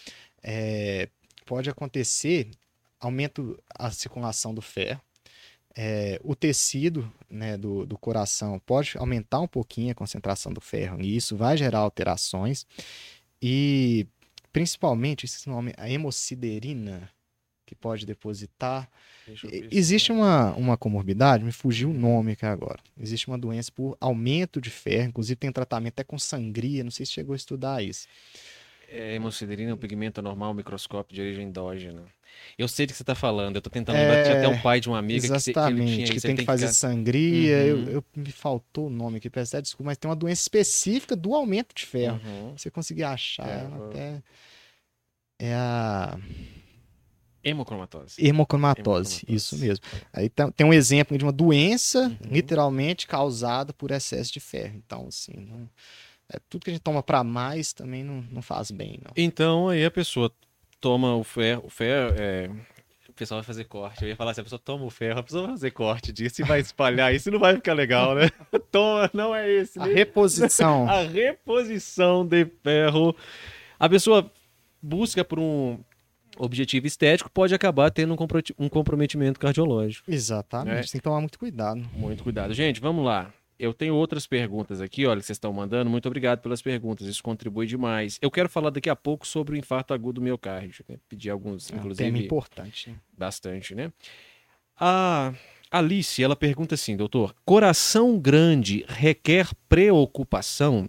É, 0.43 1.09
pode 1.47 1.71
acontecer 1.71 2.51
aumento 3.01 3.59
a 3.75 3.91
circulação 3.91 4.53
do 4.53 4.61
ferro. 4.61 5.01
É, 5.81 6.21
o 6.25 6.35
tecido 6.35 7.11
né, 7.31 7.57
do, 7.57 7.87
do 7.87 7.97
coração 7.97 8.59
pode 8.59 8.99
aumentar 8.99 9.41
um 9.41 9.47
pouquinho 9.47 9.93
a 9.93 9.95
concentração 9.95 10.53
do 10.53 10.61
ferro, 10.61 11.01
e 11.01 11.15
isso 11.15 11.37
vai 11.37 11.57
gerar 11.57 11.79
alterações. 11.79 12.67
E 13.41 14.07
principalmente 14.59 15.25
esse 15.25 15.49
nome, 15.49 15.73
a 15.77 15.89
hemociderina, 15.89 17.09
que 17.65 17.77
pode 17.77 18.05
depositar. 18.05 18.91
Existe 19.71 20.11
uma, 20.11 20.53
uma 20.55 20.77
comorbidade, 20.77 21.45
me 21.45 21.53
fugiu 21.53 21.91
o 21.91 21.95
nome 21.95 22.33
aqui 22.33 22.45
agora. 22.45 22.81
Existe 22.99 23.29
uma 23.29 23.39
doença 23.39 23.71
por 23.71 23.97
aumento 24.01 24.61
de 24.61 24.69
ferro, 24.69 25.11
inclusive 25.11 25.37
tem 25.37 25.53
tratamento 25.53 25.93
até 25.93 26.03
com 26.03 26.19
sangria, 26.19 26.83
não 26.83 26.91
sei 26.91 27.07
se 27.07 27.13
chegou 27.13 27.35
a 27.35 27.37
estudar 27.37 27.85
isso. 27.85 28.09
É, 28.89 29.15
hemociderina 29.15 29.71
é 29.71 29.75
um 29.75 29.79
pigmento 29.79 30.19
anormal 30.19 30.53
microscópio 30.53 31.15
de 31.15 31.21
origem 31.21 31.47
endógena. 31.47 32.03
Eu 32.59 32.66
sei 32.66 32.87
do 32.87 32.91
que 32.91 32.97
você 32.97 33.03
está 33.03 33.14
falando, 33.14 33.57
eu 33.57 33.59
estou 33.61 33.70
tentando 33.70 33.97
é... 33.97 34.03
lembrar, 34.03 34.22
tinha 34.24 34.37
até 34.39 34.49
um 34.49 34.61
pai 34.61 34.81
de 34.81 34.89
uma 34.89 34.99
amiga 34.99 35.24
exatamente, 35.24 36.05
que, 36.05 36.14
que, 36.14 36.14
que 36.14 36.20
tem 36.20 36.37
que 36.37 36.45
fazer 36.45 36.66
ficar... 36.66 36.74
sangria, 36.74 37.57
uhum. 37.57 37.62
eu, 37.62 37.89
eu, 37.93 38.05
me 38.16 38.33
faltou 38.33 38.87
o 38.87 38.91
nome 38.91 39.18
aqui, 39.18 39.31
peço 39.31 39.61
desculpa, 39.62 39.91
mas 39.91 39.99
tem 39.99 40.09
uma 40.09 40.16
doença 40.16 40.43
específica 40.43 41.14
do 41.14 41.35
aumento 41.35 41.74
de 41.74 41.87
ferro. 41.87 42.20
Uhum. 42.24 42.57
Você 42.57 42.70
conseguir 42.70 43.05
achar 43.05 43.49
é, 43.49 43.66
até... 43.66 44.22
É 45.39 45.55
a... 45.55 46.18
Hemocromatose. 47.45 48.16
Hemocromatose. 48.18 48.24
Hemocromatose, 48.29 49.24
isso 49.29 49.57
mesmo. 49.57 49.85
Aí 50.12 50.29
tá, 50.29 50.51
tem 50.51 50.66
um 50.66 50.72
exemplo 50.72 51.16
de 51.16 51.24
uma 51.24 51.33
doença 51.33 52.09
uhum. 52.09 52.33
literalmente 52.33 53.07
causada 53.07 53.72
por 53.72 53.91
excesso 53.91 54.33
de 54.33 54.41
ferro. 54.41 54.74
Então, 54.76 55.07
assim, 55.07 55.33
não, 55.37 55.68
é, 56.31 56.39
tudo 56.49 56.64
que 56.64 56.70
a 56.70 56.72
gente 56.74 56.83
toma 56.83 57.03
para 57.03 57.24
mais 57.24 57.72
também 57.72 58.05
não, 58.05 58.22
não 58.31 58.43
faz 58.43 58.70
bem, 58.70 59.01
não. 59.03 59.12
Então, 59.16 59.68
aí 59.68 59.85
a 59.85 59.91
pessoa 59.91 60.31
toma 60.81 61.14
o 61.16 61.24
ferro, 61.24 61.64
o 61.66 61.70
ferro 61.70 62.14
é, 62.18 62.51
o 63.09 63.12
pessoal 63.12 63.41
vai 63.41 63.47
fazer 63.47 63.64
corte. 63.64 64.03
Eu 64.03 64.09
ia 64.09 64.16
falar 64.16 64.31
assim, 64.31 64.41
a 64.41 64.45
pessoa 64.45 64.61
toma 64.62 64.85
o 64.85 64.91
ferro, 64.91 65.20
a 65.20 65.22
pessoa 65.22 65.43
vai 65.45 65.53
fazer 65.53 65.70
corte 65.70 66.12
disso 66.12 66.43
e 66.43 66.45
vai 66.45 66.61
espalhar 66.61 67.14
isso, 67.14 67.31
não 67.31 67.39
vai 67.39 67.55
ficar 67.55 67.72
legal, 67.72 68.14
né? 68.14 68.31
toma, 68.70 69.11
não 69.12 69.35
é 69.35 69.51
esse. 69.51 69.79
A 69.79 69.87
né? 69.87 69.95
reposição. 69.95 70.87
a 70.91 71.03
reposição 71.03 72.24
de 72.24 72.45
ferro. 72.62 73.14
A 73.79 73.89
pessoa 73.89 74.31
busca 74.83 75.24
por 75.24 75.39
um 75.39 75.79
objetivo 76.37 76.87
estético 76.87 77.29
pode 77.31 77.55
acabar 77.55 77.91
tendo 77.91 78.16
um 78.59 78.68
comprometimento 78.68 79.41
cardiológico. 79.41 80.11
Exatamente, 80.11 80.74
né? 80.74 80.83
tem 80.83 81.01
que 81.01 81.01
tomar 81.01 81.20
muito 81.20 81.39
cuidado. 81.39 81.85
Muito 81.95 82.22
cuidado. 82.22 82.55
Gente, 82.55 82.81
vamos 82.81 83.05
lá. 83.05 83.33
Eu 83.59 83.75
tenho 83.75 83.95
outras 83.95 84.27
perguntas 84.27 84.81
aqui, 84.81 85.05
olha, 85.05 85.21
que 85.21 85.27
vocês 85.27 85.37
estão 85.37 85.53
mandando. 85.53 85.91
Muito 85.91 86.07
obrigado 86.07 86.41
pelas 86.41 86.63
perguntas, 86.63 87.07
isso 87.07 87.23
contribui 87.23 87.67
demais. 87.67 88.19
Eu 88.23 88.31
quero 88.31 88.49
falar 88.49 88.71
daqui 88.71 88.89
a 88.89 88.95
pouco 88.95 89.27
sobre 89.27 89.55
o 89.55 89.59
infarto 89.59 89.93
agudo 89.93 90.21
do 90.21 90.23
miocárdio. 90.23 90.85
Né? 90.89 90.97
Pedir 91.09 91.31
alguns, 91.31 91.71
é 91.71 91.75
um 91.75 91.79
inclusive. 91.79 92.05
tema 92.05 92.19
importante. 92.19 92.91
Né? 92.91 92.97
Bastante, 93.17 93.75
né? 93.75 93.93
A 94.81 95.35
Alice, 95.71 96.23
ela 96.23 96.37
pergunta 96.37 96.77
assim, 96.77 96.97
doutor: 96.97 97.35
coração 97.45 98.19
grande 98.19 98.85
requer 98.89 99.49
preocupação? 99.69 100.89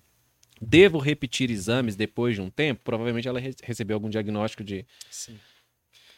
Devo 0.62 0.98
repetir 0.98 1.50
exames 1.50 1.96
depois 1.96 2.36
de 2.36 2.42
um 2.42 2.50
tempo? 2.50 2.82
Provavelmente 2.84 3.28
ela 3.28 3.40
re 3.40 3.56
recebeu 3.64 3.96
algum 3.96 4.10
diagnóstico 4.10 4.64
de 4.64 4.86
Sim. 5.10 5.38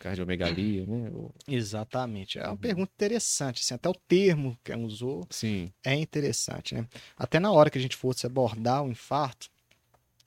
Cardiomegalia, 0.02 0.86
né? 0.86 1.12
Ou... 1.14 1.34
Exatamente. 1.48 2.40
É 2.40 2.44
uma 2.44 2.52
uhum. 2.52 2.58
pergunta 2.58 2.92
interessante. 2.94 3.62
Assim, 3.62 3.74
até 3.74 3.88
o 3.88 3.94
termo 3.94 4.58
que 4.64 4.72
ela 4.72 4.84
usou 4.84 5.26
Sim. 5.30 5.72
é 5.84 5.94
interessante, 5.94 6.74
né? 6.74 6.88
Até 7.16 7.40
na 7.40 7.52
hora 7.52 7.70
que 7.70 7.78
a 7.78 7.82
gente 7.82 7.96
fosse 7.96 8.26
abordar 8.26 8.84
o 8.84 8.90
infarto, 8.90 9.48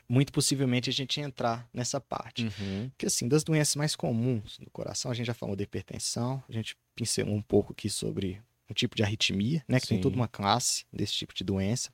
muito 0.08 0.32
possivelmente 0.32 0.88
a 0.88 0.92
gente 0.92 1.18
ia 1.18 1.26
entrar 1.26 1.68
nessa 1.72 2.00
parte. 2.00 2.44
Uhum. 2.44 2.88
Porque, 2.90 3.06
assim, 3.06 3.26
das 3.26 3.42
doenças 3.42 3.74
mais 3.74 3.96
comuns 3.96 4.58
do 4.58 4.70
coração, 4.70 5.10
a 5.10 5.14
gente 5.14 5.26
já 5.26 5.34
falou 5.34 5.56
da 5.56 5.62
hipertensão, 5.62 6.42
a 6.48 6.52
gente 6.52 6.76
pincelou 6.94 7.34
um 7.34 7.42
pouco 7.42 7.72
aqui 7.72 7.90
sobre 7.90 8.40
um 8.70 8.74
tipo 8.74 8.94
de 8.96 9.02
arritmia, 9.02 9.64
né? 9.68 9.80
Que 9.80 9.88
tem 9.88 9.98
Sim. 9.98 10.02
toda 10.02 10.14
uma 10.14 10.28
classe 10.28 10.84
desse 10.92 11.14
tipo 11.14 11.34
de 11.34 11.42
doença. 11.42 11.90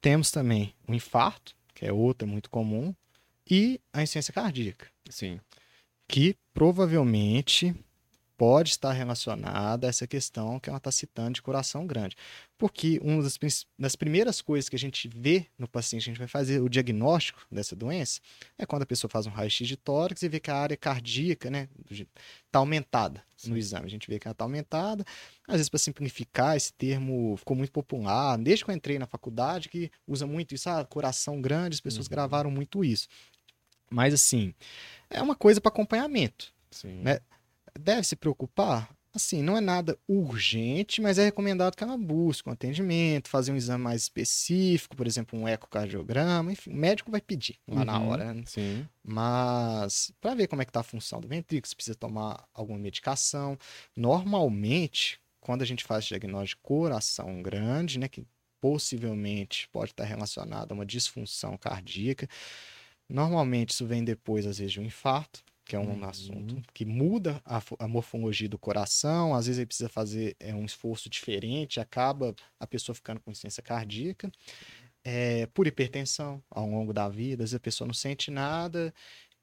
Temos 0.00 0.30
também 0.30 0.74
o 0.88 0.94
infarto, 0.94 1.54
que 1.74 1.86
é 1.86 1.92
outra 1.92 2.26
muito 2.26 2.50
comum, 2.50 2.94
e 3.48 3.80
a 3.92 4.02
insuficiência 4.02 4.32
cardíaca, 4.32 4.88
Sim. 5.08 5.38
Que 6.08 6.36
provavelmente 6.54 7.74
pode 8.36 8.68
estar 8.68 8.92
relacionada 8.92 9.86
a 9.86 9.88
essa 9.90 10.06
questão 10.06 10.60
que 10.60 10.68
ela 10.68 10.76
está 10.76 10.92
citando 10.92 11.32
de 11.32 11.42
coração 11.42 11.86
grande. 11.86 12.14
Porque 12.58 13.00
uma 13.02 13.22
das, 13.22 13.38
das 13.78 13.96
primeiras 13.96 14.42
coisas 14.42 14.68
que 14.68 14.76
a 14.76 14.78
gente 14.78 15.08
vê 15.08 15.46
no 15.58 15.66
paciente, 15.66 16.02
a 16.02 16.12
gente 16.12 16.18
vai 16.18 16.28
fazer 16.28 16.60
o 16.60 16.68
diagnóstico 16.68 17.40
dessa 17.50 17.74
doença, 17.74 18.20
é 18.58 18.66
quando 18.66 18.82
a 18.82 18.86
pessoa 18.86 19.10
faz 19.10 19.26
um 19.26 19.30
raio-x 19.30 19.66
de 19.66 19.76
tórax 19.76 20.22
e 20.22 20.28
vê 20.28 20.38
que 20.38 20.50
a 20.50 20.56
área 20.56 20.76
cardíaca 20.76 21.50
né, 21.50 21.66
está 21.90 22.58
aumentada 22.58 23.22
no 23.46 23.54
Sim. 23.54 23.58
exame. 23.58 23.86
A 23.86 23.90
gente 23.90 24.06
vê 24.08 24.18
que 24.18 24.28
ela 24.28 24.32
está 24.32 24.44
aumentada. 24.44 25.02
Às 25.48 25.56
vezes, 25.56 25.68
para 25.70 25.78
simplificar, 25.78 26.56
esse 26.56 26.74
termo 26.74 27.36
ficou 27.38 27.56
muito 27.56 27.72
popular. 27.72 28.36
Desde 28.36 28.64
que 28.66 28.70
eu 28.70 28.74
entrei 28.74 28.98
na 28.98 29.06
faculdade, 29.06 29.70
que 29.70 29.90
usa 30.06 30.26
muito 30.26 30.54
isso, 30.54 30.68
ah, 30.68 30.84
coração 30.84 31.40
grande, 31.40 31.74
as 31.76 31.80
pessoas 31.80 32.06
Uhum. 32.06 32.10
gravaram 32.10 32.50
muito 32.50 32.84
isso. 32.84 33.08
Mas, 33.90 34.12
assim, 34.14 34.54
é 35.08 35.22
uma 35.22 35.34
coisa 35.34 35.60
para 35.60 35.68
acompanhamento 35.70 36.52
Sim. 36.70 37.02
Né? 37.02 37.20
deve 37.78 38.02
se 38.04 38.16
preocupar? 38.16 38.90
Assim, 39.14 39.42
não 39.42 39.56
é 39.56 39.62
nada 39.62 39.98
urgente, 40.06 41.00
mas 41.00 41.16
é 41.16 41.24
recomendado 41.24 41.74
que 41.74 41.82
ela 41.82 41.96
busque 41.96 42.46
um 42.50 42.52
atendimento, 42.52 43.30
fazer 43.30 43.50
um 43.50 43.56
exame 43.56 43.82
mais 43.82 44.02
específico, 44.02 44.94
por 44.94 45.06
exemplo, 45.06 45.38
um 45.38 45.48
ecocardiograma, 45.48 46.52
enfim, 46.52 46.70
o 46.70 46.76
médico 46.76 47.10
vai 47.10 47.22
pedir 47.22 47.56
lá 47.66 47.82
na 47.82 47.98
Uhum. 47.98 48.08
hora, 48.08 48.34
né? 48.34 48.42
Sim. 48.46 48.86
Mas 49.02 50.12
para 50.20 50.34
ver 50.34 50.46
como 50.48 50.60
é 50.60 50.66
que 50.66 50.72
tá 50.72 50.80
a 50.80 50.82
função 50.82 51.18
do 51.18 51.28
ventrículo, 51.28 51.66
se 51.66 51.74
precisa 51.74 51.96
tomar 51.96 52.46
alguma 52.52 52.78
medicação. 52.78 53.56
Normalmente, 53.96 55.18
quando 55.40 55.62
a 55.62 55.66
gente 55.66 55.82
faz 55.84 56.04
diagnóstico 56.04 56.60
de 56.60 56.66
coração 56.68 57.40
grande, 57.42 57.98
né, 57.98 58.08
que 58.08 58.22
possivelmente 58.60 59.66
pode 59.68 59.92
estar 59.92 60.04
relacionado 60.04 60.72
a 60.72 60.74
uma 60.74 60.84
disfunção 60.84 61.56
cardíaca, 61.56 62.28
normalmente 63.08 63.70
isso 63.70 63.86
vem 63.86 64.04
depois, 64.04 64.46
às 64.46 64.58
vezes, 64.58 64.72
de 64.72 64.80
um 64.80 64.84
infarto, 64.84 65.42
que 65.64 65.74
é 65.76 65.78
um 65.78 65.98
Uhum. 65.98 66.02
assunto 66.02 66.62
que 66.74 66.84
muda 66.84 67.40
a, 67.44 67.60
a 67.80 67.88
morfologia 67.88 68.48
do 68.48 68.58
coração, 68.58 69.34
às 69.34 69.46
vezes 69.46 69.58
ele 69.58 69.66
precisa 69.66 69.88
fazer 69.88 70.36
é, 70.40 70.54
um 70.54 70.64
esforço 70.64 71.10
diferente, 71.10 71.80
acaba 71.80 72.34
a 72.60 72.66
pessoa 72.66 72.94
ficando 72.94 73.20
com 73.20 73.30
insuficiência 73.30 73.62
cardíaca. 73.62 74.30
É, 75.04 75.46
por 75.48 75.66
hipertensão 75.68 76.42
ao 76.50 76.66
longo 76.68 76.92
da 76.92 77.08
vida, 77.08 77.44
às 77.44 77.50
vezes 77.50 77.54
a 77.56 77.60
pessoa 77.60 77.86
não 77.86 77.94
sente 77.94 78.30
nada 78.30 78.92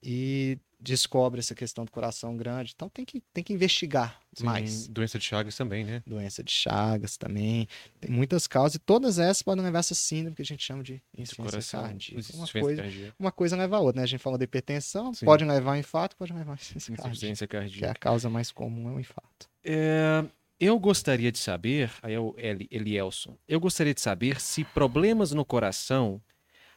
e 0.01 0.59
descobre 0.83 1.39
essa 1.39 1.55
questão 1.55 1.85
do 1.85 1.91
coração 1.91 2.35
grande. 2.35 2.73
Então 2.75 2.89
tem 2.89 3.05
que, 3.05 3.21
tem 3.33 3.43
que 3.43 3.53
investigar 3.53 4.19
Sim. 4.33 4.43
mais. 4.43 4.87
Doença 4.87 5.17
de 5.17 5.23
Chagas 5.23 5.55
também, 5.55 5.85
né? 5.85 6.03
Doença 6.05 6.43
de 6.43 6.51
Chagas 6.51 7.15
também. 7.15 7.67
Tem 8.01 8.11
muitas 8.11 8.45
causas 8.47 8.75
e 8.75 8.79
todas 8.79 9.17
essas 9.17 9.41
podem 9.41 9.63
levar 9.63 9.79
a 9.79 9.81
essa 9.81 9.95
síndrome 9.95 10.35
que 10.35 10.41
a 10.41 10.45
gente 10.45 10.63
chama 10.63 10.83
de 10.83 11.01
De 11.13 11.21
insuficiência 11.21 11.79
cardíaca. 11.79 12.33
Uma 12.35 12.47
coisa, 12.47 12.81
cardíaca. 12.81 13.15
uma 13.17 13.31
coisa 13.31 13.55
leva 13.55 13.77
a 13.77 13.79
outra, 13.79 13.99
né? 14.01 14.03
A 14.03 14.07
gente 14.07 14.19
falou 14.19 14.37
da 14.37 14.43
hipertensão, 14.43 15.13
Sim. 15.13 15.25
pode 15.25 15.45
levar 15.45 15.71
a 15.71 15.73
um 15.75 15.77
infarto, 15.77 16.17
pode 16.17 16.33
levar 16.33 16.51
a 16.51 16.55
insuficiência 16.55 16.95
cardíaca. 16.95 17.09
Insuficiência 17.09 17.47
Que 17.47 17.55
é 17.55 17.59
cardíaca. 17.59 17.91
a 17.91 17.95
causa 17.95 18.29
mais 18.29 18.51
comum, 18.51 18.89
é 18.89 18.91
o 18.91 18.99
infarto. 18.99 19.47
É, 19.63 20.25
eu 20.59 20.77
gostaria 20.79 21.31
de 21.31 21.39
saber, 21.39 21.91
aí 22.01 22.13
é 22.13 22.19
o 22.19 22.35
Eli, 22.37 22.67
Elielson, 22.69 23.37
eu 23.47 23.59
gostaria 23.59 23.93
de 23.93 24.01
saber 24.01 24.41
se 24.41 24.63
problemas 24.65 25.31
no 25.31 25.45
coração 25.45 26.21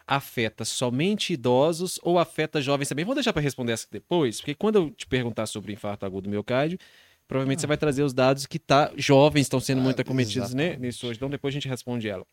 afeta 0.06 0.64
somente 0.64 1.32
idosos 1.32 1.98
ou 2.02 2.18
afeta 2.18 2.60
jovens 2.60 2.88
também. 2.88 3.04
Vou 3.04 3.14
deixar 3.14 3.32
para 3.32 3.42
responder 3.42 3.72
essa 3.72 3.86
depois, 3.90 4.40
porque 4.40 4.54
quando 4.54 4.76
eu 4.76 4.90
te 4.90 5.06
perguntar 5.06 5.46
sobre 5.46 5.72
infarto 5.72 6.06
agudo 6.06 6.22
do 6.22 6.30
miocárdio, 6.30 6.78
provavelmente 7.26 7.58
Ah. 7.58 7.60
você 7.62 7.66
vai 7.66 7.76
trazer 7.76 8.02
os 8.02 8.12
dados 8.12 8.46
que 8.46 8.58
tá, 8.58 8.92
jovens 8.96 9.42
estão 9.42 9.58
sendo 9.60 9.80
Ah, 9.80 9.84
muito 9.84 10.00
acometidos 10.00 10.54
né, 10.54 10.76
nisso 10.76 11.06
hoje. 11.06 11.16
Então 11.16 11.28
depois 11.30 11.52
a 11.52 11.56
gente 11.56 11.68
responde 11.68 12.08
ela. 12.08 12.24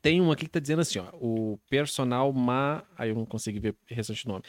Tem 0.00 0.20
um 0.20 0.30
aqui 0.30 0.44
que 0.44 0.50
tá 0.52 0.60
dizendo 0.60 0.82
assim, 0.82 1.00
ó, 1.00 1.06
o 1.14 1.58
personal 1.68 2.32
ma, 2.32 2.84
aí 2.96 3.08
eu 3.08 3.14
não 3.16 3.26
consegui 3.26 3.58
ver 3.58 3.70
o 3.72 3.76
restante 3.94 4.24
do 4.24 4.32
nome. 4.32 4.44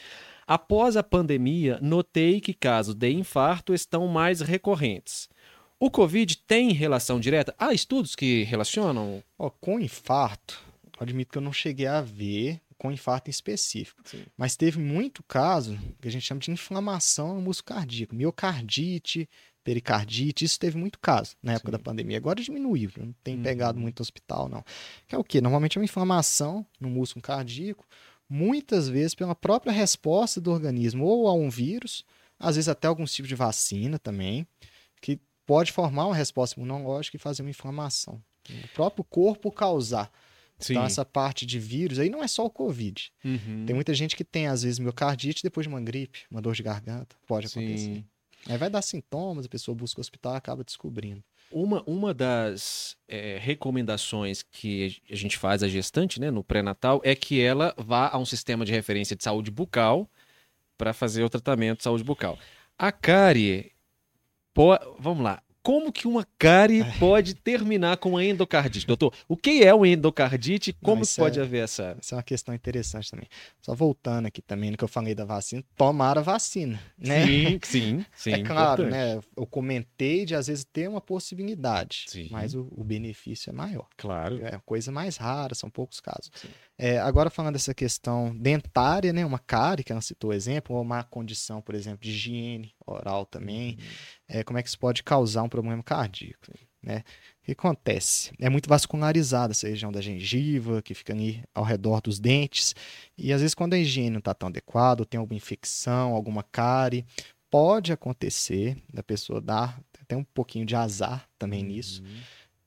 Após 0.46 0.96
a 0.96 1.02
pandemia, 1.02 1.80
notei 1.82 2.40
que 2.40 2.54
casos 2.54 2.94
de 2.94 3.10
infarto 3.10 3.74
estão 3.74 4.06
mais 4.06 4.40
recorrentes. 4.40 5.28
O 5.80 5.90
Covid 5.90 6.38
tem 6.46 6.70
relação 6.70 7.18
direta? 7.18 7.52
Há 7.58 7.72
estudos 7.74 8.14
que 8.14 8.44
relacionam? 8.44 9.20
Ó, 9.36 9.50
com 9.50 9.80
infarto, 9.80 10.62
admito 11.02 11.32
que 11.32 11.38
eu 11.38 11.42
não 11.42 11.52
cheguei 11.52 11.86
a 11.86 12.00
ver 12.00 12.60
com 12.78 12.90
infarto 12.90 13.28
em 13.28 13.32
específico. 13.32 14.00
Sim. 14.04 14.24
Mas 14.36 14.56
teve 14.56 14.78
muito 14.80 15.22
caso 15.22 15.78
que 16.00 16.08
a 16.08 16.10
gente 16.10 16.24
chama 16.26 16.40
de 16.40 16.50
inflamação 16.50 17.34
no 17.34 17.40
músculo 17.40 17.76
cardíaco, 17.78 18.14
miocardite, 18.14 19.28
pericardite, 19.62 20.44
isso 20.44 20.58
teve 20.58 20.76
muito 20.76 20.98
caso 20.98 21.36
na 21.42 21.52
época 21.52 21.68
Sim. 21.70 21.72
da 21.72 21.78
pandemia. 21.78 22.16
Agora 22.16 22.42
diminuiu, 22.42 22.90
não 22.96 23.14
tem 23.22 23.36
Uhum. 23.36 23.42
pegado 23.42 23.78
muito 23.78 24.00
hospital, 24.00 24.48
não. 24.48 24.64
Que 25.06 25.14
é 25.14 25.18
o 25.18 25.22
quê? 25.22 25.40
Normalmente 25.40 25.78
é 25.78 25.80
uma 25.80 25.84
inflamação 25.84 26.66
no 26.80 26.90
músculo 26.90 27.22
cardíaco, 27.22 27.86
muitas 28.28 28.88
vezes 28.88 29.14
pela 29.14 29.34
própria 29.34 29.72
resposta 29.72 30.40
do 30.40 30.50
organismo, 30.50 31.04
ou 31.04 31.28
a 31.28 31.32
um 31.34 31.48
vírus, 31.48 32.04
às 32.38 32.56
vezes 32.56 32.68
até 32.68 32.88
alguns 32.88 33.14
tipos 33.14 33.28
de 33.28 33.36
vacina 33.36 33.98
também, 33.98 34.44
que 35.00 35.20
pode 35.46 35.70
formar 35.70 36.06
uma 36.06 36.16
resposta 36.16 36.58
imunológica 36.58 37.16
e 37.16 37.20
fazer 37.20 37.42
uma 37.42 37.50
inflamação. 37.50 38.20
O 38.64 38.68
próprio 38.74 39.04
corpo 39.04 39.52
causar. 39.52 40.10
Sim. 40.62 40.74
Então, 40.74 40.84
essa 40.84 41.04
parte 41.04 41.44
de 41.44 41.58
vírus 41.58 41.98
aí 41.98 42.08
não 42.08 42.22
é 42.22 42.28
só 42.28 42.44
o 42.44 42.50
Covid. 42.50 43.12
Uhum. 43.24 43.64
Tem 43.66 43.74
muita 43.74 43.92
gente 43.94 44.16
que 44.16 44.24
tem, 44.24 44.46
às 44.46 44.62
vezes, 44.62 44.78
miocardite 44.78 45.42
depois 45.42 45.64
de 45.66 45.68
uma 45.68 45.80
gripe, 45.80 46.20
uma 46.30 46.40
dor 46.40 46.54
de 46.54 46.62
garganta. 46.62 47.16
Pode 47.26 47.46
acontecer. 47.46 47.76
Sim. 47.76 48.04
Aí 48.48 48.58
vai 48.58 48.68
dar 48.68 48.82
sintomas, 48.82 49.46
a 49.46 49.48
pessoa 49.48 49.74
busca 49.74 50.00
o 50.00 50.02
hospital 50.02 50.34
e 50.34 50.36
acaba 50.36 50.64
descobrindo. 50.64 51.22
Uma, 51.50 51.82
uma 51.86 52.14
das 52.14 52.96
é, 53.06 53.38
recomendações 53.38 54.42
que 54.42 55.00
a 55.10 55.14
gente 55.14 55.36
faz 55.36 55.62
à 55.62 55.68
gestante, 55.68 56.18
né, 56.18 56.30
no 56.30 56.42
pré-natal, 56.42 57.00
é 57.04 57.14
que 57.14 57.40
ela 57.40 57.74
vá 57.76 58.08
a 58.08 58.18
um 58.18 58.24
sistema 58.24 58.64
de 58.64 58.72
referência 58.72 59.14
de 59.14 59.22
saúde 59.22 59.50
bucal 59.50 60.10
para 60.78 60.92
fazer 60.92 61.22
o 61.22 61.28
tratamento 61.30 61.78
de 61.78 61.84
saúde 61.84 62.02
bucal. 62.02 62.38
A 62.78 62.90
cárie, 62.90 63.70
po- 64.54 64.78
vamos 64.98 65.22
lá, 65.22 65.42
como 65.62 65.92
que 65.92 66.08
uma 66.08 66.26
cárie 66.38 66.84
pode 66.98 67.34
terminar 67.34 67.96
com 67.98 68.16
a 68.16 68.24
endocardite? 68.24 68.86
Doutor, 68.86 69.14
o 69.28 69.36
que 69.36 69.62
é 69.62 69.72
uma 69.72 69.86
endocardite 69.88 70.70
e 70.70 70.72
como 70.72 71.02
isso 71.02 71.20
pode 71.20 71.38
é- 71.38 71.42
haver 71.42 71.64
essa... 71.64 71.96
Essa 71.98 72.14
é 72.14 72.16
uma 72.16 72.22
questão 72.22 72.54
interessante 72.54 73.10
também. 73.10 73.28
Só 73.60 73.74
voltando 73.74 74.26
aqui 74.26 74.42
também 74.42 74.70
no 74.70 74.76
que 74.76 74.84
eu 74.84 74.88
falei 74.88 75.14
da 75.14 75.24
vacina, 75.24 75.62
tomar 75.76 76.18
a 76.18 76.22
vacina, 76.22 76.80
né? 76.98 77.26
Sim, 77.26 77.60
sim, 77.62 78.06
sim. 78.16 78.32
é 78.32 78.42
claro, 78.42 78.82
importante. 78.84 78.90
né? 78.90 79.20
Eu 79.36 79.46
comentei 79.46 80.24
de 80.24 80.34
às 80.34 80.46
vezes 80.48 80.64
ter 80.64 80.88
uma 80.88 81.00
possibilidade, 81.00 82.06
Sim. 82.08 82.28
mas 82.30 82.54
o, 82.54 82.68
o 82.72 82.82
benefício 82.82 83.50
é 83.50 83.52
maior. 83.52 83.86
Claro. 83.96 84.44
É 84.44 84.58
coisa 84.64 84.90
mais 84.90 85.16
rara, 85.16 85.54
são 85.54 85.70
poucos 85.70 86.00
casos. 86.00 86.30
É, 86.78 86.98
agora 86.98 87.30
falando 87.30 87.52
dessa 87.52 87.72
questão 87.74 88.36
dentária, 88.36 89.12
né? 89.12 89.24
Uma 89.24 89.38
cárie, 89.38 89.84
que 89.84 89.92
ela 89.92 90.00
citou 90.00 90.30
o 90.30 90.32
exemplo, 90.32 90.74
ou 90.74 90.82
uma 90.82 91.04
condição, 91.04 91.60
por 91.60 91.74
exemplo, 91.74 92.00
de 92.00 92.10
higiene 92.10 92.74
oral 92.86 93.24
também. 93.24 93.78
É, 94.34 94.42
como 94.42 94.58
é 94.58 94.62
que 94.62 94.68
isso 94.68 94.78
pode 94.78 95.02
causar 95.02 95.42
um 95.42 95.48
problema 95.48 95.82
cardíaco, 95.82 96.46
né? 96.82 97.04
O 97.42 97.44
que 97.44 97.52
acontece? 97.52 98.32
É 98.40 98.48
muito 98.48 98.66
vascularizada 98.66 99.52
essa 99.52 99.68
região 99.68 99.92
da 99.92 100.00
gengiva, 100.00 100.80
que 100.80 100.94
fica 100.94 101.12
ali 101.12 101.44
ao 101.54 101.64
redor 101.64 102.00
dos 102.00 102.18
dentes. 102.18 102.74
E 103.18 103.30
às 103.30 103.42
vezes 103.42 103.54
quando 103.54 103.74
a 103.74 103.78
higiene 103.78 104.08
não 104.10 104.20
está 104.20 104.32
tão 104.32 104.48
adequada, 104.48 105.04
tem 105.04 105.18
alguma 105.18 105.36
infecção, 105.36 106.14
alguma 106.14 106.42
cárie, 106.42 107.04
pode 107.50 107.92
acontecer 107.92 108.78
da 108.90 109.02
pessoa 109.02 109.38
dar 109.38 109.78
até 110.00 110.16
um 110.16 110.24
pouquinho 110.24 110.64
de 110.64 110.74
azar 110.74 111.28
também 111.38 111.62
nisso 111.62 112.02
Uhum. 112.02 112.20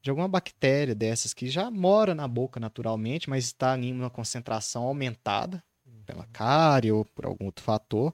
de 0.03 0.09
alguma 0.11 0.27
bactéria 0.27 0.93
dessas 0.93 1.33
que 1.33 1.47
já 1.49 1.71
mora 1.71 2.13
na 2.13 2.27
boca 2.27 2.59
naturalmente, 2.59 3.27
mas 3.27 3.45
está 3.45 3.75
em 3.75 3.91
uma 3.91 4.09
concentração 4.11 4.83
aumentada 4.83 5.63
pela 6.05 6.27
cárie 6.31 6.91
ou 6.91 7.03
por 7.05 7.25
algum 7.25 7.45
outro 7.45 7.63
fator, 7.65 8.13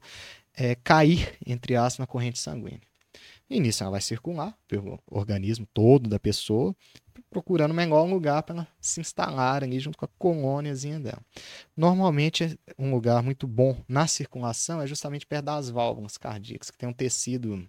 é, 0.54 0.74
cair, 0.74 1.36
entre 1.46 1.76
aspas, 1.76 1.98
na 1.98 2.06
corrente 2.06 2.38
sanguínea. 2.38 2.80
E 3.48 3.60
nisso 3.60 3.82
ela 3.82 3.92
vai 3.92 4.00
circular 4.00 4.56
pelo 4.66 4.98
organismo 5.06 5.66
todo 5.74 6.08
da 6.08 6.18
pessoa, 6.18 6.74
procurando 7.28 7.74
melhor 7.74 8.04
um 8.04 8.10
lugar 8.10 8.42
para 8.42 8.54
ela 8.54 8.68
se 8.80 9.00
instalar 9.00 9.62
ali 9.62 9.78
junto 9.78 9.98
com 9.98 10.04
a 10.04 10.08
colôniazinha 10.18 10.98
dela. 10.98 11.20
Normalmente, 11.76 12.58
um 12.78 12.90
lugar 12.90 13.22
muito 13.22 13.46
bom 13.46 13.76
na 13.88 14.06
circulação 14.06 14.80
é 14.80 14.86
justamente 14.86 15.26
perto 15.26 15.46
das 15.46 15.68
válvulas 15.68 16.16
cardíacas, 16.16 16.70
que 16.70 16.78
tem 16.78 16.88
um 16.88 16.92
tecido, 16.92 17.68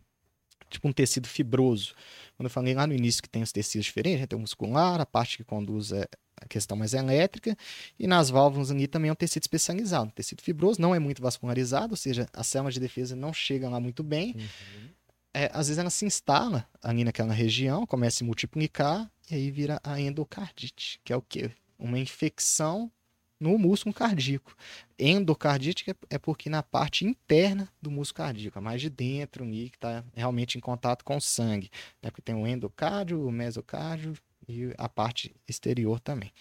tipo 0.69 0.87
um 0.87 0.93
tecido 0.93 1.27
fibroso. 1.27 1.93
Quando 2.37 2.45
eu 2.45 2.51
falei 2.51 2.73
lá 2.73 2.87
no 2.87 2.93
início 2.93 3.21
que 3.21 3.29
tem 3.29 3.43
os 3.43 3.51
tecidos 3.51 3.85
diferentes, 3.85 4.19
gente 4.19 4.29
tem 4.29 4.37
o 4.37 4.41
muscular, 4.41 5.01
a 5.01 5.05
parte 5.05 5.37
que 5.37 5.43
conduz 5.43 5.91
é 5.91 6.05
a 6.37 6.47
questão 6.47 6.75
mais 6.75 6.93
elétrica, 6.93 7.55
e 7.97 8.07
nas 8.07 8.29
válvulas 8.29 8.71
ali 8.71 8.87
também 8.87 9.09
é 9.09 9.11
um 9.11 9.15
tecido 9.15 9.43
especializado. 9.43 10.09
O 10.09 10.13
tecido 10.13 10.41
fibroso 10.41 10.81
não 10.81 10.93
é 10.93 10.99
muito 10.99 11.21
vascularizado, 11.21 11.93
ou 11.93 11.97
seja, 11.97 12.27
as 12.33 12.47
células 12.47 12.73
de 12.73 12.79
defesa 12.79 13.15
não 13.15 13.31
chegam 13.31 13.71
lá 13.71 13.79
muito 13.79 14.03
bem. 14.03 14.35
Uhum. 14.35 14.89
É, 15.33 15.49
às 15.53 15.67
vezes 15.67 15.77
ela 15.77 15.89
se 15.89 16.05
instala 16.05 16.67
ali 16.81 17.03
naquela 17.03 17.33
região, 17.33 17.87
começa 17.87 18.17
a 18.17 18.19
se 18.19 18.23
multiplicar, 18.23 19.11
e 19.31 19.35
aí 19.35 19.51
vira 19.51 19.79
a 19.83 19.99
endocardite, 19.99 20.99
que 21.03 21.11
é 21.11 21.17
o 21.17 21.21
quê? 21.21 21.51
Uma 21.79 21.97
infecção 21.97 22.91
no 23.39 23.57
músculo 23.57 23.93
cardíaco. 23.93 24.55
Endocardite 24.97 25.89
é, 25.89 25.95
é 26.11 26.17
porque 26.17 26.49
na 26.49 26.63
parte 26.63 27.05
interna 27.05 27.67
do 27.81 27.91
músculo 27.91 28.25
cardíaco, 28.25 28.57
é 28.57 28.61
mais 28.61 28.79
de 28.79 28.89
dentro, 28.89 29.45
que 29.45 29.71
está 29.73 30.03
realmente 30.13 30.57
em 30.57 30.61
contato 30.61 31.03
com 31.03 31.17
o 31.17 31.21
sangue. 31.21 31.69
Né? 32.01 32.09
Porque 32.09 32.21
tem 32.21 32.35
o 32.35 32.47
endocárdio, 32.47 33.25
o 33.25 33.31
mesocárdio 33.31 34.13
e 34.47 34.73
a 34.77 34.87
parte 34.87 35.35
exterior 35.47 35.99
também. 35.99 36.31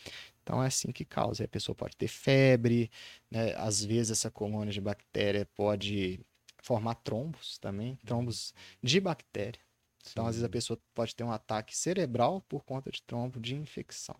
Então 0.42 0.62
é 0.62 0.66
assim 0.66 0.92
que 0.92 1.04
causa. 1.04 1.44
A 1.44 1.48
pessoa 1.48 1.74
pode 1.74 1.96
ter 1.96 2.08
febre, 2.08 2.90
né? 3.30 3.54
às 3.56 3.84
vezes 3.84 4.12
essa 4.12 4.30
colônia 4.30 4.72
de 4.72 4.80
bactéria 4.80 5.46
pode 5.56 6.20
formar 6.62 6.94
trombos 6.94 7.58
também, 7.58 7.98
trombos 8.06 8.54
de 8.82 9.00
bactéria. 9.00 9.60
Então, 10.10 10.26
às 10.26 10.34
vezes, 10.34 10.44
a 10.44 10.48
pessoa 10.48 10.78
pode 10.94 11.14
ter 11.14 11.22
um 11.22 11.30
ataque 11.30 11.76
cerebral 11.76 12.40
por 12.48 12.64
conta 12.64 12.90
de 12.90 13.00
trombo 13.02 13.38
de 13.38 13.54
infecção. 13.54 14.16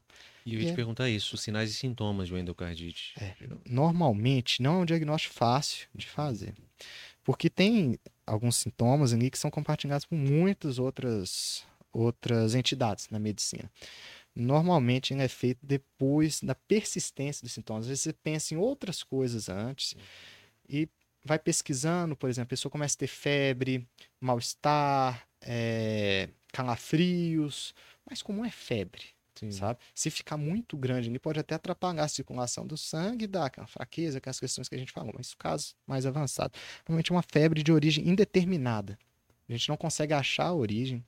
E 0.46 0.54
eu 0.54 0.60
ia 0.60 0.64
e 0.64 0.66
te 0.66 0.72
é... 0.72 0.76
perguntar 0.76 1.08
isso, 1.08 1.36
sinais 1.36 1.70
e 1.70 1.74
sintomas 1.74 2.28
de 2.28 2.34
endocardite. 2.34 3.14
É, 3.20 3.34
normalmente, 3.68 4.62
não 4.62 4.74
é 4.74 4.82
um 4.82 4.84
diagnóstico 4.84 5.34
fácil 5.34 5.88
de 5.92 6.08
fazer. 6.08 6.54
Porque 7.24 7.50
tem 7.50 7.98
alguns 8.24 8.56
sintomas 8.56 9.12
ali 9.12 9.28
que 9.28 9.38
são 9.38 9.50
compartilhados 9.50 10.06
por 10.06 10.16
muitas 10.16 10.78
outras, 10.78 11.64
outras 11.92 12.54
entidades 12.54 13.08
na 13.10 13.18
medicina. 13.18 13.70
Normalmente, 14.34 15.12
ele 15.12 15.22
é 15.22 15.28
feito 15.28 15.66
depois 15.66 16.40
da 16.40 16.54
persistência 16.54 17.42
dos 17.42 17.52
sintomas. 17.52 17.84
Às 17.84 17.88
vezes, 17.88 18.02
você 18.04 18.12
pensa 18.12 18.54
em 18.54 18.56
outras 18.56 19.02
coisas 19.02 19.48
antes 19.48 19.96
e 20.68 20.88
vai 21.24 21.38
pesquisando, 21.38 22.16
por 22.16 22.28
exemplo, 22.28 22.48
a 22.48 22.50
pessoa 22.50 22.70
começa 22.70 22.96
a 22.96 22.98
ter 22.98 23.06
febre, 23.06 23.86
mal-estar, 24.20 25.26
é, 25.40 26.28
calafrios, 26.52 27.74
mas 28.08 28.22
como 28.22 28.44
é 28.44 28.50
febre, 28.50 29.04
Sim. 29.34 29.50
sabe? 29.50 29.78
Se 29.94 30.10
ficar 30.10 30.36
muito 30.36 30.76
grande, 30.76 31.08
ele 31.08 31.18
pode 31.18 31.38
até 31.38 31.54
atrapalhar 31.54 32.04
a 32.04 32.08
circulação 32.08 32.66
do 32.66 32.76
sangue, 32.76 33.26
dar 33.26 33.46
aquela 33.46 33.66
fraqueza, 33.66 34.18
aquelas 34.18 34.40
questões 34.40 34.68
que 34.68 34.74
a 34.74 34.78
gente 34.78 34.92
falou, 34.92 35.12
mas 35.16 35.34
caso 35.34 35.74
mais 35.86 36.06
avançado, 36.06 36.52
normalmente 36.86 37.12
é 37.12 37.14
uma 37.14 37.22
febre 37.22 37.62
de 37.62 37.72
origem 37.72 38.08
indeterminada. 38.08 38.98
A 39.48 39.52
gente 39.52 39.68
não 39.68 39.76
consegue 39.76 40.14
achar 40.14 40.46
a 40.46 40.54
origem, 40.54 41.04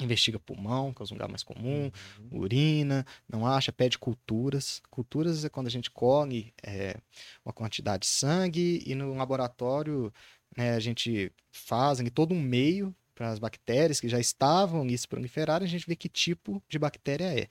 investiga 0.00 0.38
pulmão, 0.38 0.92
que 0.92 1.02
é 1.02 1.04
o 1.04 1.08
lugar 1.10 1.28
mais 1.28 1.42
comum, 1.42 1.90
uhum. 2.18 2.40
urina, 2.40 3.04
não 3.28 3.46
acha, 3.46 3.72
pede 3.72 3.98
culturas. 3.98 4.80
Culturas 4.90 5.44
é 5.44 5.48
quando 5.48 5.66
a 5.66 5.70
gente 5.70 5.90
colhe 5.90 6.52
é, 6.62 6.96
uma 7.44 7.52
quantidade 7.52 8.02
de 8.02 8.06
sangue 8.06 8.82
e 8.86 8.94
no 8.94 9.14
laboratório 9.14 10.12
né, 10.56 10.74
a 10.74 10.80
gente 10.80 11.32
faz 11.50 12.00
em 12.00 12.06
todo 12.06 12.34
um 12.34 12.40
meio 12.40 12.94
para 13.14 13.30
as 13.30 13.38
bactérias 13.38 14.00
que 14.00 14.08
já 14.08 14.20
estavam 14.20 14.82
ali 14.82 14.96
se 14.96 15.08
proliferarem, 15.08 15.66
a 15.66 15.70
gente 15.70 15.86
vê 15.86 15.96
que 15.96 16.08
tipo 16.08 16.62
de 16.68 16.78
bactéria 16.78 17.24
é. 17.24 17.48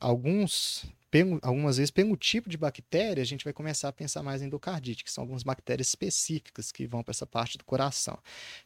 Alguns, 0.00 0.84
algumas 1.42 1.76
vezes, 1.76 1.90
pelo 1.90 2.16
tipo 2.16 2.48
de 2.48 2.56
bactéria, 2.56 3.22
a 3.22 3.26
gente 3.26 3.44
vai 3.44 3.52
começar 3.52 3.88
a 3.88 3.92
pensar 3.92 4.22
mais 4.22 4.42
em 4.42 4.46
endocardite, 4.46 5.02
que 5.02 5.10
são 5.10 5.22
algumas 5.22 5.42
bactérias 5.42 5.88
específicas 5.88 6.70
que 6.70 6.86
vão 6.86 7.02
para 7.02 7.12
essa 7.12 7.26
parte 7.26 7.58
do 7.58 7.64
coração. 7.64 8.18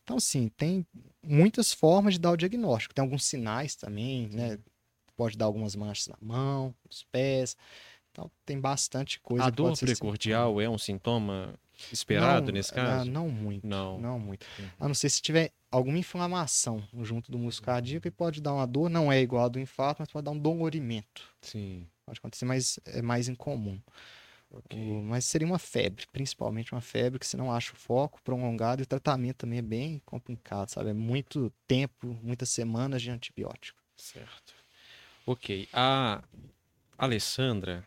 Então, 0.02 0.20
sim, 0.20 0.48
tem 0.56 0.86
muitas 1.22 1.72
formas 1.72 2.14
de 2.14 2.20
dar 2.20 2.32
o 2.32 2.36
diagnóstico. 2.36 2.94
Tem 2.94 3.02
alguns 3.02 3.24
sinais 3.24 3.74
também, 3.74 4.28
né? 4.28 4.58
Pode 5.16 5.38
dar 5.38 5.46
algumas 5.46 5.74
manchas 5.74 6.08
na 6.08 6.16
mão, 6.20 6.74
nos 6.88 7.04
pés. 7.04 7.56
Então, 8.10 8.30
tem 8.44 8.60
bastante 8.60 9.18
coisa. 9.20 9.46
A 9.46 9.50
dor 9.50 9.76
precordial 9.76 10.60
é 10.60 10.68
um 10.68 10.78
sintoma 10.78 11.58
esperado 11.92 12.46
não, 12.46 12.54
nesse 12.54 12.72
caso? 12.72 13.10
Não, 13.10 13.24
não 13.24 13.30
muito. 13.30 13.66
Não. 13.66 13.98
não 13.98 14.18
muito. 14.18 14.46
Uhum. 14.58 14.68
A 14.78 14.88
não 14.88 14.94
ser 14.94 15.08
se 15.08 15.20
tiver 15.20 15.50
alguma 15.70 15.98
inflamação 15.98 16.82
junto 17.02 17.32
do 17.32 17.38
músculo 17.38 17.66
cardíaco 17.66 18.06
e 18.06 18.10
pode 18.10 18.40
dar 18.40 18.54
uma 18.54 18.66
dor, 18.66 18.88
não 18.88 19.10
é 19.10 19.20
igual 19.20 19.46
a 19.46 19.48
do 19.48 19.58
infarto, 19.58 20.02
mas 20.02 20.10
pode 20.10 20.24
dar 20.24 20.30
um 20.30 20.38
dolorimento. 20.38 21.22
Sim. 21.40 21.86
Pode 22.06 22.18
acontecer, 22.18 22.44
mas 22.44 22.78
é 22.84 23.00
mais 23.02 23.28
incomum. 23.28 23.80
Okay. 24.50 24.90
O, 24.90 25.02
mas 25.02 25.24
seria 25.24 25.46
uma 25.46 25.58
febre, 25.58 26.06
principalmente 26.12 26.72
uma 26.72 26.80
febre 26.80 27.18
que 27.18 27.26
se 27.26 27.36
não 27.36 27.52
acha 27.52 27.72
o 27.72 27.76
foco 27.76 28.22
prolongado 28.22 28.82
e 28.82 28.84
o 28.84 28.86
tratamento 28.86 29.38
também 29.38 29.58
é 29.58 29.62
bem 29.62 30.02
complicado, 30.04 30.68
sabe? 30.68 30.90
É 30.90 30.94
muito 30.94 31.52
tempo, 31.66 32.18
muitas 32.22 32.50
semanas 32.50 33.02
de 33.02 33.10
antibiótico. 33.10 33.82
Certo. 33.96 34.54
Ok. 35.26 35.68
A 35.72 36.22
Alessandra, 36.96 37.84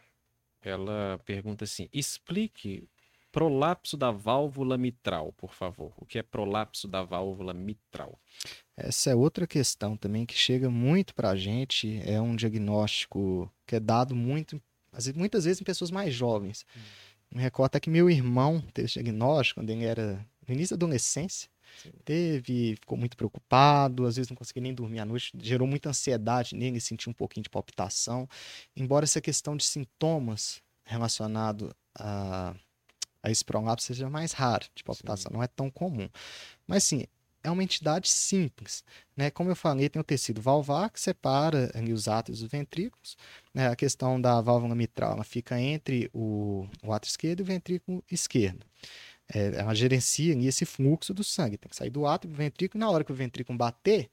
ela 0.62 1.20
pergunta 1.24 1.64
assim: 1.64 1.88
explique 1.94 2.90
prolapso 3.38 3.96
da 3.96 4.10
válvula 4.10 4.80
mitral, 4.80 5.32
por 5.34 5.54
favor. 5.54 5.94
O 5.96 6.08
que 6.08 6.18
é 6.18 6.24
prolapso 6.24 6.88
da 6.88 7.04
válvula 7.04 7.54
mitral? 7.54 8.20
Essa 8.76 9.12
é 9.12 9.16
outra 9.16 9.46
questão 9.46 9.96
também 9.96 10.26
que 10.26 10.34
chega 10.34 10.72
muito 10.72 11.14
para 11.14 11.30
a 11.30 11.36
gente. 11.36 12.02
É 12.04 12.20
um 12.20 12.36
diagnóstico 12.36 13.48
que 13.68 13.76
é 13.76 13.80
dado 13.80 14.16
muito, 14.16 14.60
muitas 15.14 15.46
vezes 15.46 15.62
em 15.62 15.64
pessoas 15.64 15.92
mais 15.92 16.16
jovens. 16.16 16.66
Hum. 16.76 16.80
Me 17.36 17.42
recordo 17.44 17.68
até 17.68 17.80
que 17.80 17.92
meu 17.92 18.10
irmão 18.10 18.60
teve 18.74 18.88
esse 18.88 18.96
diagnóstico 18.96 19.60
quando 19.60 19.70
ele 19.70 19.86
era 19.86 20.26
no 20.48 20.56
início 20.56 20.76
da 20.76 20.84
adolescência. 20.84 21.48
Sim. 21.84 21.92
Teve, 22.04 22.76
ficou 22.78 22.98
muito 22.98 23.16
preocupado, 23.16 24.08
às 24.08 24.16
vezes 24.16 24.32
não 24.32 24.38
conseguia 24.38 24.64
nem 24.64 24.74
dormir 24.74 24.98
à 24.98 25.06
noite, 25.06 25.32
gerou 25.40 25.68
muita 25.68 25.90
ansiedade 25.90 26.56
nele, 26.56 26.82
sentiu 26.82 27.12
um 27.12 27.14
pouquinho 27.14 27.44
de 27.44 27.52
palpitação. 27.52 28.28
Embora 28.76 29.04
essa 29.06 29.22
questão 29.22 29.56
de 29.56 29.64
sintomas 29.64 30.60
relacionado 30.84 31.72
a 31.94 32.56
a 33.28 33.32
esse 33.32 33.44
prolapso 33.44 33.88
seja 33.88 34.10
mais 34.10 34.32
raro 34.32 34.66
de 34.74 34.84
palpitação, 34.84 35.30
sim. 35.30 35.38
não 35.38 35.44
é 35.44 35.48
tão 35.48 35.70
comum. 35.70 36.10
Mas 36.66 36.84
sim, 36.84 37.06
é 37.44 37.52
uma 37.52 37.64
entidade 37.64 38.10
simples. 38.10 38.84
Né? 39.16 39.30
Como 39.30 39.50
eu 39.50 39.56
falei, 39.56 39.90
tem 39.90 40.00
o 40.00 40.04
tecido 40.04 40.42
valvar 40.42 40.90
que 40.90 41.00
separa 41.00 41.72
os 41.94 42.08
átrios 42.08 42.40
dos 42.40 42.50
ventrículos. 42.50 43.18
Né? 43.54 43.68
A 43.68 43.76
questão 43.76 44.20
da 44.20 44.42
válvula 44.42 44.76
mitral 44.76 45.14
ela 45.14 45.24
fica 45.24 45.60
entre 45.60 46.10
o, 46.14 46.68
o 46.84 46.92
átrio 46.92 47.10
esquerdo 47.10 47.40
e 47.40 47.44
o 47.44 47.46
ventrículo 47.46 48.04
esquerdo. 48.12 48.66
É, 49.34 49.60
ela 49.60 49.74
gerencia 49.74 50.34
esse 50.48 50.66
fluxo 50.66 51.14
do 51.14 51.24
sangue. 51.24 51.58
Tem 51.58 51.70
que 51.70 51.76
sair 51.76 51.90
do 51.90 52.06
átrio 52.06 52.32
para 52.32 52.38
o 52.38 52.44
ventrículo. 52.44 52.80
Na 52.80 52.90
hora 52.90 53.04
que 53.04 53.12
o 53.12 53.16
ventrículo 53.16 53.58
bater, 53.58 54.10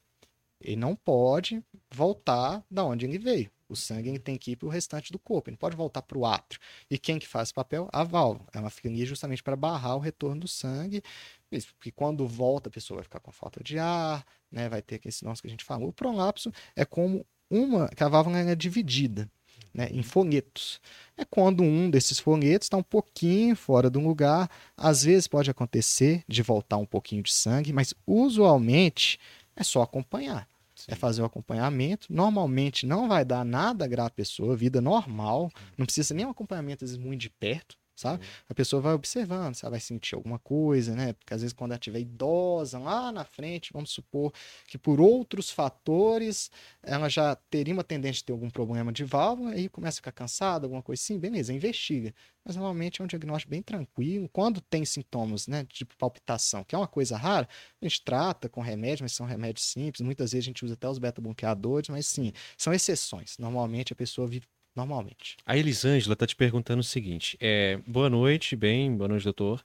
ele 0.65 0.77
não 0.77 0.97
pode 0.97 1.63
voltar 1.93 2.65
da 2.71 2.85
onde 2.85 3.05
ele 3.05 3.19
veio. 3.19 3.51
O 3.69 3.77
sangue 3.77 4.19
tem 4.19 4.37
que 4.37 4.53
ir 4.53 4.57
para 4.57 4.67
o 4.67 4.71
restante 4.71 5.11
do 5.11 5.19
corpo, 5.19 5.49
ele 5.49 5.55
não 5.55 5.59
pode 5.59 5.77
voltar 5.77 6.03
para 6.03 6.19
o 6.19 6.27
átrio. 6.27 6.61
E 6.91 6.99
quem 6.99 7.19
que 7.19 7.27
faz 7.27 7.49
esse 7.49 7.55
papel? 7.55 7.89
A 7.93 8.05
válvula. 8.05 8.47
Ela 8.53 8.71
fica 8.71 8.89
ali 8.89 9.05
justamente 9.07 9.43
para 9.43 9.57
barrar 9.57 9.97
o 9.97 10.01
retorno 10.01 10.43
do 10.43 10.49
sangue, 10.49 11.03
porque 11.51 11.91
quando 11.91 12.27
volta 12.27 12.69
a 12.69 12.73
pessoa 12.73 12.99
vai 12.99 13.05
ficar 13.05 13.21
com 13.21 13.33
falta 13.33 13.63
de 13.63 13.79
ar, 13.79 14.25
né? 14.51 14.69
vai 14.69 14.83
ter 14.83 14.97
aquele 14.97 15.13
sinal 15.13 15.35
que 15.35 15.47
a 15.47 15.51
gente 15.51 15.65
falou. 15.65 15.89
O 15.89 15.93
prolapso 15.93 16.53
é 16.77 16.85
como 16.85 17.27
uma, 17.51 17.89
que 17.89 18.03
a 18.03 18.09
válvula 18.09 18.39
é 18.39 18.55
dividida. 18.55 19.31
Né, 19.73 19.89
em 19.91 20.05
folhetos. 20.05 20.81
É 21.17 21.25
quando 21.25 21.65
um 21.65 21.91
desses 21.91 22.21
folhetos 22.21 22.67
está 22.67 22.77
um 22.77 22.83
pouquinho 22.83 23.57
fora 23.57 23.91
do 23.91 23.99
lugar. 23.99 24.49
Às 24.77 25.03
vezes 25.03 25.27
pode 25.27 25.51
acontecer 25.51 26.23
de 26.29 26.43
voltar 26.43 26.77
um 26.77 26.87
pouquinho 26.87 27.25
de 27.25 27.33
sangue, 27.33 27.73
mas 27.73 27.93
usualmente 28.07 29.19
é 29.57 29.65
só 29.65 29.83
acompanhar. 29.83 30.49
Sim. 30.85 30.93
é 30.93 30.95
fazer 30.95 31.23
o 31.23 31.25
acompanhamento. 31.25 32.13
Normalmente 32.13 32.87
não 32.87 33.09
vai 33.09 33.25
dar 33.25 33.45
nada 33.45 33.85
à 33.85 34.11
pessoa, 34.11 34.57
vida 34.57 34.81
normal, 34.81 35.51
não 35.77 35.87
precisa 35.87 36.15
nem 36.15 36.27
um 36.27 36.31
acompanhamento 36.31 36.85
às 36.85 36.91
vezes 36.91 37.05
muito 37.05 37.23
de 37.23 37.31
perto 37.31 37.77
sabe? 37.95 38.25
Uhum. 38.25 38.31
A 38.49 38.55
pessoa 38.55 38.83
vai 38.83 38.95
observando 38.95 39.55
se 39.55 39.65
ela 39.65 39.71
vai 39.71 39.81
sentir 39.81 40.15
alguma 40.15 40.39
coisa, 40.39 40.95
né? 40.95 41.13
Porque 41.13 41.33
às 41.35 41.41
vezes 41.43 41.53
quando 41.53 41.73
ela 41.73 41.79
estiver 41.79 42.01
idosa, 42.01 42.79
lá 42.79 43.13
na 43.13 43.25
frente, 43.25 43.73
vamos 43.73 43.91
supor 43.91 44.33
que 44.67 44.77
por 44.79 45.01
outros 45.01 45.51
fatores 45.51 46.51
ela 46.83 47.09
já 47.09 47.37
teria 47.51 47.73
uma 47.75 47.85
tendência 47.85 48.19
de 48.21 48.25
ter 48.25 48.33
algum 48.33 48.51
problema 48.51 48.93
de 48.93 49.05
válvula, 49.05 49.53
aí 49.53 49.69
começa 49.69 49.97
a 49.97 50.01
ficar 50.01 50.13
cansada, 50.13 50.67
alguma 50.67 50.83
coisa 50.83 51.01
assim, 51.03 51.19
beleza, 51.19 51.53
investiga. 51.53 52.15
Mas 52.45 52.57
normalmente 52.57 53.01
é 53.01 53.05
um 53.05 53.07
diagnóstico 53.07 53.51
bem 53.51 53.63
tranquilo. 53.63 54.29
Quando 54.31 54.61
tem 54.61 54.85
sintomas, 54.85 55.47
né, 55.47 55.65
tipo 55.65 55.97
palpitação, 55.97 56.63
que 56.63 56.75
é 56.75 56.79
uma 56.79 56.87
coisa 56.87 57.17
rara, 57.17 57.49
a 57.81 57.85
gente 57.85 58.03
trata 58.03 58.49
com 58.49 58.61
remédios, 58.61 59.03
mas 59.03 59.13
são 59.13 59.27
remédios 59.27 59.67
simples. 59.67 60.01
Muitas 60.03 60.33
vezes 60.33 60.45
a 60.45 60.49
gente 60.49 60.65
usa 60.65 60.75
até 60.75 60.89
os 60.89 60.99
beta-bloqueadores, 60.99 61.89
mas 61.89 62.07
sim, 62.07 62.33
são 62.59 62.73
exceções. 62.75 63.39
Normalmente 63.39 63.93
a 63.93 63.97
pessoa 63.97 64.27
vive 64.29 64.47
normalmente. 64.75 65.37
A 65.47 65.57
Elisângela 65.57 66.15
está 66.15 66.27
te 66.27 66.37
perguntando 66.37 66.81
o 66.81 66.85
seguinte: 66.85 67.37
é, 67.41 67.79
boa 67.87 68.11
noite, 68.11 68.57
bem, 68.57 68.95
boa 68.97 69.09
noite, 69.09 69.25
doutor. 69.25 69.63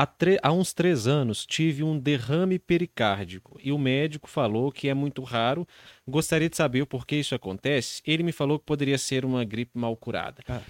Há, 0.00 0.08
há, 0.42 0.50
uns 0.50 0.72
três 0.72 1.06
anos 1.06 1.44
tive 1.44 1.84
um 1.84 1.98
derrame 1.98 2.58
pericárdico 2.58 3.60
e 3.62 3.70
o 3.70 3.76
médico 3.76 4.30
falou 4.30 4.72
que 4.72 4.88
é 4.88 4.94
muito 4.94 5.22
raro. 5.22 5.68
Gostaria 6.08 6.48
de 6.48 6.56
saber 6.56 6.80
o 6.80 6.86
porquê 6.86 7.16
isso 7.16 7.34
acontece. 7.34 8.00
Ele 8.06 8.22
me 8.22 8.32
falou 8.32 8.58
que 8.58 8.64
poderia 8.64 8.96
ser 8.96 9.26
uma 9.26 9.44
gripe 9.44 9.72
mal 9.78 9.94
curada. 9.94 10.42
Ah, 10.48 10.62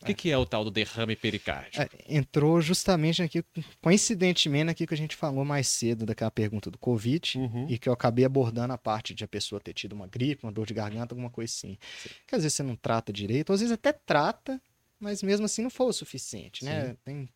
o 0.00 0.06
que 0.06 0.12
é. 0.12 0.14
que 0.14 0.30
é 0.30 0.38
o 0.38 0.46
tal 0.46 0.64
do 0.64 0.70
derrame 0.70 1.14
pericárdico? 1.14 1.82
É, 1.82 1.88
entrou 2.08 2.62
justamente 2.62 3.22
aqui, 3.22 3.44
coincidentemente, 3.82 4.70
aqui 4.70 4.86
que 4.86 4.94
a 4.94 4.96
gente 4.96 5.14
falou 5.14 5.44
mais 5.44 5.68
cedo 5.68 6.06
daquela 6.06 6.30
pergunta 6.30 6.70
do 6.70 6.78
Covid 6.78 7.36
uhum. 7.36 7.66
e 7.68 7.78
que 7.78 7.90
eu 7.90 7.92
acabei 7.92 8.24
abordando 8.24 8.72
a 8.72 8.78
parte 8.78 9.12
de 9.12 9.22
a 9.22 9.28
pessoa 9.28 9.60
ter 9.60 9.74
tido 9.74 9.92
uma 9.92 10.06
gripe, 10.06 10.44
uma 10.44 10.52
dor 10.52 10.64
de 10.64 10.72
garganta, 10.72 11.12
alguma 11.12 11.28
coisa 11.28 11.52
assim. 11.52 11.76
Sim. 12.02 12.08
Que 12.26 12.34
às 12.34 12.42
vezes 12.42 12.56
você 12.56 12.62
não 12.62 12.74
trata 12.74 13.12
direito, 13.12 13.52
às 13.52 13.60
vezes 13.60 13.74
até 13.74 13.92
trata, 13.92 14.58
mas 14.98 15.22
mesmo 15.22 15.44
assim 15.44 15.60
não 15.60 15.70
foi 15.70 15.88
o 15.88 15.92
suficiente, 15.92 16.64
né? 16.64 16.96
Tem 17.04 17.28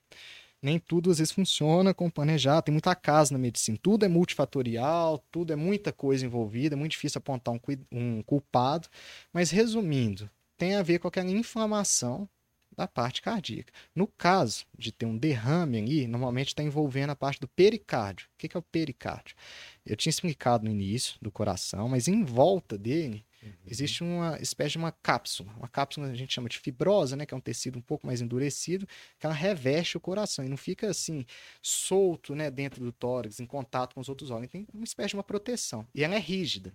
nem 0.62 0.78
tudo 0.78 1.10
às 1.10 1.18
vezes 1.18 1.32
funciona 1.32 1.92
com 1.92 2.08
planejar. 2.08 2.62
Tem 2.62 2.72
muita 2.72 2.94
casa 2.94 3.32
na 3.32 3.38
medicina. 3.38 3.76
Tudo 3.82 4.04
é 4.04 4.08
multifatorial, 4.08 5.18
tudo 5.30 5.52
é 5.52 5.56
muita 5.56 5.92
coisa 5.92 6.24
envolvida, 6.24 6.74
é 6.74 6.78
muito 6.78 6.92
difícil 6.92 7.18
apontar 7.18 7.52
um, 7.52 7.60
um 7.90 8.22
culpado. 8.22 8.88
Mas 9.32 9.50
resumindo, 9.50 10.30
tem 10.56 10.76
a 10.76 10.82
ver 10.82 11.00
com 11.00 11.08
aquela 11.08 11.30
inflamação 11.30 12.28
da 12.76 12.88
parte 12.88 13.20
cardíaca. 13.20 13.72
No 13.94 14.06
caso 14.06 14.64
de 14.78 14.92
ter 14.92 15.06
um 15.06 15.18
derrame 15.18 15.78
ali, 15.78 16.06
normalmente 16.06 16.48
está 16.48 16.62
envolvendo 16.62 17.10
a 17.10 17.16
parte 17.16 17.40
do 17.40 17.48
pericárdio. 17.48 18.28
O 18.34 18.38
que 18.38 18.56
é 18.56 18.58
o 18.58 18.62
pericárdio? 18.62 19.36
Eu 19.84 19.96
tinha 19.96 20.10
explicado 20.10 20.64
no 20.64 20.70
início 20.70 21.16
do 21.20 21.30
coração, 21.30 21.88
mas 21.88 22.08
em 22.08 22.24
volta 22.24 22.78
dele 22.78 23.24
uhum. 23.42 23.52
existe 23.66 24.02
uma 24.02 24.38
espécie 24.40 24.72
de 24.72 24.78
uma 24.78 24.92
cápsula. 24.92 25.52
Uma 25.56 25.68
cápsula 25.68 26.08
a 26.08 26.14
gente 26.14 26.32
chama 26.32 26.48
de 26.48 26.58
fibrosa, 26.58 27.16
né, 27.16 27.26
que 27.26 27.34
é 27.34 27.36
um 27.36 27.40
tecido 27.40 27.78
um 27.78 27.82
pouco 27.82 28.06
mais 28.06 28.20
endurecido, 28.20 28.86
que 29.18 29.26
ela 29.26 29.34
reveste 29.34 29.96
o 29.96 30.00
coração 30.00 30.44
e 30.44 30.48
não 30.48 30.56
fica 30.56 30.88
assim 30.88 31.24
solto, 31.62 32.34
né, 32.34 32.50
dentro 32.50 32.84
do 32.84 32.92
tórax, 32.92 33.40
em 33.40 33.46
contato 33.46 33.94
com 33.94 34.00
os 34.00 34.08
outros 34.08 34.30
órgãos. 34.30 34.50
Tem 34.50 34.66
uma 34.72 34.84
espécie 34.84 35.10
de 35.10 35.16
uma 35.16 35.24
proteção 35.24 35.86
e 35.94 36.04
ela 36.04 36.14
é 36.14 36.18
rígida. 36.18 36.72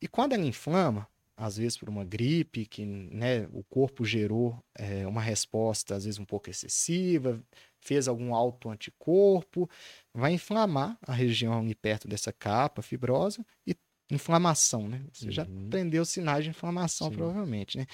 E 0.00 0.08
quando 0.08 0.32
ela 0.32 0.44
inflama, 0.44 1.08
às 1.36 1.56
vezes 1.56 1.76
por 1.76 1.88
uma 1.88 2.04
gripe, 2.04 2.66
que 2.66 2.84
né, 2.84 3.48
o 3.52 3.64
corpo 3.64 4.04
gerou 4.04 4.62
é, 4.74 5.06
uma 5.06 5.20
resposta, 5.20 5.94
às 5.94 6.04
vezes 6.04 6.20
um 6.20 6.24
pouco 6.24 6.48
excessiva, 6.48 7.42
fez 7.80 8.08
algum 8.08 8.34
alto 8.34 8.70
anticorpo, 8.70 9.68
vai 10.12 10.32
inflamar 10.32 10.98
a 11.02 11.12
região 11.12 11.58
ali 11.58 11.74
perto 11.74 12.08
dessa 12.08 12.32
capa 12.32 12.82
fibrosa 12.82 13.44
e 13.66 13.74
inflamação, 14.16 14.88
né? 14.88 15.02
Você 15.12 15.26
uhum. 15.26 15.32
já 15.32 15.42
aprendeu 15.42 16.04
sinais 16.04 16.44
de 16.44 16.50
inflamação, 16.50 17.08
Sim. 17.08 17.16
provavelmente, 17.16 17.78
né? 17.78 17.86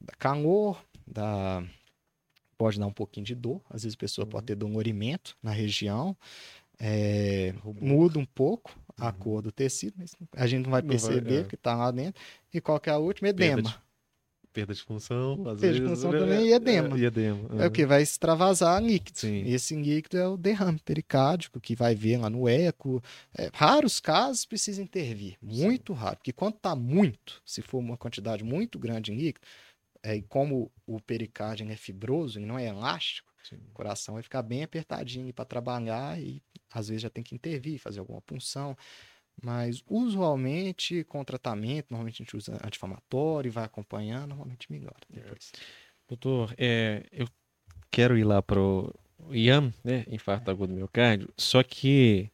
Da 0.00 0.12
calor, 0.18 0.82
da... 1.06 1.62
pode 2.56 2.78
dar 2.78 2.86
um 2.86 2.92
pouquinho 2.92 3.26
de 3.26 3.34
dor, 3.34 3.60
às 3.70 3.82
vezes 3.82 3.94
a 3.94 3.98
pessoa 3.98 4.24
uhum. 4.24 4.30
pode 4.30 4.46
ter 4.46 4.54
dolorimento 4.54 5.36
na 5.42 5.50
região, 5.50 6.16
é, 6.78 7.54
muda 7.80 8.18
um 8.18 8.26
pouco 8.26 8.78
a 8.98 9.06
uhum. 9.06 9.12
cor 9.12 9.42
do 9.42 9.52
tecido, 9.52 9.94
mas 9.98 10.14
a 10.32 10.46
gente 10.46 10.64
não 10.64 10.70
vai 10.70 10.82
perceber 10.82 11.20
não 11.20 11.30
vai, 11.30 11.40
é. 11.40 11.44
que 11.44 11.54
está 11.54 11.74
lá 11.74 11.90
dentro. 11.90 12.20
E 12.52 12.60
qual 12.60 12.78
que 12.78 12.90
é 12.90 12.92
a 12.92 12.98
última? 12.98 13.28
Edema. 13.28 13.85
Perda 14.56 14.72
de, 14.72 14.80
de 14.80 14.86
função, 14.86 15.32
às 15.32 15.36
perda 15.36 15.54
vezes. 15.60 15.80
de 15.80 15.86
função 15.86 16.10
também 16.10 16.46
e 16.46 16.52
edema. 16.52 16.96
É, 16.96 17.00
e 17.00 17.04
edema. 17.04 17.52
Uhum. 17.52 17.60
É 17.60 17.66
o 17.66 17.70
que 17.70 17.84
vai 17.84 18.00
extravasar 18.00 18.82
líquido. 18.82 19.18
Sim. 19.18 19.42
Esse 19.46 19.76
líquido 19.76 20.16
é 20.16 20.26
o 20.26 20.36
derrame 20.36 20.78
pericárdico, 20.78 21.60
que 21.60 21.76
vai 21.76 21.94
ver 21.94 22.16
lá 22.16 22.30
no 22.30 22.48
eco. 22.48 23.02
É, 23.36 23.50
raros 23.52 24.00
casos 24.00 24.46
precisa 24.46 24.80
intervir, 24.82 25.36
muito 25.42 25.92
Sim. 25.92 25.98
raro. 25.98 26.16
Porque 26.16 26.32
quando 26.32 26.56
está 26.56 26.74
muito, 26.74 27.42
se 27.44 27.60
for 27.60 27.78
uma 27.78 27.96
quantidade 27.98 28.42
muito 28.42 28.78
grande 28.78 29.12
em 29.12 29.16
líquido, 29.16 29.46
é, 30.02 30.16
e 30.16 30.22
como 30.22 30.70
o 30.86 31.00
pericárdio 31.00 31.70
é 31.70 31.76
fibroso 31.76 32.40
e 32.40 32.46
não 32.46 32.58
é 32.58 32.66
elástico, 32.66 33.30
Sim. 33.42 33.56
o 33.56 33.72
coração 33.72 34.14
vai 34.14 34.22
ficar 34.22 34.42
bem 34.42 34.62
apertadinho 34.62 35.32
para 35.34 35.44
trabalhar 35.44 36.18
e 36.20 36.42
às 36.72 36.88
vezes 36.88 37.02
já 37.02 37.10
tem 37.10 37.22
que 37.22 37.34
intervir, 37.34 37.78
fazer 37.78 38.00
alguma 38.00 38.20
punção. 38.20 38.76
Mas 39.42 39.82
usualmente 39.88 41.04
com 41.04 41.22
tratamento, 41.24 41.88
normalmente 41.90 42.22
a 42.22 42.24
gente 42.24 42.36
usa 42.36 42.54
anti-inflamatório, 42.64 43.52
vai 43.52 43.64
acompanhando, 43.64 44.28
normalmente 44.28 44.70
melhora 44.70 44.96
depois. 45.10 45.52
Doutor, 46.08 46.54
é, 46.56 47.04
eu 47.12 47.28
quero 47.90 48.16
ir 48.16 48.24
lá 48.24 48.40
pro 48.40 48.94
IAM, 49.30 49.72
né, 49.84 50.04
infarto 50.08 50.50
agudo 50.50 50.72
do 50.72 50.76
miocárdio, 50.76 51.28
só 51.36 51.62
que 51.62 52.30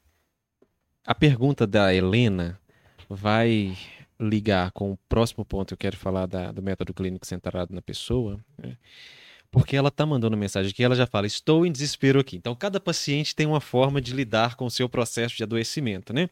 a 1.05 1.15
pergunta 1.15 1.67
da 1.67 1.93
Helena 1.93 2.61
vai 3.09 3.77
ligar 4.21 4.71
com 4.71 4.93
o 4.93 4.97
próximo 5.09 5.45
ponto 5.45 5.69
que 5.69 5.75
eu 5.75 5.79
quero 5.79 5.97
falar 5.97 6.27
da, 6.27 6.53
do 6.53 6.63
método 6.63 6.95
clínico 6.95 7.27
centrado 7.27 7.75
na 7.75 7.83
pessoa, 7.83 8.39
né? 8.57 8.77
porque 9.51 9.77
ela 9.77 9.89
está 9.89 10.07
mandando 10.07 10.37
mensagem 10.37 10.71
aqui, 10.71 10.83
ela 10.83 10.95
já 10.95 11.07
fala, 11.07 11.27
estou 11.27 11.67
em 11.67 11.71
desespero 11.71 12.19
aqui. 12.19 12.37
Então, 12.37 12.55
cada 12.55 12.81
paciente 12.81 13.37
tem 13.37 13.47
uma 13.47 13.61
forma 13.61 14.01
de 14.01 14.15
lidar 14.15 14.57
com 14.57 14.65
o 14.65 14.71
seu 14.71 14.89
processo 14.89 15.37
de 15.37 15.43
adoecimento, 15.43 16.13
né? 16.13 16.31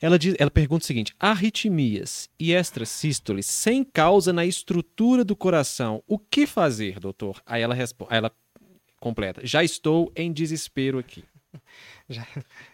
Ela, 0.00 0.18
diz, 0.18 0.34
ela 0.38 0.50
pergunta 0.50 0.84
o 0.84 0.86
seguinte: 0.86 1.14
arritmias 1.18 2.28
e 2.38 2.52
extrasístoles 2.52 3.46
sem 3.46 3.82
causa 3.82 4.32
na 4.32 4.44
estrutura 4.44 5.24
do 5.24 5.34
coração, 5.34 6.02
o 6.06 6.18
que 6.18 6.46
fazer, 6.46 7.00
doutor? 7.00 7.42
Aí 7.44 7.62
ela 7.62 7.74
responde, 7.74 8.14
ela 8.14 8.32
completa: 9.00 9.44
já 9.44 9.64
estou 9.64 10.12
em 10.14 10.32
desespero 10.32 10.98
aqui. 10.98 11.24
Já, 12.10 12.26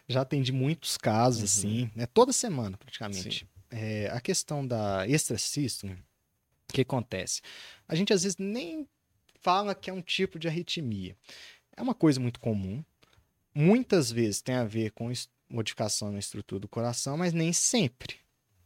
já 0.09 0.21
atendi 0.21 0.53
muitos 0.53 0.97
casos 0.97 1.41
uhum. 1.41 1.45
assim, 1.45 1.91
né? 1.95 2.07
Toda 2.07 2.33
semana 2.33 2.77
praticamente. 2.77 3.49
É, 3.69 4.09
a 4.13 4.21
questão 4.21 4.65
da 4.65 5.09
extrasístole, 5.09 5.95
o 6.69 6.73
que 6.73 6.83
acontece? 6.83 7.41
A 7.89 7.97
gente 7.97 8.13
às 8.13 8.23
vezes 8.23 8.37
nem 8.39 8.87
fala 9.41 9.75
que 9.75 9.91
é 9.91 9.93
um 9.93 10.01
tipo 10.01 10.39
de 10.39 10.47
arritmia. 10.47 11.17
É 11.77 11.83
uma 11.83 11.95
coisa 11.95 12.21
muito 12.21 12.39
comum. 12.39 12.85
Muitas 13.53 14.11
vezes 14.11 14.41
tem 14.41 14.55
a 14.55 14.65
ver 14.65 14.93
com 14.93 15.11
modificação 15.49 16.11
na 16.11 16.19
estrutura 16.19 16.61
do 16.61 16.69
coração, 16.69 17.17
mas 17.17 17.33
nem 17.33 17.53
sempre. 17.53 18.17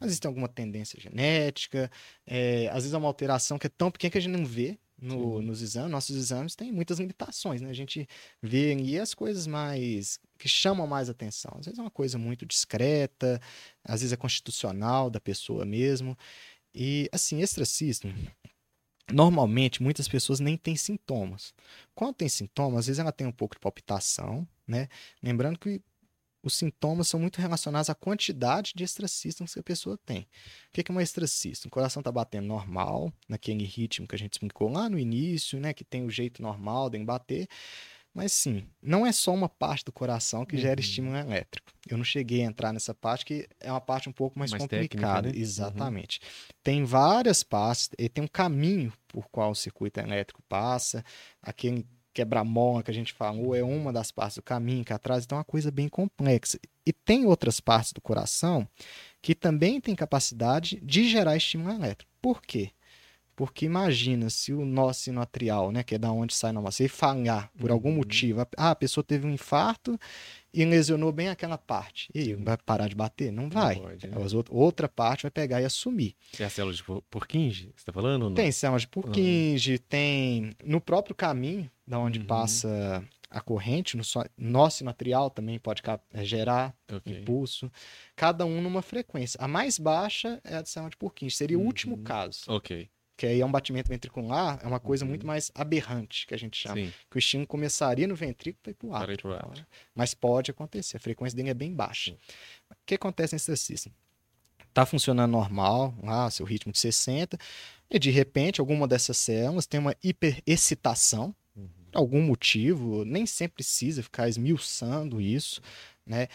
Às 0.00 0.06
vezes 0.06 0.20
tem 0.20 0.28
alguma 0.28 0.48
tendência 0.48 1.00
genética, 1.00 1.90
é, 2.26 2.68
às 2.68 2.76
vezes 2.76 2.92
é 2.92 2.98
uma 2.98 3.08
alteração 3.08 3.58
que 3.58 3.66
é 3.66 3.70
tão 3.70 3.90
pequena 3.90 4.12
que 4.12 4.18
a 4.18 4.20
gente 4.20 4.36
não 4.36 4.46
vê 4.46 4.78
no, 5.00 5.42
nos 5.42 5.60
exames. 5.60 5.90
Nossos 5.90 6.16
exames 6.16 6.54
têm 6.54 6.70
muitas 6.72 6.98
limitações, 7.00 7.60
né? 7.60 7.68
A 7.68 7.74
gente 7.74 8.06
vê 8.40 8.72
ali 8.72 8.98
as 8.98 9.12
coisas 9.12 9.46
mais 9.46 10.20
que 10.38 10.48
chamam 10.48 10.86
mais 10.86 11.08
atenção. 11.08 11.52
Às 11.58 11.66
vezes 11.66 11.78
é 11.78 11.82
uma 11.82 11.90
coisa 11.90 12.16
muito 12.16 12.46
discreta, 12.46 13.40
às 13.84 14.00
vezes 14.00 14.12
é 14.12 14.16
constitucional 14.16 15.10
da 15.10 15.20
pessoa 15.20 15.64
mesmo. 15.64 16.16
E 16.72 17.08
assim, 17.12 17.40
extracístole 17.40 18.14
Normalmente, 19.10 19.82
muitas 19.82 20.06
pessoas 20.06 20.38
nem 20.38 20.56
têm 20.56 20.76
sintomas. 20.76 21.54
Quando 21.94 22.16
tem 22.16 22.28
sintomas, 22.28 22.80
às 22.80 22.86
vezes 22.88 23.00
ela 23.00 23.12
tem 23.12 23.26
um 23.26 23.32
pouco 23.32 23.54
de 23.54 23.60
palpitação, 23.60 24.46
né? 24.66 24.88
Lembrando 25.22 25.58
que 25.58 25.80
os 26.42 26.54
sintomas 26.54 27.08
são 27.08 27.18
muito 27.18 27.40
relacionados 27.40 27.90
à 27.90 27.94
quantidade 27.94 28.72
de 28.74 28.84
extracístoles 28.84 29.52
que 29.52 29.60
a 29.60 29.62
pessoa 29.62 29.98
tem. 30.04 30.20
O 30.20 30.26
que 30.72 30.84
é 30.88 30.92
uma 30.92 31.02
extracístole? 31.02 31.68
O 31.68 31.72
coração 31.72 32.00
está 32.00 32.12
batendo 32.12 32.46
normal, 32.46 33.12
naquele 33.28 33.64
ritmo 33.64 34.06
que 34.06 34.14
a 34.14 34.18
gente 34.18 34.34
explicou 34.34 34.70
lá 34.70 34.88
no 34.88 34.98
início, 34.98 35.58
né? 35.58 35.72
Que 35.72 35.84
tem 35.84 36.04
o 36.04 36.10
jeito 36.10 36.40
normal 36.42 36.88
de 36.90 36.98
bater. 37.04 37.48
Mas 38.14 38.32
sim, 38.32 38.66
não 38.82 39.06
é 39.06 39.12
só 39.12 39.32
uma 39.32 39.48
parte 39.48 39.84
do 39.84 39.92
coração 39.92 40.44
que 40.44 40.56
gera 40.56 40.80
uhum. 40.80 40.84
estímulo 40.84 41.16
elétrico. 41.16 41.70
Eu 41.88 41.96
não 41.96 42.04
cheguei 42.04 42.42
a 42.42 42.46
entrar 42.46 42.72
nessa 42.72 42.94
parte, 42.94 43.24
que 43.24 43.48
é 43.60 43.70
uma 43.70 43.80
parte 43.80 44.08
um 44.08 44.12
pouco 44.12 44.38
mais, 44.38 44.50
mais 44.50 44.62
complicada. 44.62 45.22
Técnica, 45.22 45.38
né? 45.38 45.40
Exatamente. 45.40 46.20
Uhum. 46.20 46.48
Tem 46.62 46.84
várias 46.84 47.42
partes, 47.42 47.90
e 47.98 48.08
tem 48.08 48.24
um 48.24 48.28
caminho 48.28 48.92
por 49.06 49.28
qual 49.28 49.52
o 49.52 49.54
circuito 49.54 50.00
elétrico 50.00 50.42
passa. 50.48 51.04
Aquele 51.40 51.86
quebra-mola 52.18 52.82
que 52.82 52.90
a 52.90 52.94
gente 52.94 53.12
falou 53.12 53.54
é 53.54 53.62
uma 53.62 53.92
das 53.92 54.10
partes 54.10 54.36
do 54.36 54.42
caminho 54.42 54.84
que 54.84 54.92
atrás, 54.92 55.24
então 55.24 55.36
é 55.36 55.38
uma 55.38 55.44
coisa 55.44 55.70
bem 55.70 55.88
complexa. 55.88 56.58
E 56.84 56.92
tem 56.92 57.24
outras 57.24 57.60
partes 57.60 57.92
do 57.92 58.00
coração 58.00 58.66
que 59.22 59.36
também 59.36 59.80
têm 59.80 59.94
capacidade 59.94 60.80
de 60.82 61.08
gerar 61.08 61.36
estímulo 61.36 61.72
elétrico. 61.72 62.10
Por 62.20 62.42
quê? 62.42 62.72
Porque 63.38 63.66
imagina 63.66 64.28
se 64.30 64.52
o 64.52 64.64
nó 64.64 64.92
sinoatrial, 64.92 65.70
né, 65.70 65.84
que 65.84 65.94
é 65.94 65.98
da 65.98 66.10
onde 66.10 66.34
sai 66.34 66.52
a 66.52 66.70
se 66.72 66.88
falhar 66.88 67.48
por 67.56 67.70
uhum. 67.70 67.76
algum 67.76 67.92
motivo, 67.92 68.44
ah, 68.56 68.70
a 68.70 68.74
pessoa 68.74 69.04
teve 69.04 69.28
um 69.28 69.30
infarto 69.30 69.96
e 70.52 70.64
lesionou 70.64 71.12
bem 71.12 71.28
aquela 71.28 71.56
parte. 71.56 72.10
E 72.12 72.18
aí, 72.18 72.34
vai 72.34 72.56
parar 72.56 72.88
de 72.88 72.96
bater? 72.96 73.30
Não 73.30 73.48
vai. 73.48 73.76
Não 73.76 73.82
pode, 73.82 74.08
né? 74.08 74.16
Outra 74.50 74.88
parte 74.88 75.22
vai 75.22 75.30
pegar 75.30 75.62
e 75.62 75.64
assumir. 75.64 76.16
É 76.36 76.46
a 76.46 76.50
célula 76.50 76.74
de 76.74 76.82
Purkinje, 77.08 77.66
você 77.66 77.82
está 77.82 77.92
falando? 77.92 78.34
Tem 78.34 78.50
célula 78.50 78.80
de 78.80 78.88
Purkinje, 78.88 79.74
uhum. 79.74 79.78
tem 79.88 80.50
no 80.64 80.80
próprio 80.80 81.14
caminho, 81.14 81.70
da 81.86 81.96
onde 81.96 82.18
uhum. 82.18 82.26
passa 82.26 83.04
a 83.30 83.40
corrente, 83.40 83.96
no 83.96 84.02
nó 84.36 84.68
sinoatrial 84.68 85.30
também 85.30 85.60
pode 85.60 85.80
é, 86.12 86.24
gerar 86.24 86.74
okay. 86.92 87.20
impulso. 87.20 87.70
Cada 88.16 88.44
um 88.44 88.60
numa 88.60 88.82
frequência. 88.82 89.38
A 89.40 89.46
mais 89.46 89.78
baixa 89.78 90.40
é 90.42 90.56
a 90.56 90.62
de 90.62 90.68
célula 90.68 90.90
de 90.90 90.96
Purkinje, 90.96 91.36
seria 91.36 91.56
o 91.56 91.62
último 91.62 91.94
uhum. 91.94 92.02
caso. 92.02 92.40
Ok 92.48 92.90
que 93.18 93.26
aí 93.26 93.40
é 93.40 93.44
um 93.44 93.50
batimento 93.50 93.88
ventricular, 93.88 94.60
é 94.62 94.66
uma 94.66 94.78
coisa 94.78 95.04
uhum. 95.04 95.08
muito 95.08 95.26
mais 95.26 95.50
aberrante, 95.52 96.24
que 96.24 96.32
a 96.32 96.38
gente 96.38 96.56
chama. 96.56 96.76
Sim. 96.76 96.92
Que 97.10 97.16
o 97.16 97.18
estímulo 97.18 97.48
começaria 97.48 98.06
no 98.06 98.14
ventrículo 98.14 98.70
e 98.70 98.74
para 98.74 98.86
o 98.86 98.94
ar. 98.94 99.06
Mas 99.92 100.14
pode 100.14 100.52
acontecer, 100.52 100.98
a 100.98 101.00
frequência 101.00 101.36
dele 101.36 101.50
é 101.50 101.54
bem 101.54 101.74
baixa. 101.74 102.12
Sim. 102.12 102.18
O 102.70 102.76
que 102.86 102.94
acontece 102.94 103.34
nesse 103.34 103.50
exercício? 103.50 103.92
Está 104.68 104.86
funcionando 104.86 105.32
normal, 105.32 105.92
lá, 106.00 106.30
seu 106.30 106.46
ritmo 106.46 106.70
de 106.70 106.78
60, 106.78 107.36
e 107.90 107.98
de 107.98 108.10
repente 108.10 108.60
alguma 108.60 108.86
dessas 108.86 109.18
células 109.18 109.66
tem 109.66 109.80
uma 109.80 109.96
hiperexcitação, 110.00 111.34
uhum. 111.56 111.68
por 111.90 111.98
algum 111.98 112.22
motivo, 112.22 113.04
nem 113.04 113.26
sempre 113.26 113.56
precisa 113.56 114.00
ficar 114.00 114.28
esmiuçando 114.28 115.20
isso, 115.20 115.60
né? 116.06 116.28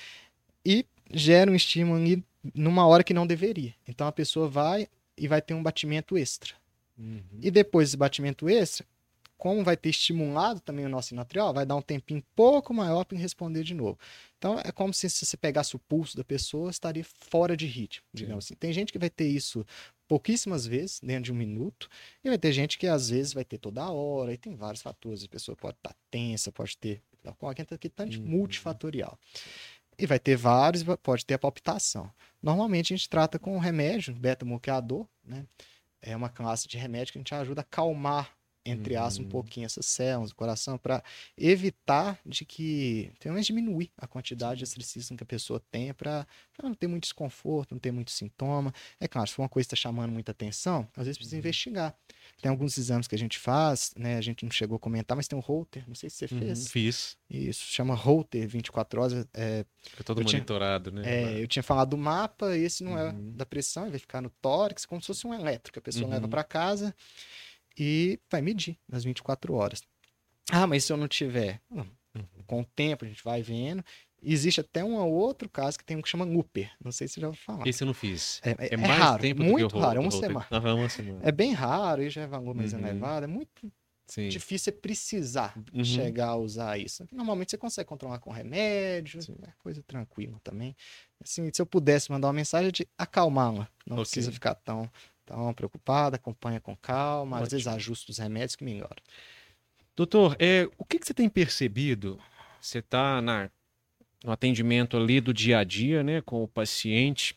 E 0.66 0.86
gera 1.14 1.50
um 1.50 1.56
estímulo 1.56 1.98
ali 1.98 2.22
numa 2.54 2.86
hora 2.86 3.06
que 3.06 3.14
não 3.14 3.26
deveria. 3.26 3.74
Então 3.88 4.06
a 4.06 4.12
pessoa 4.12 4.50
vai 4.50 4.90
e 5.18 5.30
vai 5.30 5.42
ter 5.42 5.54
um 5.54 5.64
batimento 5.64 6.18
extra. 6.18 6.62
Uhum. 6.98 7.40
E 7.42 7.50
depois 7.50 7.90
desse 7.90 7.98
batimento 7.98 8.50
extra, 8.50 8.86
como 9.38 9.62
vai 9.62 9.76
ter 9.76 9.90
estimulado 9.90 10.62
também 10.62 10.86
o 10.86 10.90
nosso 10.90 11.10
sinoatrial, 11.10 11.54
vai 11.54 11.66
dar 11.66 11.76
um 11.76 11.82
tempinho 11.82 12.20
um 12.20 12.24
pouco 12.34 12.74
maior 12.74 13.04
para 13.04 13.18
responder 13.18 13.64
de 13.64 13.74
novo. 13.74 14.00
Então 14.38 14.58
é 14.58 14.72
como 14.72 14.94
se, 14.94 15.10
se 15.10 15.26
você 15.26 15.36
pegasse 15.36 15.76
o 15.76 15.80
pulso 15.80 16.16
da 16.16 16.24
pessoa, 16.24 16.72
estaria 16.72 17.04
fora 17.04 17.58
de 17.58 17.66
ritmo, 17.66 18.06
digamos 18.14 18.46
Sim. 18.46 18.54
assim. 18.54 18.60
Tem 18.60 18.72
gente 18.72 18.94
que 18.94 19.00
vai 19.00 19.10
ter 19.10 19.28
isso 19.28 19.66
pouquíssimas 20.08 20.66
vezes, 20.66 21.00
dentro 21.02 21.24
de 21.24 21.32
um 21.34 21.36
minuto, 21.36 21.90
e 22.24 22.30
vai 22.30 22.38
ter 22.38 22.54
gente 22.54 22.78
que 22.78 22.88
às 22.88 23.10
vezes 23.10 23.34
vai 23.34 23.44
ter 23.44 23.58
toda 23.58 23.90
hora, 23.90 24.34
e 24.34 24.38
tem 24.38 24.56
vários 24.56 24.82
fatores. 24.82 25.24
A 25.24 25.28
pessoa 25.28 25.56
pode 25.58 25.76
estar 25.76 25.90
tá 25.90 25.96
tensa, 26.10 26.52
pode 26.52 26.78
ter 26.78 27.02
qualquer 27.38 27.66
que 27.78 27.90
tanto 27.90 28.20
uhum. 28.20 28.26
multifatorial. 28.26 29.18
E 29.98 30.06
vai 30.06 30.20
ter 30.20 30.36
vários, 30.36 30.84
pode 31.02 31.26
ter 31.26 31.34
a 31.34 31.40
palpitação. 31.40 32.10
Normalmente 32.42 32.94
a 32.94 32.98
gente 32.98 33.10
trata 33.10 33.38
com 33.38 33.58
remédio, 33.60 34.14
beta-bloqueador, 34.14 35.06
né? 35.24 35.46
É 36.04 36.16
uma 36.16 36.30
classe 36.30 36.68
de 36.68 36.78
remédio 36.78 37.14
que 37.14 37.18
a 37.18 37.22
gente 37.22 37.34
ajuda 37.34 37.62
a 37.62 37.64
acalmar 37.64 38.32
entre 38.66 38.96
aspas, 38.96 39.20
um 39.20 39.24
Uhum. 39.24 39.30
pouquinho 39.30 39.66
essas 39.66 39.86
células 39.86 40.30
do 40.32 40.36
coração 40.36 40.78
para 40.78 41.04
evitar 41.38 42.20
de 42.26 42.46
que, 42.46 43.12
pelo 43.20 43.34
menos 43.34 43.46
diminuir 43.46 43.92
a 43.98 44.08
quantidade 44.08 44.60
de 44.60 44.64
exercício 44.64 45.16
que 45.18 45.24
a 45.24 45.26
pessoa 45.26 45.62
tenha 45.72 45.94
para 45.94 46.26
não 46.62 46.74
ter 46.74 46.88
muito 46.88 47.04
desconforto, 47.04 47.72
não 47.72 47.80
ter 47.80 47.92
muito 47.92 48.12
sintoma. 48.12 48.74
É 49.00 49.08
claro, 49.08 49.28
se 49.28 49.34
for 49.34 49.42
uma 49.44 49.50
coisa 49.50 49.68
que 49.68 49.76
está 49.76 49.82
chamando 49.90 50.12
muita 50.12 50.32
atenção, 50.32 50.88
às 50.96 51.06
vezes 51.06 51.18
Uhum. 51.18 51.22
precisa 51.22 51.38
investigar. 51.38 51.96
Tem 52.42 52.50
alguns 52.50 52.78
exames 52.78 53.08
que 53.08 53.16
a 53.16 53.18
gente 53.18 53.38
faz, 53.38 53.94
né? 53.98 54.18
A 54.18 54.22
gente 54.22 54.44
não 54.46 54.52
chegou 54.52 54.78
a 54.78 54.80
comentar, 54.80 55.16
mas 55.16 55.28
tem 55.28 55.38
um 55.38 55.42
Holter, 55.42 55.84
não 55.88 55.96
sei 55.96 56.10
se 56.10 56.18
você 56.28 56.34
Uhum, 56.34 56.40
fez. 56.40 56.68
Fiz. 56.70 57.18
Isso, 57.30 57.66
chama 57.66 57.94
Holter 57.96 58.48
24 58.48 59.02
horas. 59.02 59.28
É, 59.34 59.66
Fica 59.90 60.04
todo 60.04 60.22
Eu 60.22 60.26
tinha- 60.26 60.40
monitorado, 60.40 60.92
né? 60.92 61.02
é, 61.06 61.42
eu 61.44 61.48
tinha 61.48 61.64
falado 61.64 61.90
do 61.90 61.98
mapa, 61.98 62.56
esse 62.56 62.84
não 62.84 62.98
é 62.98 63.10
Uhum. 63.12 63.32
da 63.36 63.46
pressão, 63.46 63.84
ele 63.84 63.92
vai 63.92 64.00
ficar 64.00 64.22
no 64.22 64.30
tórax, 64.30 64.86
como 64.86 65.02
se 65.02 65.08
fosse 65.08 65.28
um 65.28 65.34
elétrico. 65.34 65.80
A 65.80 65.82
pessoa 65.82 66.06
Uhum. 66.06 66.12
leva 66.12 66.28
para 66.28 66.44
casa 66.44 66.96
e 67.78 68.20
vai 68.32 68.42
medir 68.42 68.78
nas 68.88 69.04
24 69.04 69.54
horas. 69.54 69.82
Ah, 70.52 70.68
mas 70.68 70.84
se 70.86 70.92
eu 70.94 70.98
não 70.98 71.08
tiver? 71.08 71.62
Não. 71.70 71.88
Com 72.46 72.62
o 72.62 72.66
tempo 72.66 73.06
a 73.06 73.08
gente 73.08 73.24
vai 73.24 73.42
vendo. 73.42 73.84
Existe 74.22 74.62
até 74.62 74.84
um 74.84 74.96
outro 75.10 75.50
caso 75.50 75.78
que 75.78 75.84
tem 75.84 75.98
um 75.98 76.02
que 76.02 76.08
chama 76.08 76.24
Looper. 76.24 76.72
Não 76.84 76.92
sei 76.92 77.08
se 77.08 77.16
você 77.16 77.22
já 77.22 77.28
ouviu 77.28 77.42
falar. 77.42 77.68
Esse 77.68 77.84
eu 77.84 77.88
não 77.88 77.94
fiz. 77.94 78.40
É, 78.44 78.52
é- 78.52 78.56
É 78.60 78.74
é 78.74 78.78
mais 78.78 79.00
raro, 79.00 79.22
tempo 79.22 79.40
do 79.42 79.46
que 79.46 79.52
muito 79.52 79.78
raro, 79.78 79.98
é 79.98 80.02
uma 80.02 80.12
semana. 80.12 80.48
Aham, 80.52 80.76
uma 80.76 80.90
semana. 80.90 81.20
É 81.24 81.32
bem 81.32 81.52
raro, 81.54 82.02
e 82.04 82.10
já 82.10 82.22
é 82.22 82.28
valor 82.28 82.54
mais 82.54 82.72
Uhum. 82.74 82.80
elevado. 82.80 83.24
É 83.26 83.28
muito 83.28 83.72
Sim. 84.08 84.30
difícil 84.30 84.66
você 84.66 84.72
precisar 84.72 85.58
Uhum. 85.74 85.84
chegar 85.84 86.28
a 86.30 86.36
usar 86.38 86.78
isso. 86.78 87.06
Normalmente 87.12 87.52
você 87.52 87.58
consegue 87.58 87.88
controlar 87.90 88.20
com 88.20 88.32
remédio, 88.32 89.20
é 89.46 89.52
coisa 89.58 89.82
tranquila 89.84 90.40
também. 90.44 90.76
Assim, 91.22 91.50
se 91.54 91.62
eu 91.62 91.66
pudesse 91.66 92.10
mandar 92.12 92.28
uma 92.28 92.34
mensagem 92.34 92.70
é 92.70 92.72
de 92.72 92.88
acalmá-la, 92.98 93.68
não 93.86 93.96
Ok. 93.98 94.04
precisa 94.04 94.32
ficar 94.32 94.56
tão, 94.56 94.90
tão 95.26 95.54
preocupada, 95.54 96.16
acompanha 96.16 96.60
com 96.60 96.76
calma, 96.76 97.40
às 97.40 97.50
vezes 97.50 97.68
Ótimo. 97.68 97.78
ajusta 97.78 98.12
os 98.12 98.18
remédios 98.18 98.56
que 98.56 98.64
melhora. 98.64 98.98
Doutor, 99.96 100.36
é, 100.40 100.68
o 100.78 100.86
que, 100.86 100.98
que 100.98 101.06
você 101.06 101.14
tem 101.14 101.30
percebido? 101.30 102.20
Você 102.60 102.80
está 102.80 103.22
no 103.22 104.32
atendimento 104.32 104.98
ali 104.98 105.22
do 105.22 105.34
dia 105.34 105.60
a 105.60 105.64
dia, 105.64 106.02
né, 106.02 106.22
com 106.22 106.44
o 106.44 106.48
paciente. 106.48 107.36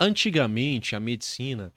Antigamente, 0.00 0.96
a 0.96 1.00
medicina, 1.00 1.72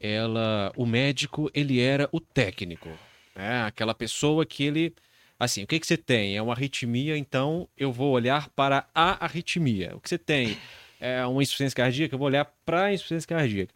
ela, 0.00 0.72
o 0.76 0.86
médico, 0.86 1.50
ele 1.54 1.80
era 1.80 2.08
o 2.12 2.20
técnico, 2.20 2.88
né? 3.34 3.62
Aquela 3.62 3.94
pessoa 3.94 4.46
que 4.46 4.62
ele, 4.62 4.94
assim, 5.38 5.64
o 5.64 5.66
que 5.66 5.80
que 5.80 5.86
você 5.86 5.96
tem? 5.96 6.36
É 6.36 6.42
uma 6.42 6.52
arritmia, 6.52 7.16
então 7.16 7.68
eu 7.76 7.92
vou 7.92 8.12
olhar 8.12 8.48
para 8.50 8.86
a 8.94 9.24
arritmia. 9.24 9.96
O 9.96 10.00
que 10.00 10.08
você 10.08 10.18
tem? 10.18 10.56
É 11.00 11.26
uma 11.26 11.42
insuficiência 11.42 11.76
cardíaca, 11.76 12.14
eu 12.14 12.18
vou 12.18 12.28
olhar 12.28 12.44
para 12.64 12.84
a 12.84 12.94
insuficiência 12.94 13.28
cardíaca. 13.28 13.74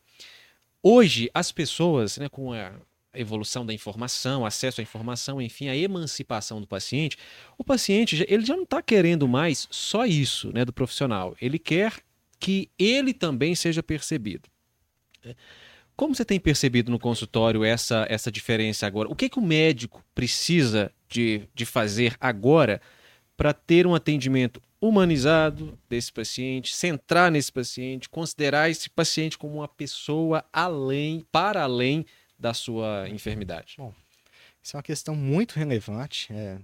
Hoje, 0.83 1.31
as 1.35 1.51
pessoas, 1.51 2.19
né, 2.19 2.29
com 2.29 2.53
a 2.53 2.73
evolução 3.15 3.67
da 3.67 3.75
informação, 3.75 4.47
acesso 4.47 4.81
à 4.81 4.83
informação, 4.83 5.41
enfim, 5.41 5.69
a 5.69 5.77
emancipação 5.77 6.61
do 6.61 6.67
paciente, 6.67 7.17
o 7.57 7.65
paciente 7.65 8.25
ele 8.29 8.45
já 8.45 8.55
não 8.55 8.63
está 8.63 8.81
querendo 8.81 9.27
mais 9.27 9.67
só 9.71 10.07
isso, 10.07 10.53
né, 10.53 10.65
do 10.65 10.73
profissional. 10.73 11.37
Ele 11.41 11.59
quer 11.59 11.95
que 12.39 12.71
ele 12.79 13.13
também 13.13 13.55
seja 13.55 13.83
percebido. 13.83 14.49
né? 15.25 15.35
Como 15.97 16.15
você 16.15 16.25
tem 16.25 16.39
percebido 16.39 16.93
no 16.93 16.99
consultório 16.99 17.65
essa, 17.65 18.07
essa 18.09 18.31
diferença 18.31 18.87
agora? 18.87 19.09
O 19.09 19.17
que, 19.17 19.29
que 19.29 19.39
o 19.39 19.43
médico 19.43 20.05
precisa 20.15 20.93
de, 21.09 21.43
de 21.53 21.67
fazer 21.67 22.17
agora 22.21 22.81
para 23.37 23.53
ter 23.53 23.85
um 23.85 23.97
atendimento 23.97 24.63
humanizado 24.81 25.79
desse 25.89 26.13
paciente, 26.13 26.75
centrar 26.75 27.31
nesse 27.31 27.53
paciente, 27.53 28.09
considerar 28.09 28.71
esse 28.71 28.89
paciente 28.89 29.37
como 29.37 29.55
uma 29.55 29.69
pessoa 29.69 30.45
além, 30.53 31.27
para 31.33 31.63
além 31.63 32.07
da 32.39 32.55
sua 32.55 33.09
enfermidade? 33.09 33.77
Isso 34.63 34.77
é 34.77 34.79
uma 34.79 34.83
questão 34.83 35.15
muito 35.15 35.55
relevante, 35.55 36.33
é, 36.33 36.59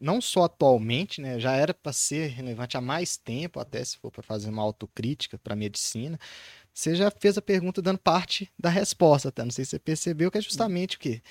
não 0.00 0.20
só 0.20 0.44
atualmente, 0.44 1.20
né, 1.20 1.38
já 1.38 1.52
era 1.52 1.72
para 1.72 1.92
ser 1.92 2.28
relevante 2.28 2.76
há 2.76 2.80
mais 2.80 3.16
tempo, 3.16 3.60
até 3.60 3.84
se 3.84 3.96
for 3.98 4.10
para 4.10 4.22
fazer 4.22 4.50
uma 4.50 4.62
autocrítica 4.62 5.38
para 5.38 5.54
a 5.54 5.56
medicina. 5.56 6.18
Você 6.72 6.94
já 6.94 7.10
fez 7.10 7.38
a 7.38 7.42
pergunta 7.42 7.80
dando 7.80 7.98
parte 7.98 8.50
da 8.58 8.68
resposta, 8.68 9.28
até 9.28 9.42
não 9.42 9.50
sei 9.50 9.64
se 9.64 9.70
você 9.70 9.78
percebeu 9.78 10.30
que 10.30 10.38
é 10.38 10.40
justamente 10.40 10.96
o 10.96 11.00
quê? 11.00 11.22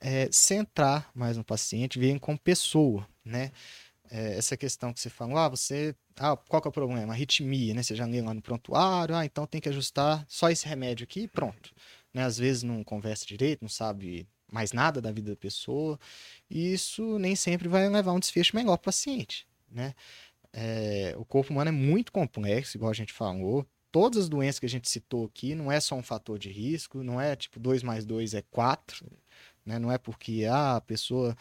É, 0.00 0.28
centrar 0.30 1.10
mais 1.14 1.36
no 1.36 1.44
paciente, 1.44 1.98
ver 1.98 2.18
como 2.20 2.38
pessoa, 2.38 3.06
né? 3.24 3.52
É, 4.10 4.38
essa 4.38 4.56
questão 4.56 4.92
que 4.92 5.00
você 5.00 5.10
falou, 5.10 5.36
ah, 5.36 5.48
você, 5.48 5.94
ah, 6.16 6.36
qual 6.36 6.62
que 6.62 6.68
é 6.68 6.70
o 6.70 6.72
problema? 6.72 7.12
Arritmia, 7.12 7.74
né? 7.74 7.82
Você 7.82 7.94
já 7.94 8.06
lê 8.06 8.22
lá 8.22 8.32
no 8.32 8.42
prontuário, 8.42 9.14
ah, 9.14 9.24
então 9.24 9.46
tem 9.46 9.60
que 9.60 9.68
ajustar 9.68 10.24
só 10.28 10.50
esse 10.50 10.66
remédio 10.66 11.04
aqui 11.04 11.22
e 11.22 11.28
pronto. 11.28 11.74
Né? 12.12 12.24
Às 12.24 12.38
vezes 12.38 12.62
não 12.62 12.82
conversa 12.82 13.26
direito, 13.26 13.62
não 13.62 13.68
sabe 13.68 14.26
mais 14.50 14.72
nada 14.72 15.00
da 15.00 15.12
vida 15.12 15.30
da 15.32 15.36
pessoa, 15.36 15.98
e 16.48 16.72
isso 16.72 17.18
nem 17.18 17.36
sempre 17.36 17.68
vai 17.68 17.88
levar 17.88 18.12
um 18.12 18.18
desfecho 18.18 18.56
melhor 18.56 18.76
para 18.78 18.82
o 18.82 18.84
paciente, 18.86 19.46
né? 19.70 19.94
É, 20.52 21.14
o 21.18 21.24
corpo 21.24 21.52
humano 21.52 21.68
é 21.68 21.72
muito 21.72 22.10
complexo, 22.10 22.76
igual 22.76 22.90
a 22.90 22.94
gente 22.94 23.12
falou. 23.12 23.66
Todas 23.92 24.24
as 24.24 24.28
doenças 24.28 24.58
que 24.58 24.66
a 24.66 24.68
gente 24.68 24.88
citou 24.88 25.26
aqui 25.26 25.54
não 25.54 25.70
é 25.70 25.80
só 25.80 25.94
um 25.94 26.02
fator 26.02 26.38
de 26.38 26.50
risco, 26.50 27.02
não 27.02 27.20
é 27.20 27.36
tipo 27.36 27.60
2 27.60 27.82
mais 27.82 28.04
2 28.04 28.34
é 28.34 28.42
4, 28.50 29.06
né? 29.68 29.78
Não 29.78 29.92
é 29.92 29.98
porque 29.98 30.46
ah, 30.50 30.76
a 30.76 30.80
pessoa 30.80 31.36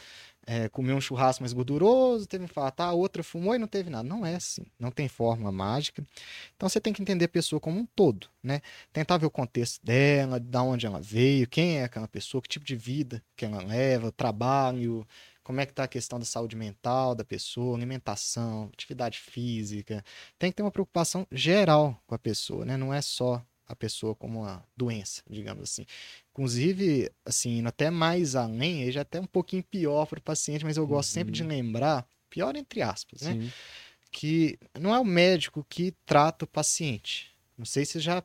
é, 0.45 0.69
comeu 0.69 0.95
um 0.95 1.01
churrasco 1.01 1.43
mais 1.43 1.53
gorduroso, 1.53 2.27
teve 2.27 2.45
infarto, 2.45 2.83
a 2.83 2.93
outra 2.93 3.23
fumou 3.23 3.55
e 3.55 3.57
não 3.57 3.67
teve 3.67 3.89
nada. 3.89 4.07
Não 4.07 4.25
é 4.25 4.35
assim, 4.35 4.65
não 4.79 4.91
tem 4.91 5.07
fórmula 5.07 5.51
mágica. 5.51 6.03
Então 6.55 6.69
você 6.69 6.79
tem 6.79 6.93
que 6.93 7.01
entender 7.01 7.25
a 7.25 7.29
pessoa 7.29 7.59
como 7.59 7.79
um 7.79 7.85
todo, 7.85 8.27
né? 8.43 8.61
Tentar 8.93 9.17
ver 9.17 9.25
o 9.25 9.31
contexto 9.31 9.83
dela, 9.85 10.39
de 10.39 10.57
onde 10.57 10.85
ela 10.85 11.01
veio, 11.01 11.47
quem 11.47 11.79
é 11.79 11.83
aquela 11.85 12.07
pessoa, 12.07 12.41
que 12.41 12.49
tipo 12.49 12.65
de 12.65 12.75
vida 12.75 13.23
que 13.35 13.45
ela 13.45 13.63
leva, 13.63 14.11
trabalho, 14.11 15.05
como 15.43 15.61
é 15.61 15.65
que 15.65 15.71
está 15.71 15.85
a 15.85 15.87
questão 15.87 16.19
da 16.19 16.25
saúde 16.25 16.57
mental 16.57 17.15
da 17.15 17.23
pessoa, 17.23 17.77
alimentação, 17.77 18.69
atividade 18.73 19.19
física. 19.19 20.03
Tem 20.37 20.51
que 20.51 20.57
ter 20.57 20.63
uma 20.63 20.71
preocupação 20.71 21.25
geral 21.31 21.97
com 22.05 22.15
a 22.15 22.19
pessoa, 22.19 22.65
né? 22.65 22.75
Não 22.77 22.93
é 22.93 23.01
só 23.01 23.41
a 23.67 23.75
pessoa 23.75 24.15
como 24.15 24.39
uma 24.41 24.63
doença, 24.75 25.21
digamos 25.29 25.63
assim. 25.63 25.85
Inclusive, 26.31 27.11
assim, 27.25 27.57
indo 27.57 27.67
até 27.67 27.89
mais 27.89 28.35
além, 28.35 28.83
aí 28.83 28.91
já 28.91 28.99
é 28.99 29.01
até 29.01 29.19
um 29.19 29.25
pouquinho 29.25 29.63
pior 29.63 30.05
para 30.05 30.19
o 30.19 30.21
paciente, 30.21 30.63
mas 30.63 30.77
eu 30.77 30.87
gosto 30.87 31.09
sempre 31.09 31.33
de 31.33 31.41
Uhum. 31.43 31.49
lembrar, 31.49 32.07
pior 32.29 32.55
entre 32.55 32.81
aspas, 32.81 33.21
né? 33.21 33.33
Sim. 33.33 33.51
que 34.09 34.57
não 34.79 34.95
é 34.95 34.99
o 34.99 35.03
médico 35.05 35.65
que 35.69 35.93
trata 36.05 36.45
o 36.45 36.47
paciente. 36.47 37.35
Não 37.57 37.65
sei 37.65 37.85
se 37.85 37.99
já 37.99 38.23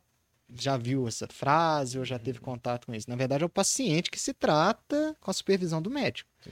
já 0.55 0.77
viu 0.77 1.09
essa 1.09 1.27
frase 1.27 1.98
ou 1.98 2.05
já 2.05 2.19
teve 2.19 2.39
contato 2.39 2.86
com 2.86 2.94
isso. 2.94 3.09
Na 3.09 3.16
verdade, 3.16 3.43
é 3.43 3.47
o 3.47 3.48
paciente 3.48 4.10
que 4.10 4.19
se 4.20 4.35
trata 4.35 5.16
com 5.19 5.31
a 5.31 5.35
supervisão 5.35 5.81
do 5.81 5.90
médico. 5.90 6.31
Sim. 6.40 6.51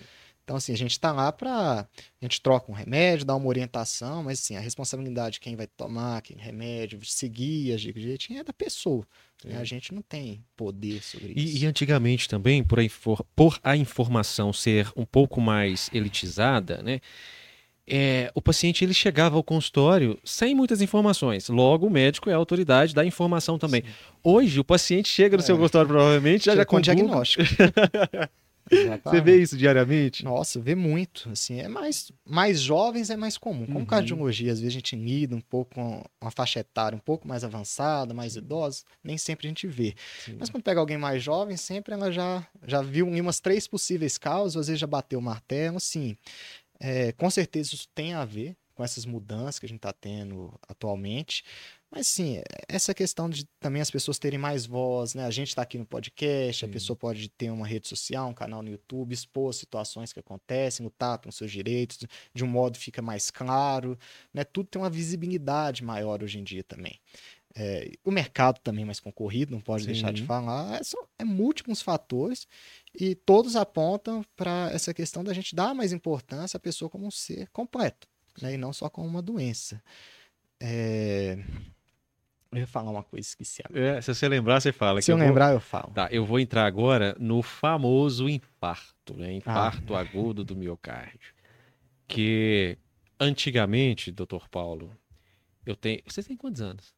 Então, 0.51 0.57
assim, 0.57 0.73
a 0.73 0.77
gente 0.77 0.91
está 0.91 1.13
lá 1.13 1.31
para. 1.31 1.83
A 1.83 2.25
gente 2.25 2.41
troca 2.41 2.73
um 2.73 2.75
remédio, 2.75 3.25
dá 3.25 3.37
uma 3.37 3.47
orientação, 3.47 4.25
mas, 4.25 4.41
assim, 4.41 4.57
a 4.57 4.61
responsabilidade 4.61 5.35
de 5.35 5.41
quem 5.41 5.55
vai 5.55 5.69
tomar 5.69 6.17
aquele 6.17 6.41
remédio, 6.41 6.99
seguir, 7.05 7.73
agir 7.73 7.93
direitinho, 7.93 8.41
é 8.41 8.43
da 8.43 8.53
pessoa. 8.53 9.07
né? 9.45 9.53
Sim. 9.55 9.61
A 9.61 9.65
gente 9.65 9.95
não 9.95 10.03
tem 10.03 10.43
poder 10.57 11.05
sobre 11.05 11.35
isso. 11.37 11.57
E, 11.59 11.63
e 11.63 11.67
antigamente 11.67 12.29
também, 12.29 12.65
por 12.65 12.81
a, 12.81 12.83
infor- 12.83 13.25
por 13.37 13.61
a 13.63 13.77
informação 13.77 14.53
ser 14.53 14.91
um 14.97 15.05
pouco 15.05 15.41
mais 15.41 15.89
elitizada, 15.93 16.83
né? 16.83 17.01
é, 17.87 18.33
o 18.35 18.43
paciente 18.43 18.85
ele 18.85 18.93
chegava 18.93 19.37
ao 19.37 19.45
consultório 19.45 20.19
sem 20.25 20.53
muitas 20.53 20.81
informações. 20.83 21.49
Logo, 21.49 21.87
o 21.87 21.91
médico 21.91 22.29
é 22.29 22.33
a 22.33 22.37
autoridade 22.37 22.93
da 22.93 23.05
informação 23.05 23.57
também. 23.57 23.85
Hoje, 24.21 24.59
o 24.59 24.65
paciente 24.65 25.09
chega 25.09 25.37
no 25.37 25.45
É. 25.45 25.47
seu 25.47 25.57
consultório, 25.57 25.89
provavelmente, 25.89 26.47
já, 26.47 26.57
já 26.57 26.65
com 26.65 26.77
com 26.77 26.83
Google. 26.83 26.95
diagnóstico. 26.97 27.45
Você 29.05 29.21
vê 29.21 29.37
isso 29.43 29.57
diariamente? 29.57 30.25
Nossa, 30.25 30.61
vê 30.61 30.75
muito, 30.75 31.29
assim, 31.31 31.61
é 31.61 31.69
mais, 31.69 32.11
mais 32.25 32.61
jovens 32.61 33.11
é 33.11 33.17
mais 33.17 33.37
comum. 33.37 33.67
Como 33.67 33.81
Uhum. 33.81 33.85
cardiologia, 33.87 34.53
às 34.53 34.61
vezes 34.61 34.73
a 34.73 34.79
gente 34.79 34.95
lida 34.97 35.35
um 35.35 35.41
pouco 35.41 35.75
com 35.75 36.05
uma 36.21 36.31
faixa 36.31 36.61
etária 36.61 36.97
um 36.97 37.01
pouco 37.01 37.27
mais 37.27 37.43
avançada, 37.45 38.15
mais 38.15 38.37
idosa, 38.37 38.85
nem 39.03 39.19
sempre 39.19 39.47
a 39.47 39.51
gente 39.51 39.67
vê. 39.67 39.95
Sim. 40.25 40.37
Mas 40.39 40.49
quando 40.51 40.63
pega 40.63 40.79
alguém 40.81 40.97
mais 40.99 41.23
jovem, 41.23 41.57
sempre 41.57 41.95
ela 41.95 42.13
já, 42.13 42.47
já 42.67 42.81
viu 42.81 43.09
em 43.09 43.21
umas 43.21 43.41
três 43.41 43.67
possíveis 43.67 44.17
causas, 44.17 44.57
às 44.61 44.67
vezes 44.69 44.81
já 44.81 44.87
bateu 44.87 45.19
o 45.19 45.23
martelo, 45.23 45.77
assim. 45.79 46.17
É, 46.79 47.13
com 47.13 47.29
certeza 47.29 47.75
isso 47.75 47.89
tem 47.95 48.15
a 48.15 48.25
ver 48.25 48.57
com 48.75 48.83
essas 48.85 49.05
mudanças 49.05 49.59
que 49.59 49.67
a 49.67 49.69
gente 49.69 49.77
está 49.79 49.93
tendo 49.93 50.53
atualmente. 50.67 51.45
Mas 51.93 52.07
sim, 52.07 52.41
essa 52.69 52.95
questão 52.95 53.29
de 53.29 53.45
também 53.59 53.83
as 53.83 53.91
pessoas 53.91 54.17
terem 54.17 54.39
mais 54.39 54.65
voz, 54.65 55.15
né? 55.15 55.25
A 55.25 55.31
gente 55.31 55.49
está 55.49 55.63
aqui 55.63 55.77
no 55.77 55.85
podcast, 55.85 56.65
a 56.65 56.69
Sim. 56.69 56.73
pessoa 56.73 56.97
pode 56.97 57.29
ter 57.31 57.51
uma 57.51 57.67
rede 57.67 57.89
social, 57.89 58.29
um 58.29 58.35
canal 58.35 58.63
no 58.63 58.71
YouTube, 58.71 59.13
expor 59.13 59.53
situações 59.53 60.13
que 60.13 60.21
acontecem, 60.21 60.85
lutar 60.85 61.19
pelos 61.19 61.35
seus 61.35 61.51
direitos, 61.51 61.99
de 62.33 62.45
um 62.45 62.47
modo 62.47 62.79
fica 62.79 63.03
mais 63.03 63.29
claro, 63.29 63.99
né? 64.33 64.45
Tudo 64.45 64.69
tem 64.69 64.81
uma 64.81 64.89
visibilidade 64.89 65.83
maior 65.83 66.23
hoje 66.23 66.39
em 66.39 66.45
dia 66.45 66.63
também. 66.63 67.01
É, 67.57 67.91
o 68.05 68.13
mercado 68.13 68.61
também 68.61 68.83
é 68.85 68.87
mais 68.87 69.01
concorrido, 69.01 69.51
não 69.51 69.61
pode 69.61 69.85
deixar 69.85 70.13
de 70.13 70.21
Sim. 70.21 70.27
falar. 70.27 70.81
É, 70.81 70.85
só- 70.85 71.09
é 71.19 71.25
múltiplos 71.25 71.83
fatores 71.83 72.47
e 72.95 73.17
todos 73.17 73.57
apontam 73.57 74.25
para 74.37 74.71
essa 74.73 74.95
questão 74.95 75.25
da 75.25 75.35
gente 75.35 75.57
dar 75.57 75.75
mais 75.75 75.93
importância 75.93 76.57
à 76.57 76.61
pessoa 76.61 76.89
como 76.89 77.05
um 77.07 77.11
ser 77.11 77.49
completo, 77.51 78.07
né? 78.41 78.55
E 78.55 78.57
não 78.57 78.73
só 78.73 78.89
como 78.89 79.09
uma 79.09 79.21
doença. 79.21 79.83
É, 80.63 81.37
Eu 82.53 82.59
ia 82.59 82.67
falar 82.67 82.91
uma 82.91 83.03
coisa, 83.05 83.27
esqueci. 83.29 83.63
É, 83.73 84.01
se 84.01 84.13
você 84.13 84.29
lembrar, 84.29 84.61
você 84.61 84.73
fala. 84.73 85.01
Se 85.01 85.13
eu 85.13 85.17
vou- 85.17 85.25
lembrar, 85.27 85.53
eu 85.53 85.61
falo. 85.61 85.93
Tá, 85.93 86.09
eu 86.11 86.25
vou 86.25 86.41
entrar 86.41 86.67
agora 86.67 87.15
no 87.19 87.43
famoso 87.43 88.29
infarto, 88.29 89.15
né? 89.17 89.33
Infarto 89.35 89.95
agudo 89.95 90.45
do 90.45 90.57
miocárdio. 90.57 91.33
Que 92.09 92.77
antigamente, 93.19 94.11
doutor 94.11 94.49
Paulo, 94.49 94.91
eu 95.65 95.77
tenho. 95.77 96.01
Você 96.07 96.23
tem 96.23 96.37
quantos 96.37 96.61
anos? 96.61 96.93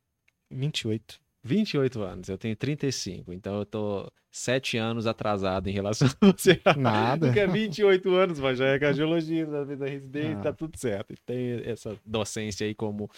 28. 0.50 1.20
28 1.44 2.00
anos, 2.02 2.28
eu 2.28 2.38
tenho 2.38 2.54
35, 2.54 3.32
então 3.32 3.58
eu 3.58 3.66
tô 3.66 4.08
7 4.30 4.76
anos 4.78 5.08
atrasado 5.08 5.68
em 5.68 5.72
relação 5.72 6.08
a 6.20 6.26
você. 6.32 6.60
Nada. 6.78 7.26
Porque 7.26 7.40
é 7.40 7.46
28 7.48 8.14
anos, 8.14 8.38
mas 8.38 8.58
já 8.58 8.66
é 8.68 8.78
cardiologia, 8.78 9.44
já 9.44 9.66
fez 9.66 9.82
a 9.82 9.86
residência, 9.86 10.38
Ah. 10.38 10.42
tá 10.42 10.52
tudo 10.52 10.78
certo. 10.78 11.12
E 11.12 11.16
Tem 11.26 11.60
essa 11.68 11.96
docência 12.06 12.64
aí 12.64 12.76
como, 12.76 13.10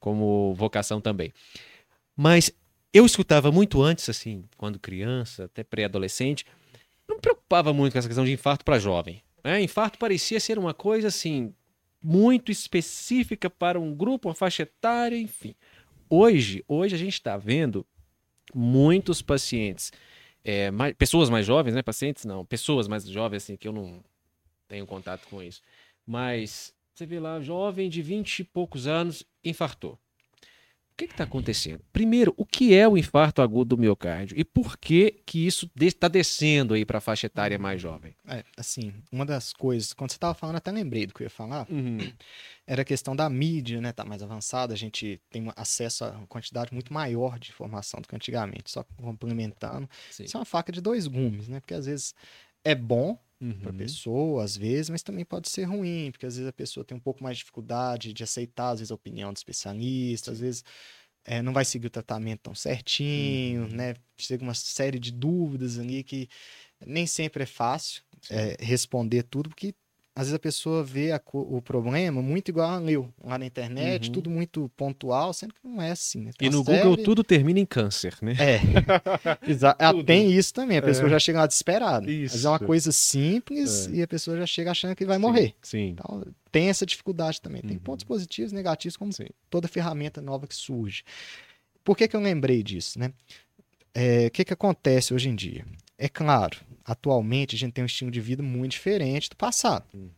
como 0.00 0.54
vocação 0.54 1.00
também. 1.00 1.32
Mas 2.16 2.50
eu 2.92 3.06
escutava 3.06 3.52
muito 3.52 3.80
antes, 3.82 4.08
assim, 4.08 4.44
quando 4.56 4.78
criança, 4.78 5.44
até 5.44 5.62
pré-adolescente, 5.62 6.44
não 7.08 7.16
me 7.16 7.22
preocupava 7.22 7.72
muito 7.72 7.92
com 7.92 7.98
essa 7.98 8.08
questão 8.08 8.24
de 8.24 8.32
infarto 8.32 8.64
para 8.64 8.78
jovem. 8.78 9.22
Né? 9.44 9.62
Infarto 9.62 9.98
parecia 9.98 10.40
ser 10.40 10.58
uma 10.58 10.74
coisa, 10.74 11.08
assim, 11.08 11.54
muito 12.02 12.50
específica 12.50 13.48
para 13.48 13.78
um 13.78 13.94
grupo, 13.94 14.28
uma 14.28 14.34
faixa 14.34 14.62
etária, 14.62 15.16
enfim. 15.16 15.54
Hoje, 16.08 16.64
hoje 16.66 16.94
a 16.94 16.98
gente 16.98 17.12
está 17.14 17.36
vendo 17.36 17.86
muitos 18.52 19.22
pacientes, 19.22 19.92
é, 20.42 20.70
mais- 20.70 20.94
pessoas 20.94 21.30
mais 21.30 21.46
jovens, 21.46 21.74
né? 21.74 21.82
Pacientes 21.82 22.24
não, 22.24 22.44
pessoas 22.44 22.88
mais 22.88 23.04
jovens, 23.06 23.44
assim, 23.44 23.56
que 23.56 23.68
eu 23.68 23.72
não 23.72 24.02
tenho 24.66 24.86
contato 24.86 25.28
com 25.28 25.42
isso. 25.42 25.62
Mas 26.06 26.74
você 27.00 27.06
vê 27.06 27.18
lá, 27.18 27.40
jovem 27.40 27.88
de 27.88 28.02
20 28.02 28.40
e 28.40 28.44
poucos 28.44 28.86
anos, 28.86 29.24
infartou. 29.42 29.92
O 29.92 30.96
que 31.00 31.06
está 31.06 31.24
acontecendo? 31.24 31.82
Primeiro, 31.94 32.34
o 32.36 32.44
que 32.44 32.74
é 32.74 32.86
o 32.86 32.94
infarto 32.94 33.40
agudo 33.40 33.74
do 33.74 33.80
miocárdio 33.80 34.38
e 34.38 34.44
por 34.44 34.76
que 34.76 35.22
que 35.24 35.46
isso 35.46 35.70
está 35.80 36.08
descendo 36.08 36.74
aí 36.74 36.84
para 36.84 36.98
a 36.98 37.00
faixa 37.00 37.24
etária 37.24 37.58
mais 37.58 37.80
jovem? 37.80 38.14
É, 38.28 38.44
assim, 38.54 38.92
uma 39.10 39.24
das 39.24 39.54
coisas, 39.54 39.94
quando 39.94 40.10
você 40.10 40.18
estava 40.18 40.34
falando, 40.34 40.56
até 40.56 40.70
lembrei 40.70 41.06
do 41.06 41.14
que 41.14 41.22
eu 41.22 41.24
ia 41.24 41.30
falar, 41.30 41.66
era 42.66 42.82
a 42.82 42.84
questão 42.84 43.16
da 43.16 43.30
mídia, 43.30 43.80
né? 43.80 43.92
Tá 43.92 44.04
mais 44.04 44.22
avançada, 44.22 44.74
a 44.74 44.76
gente 44.76 45.18
tem 45.30 45.50
acesso 45.56 46.04
a 46.04 46.10
uma 46.10 46.26
quantidade 46.26 46.74
muito 46.74 46.92
maior 46.92 47.38
de 47.38 47.48
informação 47.48 48.02
do 48.02 48.06
que 48.06 48.14
antigamente, 48.14 48.70
só 48.70 48.84
complementando. 48.98 49.88
Sim. 50.10 50.24
Isso 50.24 50.36
é 50.36 50.40
uma 50.40 50.44
faca 50.44 50.70
de 50.70 50.82
dois 50.82 51.06
gumes, 51.06 51.48
né? 51.48 51.60
Porque 51.60 51.72
às 51.72 51.86
vezes 51.86 52.14
é 52.62 52.74
bom 52.74 53.18
para 53.60 53.70
a 53.70 53.72
Uhum. 53.72 53.74
pessoa, 53.74 54.44
às 54.44 54.56
vezes, 54.56 54.90
mas 54.90 55.02
também 55.02 55.24
pode 55.24 55.48
ser 55.50 55.64
ruim, 55.64 56.10
porque 56.10 56.26
às 56.26 56.36
vezes 56.36 56.48
a 56.48 56.52
pessoa 56.52 56.84
tem 56.84 56.96
um 56.96 57.00
pouco 57.00 57.22
mais 57.22 57.36
de 57.38 57.42
dificuldade 57.44 58.12
de 58.14 58.24
aceitar, 58.24 58.70
às 58.70 58.80
vezes, 58.80 58.90
a 58.92 58.94
opinião 58.94 59.32
do 59.32 59.36
especialista, 59.36 60.30
às 60.32 60.40
vezes 60.40 60.64
eh, 61.24 61.42
não 61.42 61.52
vai 61.52 61.64
seguir 61.64 61.86
o 61.88 61.90
tratamento 61.90 62.42
tão 62.42 62.54
certinho, 62.54 63.68
Uhum. 63.68 63.70
né? 63.70 63.94
Chega 64.18 64.42
uma 64.44 64.54
série 64.54 64.98
de 64.98 65.12
dúvidas 65.12 65.78
ali 65.78 66.04
que 66.04 66.28
nem 66.86 67.06
sempre 67.06 67.44
é 67.44 67.46
fácil 67.46 68.02
eh, 68.30 68.56
responder 68.60 69.24
tudo, 69.24 69.50
porque 69.50 69.74
às 70.14 70.22
vezes 70.26 70.34
a 70.34 70.38
pessoa 70.38 70.82
vê 70.82 71.12
a 71.12 71.20
o 71.32 71.62
problema 71.62 72.20
muito 72.20 72.48
igual 72.48 72.68
a 72.70 72.78
leu 72.78 73.08
lá 73.24 73.38
na 73.38 73.46
internet, 73.46 74.08
Uhum. 74.08 74.12
tudo 74.12 74.28
muito 74.30 74.70
pontual, 74.76 75.32
sendo 75.32 75.54
que 75.54 75.60
não 75.64 75.80
é 75.80 75.92
assim. 75.92 76.22
né? 76.22 76.30
Tem 76.36 76.48
E 76.48 76.50
no 76.50 76.64
Google 76.64 76.96
tudo 76.96 77.22
termina 77.24 77.58
em 77.60 77.64
câncer, 77.64 78.16
né? 78.20 78.34
é. 78.38 78.60
Ah, 79.78 79.92
tem 80.04 80.30
isso 80.32 80.52
também, 80.52 80.78
a 80.78 80.82
pessoa 80.82 81.06
É. 81.06 81.10
já 81.10 81.18
chega 81.18 81.38
lá 81.40 81.46
desesperada. 81.46 82.06
Às 82.06 82.12
vezes 82.12 82.44
é 82.44 82.48
uma 82.48 82.56
Isso. 82.56 82.66
coisa 82.66 82.92
simples 82.92 83.86
É. 83.86 83.90
e 83.96 84.02
a 84.02 84.08
pessoa 84.08 84.36
já 84.36 84.46
chega 84.46 84.70
achando 84.72 84.94
que 84.96 85.04
vai 85.04 85.16
Sim, 85.16 85.22
morrer. 85.22 85.54
Sim. 85.62 85.88
Então, 85.90 86.24
tem 86.50 86.68
essa 86.68 86.84
dificuldade 86.84 87.40
também. 87.40 87.62
Tem 87.62 87.72
Uhum. 87.76 87.78
pontos 87.82 88.04
positivos 88.04 88.52
e 88.52 88.54
negativos, 88.54 88.96
como 88.96 89.12
Sim. 89.12 89.26
toda 89.48 89.68
ferramenta 89.68 90.20
nova 90.20 90.46
que 90.46 90.54
surge. 90.54 91.02
Por 91.84 91.96
que, 91.96 92.06
que 92.08 92.16
eu 92.16 92.20
lembrei 92.20 92.62
disso, 92.62 92.98
né? 92.98 93.12
É, 93.94 94.26
O 94.26 94.30
que, 94.30 94.44
que 94.44 94.52
acontece 94.52 95.12
hoje 95.14 95.28
em 95.28 95.34
dia? 95.34 95.64
É 96.02 96.08
claro, 96.08 96.56
atualmente 96.82 97.54
a 97.54 97.58
gente 97.58 97.74
tem 97.74 97.84
um 97.84 97.86
estilo 97.86 98.10
de 98.10 98.22
vida 98.22 98.42
muito 98.42 98.72
diferente 98.72 99.28
do 99.28 99.36
passado. 99.36 99.84
Uhum. 99.92 100.08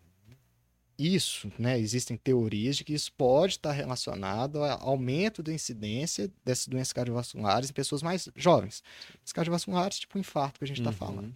Isso, 0.97 1.51
né? 1.59 1.77
Existem 1.77 2.17
teorias 2.17 2.77
de 2.77 2.85
que 2.85 2.93
isso 2.95 3.11
pode 3.15 3.55
estar 3.55 3.73
relacionado 3.73 4.63
ao 4.63 4.91
aumento 4.91 5.43
da 5.43 5.53
incidência 5.53 6.31
dessas 6.45 6.69
doenças 6.69 6.93
cardiovasculares 6.93 7.69
em 7.71 7.73
pessoas 7.73 8.01
mais 8.01 8.29
jovens. 8.37 8.81
As 9.25 9.33
cardiovasculares, 9.33 9.99
tipo 9.99 10.17
o 10.17 10.21
infarto 10.21 10.61
que 10.61 10.65
a 10.65 10.69
gente 10.69 10.79
está 10.81 10.91
Uhum. 10.91 10.97
falando. 10.97 11.35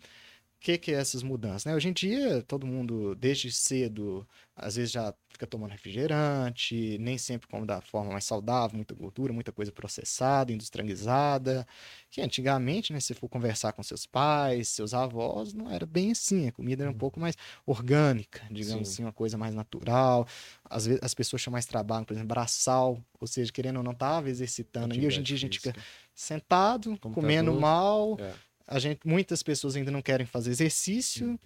O 0.66 0.68
que, 0.68 0.78
que 0.78 0.90
é 0.90 0.94
essas 0.94 1.22
mudanças? 1.22 1.64
Né? 1.64 1.76
Hoje 1.76 1.88
em 1.88 1.92
dia, 1.92 2.42
todo 2.42 2.66
mundo, 2.66 3.14
desde 3.14 3.52
cedo, 3.52 4.26
às 4.56 4.74
vezes 4.74 4.90
já 4.90 5.14
fica 5.28 5.46
tomando 5.46 5.70
refrigerante, 5.70 6.98
nem 6.98 7.16
sempre 7.16 7.46
come 7.46 7.64
da 7.64 7.80
forma 7.80 8.10
mais 8.10 8.24
saudável, 8.24 8.74
muita 8.74 8.92
gordura, 8.92 9.32
muita 9.32 9.52
coisa 9.52 9.70
processada, 9.70 10.52
industrializada. 10.52 11.64
Que 12.10 12.20
antigamente, 12.20 12.92
né, 12.92 12.98
se 12.98 13.14
for 13.14 13.28
conversar 13.28 13.74
com 13.74 13.82
seus 13.84 14.06
pais, 14.06 14.66
seus 14.66 14.92
avós, 14.92 15.54
não 15.54 15.70
era 15.70 15.86
bem 15.86 16.10
assim. 16.10 16.48
A 16.48 16.52
comida 16.52 16.82
era 16.82 16.90
um 16.90 16.98
pouco 16.98 17.20
mais 17.20 17.36
orgânica, 17.64 18.42
digamos 18.50 18.88
Sim. 18.88 18.94
assim, 18.94 19.02
uma 19.04 19.12
coisa 19.12 19.38
mais 19.38 19.54
natural. 19.54 20.26
Às 20.64 20.86
vezes 20.86 21.00
as 21.00 21.14
pessoas 21.14 21.42
tinham 21.42 21.52
mais 21.52 21.66
trabalho, 21.66 22.04
por 22.04 22.12
exemplo, 22.12 22.30
braçal, 22.30 23.00
ou 23.20 23.26
seja, 23.28 23.52
querendo 23.52 23.76
ou 23.76 23.84
não, 23.84 23.92
estava 23.92 24.28
exercitando. 24.28 24.96
E 24.96 25.06
hoje 25.06 25.20
em 25.20 25.22
dia 25.22 25.36
a 25.36 25.38
gente 25.38 25.60
fica 25.60 25.80
sentado, 26.12 26.90
Computador. 26.92 27.14
comendo 27.14 27.52
mal. 27.52 28.18
É. 28.18 28.45
A 28.66 28.78
gente, 28.78 29.00
muitas 29.06 29.42
pessoas 29.42 29.76
ainda 29.76 29.90
não 29.90 30.02
querem 30.02 30.26
fazer 30.26 30.50
exercício, 30.50 31.28
Uhum. 31.28 31.38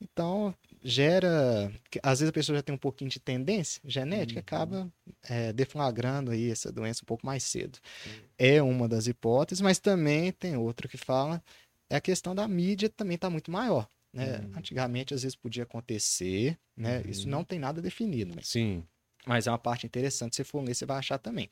então 0.00 0.54
gera. 0.82 1.70
Às 2.02 2.20
vezes 2.20 2.30
a 2.30 2.32
pessoa 2.32 2.56
já 2.56 2.62
tem 2.62 2.74
um 2.74 2.78
pouquinho 2.78 3.10
de 3.10 3.20
tendência 3.20 3.80
genética, 3.84 4.38
Uhum. 4.40 4.40
acaba 4.40 4.92
é, 5.28 5.52
deflagrando 5.52 6.30
aí 6.30 6.50
essa 6.50 6.72
doença 6.72 7.02
um 7.02 7.06
pouco 7.06 7.24
mais 7.26 7.42
cedo. 7.44 7.78
Sim. 8.04 8.10
É 8.38 8.62
uma 8.62 8.88
das 8.88 9.06
hipóteses, 9.06 9.60
mas 9.60 9.78
também 9.78 10.32
tem 10.32 10.56
outra 10.56 10.88
que 10.88 10.96
fala 10.96 11.42
é 11.90 11.96
a 11.96 12.00
questão 12.00 12.34
da 12.34 12.48
mídia 12.48 12.88
também 12.88 13.16
está 13.16 13.28
muito 13.28 13.50
maior. 13.50 13.86
Né? 14.14 14.38
Uhum. 14.38 14.52
Antigamente, 14.56 15.12
às 15.14 15.22
vezes, 15.22 15.36
podia 15.36 15.62
acontecer, 15.62 16.58
né? 16.76 17.02
Isso 17.06 17.24
Uhum. 17.24 17.30
não 17.30 17.44
tem 17.44 17.58
nada 17.58 17.80
definido, 17.82 18.32
mas, 18.34 18.48
Sim. 18.48 18.82
mas 19.26 19.46
é 19.46 19.50
uma 19.50 19.58
parte 19.58 19.86
interessante. 19.86 20.36
Se 20.36 20.42
for 20.44 20.62
ler, 20.62 20.74
você 20.74 20.84
vai 20.86 20.98
achar 20.98 21.18
também. 21.18 21.48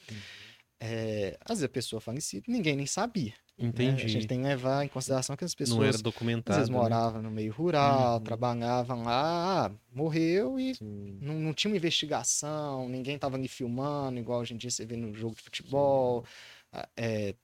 É, 0.83 1.37
às 1.43 1.59
vezes 1.59 1.65
a 1.65 1.69
pessoa 1.69 2.01
falecida, 2.01 2.45
ninguém 2.49 2.75
nem 2.75 2.87
sabia. 2.87 3.35
né? 3.59 3.67
Entendi. 3.69 4.03
A 4.07 4.09
gente 4.09 4.27
tem 4.27 4.39
que 4.41 4.47
levar 4.47 4.83
em 4.83 4.89
consideração 4.89 5.37
que 5.37 5.45
as 5.45 5.55
pessoas 5.55 5.77
Não 5.79 5.85
era 5.85 5.95
às 5.95 6.01
documentado. 6.01 6.57
vezes 6.57 6.71
né? 6.71 6.77
moravam 6.77 7.21
no 7.21 7.31
meio 7.31 7.53
rural, 7.53 8.15
Uhum. 8.17 8.25
trabalhavam 8.25 9.03
lá, 9.03 9.67
ah, 9.67 9.73
morreu 9.93 10.59
e 10.59 10.75
Sim. 10.75 11.19
não, 11.21 11.35
não 11.35 11.53
tinha 11.53 11.71
uma 11.71 11.77
investigação, 11.77 12.89
ninguém 12.89 13.17
estava 13.17 13.37
ali 13.37 13.47
filmando, 13.49 14.19
igual 14.19 14.41
hoje 14.41 14.55
em 14.55 14.57
dia 14.57 14.71
você 14.71 14.87
vê 14.87 14.97
no 14.97 15.13
jogo 15.15 15.35
de 15.37 15.43
futebol. 15.43 16.25
É, 16.97 17.35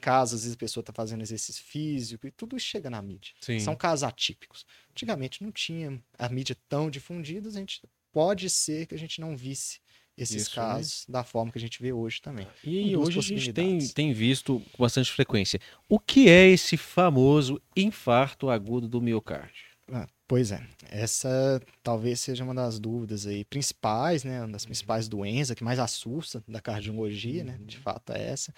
casos, 0.00 0.34
às 0.34 0.40
vezes 0.42 0.54
a 0.54 0.58
pessoa 0.58 0.82
está 0.82 0.92
fazendo 0.92 1.22
exercício 1.22 1.64
físico 1.64 2.26
e 2.26 2.30
tudo 2.30 2.56
isso 2.56 2.66
chega 2.66 2.88
na 2.90 3.00
mídia. 3.02 3.32
Sim. 3.40 3.58
São 3.58 3.74
casos 3.74 4.04
atípicos. 4.04 4.64
Antigamente 4.92 5.42
não 5.42 5.50
tinha 5.50 6.00
a 6.18 6.28
mídia 6.28 6.56
tão 6.68 6.88
difundida, 6.90 7.48
a 7.48 7.52
gente 7.52 7.82
pode 8.12 8.48
ser 8.50 8.86
que 8.86 8.94
a 8.94 8.98
gente 8.98 9.20
não 9.20 9.36
visse 9.36 9.80
esses 10.16 10.42
Isso, 10.42 10.60
né? 10.60 10.66
casos 10.66 11.04
da 11.08 11.24
forma 11.24 11.50
que 11.50 11.58
a 11.58 11.60
gente 11.60 11.82
vê 11.82 11.92
hoje 11.92 12.22
também. 12.22 12.46
E 12.62 12.96
hoje 12.96 13.18
a 13.18 13.22
gente 13.22 13.52
tem, 13.52 13.78
tem 13.88 14.12
visto 14.12 14.62
com 14.72 14.82
bastante 14.82 15.10
frequência. 15.10 15.60
O 15.88 15.98
que 15.98 16.28
é 16.28 16.46
esse 16.48 16.76
famoso 16.76 17.60
infarto 17.76 18.48
agudo 18.48 18.88
do 18.88 19.00
miocárdio? 19.00 19.74
Ah, 19.92 20.06
pois 20.26 20.50
é, 20.50 20.66
essa 20.90 21.60
talvez 21.82 22.20
seja 22.20 22.44
uma 22.44 22.54
das 22.54 22.78
dúvidas 22.78 23.26
aí 23.26 23.44
principais, 23.44 24.24
né? 24.24 24.40
Uma 24.40 24.52
das 24.52 24.64
principais 24.64 25.08
doenças 25.08 25.54
que 25.54 25.64
mais 25.64 25.78
assusta 25.78 26.42
da 26.48 26.60
cardiologia, 26.60 27.44
né? 27.44 27.58
De 27.60 27.76
fato 27.76 28.12
é 28.12 28.30
essa. 28.30 28.54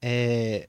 É, 0.00 0.68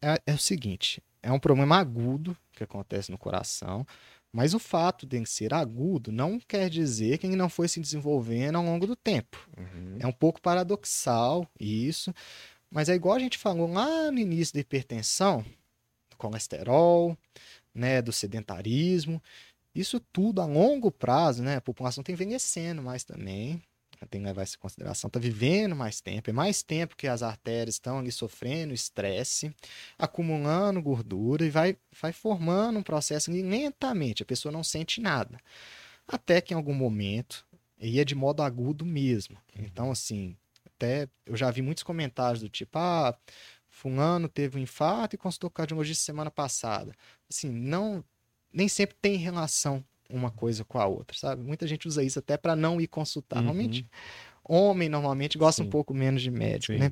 é, 0.00 0.22
é 0.26 0.34
o 0.34 0.38
seguinte, 0.38 1.02
é 1.22 1.32
um 1.32 1.38
problema 1.38 1.78
agudo 1.78 2.36
que 2.52 2.62
acontece 2.62 3.10
no 3.10 3.18
coração, 3.18 3.86
mas 4.34 4.52
o 4.52 4.58
fato 4.58 5.06
de 5.06 5.24
ser 5.24 5.54
agudo 5.54 6.10
não 6.10 6.40
quer 6.40 6.68
dizer 6.68 7.18
que 7.18 7.26
ele 7.28 7.36
não 7.36 7.48
foi 7.48 7.68
se 7.68 7.78
desenvolvendo 7.78 8.56
ao 8.56 8.64
longo 8.64 8.84
do 8.84 8.96
tempo. 8.96 9.48
É 10.00 10.06
um 10.08 10.12
pouco 10.12 10.42
paradoxal 10.42 11.48
isso, 11.58 12.12
mas 12.68 12.88
é 12.88 12.96
igual 12.96 13.14
a 13.14 13.20
gente 13.20 13.38
falou 13.38 13.70
lá 13.70 14.10
no 14.10 14.18
início 14.18 14.52
da 14.52 14.58
hipertensão, 14.58 15.46
do 16.10 16.16
colesterol, 16.16 17.16
né, 17.72 18.02
do 18.02 18.12
sedentarismo. 18.12 19.22
Isso 19.72 20.00
tudo 20.00 20.42
a 20.42 20.46
longo 20.46 20.90
prazo, 20.90 21.40
né? 21.40 21.54
A 21.56 21.60
população 21.60 22.02
está 22.02 22.12
envelhecendo 22.12 22.82
mais 22.82 23.04
também. 23.04 23.62
Tem 24.06 24.20
que 24.20 24.26
levar 24.26 24.42
isso 24.42 24.56
em 24.56 24.60
consideração. 24.60 25.08
Está 25.08 25.18
vivendo 25.18 25.74
mais 25.74 26.00
tempo. 26.00 26.30
É 26.30 26.32
mais 26.32 26.62
tempo 26.62 26.96
que 26.96 27.06
as 27.06 27.22
artérias 27.22 27.76
estão 27.76 27.98
ali 27.98 28.12
sofrendo 28.12 28.74
estresse, 28.74 29.54
acumulando 29.98 30.82
gordura 30.82 31.44
e 31.44 31.50
vai, 31.50 31.76
vai 32.00 32.12
formando 32.12 32.78
um 32.78 32.82
processo 32.82 33.30
lentamente. 33.30 34.22
A 34.22 34.26
pessoa 34.26 34.52
não 34.52 34.64
sente 34.64 35.00
nada. 35.00 35.38
Até 36.06 36.40
que 36.40 36.52
em 36.52 36.56
algum 36.56 36.74
momento, 36.74 37.46
e 37.78 37.98
é 37.98 38.04
de 38.04 38.14
modo 38.14 38.42
agudo 38.42 38.84
mesmo. 38.84 39.36
Então, 39.58 39.90
assim, 39.90 40.36
até 40.66 41.08
eu 41.24 41.36
já 41.36 41.50
vi 41.50 41.62
muitos 41.62 41.82
comentários 41.82 42.40
do 42.40 42.48
tipo, 42.48 42.78
ah, 42.78 43.16
fulano 43.68 44.28
teve 44.28 44.58
um 44.58 44.62
infarto 44.62 45.16
e 45.16 45.18
consultou 45.18 45.50
cardiologista 45.50 46.04
semana 46.04 46.30
passada. 46.30 46.94
Assim, 47.30 47.50
não, 47.50 48.04
nem 48.52 48.68
sempre 48.68 48.96
tem 49.00 49.16
relação 49.16 49.84
uma 50.10 50.30
coisa 50.30 50.64
com 50.64 50.78
a 50.78 50.86
outra, 50.86 51.16
sabe? 51.16 51.42
Muita 51.42 51.66
gente 51.66 51.88
usa 51.88 52.02
isso 52.02 52.18
até 52.18 52.36
para 52.36 52.54
não 52.54 52.80
ir 52.80 52.86
consultar. 52.86 53.38
Uhum. 53.38 53.44
Normalmente, 53.44 53.86
homem 54.44 54.88
normalmente 54.88 55.38
gosta 55.38 55.62
Sim. 55.62 55.68
um 55.68 55.70
pouco 55.70 55.94
menos 55.94 56.22
de 56.22 56.30
médico, 56.30 56.72
Sim. 56.74 56.78
né? 56.78 56.90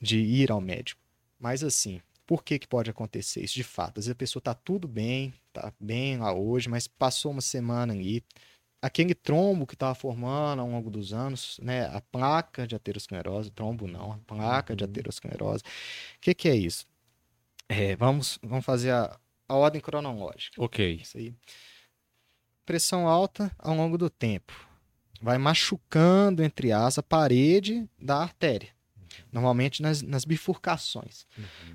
de 0.00 0.18
ir 0.18 0.50
ao 0.50 0.60
médico. 0.60 1.00
Mas 1.38 1.62
assim, 1.62 2.00
por 2.26 2.42
que, 2.42 2.58
que 2.58 2.66
pode 2.66 2.90
acontecer 2.90 3.42
isso? 3.42 3.54
De 3.54 3.62
fato, 3.62 3.98
às 3.98 4.06
vezes 4.06 4.10
a 4.10 4.16
pessoa 4.16 4.40
está 4.40 4.54
tudo 4.54 4.88
bem, 4.88 5.32
está 5.48 5.72
bem 5.78 6.18
lá 6.18 6.32
hoje, 6.32 6.68
mas 6.68 6.88
passou 6.88 7.30
uma 7.30 7.40
semana 7.40 7.92
aí, 7.92 8.22
aquele 8.80 9.14
trombo 9.14 9.64
que 9.66 9.74
estava 9.74 9.94
formando 9.94 10.60
ao 10.60 10.68
longo 10.68 10.90
dos 10.90 11.12
anos, 11.12 11.58
né, 11.62 11.86
a 11.86 12.00
placa 12.00 12.66
de 12.66 12.74
aterosclerose, 12.74 13.50
trombo 13.50 13.86
não, 13.86 14.12
a 14.12 14.18
placa 14.18 14.74
de 14.74 14.82
Uhum. 14.82 14.90
aterosclerose. 14.90 15.62
O 16.16 16.20
que, 16.20 16.34
que 16.34 16.48
é 16.48 16.56
isso? 16.56 16.84
É, 17.68 17.94
vamos, 17.94 18.38
vamos 18.42 18.64
fazer 18.64 18.90
a, 18.90 19.18
a 19.48 19.54
ordem 19.54 19.80
cronológica. 19.80 20.62
Ok. 20.62 21.00
Isso 21.00 21.16
aí. 21.16 21.32
Pressão 22.64 23.08
alta 23.08 23.50
ao 23.58 23.74
longo 23.74 23.98
do 23.98 24.08
tempo. 24.08 24.52
Vai 25.20 25.38
machucando, 25.38 26.42
entre 26.42 26.72
aspas, 26.72 26.98
a 26.98 27.02
parede 27.02 27.88
da 28.00 28.18
artéria. 28.18 28.68
Normalmente 29.30 29.82
nas, 29.82 30.00
nas 30.02 30.24
bifurcações. 30.24 31.26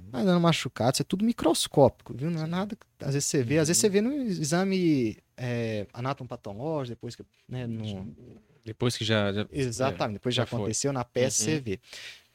Vai 0.09 0.25
dando 0.25 0.39
machucado, 0.41 0.93
isso 0.95 1.01
é 1.03 1.05
tudo 1.05 1.23
microscópico, 1.23 2.13
viu? 2.15 2.29
Não 2.31 2.43
é 2.43 2.47
nada. 2.47 2.75
Às 2.99 3.13
vezes 3.13 3.25
você 3.25 3.43
vê, 3.43 3.59
às 3.59 3.67
vezes 3.67 3.79
você 3.81 3.89
vê 3.89 4.01
no 4.01 4.11
exame 4.13 5.17
é, 5.35 5.85
anatomopatológico, 5.93 6.95
depois 6.95 7.15
que. 7.15 7.23
Né, 7.47 7.67
no, 7.67 8.13
Depois 8.65 8.97
que 8.97 9.05
já. 9.05 9.31
já- 9.31 9.47
Exatamente, 9.51 10.15
depois 10.15 10.33
já, 10.35 10.41
já 10.43 10.45
foi. 10.47 10.59
aconteceu 10.59 10.91
na 10.91 11.03
peça, 11.05 11.43
Uhum. 11.43 11.49
você 11.51 11.59
vê. 11.59 11.79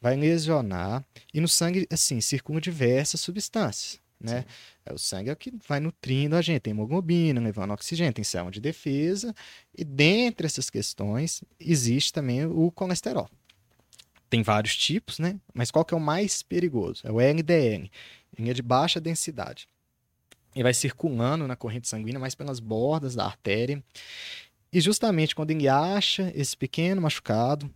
Vai 0.01 0.17
lesionar 0.17 1.05
e 1.35 1.41
no 1.41 1.49
sangue, 1.49 1.87
assim, 1.91 2.21
circulam 2.21 2.61
diversas 2.61 3.21
substâncias, 3.21 4.01
né? 4.21 4.45
É, 4.85 4.93
o 4.93 4.99
sangue 4.99 5.31
é 5.31 5.33
o 5.33 5.37
que 5.37 5.53
vai 5.67 5.81
nutrindo 5.81 6.37
a 6.37 6.43
gente, 6.43 6.61
tem 6.63 6.73
hemoglobina, 6.73 7.41
levando 7.41 7.73
oxigênio, 7.73 8.13
tem 8.13 8.25
célula 8.25 8.51
de 8.51 8.61
defesa 8.61 9.35
e 9.77 9.85
dentre 9.85 10.47
essas 10.47 10.69
questões 10.69 11.43
existe 11.59 12.13
também 12.13 12.45
o 12.45 12.71
colesterol. 12.71 13.29
Tem 14.29 14.43
vários 14.43 14.77
tipos, 14.77 15.19
né? 15.19 15.39
Mas 15.53 15.71
qual 15.71 15.85
que 15.85 15.93
é 15.93 15.97
o 15.97 16.01
mais 16.01 16.43
perigoso? 16.43 17.07
É 17.07 17.13
o 17.13 17.21
LDL, 17.21 17.91
linha 18.39 18.55
de 18.55 18.63
baixa 18.63 19.01
densidade. 19.01 19.69
E 20.55 20.63
vai 20.63 20.75
circulando 20.75 21.47
na 21.47 21.55
corrente 21.55 21.89
sanguínea, 21.89 22.19
mais 22.19 22.35
pelas 22.35 22.59
bordas 22.59 23.15
da 23.15 23.25
artéria. 23.25 23.83
E 24.73 24.81
justamente 24.81 25.35
quando 25.35 25.51
ele 25.51 25.69
acha 25.69 26.33
esse 26.35 26.57
pequeno 26.57 27.03
machucado, 27.03 27.71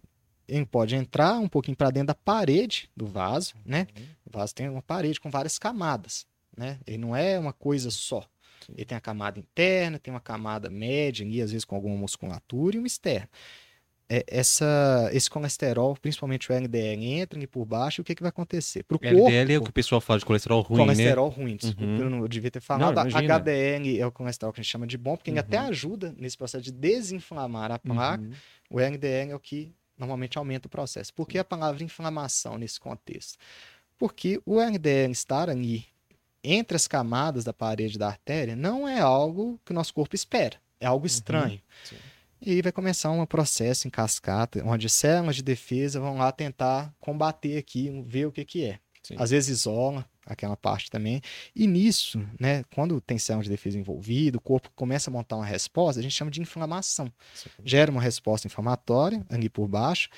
ele 0.48 0.64
pode 0.64 0.94
entrar 0.94 1.38
um 1.38 1.48
pouquinho 1.48 1.76
para 1.76 1.90
dentro 1.90 2.08
da 2.08 2.14
parede 2.14 2.90
do 2.96 3.06
vaso, 3.06 3.54
né? 3.64 3.86
O 4.24 4.30
vaso 4.30 4.54
tem 4.54 4.68
uma 4.68 4.82
parede 4.82 5.20
com 5.20 5.30
várias 5.30 5.58
camadas, 5.58 6.26
né? 6.56 6.78
Ele 6.86 6.98
não 6.98 7.14
é 7.14 7.38
uma 7.38 7.52
coisa 7.52 7.90
só. 7.90 8.24
Ele 8.74 8.84
tem 8.84 8.96
a 8.96 9.00
camada 9.00 9.38
interna, 9.38 9.98
tem 9.98 10.12
uma 10.12 10.20
camada 10.20 10.68
média, 10.70 11.24
e 11.24 11.40
às 11.40 11.50
vezes 11.52 11.64
com 11.64 11.76
alguma 11.76 11.96
musculatura, 11.96 12.76
e 12.76 12.78
uma 12.78 12.86
externa. 12.86 13.28
É, 14.08 14.24
essa, 14.28 15.10
esse 15.12 15.28
colesterol, 15.28 15.96
principalmente 16.00 16.50
o 16.50 16.54
LDL, 16.54 17.04
entra 17.04 17.36
ali 17.38 17.46
por 17.46 17.64
baixo, 17.64 18.00
e 18.00 18.02
o 18.02 18.04
que, 18.04 18.14
que 18.14 18.22
vai 18.22 18.28
acontecer? 18.28 18.84
Para 18.84 18.96
o 18.96 19.00
corpo, 19.00 19.14
LDL 19.28 19.52
é 19.54 19.58
o 19.58 19.62
que 19.64 19.70
o 19.70 19.72
pessoal 19.72 20.00
fala 20.00 20.20
de 20.20 20.24
colesterol 20.24 20.62
ruim, 20.62 20.78
né? 20.78 20.84
colesterol 20.84 21.28
ruim, 21.28 21.56
desculpa, 21.56 21.82
Uhum. 21.84 21.98
eu, 21.98 22.10
não, 22.10 22.28
devia 22.28 22.50
ter 22.50 22.60
falado. 22.60 22.94
Não. 22.94 23.02
HDL 23.18 23.98
é 24.00 24.06
o 24.06 24.12
colesterol 24.12 24.52
que 24.52 24.60
a 24.60 24.62
gente 24.62 24.70
chama 24.70 24.86
de 24.86 24.96
bom, 24.96 25.16
porque 25.16 25.30
ele 25.30 25.38
Uhum. 25.40 25.44
até 25.46 25.58
ajuda 25.58 26.14
nesse 26.16 26.36
processo 26.36 26.62
de 26.62 26.70
desinflamar 26.72 27.72
a 27.72 27.78
placa. 27.80 28.22
Uhum. 28.22 28.32
O 28.70 28.80
LDL 28.80 29.32
é 29.32 29.34
o 29.34 29.40
que 29.40 29.72
normalmente 29.98 30.38
aumenta 30.38 30.68
o 30.68 30.70
processo. 30.70 31.12
Por 31.12 31.26
que 31.26 31.36
a 31.38 31.44
palavra 31.44 31.82
inflamação 31.82 32.56
nesse 32.58 32.78
contexto? 32.78 33.38
Porque 33.98 34.40
o 34.46 34.60
LDL 34.60 35.10
estar 35.10 35.48
ali 35.50 35.84
entre 36.52 36.76
as 36.76 36.86
camadas 36.86 37.44
da 37.44 37.52
parede 37.52 37.98
da 37.98 38.08
artéria 38.08 38.54
não 38.54 38.86
é 38.86 39.00
algo 39.00 39.60
que 39.64 39.72
o 39.72 39.74
nosso 39.74 39.92
corpo 39.92 40.14
espera. 40.14 40.56
É 40.80 40.86
algo 40.86 41.06
estranho. 41.06 41.60
Sim. 41.84 41.96
E 42.40 42.52
aí 42.52 42.62
vai 42.62 42.72
começar 42.72 43.10
um 43.10 43.24
processo 43.24 43.88
em 43.88 43.90
cascata, 43.90 44.62
onde 44.64 44.88
células 44.88 45.36
de 45.36 45.42
defesa 45.42 45.98
vão 45.98 46.18
lá 46.18 46.30
tentar 46.30 46.94
combater 47.00 47.56
aqui, 47.56 47.90
ver 48.06 48.26
o 48.26 48.32
que, 48.32 48.44
que 48.44 48.64
é. 48.64 48.78
Sim. 49.02 49.16
Às 49.18 49.30
vezes 49.30 49.60
isola 49.60 50.04
aquela 50.26 50.56
parte 50.56 50.90
também. 50.90 51.22
E 51.54 51.66
nisso, 51.66 52.26
né, 52.38 52.64
quando 52.74 53.00
tem 53.00 53.16
células 53.16 53.46
de 53.46 53.50
defesa 53.50 53.78
envolvido, 53.78 54.38
o 54.38 54.40
corpo 54.40 54.70
começa 54.74 55.08
a 55.08 55.12
montar 55.12 55.36
uma 55.36 55.46
resposta, 55.46 56.00
a 56.00 56.02
gente 56.02 56.14
chama 56.14 56.30
de 56.30 56.40
inflamação 56.40 57.10
Sim. 57.32 57.48
gera 57.64 57.90
uma 57.90 58.02
resposta 58.02 58.46
inflamatória 58.46 59.24
ali 59.30 59.48
por 59.48 59.68
baixo. 59.68 60.08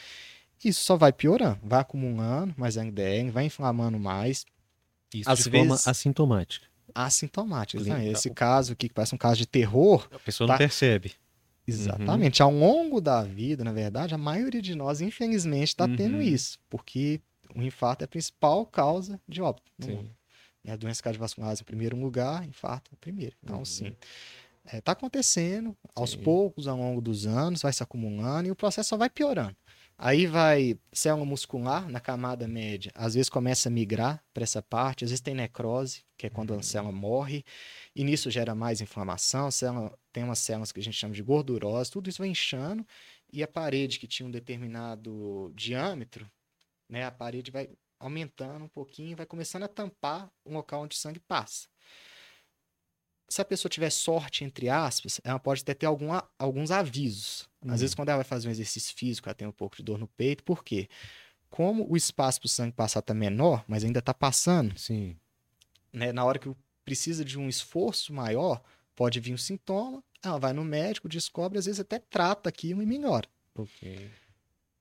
Isso 0.64 0.80
só 0.80 0.96
vai 0.96 1.12
piorando, 1.12 1.60
vai 1.62 1.80
acumulando 1.80 2.54
mais 2.56 2.76
LDL, 2.76 3.30
vai 3.30 3.44
inflamando 3.44 3.98
mais, 3.98 4.44
Isso 5.14 5.30
Às 5.30 5.38
de 5.38 5.44
forma 5.50 5.70
vezes- 5.74 5.88
assintomática. 5.88 6.66
assintomático. 6.94 7.82
Legal. 7.82 7.98
Né? 7.98 8.08
Esse 8.08 8.30
caso 8.30 8.72
aqui, 8.72 8.88
que 8.88 8.94
parece 8.94 9.14
um 9.14 9.18
caso 9.18 9.36
de 9.36 9.46
terror, 9.46 10.08
A 10.12 10.18
pessoa 10.18 10.46
não 10.48 10.54
Tá. 10.54 10.58
percebe. 10.58 11.12
exatamente, 11.66 12.42
ao 12.42 12.50
longo 12.50 13.00
da 13.00 13.22
vida, 13.22 13.62
na 13.62 13.72
verdade, 13.72 14.14
a 14.14 14.18
maioria 14.18 14.62
de 14.62 14.74
nós, 14.74 15.00
infelizmente, 15.00 15.68
está 15.68 15.86
tendo 15.86 16.16
Uhum. 16.16 16.22
isso, 16.22 16.58
porque 16.68 17.20
o 17.54 17.62
infarto 17.62 18.02
é 18.02 18.06
a 18.06 18.08
principal 18.08 18.64
causa 18.66 19.20
de 19.28 19.40
óbito. 19.42 19.70
Sim. 19.80 19.92
mundo. 19.96 20.10
Né? 20.64 20.76
Doença 20.76 21.02
cardiovascular 21.02 21.54
em 21.58 21.64
primeiro 21.64 21.96
lugar, 21.96 22.44
infarto 22.46 22.90
em 22.92 22.96
primeiro. 22.96 23.36
Então, 23.44 23.58
Uhum. 23.58 23.64
sim, 23.64 23.94
está 24.72 24.92
acontecendo 24.92 25.76
aos 25.94 26.10
Sim. 26.10 26.18
poucos, 26.18 26.66
ao 26.66 26.76
longo 26.76 27.00
dos 27.00 27.26
anos, 27.26 27.62
vai 27.62 27.72
se 27.72 27.82
acumulando 27.82 28.48
e 28.48 28.50
o 28.50 28.56
processo 28.56 28.88
só 28.90 28.96
vai 28.96 29.08
piorando. 29.08 29.56
Aí 30.00 30.26
vai 30.26 30.78
célula 30.92 31.24
muscular 31.26 31.88
na 31.88 31.98
camada 32.00 32.46
média, 32.46 32.92
às 32.94 33.14
vezes 33.14 33.28
começa 33.28 33.68
a 33.68 33.72
migrar 33.72 34.24
para 34.32 34.44
essa 34.44 34.62
parte, 34.62 35.04
às 35.04 35.10
vezes 35.10 35.20
tem 35.20 35.34
necrose, 35.34 36.04
que 36.16 36.26
é 36.28 36.30
quando 36.30 36.52
Uhum. 36.52 36.60
a 36.60 36.62
célula 36.62 36.92
morre, 36.92 37.44
e 37.96 38.04
nisso 38.04 38.30
gera 38.30 38.54
mais 38.54 38.80
inflamação, 38.80 39.50
célula, 39.50 39.98
tem 40.12 40.22
umas 40.22 40.38
células 40.38 40.70
que 40.70 40.78
a 40.80 40.82
gente 40.82 40.96
chama 40.96 41.14
de 41.14 41.22
gordurose, 41.22 41.90
tudo 41.90 42.08
isso 42.08 42.18
vai 42.18 42.28
inchando, 42.28 42.86
e 43.32 43.42
a 43.42 43.48
parede 43.48 43.98
que 43.98 44.06
tinha 44.06 44.26
um 44.26 44.30
determinado 44.30 45.52
diâmetro, 45.54 46.30
né, 46.88 47.04
a 47.06 47.10
parede 47.12 47.50
vai 47.50 47.70
aumentando 48.00 48.64
um 48.64 48.68
pouquinho, 48.68 49.16
vai 49.16 49.26
começando 49.26 49.64
a 49.64 49.68
tampar 49.68 50.30
o 50.44 50.52
local 50.52 50.82
onde 50.82 50.96
o 50.96 50.98
sangue 50.98 51.20
passa. 51.20 51.68
Se 53.30 53.40
a 53.40 53.44
pessoa 53.44 53.70
tiver 53.70 53.90
sorte, 53.90 54.44
entre 54.44 54.68
aspas, 54.68 55.20
ela 55.24 55.38
pode 55.38 55.62
até 55.62 55.72
ter 55.74 55.86
algum, 55.86 56.08
alguns 56.38 56.70
avisos. 56.70 57.47
Às 57.62 57.68
Hum. 57.68 57.76
vezes, 57.78 57.94
quando 57.94 58.08
ela 58.10 58.18
vai 58.18 58.24
fazer 58.24 58.48
um 58.48 58.50
exercício 58.50 58.94
físico, 58.96 59.28
ela 59.28 59.34
tem 59.34 59.46
um 59.48 59.52
pouco 59.52 59.76
de 59.76 59.82
dor 59.82 59.98
no 59.98 60.06
peito. 60.06 60.44
Por 60.44 60.62
quê? 60.62 60.88
Como 61.50 61.90
o 61.90 61.96
espaço 61.96 62.40
para 62.40 62.46
o 62.46 62.50
sangue 62.50 62.72
passar 62.72 63.00
está 63.00 63.14
menor, 63.14 63.64
mas 63.66 63.82
ainda 63.84 63.98
está 64.00 64.12
passando, 64.14 64.78
Sim. 64.78 65.16
né, 65.92 66.12
na 66.12 66.24
hora 66.24 66.38
que 66.38 66.50
precisa 66.84 67.24
de 67.24 67.38
um 67.38 67.48
esforço 67.48 68.12
maior, 68.12 68.62
pode 68.94 69.18
vir 69.20 69.32
um 69.34 69.38
sintoma, 69.38 70.02
ela 70.22 70.38
vai 70.38 70.52
no 70.52 70.64
médico, 70.64 71.08
descobre, 71.08 71.58
às 71.58 71.66
vezes 71.66 71.80
até 71.80 71.98
trata 71.98 72.48
aquilo 72.48 72.82
e 72.82 72.86
melhora. 72.86 73.28
Ok. 73.54 74.10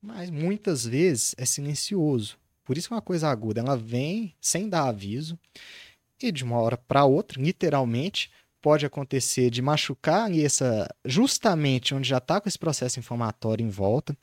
Mas 0.01 0.29
muitas 0.29 0.85
vezes 0.85 1.33
é 1.37 1.45
silencioso. 1.45 2.37
Por 2.63 2.77
isso 2.77 2.87
que 2.87 2.93
é 2.93 2.95
uma 2.97 3.01
coisa 3.01 3.29
aguda. 3.29 3.61
Ela 3.61 3.77
vem 3.77 4.35
sem 4.41 4.67
dar 4.69 4.87
aviso 4.87 5.39
e 6.21 6.31
de 6.31 6.43
uma 6.43 6.59
hora 6.59 6.77
para 6.77 7.05
outra, 7.05 7.41
literalmente, 7.41 8.31
pode 8.61 8.85
acontecer 8.85 9.49
de 9.49 9.61
machucar 9.61 10.31
essa 10.37 10.87
justamente 11.05 11.93
onde 11.93 12.07
já 12.09 12.17
está 12.17 12.39
com 12.41 12.47
esse 12.49 12.57
processo 12.59 12.99
inflamatório 12.99 13.65
em 13.65 13.69
volta 13.69 14.17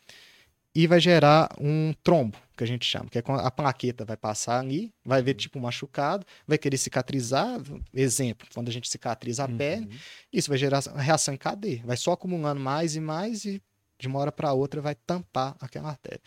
e 0.74 0.86
vai 0.88 0.98
gerar 0.98 1.54
um 1.60 1.94
trombo, 2.02 2.36
que 2.56 2.64
a 2.64 2.66
gente 2.66 2.84
chama, 2.84 3.08
que 3.08 3.16
é 3.16 3.22
quando 3.22 3.40
a 3.40 3.50
plaqueta 3.50 4.04
vai 4.04 4.16
passar 4.16 4.58
ali, 4.58 4.92
vai 5.04 5.22
ver 5.22 5.34
tipo 5.34 5.60
machucado, 5.60 6.26
vai 6.48 6.58
querer 6.58 6.76
cicatrizar, 6.78 7.60
exemplo, 7.92 8.46
quando 8.52 8.68
a 8.68 8.72
gente 8.72 8.88
cicatriza 8.88 9.44
a 9.44 9.48
pele, 9.48 9.86
Uhum. 9.86 9.92
isso 10.32 10.48
vai 10.48 10.58
gerar 10.58 10.80
reação 10.96 11.32
em 11.32 11.36
cadeia. 11.36 11.80
Vai 11.84 11.96
só 11.96 12.12
acumulando 12.12 12.60
mais 12.60 12.96
e 12.96 13.00
mais 13.00 13.44
e 13.44 13.62
de 14.00 14.08
uma 14.08 14.18
hora 14.18 14.32
para 14.32 14.52
outra 14.52 14.80
vai 14.80 14.96
tampar 14.96 15.56
aquela 15.60 15.90
artéria. 15.90 16.20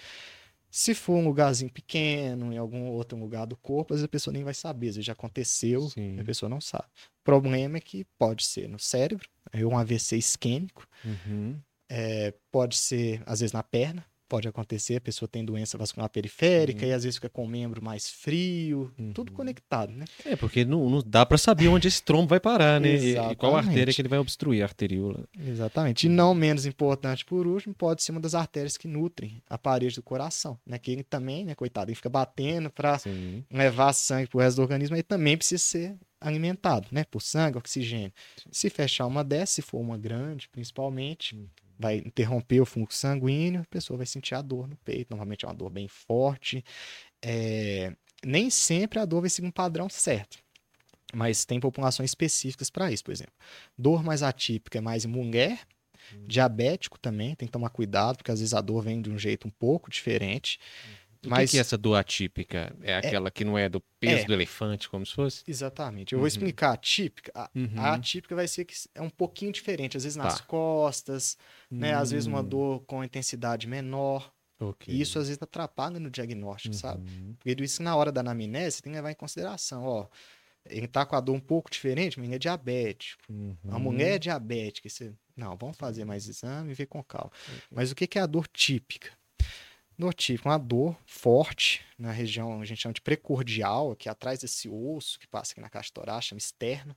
Se 0.69 0.93
for 0.93 1.15
um 1.15 1.25
lugarzinho 1.25 1.71
pequeno, 1.71 2.53
em 2.53 2.57
algum 2.57 2.87
outro 2.87 3.17
lugar 3.17 3.45
do 3.47 3.55
corpo, 3.57 3.93
às 3.93 3.99
vezes 3.99 4.05
a 4.05 4.09
pessoa 4.09 4.33
nem 4.33 4.43
vai 4.43 4.53
saber, 4.53 4.89
às 4.89 4.95
vezes 4.95 5.05
já 5.05 5.13
aconteceu, 5.13 5.81
Sim. 5.89 6.19
a 6.19 6.23
pessoa 6.23 6.49
não 6.49 6.61
sabe. 6.61 6.85
Problema 7.27 7.77
é 7.77 7.81
que 7.81 8.05
pode 8.17 8.45
ser 8.45 8.67
no 8.69 8.79
cérebro, 8.79 9.27
é 9.51 9.65
um 9.65 9.77
AVC 9.77 10.15
isquêmico, 10.17 10.87
Uhum. 11.03 11.57
é, 11.89 12.33
pode 12.51 12.75
ser 12.77 13.21
às 13.25 13.41
vezes 13.41 13.51
na 13.53 13.61
perna, 13.63 14.05
pode 14.29 14.45
acontecer, 14.45 14.97
a 14.97 15.01
pessoa 15.01 15.27
tem 15.29 15.45
doença 15.45 15.77
vascular 15.77 16.09
periférica 16.09 16.83
Uhum. 16.83 16.91
e 16.91 16.93
às 16.93 17.03
vezes 17.03 17.15
fica 17.15 17.29
com 17.29 17.45
o 17.45 17.47
membro 17.47 17.81
mais 17.81 18.09
frio, 18.09 18.91
tudo 19.13 19.29
Uhum. 19.29 19.35
conectado, 19.37 19.93
né? 19.93 20.03
É, 20.25 20.35
porque 20.35 20.65
não, 20.65 20.89
não 20.89 21.01
dá 21.05 21.25
pra 21.25 21.37
saber 21.37 21.69
onde 21.69 21.87
esse 21.87 22.03
trombo 22.03 22.27
vai 22.27 22.39
parar, 22.39 22.79
né? 22.81 22.93
E, 22.95 23.15
e 23.17 23.35
qual 23.37 23.55
artéria 23.55 23.93
que 23.93 24.01
ele 24.01 24.09
vai 24.09 24.19
obstruir, 24.19 24.61
a 24.61 24.65
arteríola. 24.65 25.23
Exatamente. 25.39 26.07
E 26.07 26.09
não 26.09 26.33
menos 26.35 26.65
importante, 26.65 27.23
por 27.23 27.47
último, 27.47 27.73
pode 27.73 28.03
ser 28.03 28.11
uma 28.11 28.19
das 28.19 28.35
artérias 28.35 28.75
que 28.75 28.85
nutrem 28.87 29.41
a 29.49 29.57
parede 29.57 29.95
do 29.95 30.03
coração, 30.03 30.59
né? 30.65 30.77
Que 30.77 30.91
ele 30.91 31.03
também, 31.03 31.45
né, 31.45 31.55
coitado, 31.55 31.89
ele 31.89 31.95
fica 31.95 32.09
batendo 32.09 32.69
para 32.69 32.99
levar 33.49 33.93
sangue 33.93 34.27
para 34.27 34.37
o 34.37 34.41
resto 34.41 34.57
do 34.57 34.61
organismo, 34.63 34.95
ele 34.97 35.03
também 35.03 35.37
precisa 35.37 35.63
ser 35.63 35.95
alimentado, 36.19 36.87
né? 36.91 37.03
Por 37.05 37.21
sangue, 37.21 37.57
oxigênio. 37.57 38.13
Se 38.51 38.69
fechar 38.69 39.05
uma 39.05 39.23
dessas, 39.23 39.51
se 39.51 39.61
for 39.61 39.79
uma 39.79 39.97
grande, 39.97 40.49
principalmente, 40.49 41.49
vai 41.77 41.97
interromper 41.97 42.59
o 42.61 42.65
fluxo 42.65 42.97
sanguíneo, 42.99 43.61
a 43.61 43.65
pessoa 43.65 43.97
vai 43.97 44.05
sentir 44.05 44.35
a 44.35 44.41
dor 44.41 44.67
no 44.67 44.75
peito. 44.77 45.09
Normalmente 45.11 45.45
é 45.45 45.47
uma 45.47 45.53
dor 45.53 45.69
bem 45.69 45.87
forte. 45.87 46.63
É, 47.21 47.93
Nem 48.25 48.49
sempre 48.49 48.99
a 48.99 49.05
dor 49.05 49.21
vai 49.21 49.29
seguir 49.29 49.47
um 49.47 49.51
padrão 49.51 49.89
certo. 49.89 50.37
Mas 51.13 51.45
tem 51.45 51.59
populações 51.59 52.11
específicas 52.11 52.69
para 52.69 52.91
isso, 52.91 53.03
por 53.03 53.11
exemplo. 53.11 53.33
Dor 53.77 54.03
mais 54.03 54.23
atípica 54.23 54.77
é 54.79 54.81
mais 54.81 55.05
em 55.05 55.07
mulher, 55.07 55.65
diabético 56.25 56.99
também, 56.99 57.35
tem 57.35 57.47
que 57.47 57.51
tomar 57.51 57.69
cuidado, 57.69 58.17
porque 58.17 58.31
às 58.31 58.39
vezes 58.39 58.53
a 58.53 58.61
dor 58.61 58.83
vem 58.83 59.01
de 59.01 59.09
um 59.09 59.17
jeito 59.17 59.47
um 59.47 59.51
pouco 59.51 59.89
diferente. 59.89 60.59
O 61.25 61.29
Mas- 61.29 61.51
que, 61.51 61.57
é 61.57 61.59
essa 61.61 61.77
dor 61.77 61.95
atípica? 61.95 62.75
É 62.81 62.95
aquela 62.95 63.29
que 63.31 63.43
não 63.43 63.57
é 63.57 63.67
do 63.67 63.81
peso 63.99 64.23
É. 64.23 64.25
do 64.25 64.33
elefante, 64.33 64.87
como 64.89 65.05
se 65.05 65.13
fosse? 65.13 65.43
Exatamente. 65.47 66.13
Eu 66.13 66.19
vou 66.19 66.23
Uhum. 66.23 66.27
explicar 66.27 66.73
a 66.73 66.77
típica. 66.77 67.31
A, 67.35 67.49
Uhum. 67.55 67.69
a 67.77 67.93
atípica 67.95 68.35
vai 68.35 68.47
ser 68.47 68.65
que 68.65 68.73
é 68.95 69.01
um 69.01 69.09
pouquinho 69.09 69.51
diferente. 69.51 69.97
Às 69.97 70.03
vezes 70.03 70.15
nas 70.15 70.39
Tá. 70.39 70.43
costas, 70.45 71.37
né? 71.69 71.93
Às 71.93 72.11
vezes 72.11 72.27
uma 72.27 72.41
Hum, 72.41 72.47
dor 72.47 72.79
com 72.81 73.03
intensidade 73.03 73.67
menor. 73.67 74.31
ok. 74.59 74.93
E 74.93 75.01
isso 75.01 75.19
às 75.19 75.27
vezes 75.27 75.41
atrapalha 75.41 75.99
no 75.99 76.09
diagnóstico, 76.09 76.73
sabe? 76.75 77.09
Uhum. 77.09 77.35
Porque 77.39 77.63
isso 77.63 77.83
na 77.83 77.95
hora 77.95 78.11
da 78.11 78.21
anamnese 78.21 78.77
você 78.77 78.81
tem 78.81 78.91
que 78.91 78.97
levar 78.97 79.11
em 79.11 79.15
consideração, 79.15 79.83
ó. 79.83 80.07
Ele 80.69 80.87
tá 80.87 81.05
com 81.05 81.15
a 81.15 81.21
dor 81.21 81.33
um 81.33 81.39
pouco 81.39 81.69
diferente, 81.71 82.17
mas 82.19 82.27
ele 82.27 82.35
é 82.35 82.39
diabético. 82.39 83.21
A 83.69 83.75
Uhum. 83.75 83.79
mulher 83.79 84.15
é 84.15 84.19
diabética. 84.19 84.89
Você... 84.89 85.13
Não, 85.35 85.55
vamos 85.55 85.77
fazer 85.77 86.03
mais 86.03 86.27
exame 86.27 86.71
e 86.71 86.73
ver 86.73 86.87
com 86.87 87.01
calma. 87.03 87.31
Mas 87.71 87.91
o 87.91 87.95
que 87.95 88.17
é 88.17 88.21
a 88.21 88.25
dor 88.25 88.47
típica? 88.47 89.11
Dor 89.97 90.13
típica, 90.13 90.49
uma 90.49 90.59
dor 90.59 90.95
forte 91.05 91.83
na 91.97 92.11
região, 92.11 92.61
a 92.61 92.65
gente 92.65 92.81
chama 92.81 92.93
de 92.93 93.01
precordial, 93.01 93.91
aqui 93.91 94.07
atrás 94.07 94.39
desse 94.39 94.69
osso 94.69 95.19
que 95.19 95.27
passa 95.27 95.53
aqui 95.53 95.61
na 95.61 95.69
caixa 95.69 95.89
torácica, 95.91 96.29
chama 96.29 96.37
externa. 96.39 96.95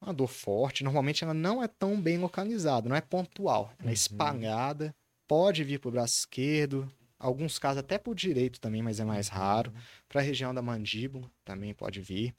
Uma 0.00 0.12
dor 0.12 0.26
forte, 0.28 0.84
normalmente 0.84 1.24
ela 1.24 1.32
não 1.32 1.62
é 1.62 1.68
tão 1.68 1.98
bem 2.00 2.18
localizada, 2.18 2.88
não 2.88 2.96
é 2.96 3.00
pontual, 3.00 3.72
ela 3.78 3.88
é 3.88 3.90
Uhum. 3.90 3.92
espalhada, 3.94 4.94
pode 5.26 5.64
vir 5.64 5.78
para 5.78 5.88
o 5.88 5.92
braço 5.92 6.18
esquerdo, 6.18 6.92
alguns 7.18 7.58
casos 7.58 7.78
até 7.78 7.96
para 7.96 8.10
o 8.10 8.14
direito 8.14 8.60
também, 8.60 8.82
mas 8.82 9.00
é 9.00 9.04
mais 9.04 9.28
raro. 9.28 9.72
Para 10.08 10.20
a 10.20 10.24
região 10.24 10.52
da 10.52 10.60
mandíbula 10.60 11.30
também 11.44 11.72
pode 11.72 12.00
vir. 12.00 12.34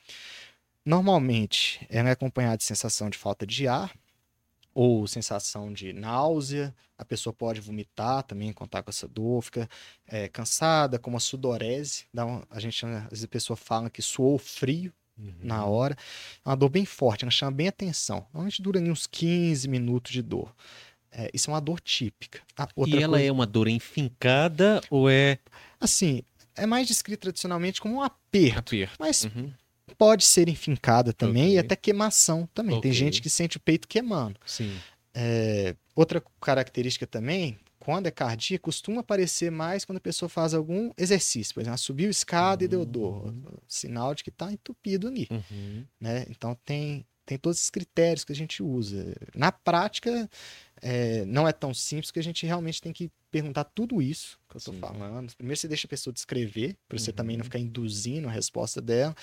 Normalmente, 0.85 1.85
ela 1.89 2.09
é 2.09 2.11
acompanhada 2.11 2.57
de 2.57 2.63
sensação 2.65 3.09
de 3.09 3.17
falta 3.17 3.47
de 3.47 3.67
ar 3.67 3.93
ou 4.73 5.05
sensação 5.07 5.71
de 5.71 5.93
náusea. 5.93 6.73
A 6.97 7.05
pessoa 7.05 7.33
pode 7.33 7.59
vomitar 7.61 8.23
também, 8.23 8.51
contar 8.53 8.81
com 8.83 8.89
essa 8.89 9.07
dor, 9.07 9.41
fica 9.43 9.69
é, 10.07 10.27
cansada, 10.27 10.97
com 10.99 11.09
uma 11.09 11.19
sudorese. 11.19 12.05
Dá 12.13 12.25
um- 12.25 12.43
a 12.49 12.59
gente 12.59 12.85
às 12.85 13.09
vezes 13.09 13.23
a 13.25 13.27
pessoa 13.27 13.57
fala 13.57 13.89
que 13.89 14.01
suou 14.01 14.37
frio 14.37 14.91
Uhum. 15.17 15.33
na 15.43 15.63
hora. 15.65 15.95
É 16.43 16.49
uma 16.49 16.55
dor 16.57 16.69
bem 16.69 16.85
forte, 16.85 17.23
ela 17.23 17.29
chama 17.31 17.51
bem 17.51 17.67
atenção. 17.67 18.25
Normalmente 18.33 18.61
dura 18.61 18.79
uns 18.79 19.05
15 19.05 19.67
minutos 19.67 20.11
de 20.11 20.21
dor. 20.23 20.53
É, 21.11 21.29
isso 21.31 21.51
é 21.51 21.53
uma 21.53 21.61
dor 21.61 21.79
típica. 21.79 22.41
Outra 22.75 22.95
E 22.99 23.03
ela 23.03 23.13
coisa- 23.17 23.25
é 23.27 23.31
uma 23.31 23.45
dor 23.45 23.67
enfincada 23.67 24.81
ou 24.89 25.07
é 25.09 25.37
Assim, 25.79 26.23
é 26.55 26.65
mais 26.65 26.87
descrito 26.87 27.21
tradicionalmente 27.21 27.79
como 27.81 27.95
um 27.95 28.01
aperto, 28.01 28.59
aperto? 28.75 28.95
mas 28.99 29.25
Uhum. 29.25 29.53
Pode 29.97 30.23
ser 30.25 30.47
enfincada 30.49 31.13
também 31.13 31.43
Ok. 31.45 31.55
e 31.55 31.57
até 31.59 31.75
queimação 31.75 32.47
também. 32.53 32.79
Tem 32.81 32.91
Ok. 32.91 32.93
gente 32.99 33.21
que 33.21 33.29
sente 33.29 33.57
o 33.57 33.59
peito 33.59 33.87
queimando. 33.87 34.39
Sim. 34.45 34.75
É, 35.13 35.75
outra 35.95 36.21
característica 36.41 37.05
também, 37.05 37.57
quando 37.79 38.07
é 38.07 38.11
cardíaca, 38.11 38.63
costuma 38.63 39.01
aparecer 39.01 39.51
mais 39.51 39.85
quando 39.85 39.97
a 39.97 40.01
pessoa 40.01 40.29
faz 40.29 40.53
algum 40.53 40.91
exercício. 40.97 41.53
Por 41.53 41.59
exemplo, 41.59 41.71
ela 41.71 41.77
subiu 41.77 42.09
escada 42.09 42.63
e 42.63 42.67
deu 42.67 42.85
dor. 42.85 43.27
Uhum. 43.27 43.43
Sinal 43.67 44.15
de 44.15 44.23
que 44.23 44.29
está 44.29 44.51
entupido 44.51 45.07
ali. 45.07 45.27
Uhum. 45.29 45.85
né? 45.99 46.25
Então 46.29 46.57
tem, 46.65 47.05
tem 47.25 47.37
todos 47.37 47.57
esses 47.59 47.69
critérios 47.69 48.23
que 48.23 48.31
a 48.31 48.35
gente 48.35 48.61
usa. 48.63 49.15
Na 49.35 49.51
prática, 49.51 50.29
é, 50.81 51.23
não 51.25 51.47
é 51.47 51.53
tão 51.53 51.73
simples 51.73 52.11
que 52.11 52.19
a 52.19 52.23
gente 52.23 52.45
realmente 52.45 52.81
tem 52.81 52.91
que 52.91 53.09
perguntar 53.31 53.63
tudo 53.63 54.01
isso 54.01 54.37
que 54.47 54.55
eu 54.55 54.59
estou 54.59 54.73
falando. 54.75 55.33
Primeiro 55.35 55.59
você 55.59 55.67
deixa 55.67 55.87
a 55.87 55.89
pessoa 55.89 56.13
descrever, 56.13 56.77
para 56.87 56.99
você 56.99 57.11
também 57.11 57.35
não 57.35 57.41
Uhum. 57.41 57.45
ficar 57.45 57.57
induzindo 57.59 58.27
a 58.27 58.31
resposta 58.31 58.79
dela. 58.81 59.15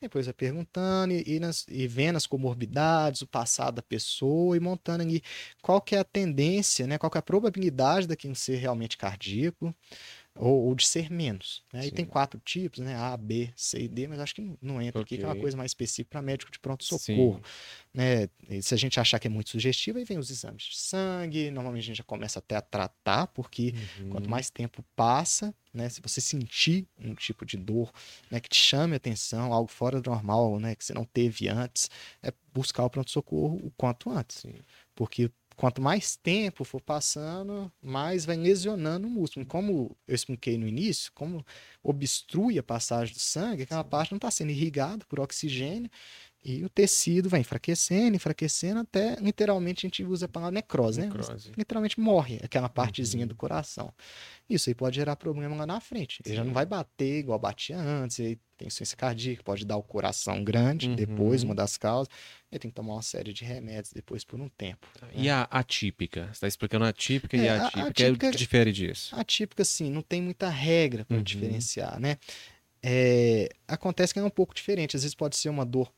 Depois 0.00 0.26
vai 0.26 0.34
perguntando 0.34 1.12
e, 1.14 1.24
e 1.36 1.40
nas- 1.40 1.64
e 1.68 1.88
vendo 1.88 2.16
as 2.16 2.26
comorbidades, 2.26 3.22
o 3.22 3.26
passado 3.26 3.76
da 3.76 3.82
pessoa 3.82 4.56
e 4.56 4.60
montando 4.60 5.02
ali 5.02 5.22
qual 5.62 5.80
que 5.80 5.96
é 5.96 5.98
a 5.98 6.04
tendência, 6.04 6.86
né? 6.86 6.98
qual 6.98 7.10
que 7.10 7.18
é 7.18 7.20
a 7.20 7.22
probabilidade 7.22 8.06
daquilo 8.06 8.36
ser 8.36 8.56
realmente 8.56 8.96
cardíaco 8.96 9.74
ou, 10.36 10.66
ou 10.66 10.74
de 10.74 10.86
ser 10.86 11.10
menos. 11.10 11.62
Né? 11.72 11.86
E 11.86 11.90
tem 11.90 12.04
quatro 12.04 12.38
tipos, 12.44 12.78
né? 12.80 12.94
A, 12.96 13.16
B, 13.16 13.50
C 13.56 13.80
e 13.80 13.88
D, 13.88 14.06
mas 14.06 14.20
acho 14.20 14.34
que 14.34 14.56
não- 14.60 14.80
entra 14.82 15.02
aqui, 15.02 15.16
que 15.16 15.24
é 15.24 15.26
uma 15.26 15.34
coisa 15.40 15.56
mais 15.56 15.70
específica 15.70 16.10
para 16.10 16.22
médico 16.22 16.50
de 16.52 16.58
pronto-socorro. 16.58 17.40
Né? 17.94 18.28
E 18.48 18.62
se 18.62 18.74
a 18.74 18.76
gente 18.76 19.00
achar 19.00 19.18
que 19.18 19.26
é 19.26 19.30
muito 19.30 19.50
sugestivo, 19.50 19.98
aí 19.98 20.04
vem 20.04 20.18
os 20.18 20.30
exames 20.30 20.64
de 20.64 20.76
sangue. 20.76 21.50
Normalmente 21.50 21.84
a 21.84 21.86
gente 21.86 21.96
já 21.98 22.04
começa 22.04 22.38
até 22.38 22.56
a 22.56 22.60
tratar, 22.60 23.26
porque 23.28 23.74
Uhum. 24.00 24.10
quanto 24.10 24.30
mais 24.30 24.50
tempo 24.50 24.84
passa, 24.94 25.54
né? 25.72 25.88
Se 25.88 26.00
você 26.00 26.20
sentir 26.20 26.86
um 26.98 27.14
tipo 27.14 27.44
de 27.44 27.56
dor 27.56 27.92
né, 28.30 28.40
que 28.40 28.48
te 28.48 28.56
chame 28.58 28.94
a 28.94 28.96
atenção, 28.96 29.52
algo 29.52 29.70
fora 29.70 30.00
do 30.00 30.10
normal, 30.10 30.58
né? 30.60 30.74
Que 30.74 30.84
você 30.84 30.92
não 30.94 31.04
teve 31.04 31.48
antes, 31.48 31.90
é 32.22 32.32
buscar 32.52 32.84
o 32.84 32.90
pronto-socorro 32.90 33.56
o 33.62 33.70
quanto 33.76 34.10
antes. 34.10 34.38
Sim. 34.38 34.54
Porque 34.94 35.30
quanto 35.56 35.80
mais 35.80 36.16
tempo 36.16 36.64
for 36.64 36.80
passando, 36.80 37.72
mais 37.82 38.24
vai 38.24 38.36
lesionando 38.36 39.06
o 39.06 39.10
músculo. 39.10 39.44
E 39.44 39.46
como 39.46 39.96
eu 40.06 40.14
expliquei 40.14 40.58
no 40.58 40.68
início, 40.68 41.10
como 41.14 41.44
obstrui 41.82 42.58
a 42.58 42.62
passagem 42.62 43.14
do 43.14 43.20
sangue, 43.20 43.62
aquela 43.62 43.82
parte 43.84 44.12
não 44.12 44.16
está 44.16 44.30
sendo 44.30 44.50
irrigada 44.50 45.04
por 45.06 45.18
oxigênio 45.18 45.90
e 46.48 46.64
o 46.64 46.68
tecido 46.68 47.28
vai 47.28 47.40
enfraquecendo, 47.40 48.14
enfraquecendo, 48.14 48.78
até 48.80 49.16
literalmente 49.16 49.84
a 49.84 49.88
gente 49.88 50.04
usa 50.04 50.26
a 50.26 50.28
palavra 50.28 50.52
necrose, 50.54 51.00
né? 51.00 51.06
Necrose. 51.06 51.50
Literalmente 51.58 51.98
morre 51.98 52.38
aquela 52.40 52.68
partezinha 52.68 53.24
Uhum. 53.24 53.28
do 53.28 53.34
coração. 53.34 53.92
Isso 54.48 54.70
aí 54.70 54.74
pode 54.74 54.94
gerar 54.94 55.16
problema 55.16 55.56
lá 55.56 55.66
na 55.66 55.80
frente. 55.80 56.22
Ele 56.24 56.36
já 56.36 56.42
Sim. 56.42 56.46
não 56.46 56.54
vai 56.54 56.64
bater 56.64 57.18
igual 57.18 57.36
batia 57.36 57.76
antes, 57.76 58.20
aí 58.20 58.38
tem 58.56 58.68
insuficiência 58.68 58.96
cardíaca, 58.96 59.42
pode 59.42 59.64
dar 59.66 59.76
o 59.76 59.82
coração 59.82 60.44
grande 60.44 60.88
Uhum. 60.88 60.94
depois, 60.94 61.42
uma 61.42 61.54
das 61.54 61.76
causas. 61.76 62.08
Ele 62.52 62.60
tem 62.60 62.70
que 62.70 62.74
tomar 62.76 62.92
uma 62.94 63.02
série 63.02 63.32
de 63.32 63.44
remédios 63.44 63.92
depois 63.92 64.22
por 64.22 64.40
um 64.40 64.48
tempo. 64.48 64.86
E 65.12 65.28
a 65.28 65.42
atípica? 65.50 66.26
Você 66.26 66.30
está 66.32 66.46
explicando 66.48 66.84
a 66.84 66.88
atípica 66.90 67.36
e 67.36 67.40
É, 67.48 67.50
a 67.50 67.54
a- 67.54 67.56
a 67.56 67.66
atípica. 67.88 68.04
É 68.04 68.10
o 68.12 68.16
que 68.18 68.38
difere 68.38 68.72
disso? 68.72 69.16
Atípica, 69.16 69.62
assim, 69.62 69.90
não 69.90 70.00
tem 70.00 70.22
muita 70.22 70.48
regra 70.48 71.04
para 71.04 71.16
Uhum. 71.16 71.22
diferenciar, 71.24 71.98
né? 71.98 72.18
É, 72.82 73.48
acontece 73.66 74.12
que 74.12 74.20
é 74.20 74.22
um 74.22 74.30
pouco 74.30 74.54
diferente. 74.54 74.96
Às 74.96 75.02
vezes 75.02 75.14
pode 75.14 75.36
ser 75.36 75.48
uma 75.48 75.66
dor 75.66 75.92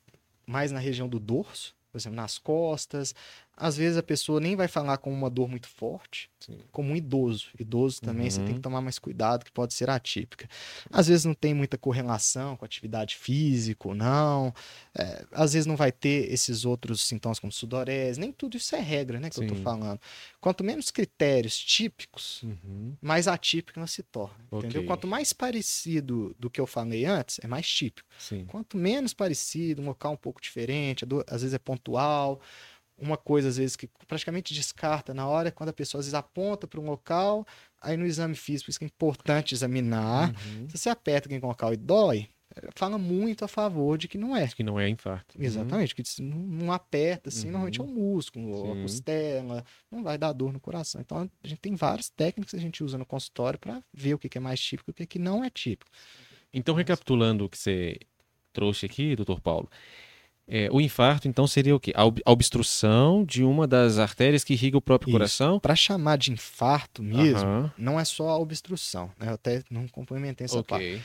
mais 0.49 0.73
na 0.73 0.79
região 0.79 1.07
do 1.07 1.20
dorso, 1.20 1.77
por 1.93 1.99
exemplo, 1.99 2.16
nas 2.16 2.39
costas. 2.39 3.15
Às 3.60 3.76
vezes 3.76 3.98
a 3.98 4.02
pessoa 4.02 4.39
nem 4.40 4.55
vai 4.55 4.68
falar 4.68 4.98
com 4.98 5.12
uma 5.12 5.28
dor 5.28 5.48
muito 5.48 5.66
forte, 5.68 6.30
Sim. 6.39 6.59
como 6.70 6.93
um 6.93 6.97
idoso. 6.97 7.48
Idoso 7.59 8.01
também 8.01 8.30
você 8.30 8.39
Uhum. 8.39 8.47
tem 8.47 8.55
que 8.55 8.60
tomar 8.60 8.80
mais 8.80 8.98
cuidado, 9.01 9.44
que 9.44 9.51
pode 9.51 9.74
ser 9.74 9.90
atípica. 9.90 10.48
Às 10.93 11.09
vezes 11.09 11.24
não 11.24 11.35
tem 11.35 11.52
muita 11.55 11.76
correlação 11.76 12.56
com 12.56 12.64
atividade 12.64 13.16
física 13.16 13.89
ou 13.89 13.94
não. 13.97 14.55
É, 14.97 15.24
às 15.32 15.55
vezes 15.55 15.66
não 15.66 15.74
vai 15.74 15.90
ter 15.90 16.32
esses 16.32 16.64
outros 16.64 17.02
sintomas 17.02 17.40
como 17.40 17.52
sudorese. 17.52 18.20
Nem 18.20 18.30
tudo 18.30 18.56
isso 18.56 18.76
é 18.76 18.80
regra, 18.80 19.18
né, 19.18 19.28
que 19.28 19.40
eu 19.40 19.47
tô 19.48 19.56
Sim. 19.56 19.62
falando. 19.62 20.01
Quanto 20.40 20.62
menos 20.62 20.90
critérios 20.93 21.59
típicos, 21.59 22.43
Uhum. 22.44 22.97
mais 23.02 23.26
atípica 23.26 23.80
ela 23.80 23.86
se 23.89 24.05
torna. 24.05 24.36
Entendeu? 24.52 24.82
Ok. 24.82 24.86
Quanto 24.86 25.06
mais 25.09 25.32
parecido 25.32 26.35
do 26.39 26.48
que 26.48 26.60
eu 26.60 26.66
falei 26.66 27.05
antes, 27.05 27.40
é 27.43 27.48
mais 27.48 27.68
típico. 27.68 28.09
Sim. 28.18 28.44
Quanto 28.47 28.76
menos 28.76 29.12
parecido, 29.12 29.82
um 29.82 29.86
local 29.86 30.12
um 30.12 30.16
pouco 30.16 30.40
diferente, 30.40 31.05
às 31.26 31.43
vezes 31.43 31.55
é 31.55 31.59
pontual, 31.59 32.40
uma 32.99 33.16
coisa 33.16 33.49
às 33.49 33.57
vezes 33.57 33.77
que 33.77 33.89
praticamente 34.07 34.53
descarta 34.53 35.15
na 35.15 35.27
hora, 35.27 35.49
é 35.49 35.51
quando 35.53 35.70
a 35.70 35.73
pessoa 35.73 36.01
às 36.01 36.07
vezes 36.07 36.15
aponta 36.15 36.66
para 36.66 36.81
um 36.81 36.85
local, 36.87 37.47
aí 37.81 37.97
no 37.97 38.05
exame 38.07 38.35
físico, 38.35 38.66
por 38.66 38.70
isso 38.70 38.79
que 38.79 38.85
é 38.85 38.89
importante 38.89 39.55
examinar. 39.55 40.31
Uhum. 40.31 40.69
Se 40.69 40.79
você 40.79 40.89
aperta 40.91 41.29
aquele 41.29 41.45
local 41.45 41.73
e 41.73 41.77
dói, 41.77 42.29
eh, 42.57 42.69
fala 42.75 42.99
muito 42.99 43.45
a 43.45 43.49
favor 43.49 43.97
de 43.97 44.09
que 44.09 44.19
não 44.19 44.37
é. 44.37 44.49
Que 44.49 44.62
não 44.65 44.81
é 44.81 44.89
infarto. 44.89 45.39
Uhum. 45.39 45.45
Exatamente, 45.45 45.95
que 45.95 46.03
se 46.05 46.23
não, 46.23 46.39
não 46.39 46.73
aperta 46.73 47.29
assim, 47.29 47.47
Uhum. 47.47 47.53
normalmente 47.53 47.81
é 47.81 47.85
o 47.85 47.87
músculo, 47.87 48.49
ou 48.51 48.73
a 48.73 48.75
Sim. 48.75 48.83
costela, 48.83 49.65
não 49.91 50.03
vai 50.03 50.19
dar 50.19 50.33
dor 50.33 50.53
no 50.53 50.59
coração. 50.61 51.01
Então 51.01 51.31
a 51.43 51.47
gente 51.49 51.61
tem 51.61 51.75
várias 51.77 52.09
técnicas 52.11 52.51
que 52.51 52.57
a 52.57 52.61
gente 52.61 52.83
usa 52.83 52.99
no 52.99 53.07
consultório 53.07 53.59
para 53.59 53.83
ver 53.93 54.15
o 54.15 54.19
que 54.19 54.29
que 54.29 54.39
é 54.39 54.41
mais 54.41 54.61
típico 54.61 54.91
e 54.91 54.93
o 54.93 54.95
que 54.95 55.07
que 55.07 55.19
não 55.19 55.45
é 55.45 55.51
típico. 55.51 55.91
Então, 56.53 56.75
recapitulando 56.75 57.45
o 57.45 57.49
que 57.49 57.59
você 57.59 57.99
trouxe 58.55 58.87
aqui, 58.87 59.15
doutor 59.15 59.41
Paulo, 59.41 59.69
é, 60.49 60.69
o 60.73 60.81
infarto, 60.81 61.29
então, 61.29 61.47
seria 61.47 61.77
o 61.77 61.81
quê? 61.81 61.93
A 61.95 62.05
ob- 62.07 62.23
a 62.25 62.33
obstrução 62.33 63.25
de 63.25 63.45
uma 63.45 63.66
das 63.66 63.99
artérias 63.99 64.43
que 64.43 64.55
irriga 64.55 64.79
o 64.79 64.81
próprio 64.83 65.09
Isso. 65.11 65.12
coração? 65.12 65.61
Para 65.61 65.77
chamar 65.77 66.16
de 66.19 66.33
infarto 66.33 67.03
mesmo, 67.03 67.39
Aham, 67.49 67.73
não 67.77 68.01
é 68.01 68.05
só 68.05 68.31
a 68.31 68.39
obstrução, 68.39 69.11
né? 69.19 69.29
Eu 69.29 69.35
até 69.35 69.62
não 69.70 69.87
complementei 69.89 70.45
essa 70.47 70.62
parte. 70.65 70.85
Ok. 70.87 71.01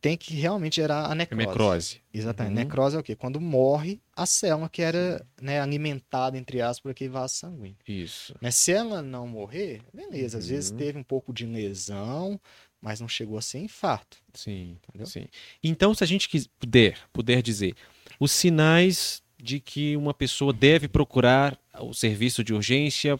Tem 0.00 0.16
que 0.16 0.34
realmente 0.34 0.76
gerar 0.76 1.06
a 1.06 1.12
É 1.12 1.14
necrose. 1.16 1.46
necrose. 1.48 2.00
Exatamente. 2.14 2.52
Uhum. 2.52 2.58
Necrose 2.64 2.96
é 2.96 2.98
o 3.00 3.02
quê? 3.02 3.16
Quando 3.16 3.40
morre 3.40 3.98
a 4.14 4.24
célula 4.24 4.68
que 4.68 4.80
era 4.82 5.26
né, 5.40 5.58
alimentada, 5.60 6.38
entre 6.38 6.60
aspas, 6.60 6.80
por 6.80 6.90
aquele 6.92 7.10
vaso 7.10 7.34
sanguíneo. 7.34 7.76
Isso. 7.88 8.32
Né? 8.40 8.50
Se 8.52 8.70
ela 8.72 9.02
não 9.02 9.26
morrer, 9.26 9.80
beleza. 9.92 10.38
Às 10.38 10.48
vezes 10.48 10.70
Uhum. 10.70 10.76
teve 10.76 10.98
um 10.98 11.02
pouco 11.02 11.32
de 11.32 11.44
lesão, 11.44 12.38
mas 12.80 13.00
não 13.00 13.08
chegou 13.08 13.36
a 13.36 13.42
ser 13.42 13.58
infarto. 13.58 14.18
Sim, 14.32 14.76
Entendeu? 14.86 15.06
sim. 15.06 15.26
Então, 15.64 15.92
se 15.92 16.04
a 16.04 16.06
gente 16.06 16.28
puder, 16.60 16.96
puder 17.12 17.42
dizer, 17.42 17.74
os 18.20 18.32
sinais 18.32 19.22
de 19.38 19.60
que 19.60 19.96
uma 19.96 20.14
pessoa 20.14 20.52
deve 20.52 20.88
procurar 20.88 21.58
o 21.80 21.92
serviço 21.92 22.42
de 22.42 22.54
urgência 22.54 23.18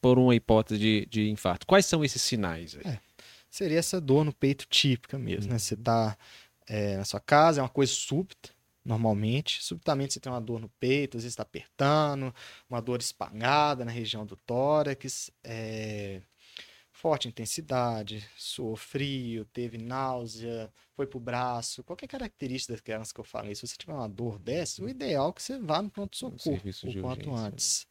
por 0.00 0.18
uma 0.18 0.34
hipótese 0.34 0.80
de, 0.80 1.06
de 1.06 1.28
infarto. 1.30 1.66
Quais 1.66 1.86
são 1.86 2.04
esses 2.04 2.22
sinais? 2.22 2.76
aí? 2.84 2.98
Seria 3.50 3.78
essa 3.78 4.00
dor 4.00 4.24
no 4.24 4.32
peito 4.32 4.66
típica 4.68 5.18
mesmo, 5.18 5.52
né? 5.52 5.58
Você 5.58 5.74
Uhum. 5.74 5.82
tá 5.82 6.16
é, 6.66 6.96
na 6.96 7.04
sua 7.04 7.20
casa, 7.20 7.60
é 7.60 7.62
uma 7.62 7.68
coisa 7.68 7.92
súbita, 7.92 8.50
normalmente. 8.84 9.62
Subitamente 9.62 10.14
você 10.14 10.20
tem 10.20 10.30
uma 10.30 10.40
dor 10.40 10.60
no 10.60 10.68
peito, 10.80 11.16
às 11.16 11.22
vezes 11.22 11.32
está 11.32 11.42
apertando, 11.42 12.34
uma 12.68 12.80
dor 12.80 13.00
espalhada 13.00 13.84
na 13.84 13.90
região 13.90 14.24
do 14.26 14.36
tórax. 14.36 15.30
é, 15.44 16.20
forte 17.00 17.28
intensidade, 17.28 18.26
suou 18.36 18.74
frio, 18.74 19.44
teve 19.52 19.78
náusea, 19.78 20.68
foi 20.96 21.06
pro 21.06 21.20
braço, 21.20 21.84
qualquer 21.84 22.08
característica 22.08 22.74
daquelas 22.74 23.12
que 23.12 23.20
eu 23.20 23.24
falei. 23.24 23.54
Se 23.54 23.64
você 23.66 23.76
tiver 23.76 23.92
uma 23.92 24.08
dor 24.08 24.36
dessa, 24.38 24.82
o 24.82 24.88
ideal 24.88 25.30
é 25.30 25.32
que 25.32 25.40
você 25.42 25.58
vá 25.58 25.80
no 25.80 25.88
pronto-socorro 25.90 26.60
o 26.84 27.00
quanto 27.00 27.32
antes. 27.34 27.86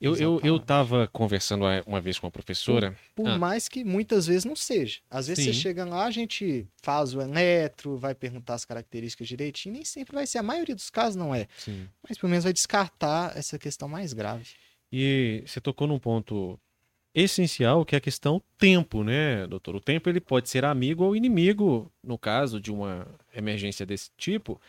Eu, 0.00 0.16
eu, 0.16 0.40
eu 0.42 0.58
tava 0.58 1.06
conversando 1.08 1.64
uma- 1.86 2.00
vez 2.00 2.18
com 2.18 2.26
uma 2.26 2.30
professora. 2.30 2.96
Por 3.14 3.28
Ah. 3.28 3.36
mais 3.36 3.68
que 3.68 3.84
muitas 3.84 4.26
vezes 4.26 4.44
não 4.46 4.56
seja. 4.56 5.00
Às 5.10 5.26
vezes 5.26 5.44
você 5.44 5.52
Sim. 5.52 5.60
chega 5.60 5.84
lá, 5.84 6.06
a 6.06 6.10
gente 6.10 6.66
faz 6.80 7.14
o 7.14 7.20
eletro, 7.20 7.98
vai 7.98 8.14
perguntar 8.14 8.54
as 8.54 8.64
características 8.64 9.28
direitinho, 9.28 9.74
nem 9.74 9.84
sempre 9.84 10.14
vai 10.14 10.26
ser. 10.26 10.38
A 10.38 10.42
maioria 10.42 10.74
dos 10.74 10.88
casos 10.88 11.16
não 11.16 11.34
é. 11.34 11.48
Sim. 11.58 11.86
Mas 12.08 12.16
pelo 12.16 12.30
menos 12.30 12.44
vai 12.44 12.52
descartar 12.52 13.36
essa 13.36 13.58
questão 13.58 13.88
mais 13.88 14.12
grave. 14.14 14.46
E 14.90 15.42
você 15.46 15.60
tocou 15.60 15.86
num 15.86 15.98
ponto 15.98 16.58
essencial, 17.14 17.84
que 17.84 17.94
é 17.94 17.98
a 17.98 18.00
questão 18.00 18.42
tempo, 18.58 19.02
né, 19.02 19.46
doutor? 19.46 19.74
O 19.76 19.80
tempo 19.80 20.08
ele 20.08 20.20
pode 20.20 20.48
ser 20.48 20.64
amigo 20.64 21.04
ou 21.04 21.16
inimigo 21.16 21.90
no 22.02 22.16
caso 22.18 22.60
de 22.60 22.70
uma 22.70 23.06
emergência 23.34 23.84
desse 23.86 24.10
tipo, 24.16 24.60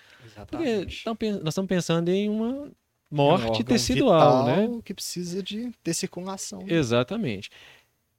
porque 0.47 0.85
tão 1.03 1.15
pen- 1.15 1.33
nós 1.39 1.49
estamos 1.49 1.67
pensando 1.69 2.09
em 2.09 2.29
uma 2.29 2.65
É 2.65 2.67
um 3.11 3.15
morte 3.15 3.63
tecidual, 3.63 4.43
né? 4.45 4.67
que 4.83 4.93
precisa 4.93 5.41
de 5.43 5.71
ter 5.83 5.93
circulação. 5.93 6.63
Exatamente. 6.67 7.49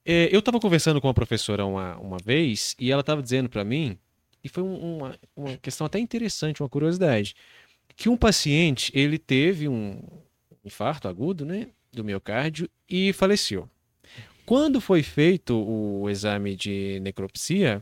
É, 0.05 0.29
eu 0.33 0.39
estava 0.39 0.59
conversando 0.59 0.99
com 0.99 1.07
uma 1.07 1.13
professora 1.13 1.65
uma, 1.65 1.97
uma 1.97 2.17
vez 2.23 2.75
e 2.79 2.91
ela 2.91 3.01
estava 3.01 3.21
dizendo 3.21 3.49
para 3.49 3.63
mim, 3.63 3.97
e 4.43 4.49
foi 4.49 4.63
um- 4.63 4.97
uma, 4.97 5.19
uma 5.35 5.57
questão 5.57 5.85
até 5.85 5.99
interessante, 5.99 6.61
uma 6.63 6.69
curiosidade, 6.69 7.35
que 7.95 8.09
um 8.09 8.17
paciente 8.17 8.91
ele 8.95 9.17
teve 9.19 9.67
um 9.67 10.01
infarto 10.63 11.07
agudo, 11.07 11.45
né, 11.45 11.67
do 11.91 12.03
miocárdio 12.03 12.69
e 12.89 13.13
faleceu. 13.13 13.69
Quando 14.45 14.81
foi 14.81 15.03
feito 15.03 15.55
o 15.55 16.09
exame 16.09 16.55
de 16.55 16.99
necropsia, 17.01 17.81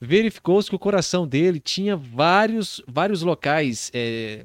verificou-se 0.00 0.68
que 0.68 0.76
o 0.76 0.78
coração 0.78 1.26
dele 1.26 1.60
tinha 1.60 1.96
vários, 1.96 2.82
vários 2.86 3.22
locais 3.22 3.90
é, 3.94 4.44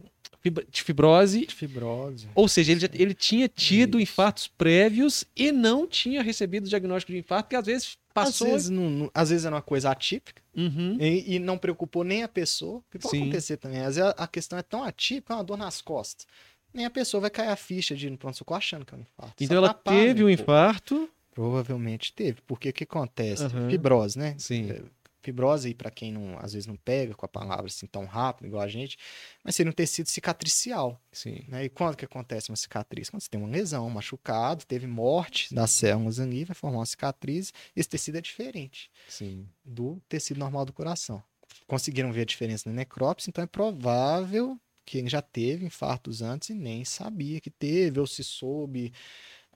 de 0.69 0.81
fibrose 0.81 1.45
fibrose. 1.49 2.27
ou 2.33 2.47
seja, 2.47 2.71
ele, 2.71 2.79
já, 2.81 2.89
ele 2.93 3.13
tinha 3.13 3.47
tido 3.47 3.99
Isso. 3.99 4.11
infartos 4.11 4.47
prévios 4.47 5.25
e 5.35 5.51
não 5.51 5.85
tinha 5.85 6.21
recebido 6.23 6.65
o 6.65 6.69
diagnóstico 6.69 7.11
de 7.11 7.19
infarto, 7.19 7.45
porque 7.45 7.55
às 7.55 7.65
vezes 7.65 7.97
passou. 8.13 8.47
Às 8.47 8.53
vezes, 8.53 8.69
não, 8.69 8.89
não- 8.89 9.11
às 9.13 9.29
vezes 9.29 9.45
era 9.45 9.55
uma 9.55 9.61
coisa 9.61 9.89
atípica 9.91 10.41
Uhum. 10.55 10.97
e, 10.99 11.35
e 11.35 11.39
não 11.39 11.57
preocupou 11.57 12.03
nem 12.03 12.23
a 12.23 12.27
pessoa. 12.27 12.81
Que 12.91 12.99
pode 12.99 13.15
Sim. 13.15 13.23
acontecer 13.23 13.55
também. 13.57 13.79
Às 13.79 13.95
vezes 13.95 14.01
a, 14.17 14.23
a 14.23 14.27
questão 14.27 14.59
é 14.59 14.61
tão 14.63 14.83
atípica, 14.83 15.33
é 15.33 15.37
uma 15.37 15.43
dor 15.43 15.57
nas 15.57 15.81
costas. 15.81 16.25
Nem 16.73 16.85
a 16.85 16.89
pessoa 16.89 17.21
vai 17.21 17.29
cair 17.29 17.49
a 17.49 17.55
ficha 17.55 17.95
de 17.95 18.07
ir 18.07 18.09
no 18.09 18.17
pronto-socorro 18.17 18.57
achando 18.57 18.85
que 18.85 18.93
é 18.93 18.97
um 18.97 19.01
infarto. 19.01 19.43
Então 19.43 19.55
Só 19.55 19.57
ela 19.59 19.67
atrapalha 19.71 19.97
teve 19.99 20.23
um 20.23 20.27
pouco. 20.27 20.41
infarto. 20.41 21.09
Provavelmente 21.31 22.13
teve. 22.13 22.41
Porque 22.45 22.69
o 22.69 22.73
que 22.73 22.83
acontece? 22.83 23.43
Aham. 23.43 23.69
Fibrose, 23.69 24.17
né? 24.17 24.35
Sim. 24.37 24.69
É, 24.69 24.83
Fibrose, 25.21 25.67
aí, 25.67 25.73
para 25.73 25.91
quem 25.91 26.11
não, 26.11 26.37
às 26.39 26.53
vezes 26.53 26.65
não 26.65 26.75
pega 26.75 27.13
com 27.13 27.25
a 27.25 27.29
palavra 27.29 27.67
assim 27.67 27.85
tão 27.85 28.05
rápido, 28.05 28.47
igual 28.47 28.63
a 28.63 28.67
gente, 28.67 28.97
mas 29.43 29.55
seria 29.55 29.69
um 29.69 29.73
tecido 29.73 30.07
cicatricial. 30.07 30.99
Sim. 31.11 31.45
Né? 31.47 31.65
E 31.65 31.69
quando 31.69 31.95
que 31.95 32.05
acontece 32.05 32.49
uma 32.49 32.55
cicatriz? 32.55 33.09
Quando 33.09 33.21
você 33.21 33.29
tem 33.29 33.39
uma 33.39 33.49
lesão, 33.49 33.85
um 33.85 33.89
machucado, 33.89 34.65
teve 34.65 34.87
morte 34.87 35.53
das 35.53 35.71
células 35.71 36.19
ali, 36.19 36.43
vai 36.43 36.55
formar 36.55 36.79
uma 36.79 36.85
cicatriz, 36.85 37.53
esse 37.75 37.87
tecido 37.87 38.17
é 38.17 38.21
diferente 38.21 38.89
Sim. 39.07 39.47
do 39.63 40.01
tecido 40.09 40.39
normal 40.39 40.65
do 40.65 40.73
coração. 40.73 41.21
Conseguiram 41.67 42.11
ver 42.11 42.21
a 42.21 42.25
diferença 42.25 42.67
na 42.69 42.75
necrópsia, 42.75 43.29
então 43.29 43.43
é 43.43 43.47
provável 43.47 44.59
que 44.83 44.97
ele 44.97 45.09
já 45.09 45.21
teve 45.21 45.65
infartos 45.65 46.21
antes 46.21 46.49
e 46.49 46.53
nem 46.53 46.83
sabia 46.83 47.39
que 47.39 47.51
teve, 47.51 47.99
ou 47.99 48.07
se 48.07 48.23
soube, 48.23 48.91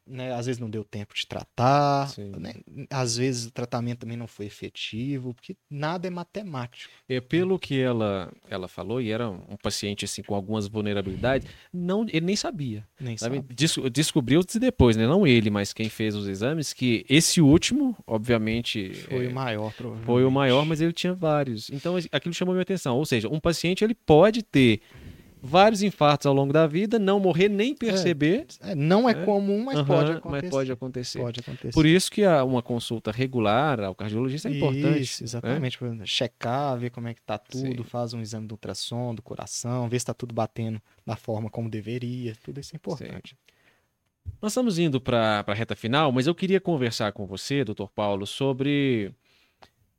né? 0.07 0.33
às 0.33 0.45
vezes 0.45 0.59
não 0.59 0.69
deu 0.69 0.83
tempo 0.83 1.13
de 1.15 1.25
tratar, 1.27 2.11
né? 2.39 2.53
às 2.89 3.17
vezes 3.17 3.45
o 3.47 3.51
tratamento 3.51 3.99
também 3.99 4.17
não 4.17 4.27
foi 4.27 4.45
efetivo, 4.45 5.33
porque 5.33 5.55
nada 5.69 6.07
é 6.07 6.09
matemático. 6.09 6.91
É, 7.09 7.19
pelo 7.19 7.57
que 7.59 7.79
ela, 7.79 8.31
ela 8.49 8.67
falou, 8.67 9.01
e 9.01 9.11
era 9.11 9.29
um 9.29 9.57
paciente 9.61 10.05
assim 10.05 10.21
com 10.23 10.35
algumas 10.35 10.67
vulnerabilidades, 10.67 11.47
não, 11.73 12.03
ele 12.03 12.21
nem 12.25 12.35
sabia. 12.35 12.87
Nem 12.99 13.17
Sabe? 13.17 13.37
sabe. 13.37 13.53
Des- 13.53 13.75
Descobriu-se 13.91 14.59
depois, 14.59 14.95
né? 14.95 15.07
Não 15.07 15.25
ele, 15.25 15.49
mas 15.49 15.73
quem 15.73 15.89
fez 15.89 16.15
os 16.15 16.27
exames, 16.27 16.73
que 16.73 17.05
esse 17.09 17.41
último, 17.41 17.95
obviamente, 18.07 18.93
Foi 19.09 19.25
é, 19.25 19.27
o 19.29 19.33
maior, 19.33 19.71
provavelmente. 19.73 20.05
foi 20.05 20.23
o 20.25 20.31
maior, 20.31 20.65
mas 20.65 20.81
ele 20.81 20.93
tinha 20.93 21.13
vários. 21.13 21.69
Então 21.69 21.95
aquilo 22.11 22.33
chamou 22.33 22.53
minha 22.53 22.61
atenção. 22.63 22.97
Ou 22.97 23.05
seja, 23.05 23.27
um 23.29 23.39
paciente 23.39 23.83
ele 23.83 23.95
pode 23.95 24.43
ter 24.43 24.81
vários 25.45 25.81
infartos 25.83 26.25
ao 26.25 26.33
longo 26.33 26.51
da 26.51 26.65
vida, 26.67 26.97
não 26.97 27.19
morrer 27.19 27.47
nem 27.49 27.75
perceber, 27.75 28.47
É, 28.61 28.73
não 28.75 29.07
é, 29.07 29.11
É. 29.11 29.25
comum, 29.25 29.63
mas 29.63 29.81
pode 29.83 30.11
acontecer. 30.11 30.43
mas 30.43 30.49
pode 30.49 30.71
acontecer. 30.71 31.19
Pode 31.19 31.39
acontecer. 31.39 31.71
Por 31.73 31.85
isso 31.85 32.11
que 32.11 32.25
uma 32.25 32.61
consulta 32.61 33.11
regular 33.11 33.79
ao 33.79 33.93
cardiologista 33.95 34.49
é 34.49 34.55
importante. 34.57 35.01
Isso, 35.01 35.23
exatamente. 35.23 35.77
pra 35.77 35.93
Checar, 36.05 36.77
ver 36.77 36.89
como 36.89 37.07
é 37.07 37.13
que 37.13 37.21
tá 37.21 37.37
tudo, 37.37 37.83
Sim. 37.83 37.89
faz 37.89 38.13
um 38.13 38.21
exame 38.21 38.47
do 38.47 38.53
ultrassom, 38.53 39.13
do 39.13 39.21
coração, 39.21 39.87
ver 39.87 39.99
se 39.99 40.05
tá 40.05 40.13
tudo 40.13 40.33
batendo 40.33 40.81
da 41.05 41.15
forma 41.15 41.49
como 41.49 41.69
deveria. 41.69 42.35
Tudo 42.43 42.59
isso 42.59 42.75
é 42.75 42.77
importante. 42.77 43.37
Nós 44.41 44.51
estamos 44.53 44.79
indo 44.79 44.99
para 44.99 45.43
a 45.45 45.53
reta 45.53 45.75
final, 45.75 46.11
mas 46.11 46.25
eu 46.25 46.33
queria 46.33 46.59
conversar 46.59 47.11
com 47.11 47.27
você, 47.27 47.63
doutor 47.63 47.91
Paulo, 47.91 48.25
sobre. 48.25 49.13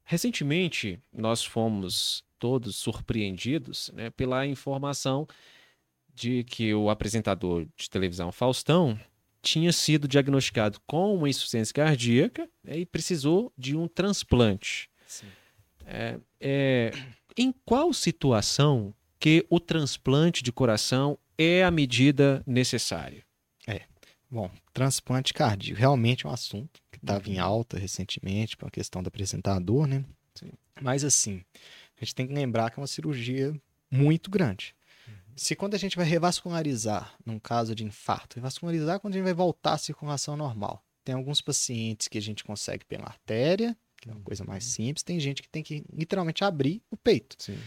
Recentemente, 0.04 1.00
nós 1.12 1.44
fomos 1.44 2.24
todos 2.38 2.76
surpreendidos 2.76 3.90
né, 3.94 4.10
pela 4.10 4.46
informação 4.46 5.26
de 6.14 6.44
que 6.44 6.74
o 6.74 6.88
apresentador 6.88 7.66
de 7.76 7.90
televisão 7.90 8.32
Faustão 8.32 8.98
tinha 9.42 9.72
sido 9.72 10.08
diagnosticado 10.08 10.80
com 10.86 11.14
uma 11.14 11.28
insuficiência 11.28 11.74
cardíaca 11.74 12.48
né, 12.64 12.78
e 12.78 12.86
precisou 12.86 13.52
de 13.56 13.76
um 13.76 13.86
transplante. 13.86 14.90
Sim. 15.06 15.26
É, 15.84 16.18
é, 16.40 16.92
em 17.36 17.52
qual 17.64 17.92
situação 17.92 18.94
que 19.20 19.46
o 19.48 19.60
transplante 19.60 20.42
de 20.42 20.50
coração 20.50 21.18
é 21.38 21.62
a 21.64 21.70
medida 21.70 22.42
necessária? 22.46 23.26
Bom, 24.30 24.50
transplante 24.72 25.32
cardíaco 25.32 25.78
realmente 25.78 26.26
é 26.26 26.28
um 26.28 26.32
assunto 26.32 26.80
que 26.90 26.98
estava 26.98 27.28
em 27.30 27.38
alta 27.38 27.78
recentemente, 27.78 28.56
por 28.56 28.64
uma 28.64 28.70
questão 28.70 29.02
do 29.02 29.08
apresentador, 29.08 29.86
né? 29.86 30.04
Sim. 30.34 30.50
Mas 30.80 31.04
assim, 31.04 31.42
a 32.00 32.04
gente 32.04 32.14
tem 32.14 32.26
que 32.26 32.34
lembrar 32.34 32.70
que 32.70 32.78
é 32.78 32.80
uma 32.80 32.86
cirurgia 32.86 33.54
muito 33.90 34.30
grande. 34.30 34.74
Se 35.36 35.54
quando 35.54 35.74
a 35.74 35.78
gente 35.78 35.96
vai 35.96 36.06
revascularizar, 36.06 37.14
num 37.24 37.38
caso 37.38 37.74
de 37.74 37.84
infarto, 37.84 38.36
revascularizar 38.36 38.96
é 38.96 38.98
quando 38.98 39.14
a 39.14 39.16
gente 39.18 39.24
vai 39.24 39.34
voltar 39.34 39.74
à 39.74 39.78
circulação 39.78 40.34
normal. 40.34 40.82
Tem 41.04 41.14
alguns 41.14 41.42
pacientes 41.42 42.08
que 42.08 42.16
a 42.16 42.22
gente 42.22 42.42
consegue 42.42 42.86
pela 42.86 43.04
artéria, 43.04 43.76
que 44.00 44.08
é 44.08 44.12
uma 44.12 44.22
coisa 44.22 44.44
mais 44.44 44.64
simples, 44.64 45.02
tem 45.02 45.20
gente 45.20 45.42
que 45.42 45.48
tem 45.48 45.62
que 45.62 45.84
literalmente 45.92 46.42
abrir 46.42 46.82
o 46.90 46.96
peito 46.96 47.36
Sim. 47.38 47.58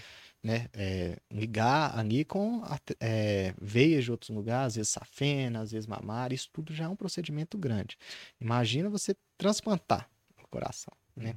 né, 0.43 0.67
é, 0.73 1.17
ligar 1.31 1.97
ali 1.97 2.25
com 2.25 2.63
é, 2.99 3.53
veias 3.61 4.03
de 4.03 4.11
outros 4.11 4.29
lugares, 4.31 4.73
às 4.73 4.75
vezes 4.75 4.89
safena, 4.89 5.61
às 5.61 5.71
vezes 5.71 5.85
mamária, 5.85 6.35
isso 6.35 6.49
tudo 6.51 6.73
já 6.73 6.85
é 6.85 6.87
um 6.87 6.95
procedimento 6.95 7.57
grande. 7.57 7.97
Imagina 8.41 8.89
você 8.89 9.15
transplantar 9.37 10.09
o 10.43 10.47
coração, 10.47 10.93
né? 11.15 11.35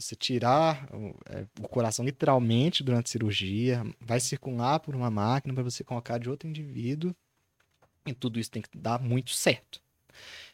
Você 0.00 0.14
tirar 0.14 0.88
o, 0.94 1.14
é, 1.26 1.46
o 1.60 1.68
coração 1.68 2.04
literalmente 2.04 2.82
durante 2.82 3.06
a 3.06 3.10
cirurgia, 3.10 3.84
vai 4.00 4.20
circular 4.20 4.80
por 4.80 4.94
uma 4.94 5.10
máquina 5.10 5.54
para 5.54 5.62
você 5.62 5.82
colocar 5.82 6.18
de 6.18 6.30
outro 6.30 6.48
indivíduo, 6.48 7.14
e 8.06 8.14
tudo 8.14 8.38
isso 8.38 8.50
tem 8.50 8.62
que 8.62 8.68
dar 8.76 9.00
muito 9.00 9.30
certo. 9.30 9.82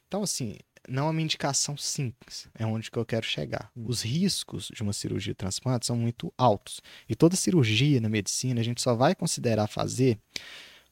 Então, 0.08 0.22
assim, 0.22 0.56
não 0.88 1.08
é 1.08 1.10
uma 1.10 1.22
indicação 1.22 1.76
simples, 1.76 2.48
é 2.54 2.66
onde 2.66 2.90
que 2.90 2.98
eu 2.98 3.04
quero 3.04 3.24
chegar. 3.24 3.70
Os 3.74 4.02
riscos 4.02 4.68
de 4.74 4.82
uma 4.82 4.92
cirurgia 4.92 5.32
de 5.32 5.36
transplante 5.36 5.86
são 5.86 5.96
muito 5.96 6.32
altos. 6.36 6.80
E 7.08 7.14
toda 7.14 7.36
cirurgia 7.36 8.00
na 8.00 8.08
medicina 8.08 8.60
a 8.60 8.64
gente 8.64 8.82
só 8.82 8.94
vai 8.94 9.14
considerar 9.14 9.66
fazer 9.66 10.18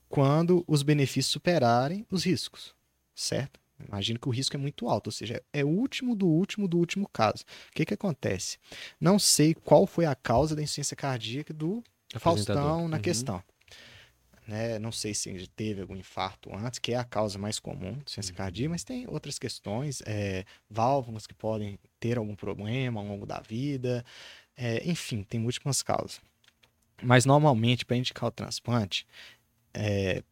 quando 0.08 0.64
os 0.66 0.82
benefícios 0.82 1.32
superarem 1.32 2.06
os 2.10 2.24
riscos, 2.24 2.74
certo? 3.14 3.61
Imagino 3.88 4.18
que 4.18 4.28
o 4.28 4.32
risco 4.32 4.56
é 4.56 4.58
muito 4.58 4.88
alto, 4.88 5.08
ou 5.08 5.12
seja, 5.12 5.42
é 5.52 5.64
o 5.64 5.68
último 5.68 6.14
do 6.14 6.26
último 6.26 6.66
do 6.68 6.78
último 6.78 7.08
caso. 7.12 7.44
O 7.70 7.72
que, 7.74 7.84
que 7.84 7.94
acontece? 7.94 8.58
Não 9.00 9.18
sei 9.18 9.54
qual 9.54 9.86
foi 9.86 10.04
a 10.06 10.14
causa 10.14 10.54
da 10.56 10.62
insuficiência 10.62 10.96
cardíaca 10.96 11.52
do 11.52 11.82
Faustão 12.18 12.88
na 12.88 12.96
Uhum. 12.96 13.02
questão. 13.02 13.42
Né? 14.46 14.78
Não 14.78 14.90
sei 14.90 15.14
se 15.14 15.46
teve 15.48 15.80
algum 15.82 15.96
infarto 15.96 16.54
antes, 16.54 16.78
que 16.78 16.92
é 16.92 16.96
a 16.96 17.04
causa 17.04 17.38
mais 17.38 17.58
comum 17.58 17.78
de 17.78 17.86
Uhum. 17.88 18.02
insuficiência 18.02 18.34
cardíaca, 18.34 18.70
mas 18.70 18.84
tem 18.84 19.06
outras 19.08 19.38
questões, 19.38 20.02
é, 20.04 20.44
válvulas 20.68 21.26
que 21.26 21.34
podem 21.34 21.78
ter 22.00 22.18
algum 22.18 22.34
problema 22.34 23.00
ao 23.00 23.06
longo 23.06 23.24
da 23.24 23.40
vida, 23.40 24.04
é, 24.56 24.88
enfim, 24.88 25.22
tem 25.22 25.38
múltiplas 25.40 25.82
causas. 25.82 26.20
Mas 27.02 27.24
normalmente, 27.24 27.84
para 27.84 27.96
indicar 27.96 28.28
o 28.28 28.32
transplante, 28.32 29.06
é, 29.74 30.22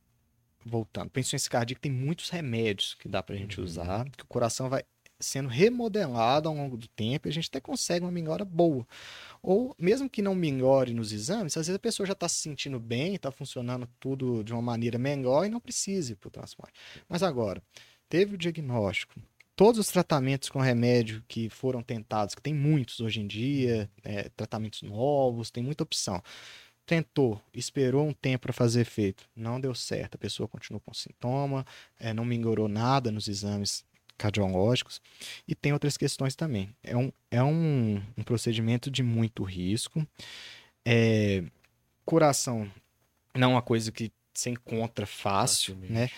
voltando, 0.65 1.11
para 1.11 1.21
insuficiência 1.21 1.51
cardíaca 1.51 1.81
tem 1.83 1.93
muitos 1.93 2.31
remédios 2.31 2.95
que 2.95 3.09
dá 3.09 3.23
para 3.23 3.35
a 3.35 3.39
gente 3.39 3.59
Uhum. 3.59 3.65
usar, 3.65 4.09
que 4.11 4.25
o 4.25 4.27
coração 4.27 4.69
vai 4.69 4.85
sendo 5.19 5.49
remodelado 5.51 6.49
ao 6.49 6.55
longo 6.55 6.77
do 6.79 6.89
tempo 6.89 7.29
e 7.29 7.31
a 7.31 7.33
gente 7.33 7.49
até 7.49 7.61
consegue 7.61 8.05
uma 8.05 8.11
melhora 8.11 8.45
boa. 8.45 8.87
Ou 9.43 9.75
mesmo 9.79 10.09
que 10.09 10.23
não 10.23 10.35
melhore 10.35 10.95
nos 10.95 11.13
exames, 11.13 11.57
às 11.57 11.67
vezes 11.67 11.77
a 11.77 11.79
pessoa 11.81 12.07
já 12.07 12.13
está 12.15 12.29
se 12.29 12.37
sentindo 12.37 12.81
bem, 12.81 13.15
está 13.15 13.31
funcionando 13.31 13.89
tudo 13.99 14.43
de 14.43 14.53
uma 14.53 14.63
maneira 14.63 14.99
melhor 14.99 15.47
e 15.47 15.51
não 15.51 15.61
precisa 15.61 16.13
ir 16.13 16.17
para 16.17 16.29
o 16.29 16.31
transplante. 16.31 16.73
Mas 17.09 17.23
agora, 17.23 17.63
teve 18.09 18.35
o 18.35 18.39
diagnóstico, 18.39 19.15
todos 19.55 19.79
os 19.79 19.89
tratamentos 19.89 20.49
com 20.49 20.59
remédio 20.59 21.23
que 21.29 21.51
foram 21.51 21.83
tentados, 21.83 22.35
que 22.35 22.41
tem 22.43 22.55
muitos 22.55 23.01
hoje 23.01 23.21
em 23.21 23.27
dia, 23.27 23.91
é, 24.03 24.31
tratamentos 24.31 24.83
novos, 24.83 25.51
tem 25.51 25.63
muita 25.63 25.83
opção. 25.85 26.23
Tentou, 26.87 27.41
esperou 27.55 28.07
um 28.07 28.13
tempo 28.13 28.43
para 28.43 28.53
fazer 28.53 28.81
efeito, 28.81 29.29
não 29.37 29.61
deu 29.61 29.75
certo, 29.75 30.17
a 30.17 30.19
pessoa 30.19 30.49
continuou 30.49 30.81
com 30.81 30.93
sintoma, 30.93 31.65
é, 31.99 32.13
não 32.13 32.25
melhorou 32.25 32.67
nada 32.67 33.13
nos 33.13 33.29
exames 33.29 33.85
cardiológicos 34.19 35.01
e 35.49 35.55
tem 35.55 35.73
outras 35.73 35.97
questões 35.97 36.35
também. 36.35 36.75
É 36.83 36.97
um, 36.97 37.11
é 37.31 37.43
um, 37.43 38.03
um 38.17 38.23
procedimento 38.23 38.91
de 38.91 39.03
muito 39.03 39.43
risco. 39.45 40.07
É, 40.85 41.45
coração 42.05 42.71
não 43.35 43.51
é 43.51 43.55
uma 43.55 43.63
coisa 43.63 43.91
que 43.93 44.13
se 44.35 44.51
encontra 44.51 45.07
fácil, 45.07 45.75
Facilmente. 45.75 45.93
né? 45.93 46.11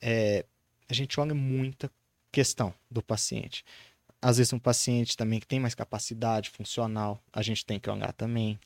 É, 0.00 0.44
a 0.88 0.94
gente 0.94 1.18
olha 1.18 1.34
muita 1.34 1.90
questão 2.30 2.74
do 2.90 3.02
paciente. 3.02 3.64
Às 4.20 4.36
vezes 4.36 4.52
um 4.52 4.58
paciente 4.58 5.16
também 5.16 5.40
que 5.40 5.46
tem 5.46 5.58
mais 5.58 5.74
capacidade 5.74 6.50
funcional, 6.50 7.22
a 7.32 7.42
gente 7.42 7.66
tem 7.66 7.80
que 7.80 7.90
olhar 7.90 8.12
também, 8.12 8.58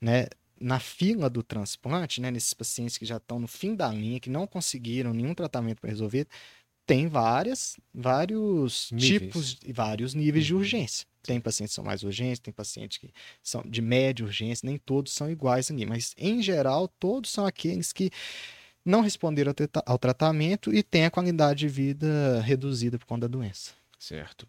né? 0.00 0.26
Na 0.62 0.78
fila 0.78 1.28
do 1.28 1.42
transplante, 1.42 2.20
né, 2.20 2.30
nesses 2.30 2.54
pacientes 2.54 2.96
que 2.96 3.04
já 3.04 3.16
estão 3.16 3.38
no 3.38 3.48
fim 3.48 3.74
da 3.74 3.88
linha, 3.88 4.20
que 4.20 4.30
não 4.30 4.46
conseguiram 4.46 5.12
nenhum 5.12 5.34
tratamento 5.34 5.80
para 5.80 5.90
resolver, 5.90 6.26
tem 6.86 7.08
várias, 7.08 7.76
vários 7.94 8.90
níveis. 8.92 9.20
tipos 9.20 9.58
e 9.64 9.72
vários 9.72 10.14
níveis 10.14 10.46
de 10.46 10.54
uhum. 10.54 10.60
urgência. 10.60 11.06
Tem 11.22 11.40
pacientes 11.40 11.72
que 11.72 11.76
são 11.76 11.84
mais 11.84 12.02
urgentes, 12.02 12.40
tem 12.40 12.52
pacientes 12.52 12.98
que 12.98 13.10
são 13.42 13.62
de 13.62 13.80
média 13.80 14.24
urgência, 14.24 14.66
nem 14.66 14.76
todos 14.78 15.12
são 15.12 15.30
iguais 15.30 15.70
aqui, 15.70 15.86
mas 15.86 16.14
em 16.18 16.42
geral 16.42 16.88
todos 16.88 17.30
são 17.30 17.46
aqueles 17.46 17.92
que 17.92 18.10
não 18.84 19.00
responderam 19.00 19.54
ao 19.86 19.98
tratamento 19.98 20.74
e 20.74 20.82
têm 20.82 21.04
a 21.04 21.10
qualidade 21.10 21.60
de 21.60 21.68
vida 21.68 22.40
reduzida 22.40 22.98
por 22.98 23.06
conta 23.06 23.28
da 23.28 23.38
doença. 23.38 23.72
Certo. 23.98 24.48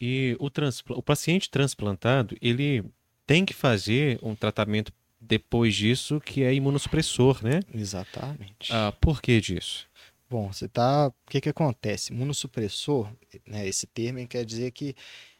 E 0.00 0.34
o, 0.40 0.48
transpl... 0.48 0.94
o 0.94 1.02
paciente 1.02 1.50
transplantado, 1.50 2.36
ele 2.40 2.82
tem 3.26 3.44
que 3.44 3.52
fazer 3.52 4.18
um 4.22 4.34
tratamento 4.34 4.92
depois 5.26 5.74
disso 5.74 6.20
que 6.20 6.42
é 6.42 6.52
imunossupressor, 6.54 7.42
né? 7.42 7.60
Exatamente. 7.72 8.70
Ah, 8.70 8.92
por 9.00 9.20
que 9.20 9.40
disso? 9.40 9.88
Bom, 10.28 10.52
você 10.52 10.68
tá. 10.68 11.08
O 11.08 11.30
que, 11.30 11.40
que 11.40 11.48
acontece? 11.48 12.12
Imunossupressor, 12.12 13.10
né, 13.46 13.66
esse 13.66 13.86
termo 13.86 14.26
quer 14.26 14.44
dizer 14.44 14.70
que 14.70 14.94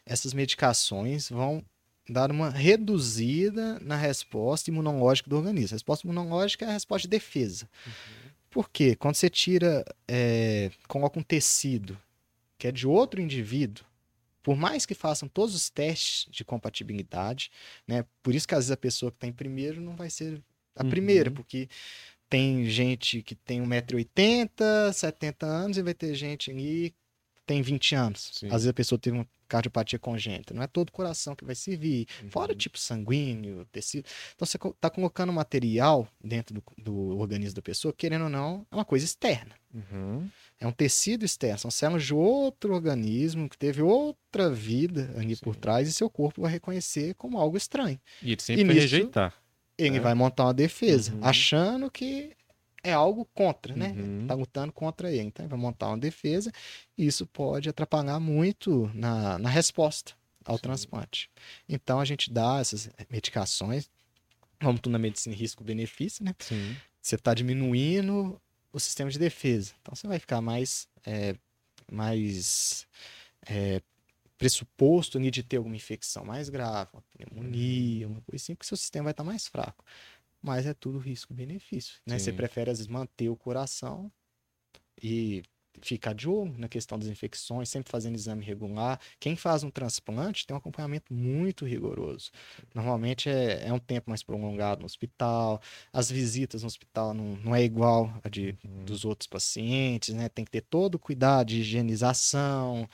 essas 0.05 0.33
medicações 0.33 1.29
vão 1.29 1.63
dar 2.07 2.31
uma 2.31 2.49
reduzida 2.49 3.79
na 3.79 3.95
resposta 3.95 4.69
imunológica 4.69 5.29
do 5.29 5.37
organismo. 5.37 5.73
A 5.73 5.77
resposta 5.77 6.05
imunológica 6.05 6.65
é 6.65 6.69
a 6.69 6.73
resposta 6.73 7.07
de 7.07 7.11
defesa. 7.11 7.67
Uhum. 7.85 7.93
Por 8.51 8.69
quê? 8.69 8.95
Quando 8.95 9.15
você 9.15 9.29
tira, 9.29 9.83
é, 10.07 10.71
coloca 10.87 11.19
um 11.19 11.23
tecido 11.23 11.97
que 12.57 12.67
é 12.67 12.71
de 12.71 12.87
outro 12.87 13.19
indivíduo, 13.19 13.85
por 14.45 14.55
mais 14.55 14.85
que 14.85 14.93
façam 14.93 15.27
todos 15.27 15.55
os 15.55 15.71
testes 15.71 16.27
de 16.29 16.45
compatibilidade, 16.45 17.49
né? 17.87 18.05
Por 18.21 18.35
isso 18.35 18.47
que 18.47 18.53
às 18.53 18.59
vezes 18.59 18.71
a 18.71 18.77
pessoa 18.77 19.11
que 19.11 19.17
está 19.17 19.25
em 19.25 19.33
primeiro 19.33 19.81
não 19.81 19.95
vai 19.95 20.07
ser 20.07 20.39
a 20.75 20.83
uhum. 20.83 20.89
primeira, 20.91 21.31
porque 21.31 21.67
tem 22.29 22.63
gente 22.69 23.23
que 23.23 23.33
tem 23.33 23.59
1,80m, 23.59 24.93
70 24.93 25.45
anos, 25.47 25.77
e 25.79 25.81
vai 25.81 25.95
ter 25.95 26.13
gente 26.13 26.51
ali 26.51 26.91
que 26.91 27.41
tem 27.43 27.63
20 27.63 27.95
anos. 27.95 28.29
Sim. 28.33 28.45
Às 28.45 28.53
vezes 28.53 28.67
a 28.67 28.73
pessoa 28.73 28.99
teve 28.99 29.17
uma 29.17 29.27
cardiopatia 29.47 29.97
congênita. 29.97 30.53
Não 30.53 30.61
é 30.61 30.67
todo 30.67 30.91
coração 30.91 31.35
que 31.35 31.43
vai 31.43 31.55
servir. 31.55 32.05
Uhum. 32.21 32.29
Fora 32.29 32.51
o 32.51 32.55
tipo 32.55 32.77
sanguíneo, 32.77 33.65
tecido. 33.71 34.05
Então 34.35 34.45
você 34.45 34.57
está 34.57 34.91
colocando 34.91 35.33
material 35.33 36.07
dentro 36.23 36.53
do, 36.53 36.63
do, 36.77 37.17
organismo 37.17 37.55
da 37.55 37.63
pessoa, 37.63 37.91
querendo 37.91 38.25
ou 38.25 38.29
não, 38.29 38.63
é 38.71 38.75
uma 38.75 38.85
coisa 38.85 39.05
externa. 39.05 39.55
Uhum. 39.73 40.29
É 40.59 40.65
um 40.65 40.71
tecido 40.71 41.25
externo, 41.25 41.59
são 41.59 41.71
células 41.71 42.03
de 42.03 42.13
outro 42.13 42.73
organismo 42.73 43.49
que 43.49 43.57
teve 43.57 43.81
outra 43.81 44.49
vida 44.49 45.13
ali 45.17 45.35
Sim. 45.35 45.43
por 45.43 45.55
trás 45.55 45.87
e 45.87 45.93
seu 45.93 46.09
corpo 46.09 46.41
vai 46.41 46.51
reconhecer 46.51 47.13
como 47.15 47.37
algo 47.37 47.57
estranho. 47.57 47.99
E 48.21 48.31
ele 48.31 48.41
sempre 48.41 48.61
e 48.61 48.65
vai 48.65 48.75
nisso, 48.75 48.95
rejeitar 48.95 49.33
ele 49.77 49.97
é. 49.97 49.99
vai 49.99 50.13
montar 50.13 50.45
uma 50.45 50.53
defesa, 50.53 51.13
uhum. 51.13 51.19
achando 51.23 51.91
que 51.91 52.31
é 52.83 52.93
algo 52.93 53.25
contra, 53.33 53.75
né? 53.75 53.93
Uhum. 53.97 54.27
Tá 54.27 54.33
lutando 54.35 54.71
contra 54.71 55.11
ele. 55.11 55.23
Então, 55.23 55.43
ele 55.43 55.49
vai 55.49 55.59
montar 55.59 55.87
uma 55.87 55.97
defesa 55.97 56.51
e 56.97 57.05
isso 57.05 57.25
pode 57.25 57.67
atrapalhar 57.67 58.19
muito 58.19 58.89
na, 58.93 59.39
na 59.39 59.49
resposta 59.49 60.13
ao 60.45 60.57
Sim. 60.57 60.61
transplante. 60.61 61.29
Então, 61.67 61.99
a 61.99 62.05
gente 62.05 62.31
dá 62.31 62.59
essas 62.59 62.89
medicações, 63.09 63.89
vamos 64.61 64.81
tudo 64.81 64.93
na 64.93 64.99
medicina 64.99 65.35
risco-benefício, 65.35 66.23
né? 66.23 66.35
Sim. 66.39 66.75
Você 67.01 67.15
está 67.15 67.33
diminuindo 67.33 68.39
o 68.75 68.79
sistema 68.79 69.09
de 69.09 69.17
defesa. 69.17 69.73
Então, 69.81 69.95
você 69.95 70.05
vai 70.05 70.19
ficar 70.19 70.41
mais, 70.41 70.89
é, 71.05 71.33
mais 71.89 72.85
é, 73.47 73.81
pressuposto 74.37 75.17
de 75.17 75.43
ter 75.43 75.55
alguma 75.55 75.77
infecção 75.77 76.25
mais 76.25 76.49
grave, 76.49 76.89
uma 76.91 77.03
pneumonia, 77.13 78.05
uma 78.05 78.19
coisa 78.19 78.43
assim, 78.43 78.53
porque 78.53 78.67
seu 78.67 78.75
sistema 78.75 79.05
vai 79.05 79.11
estar 79.11 79.23
mais 79.23 79.47
fraco. 79.47 79.85
Mas 80.41 80.65
é 80.65 80.73
tudo 80.73 80.99
risco-benefício. 80.99 82.01
Né? 82.05 82.19
Você 82.19 82.33
prefere, 82.33 82.69
às 82.69 82.79
vezes, 82.79 82.91
manter 82.91 83.29
o 83.29 83.37
coração 83.37 84.11
e 85.01 85.41
ficar 85.81 86.13
de 86.13 86.27
olho 86.29 86.53
na 86.57 86.67
questão 86.67 86.97
das 86.97 87.07
infecções, 87.07 87.69
sempre 87.69 87.91
fazendo 87.91 88.15
exame 88.15 88.43
regular. 88.43 88.99
Quem 89.19 89.35
faz 89.35 89.63
um 89.63 89.69
transplante 89.69 90.45
tem 90.45 90.53
um 90.55 90.57
acompanhamento 90.57 91.13
muito 91.13 91.65
rigoroso. 91.65 92.31
Normalmente 92.73 93.29
é, 93.29 93.67
é 93.67 93.73
um 93.73 93.79
tempo 93.79 94.09
mais 94.09 94.23
prolongado 94.23 94.81
no 94.81 94.85
hospital, 94.85 95.61
as 95.91 96.09
visitas 96.09 96.61
no 96.61 96.67
hospital 96.67 97.13
não, 97.13 97.35
não 97.37 97.55
é 97.55 97.63
igual 97.63 98.13
a 98.23 98.29
de, 98.29 98.57
uhum. 98.63 98.85
dos 98.85 99.05
outros 99.05 99.27
pacientes, 99.27 100.13
né? 100.13 100.29
Tem 100.29 100.45
que 100.45 100.51
ter 100.51 100.61
todo 100.61 100.95
o 100.95 100.99
cuidado 100.99 101.47
de 101.47 101.61
higienização, 101.61 102.87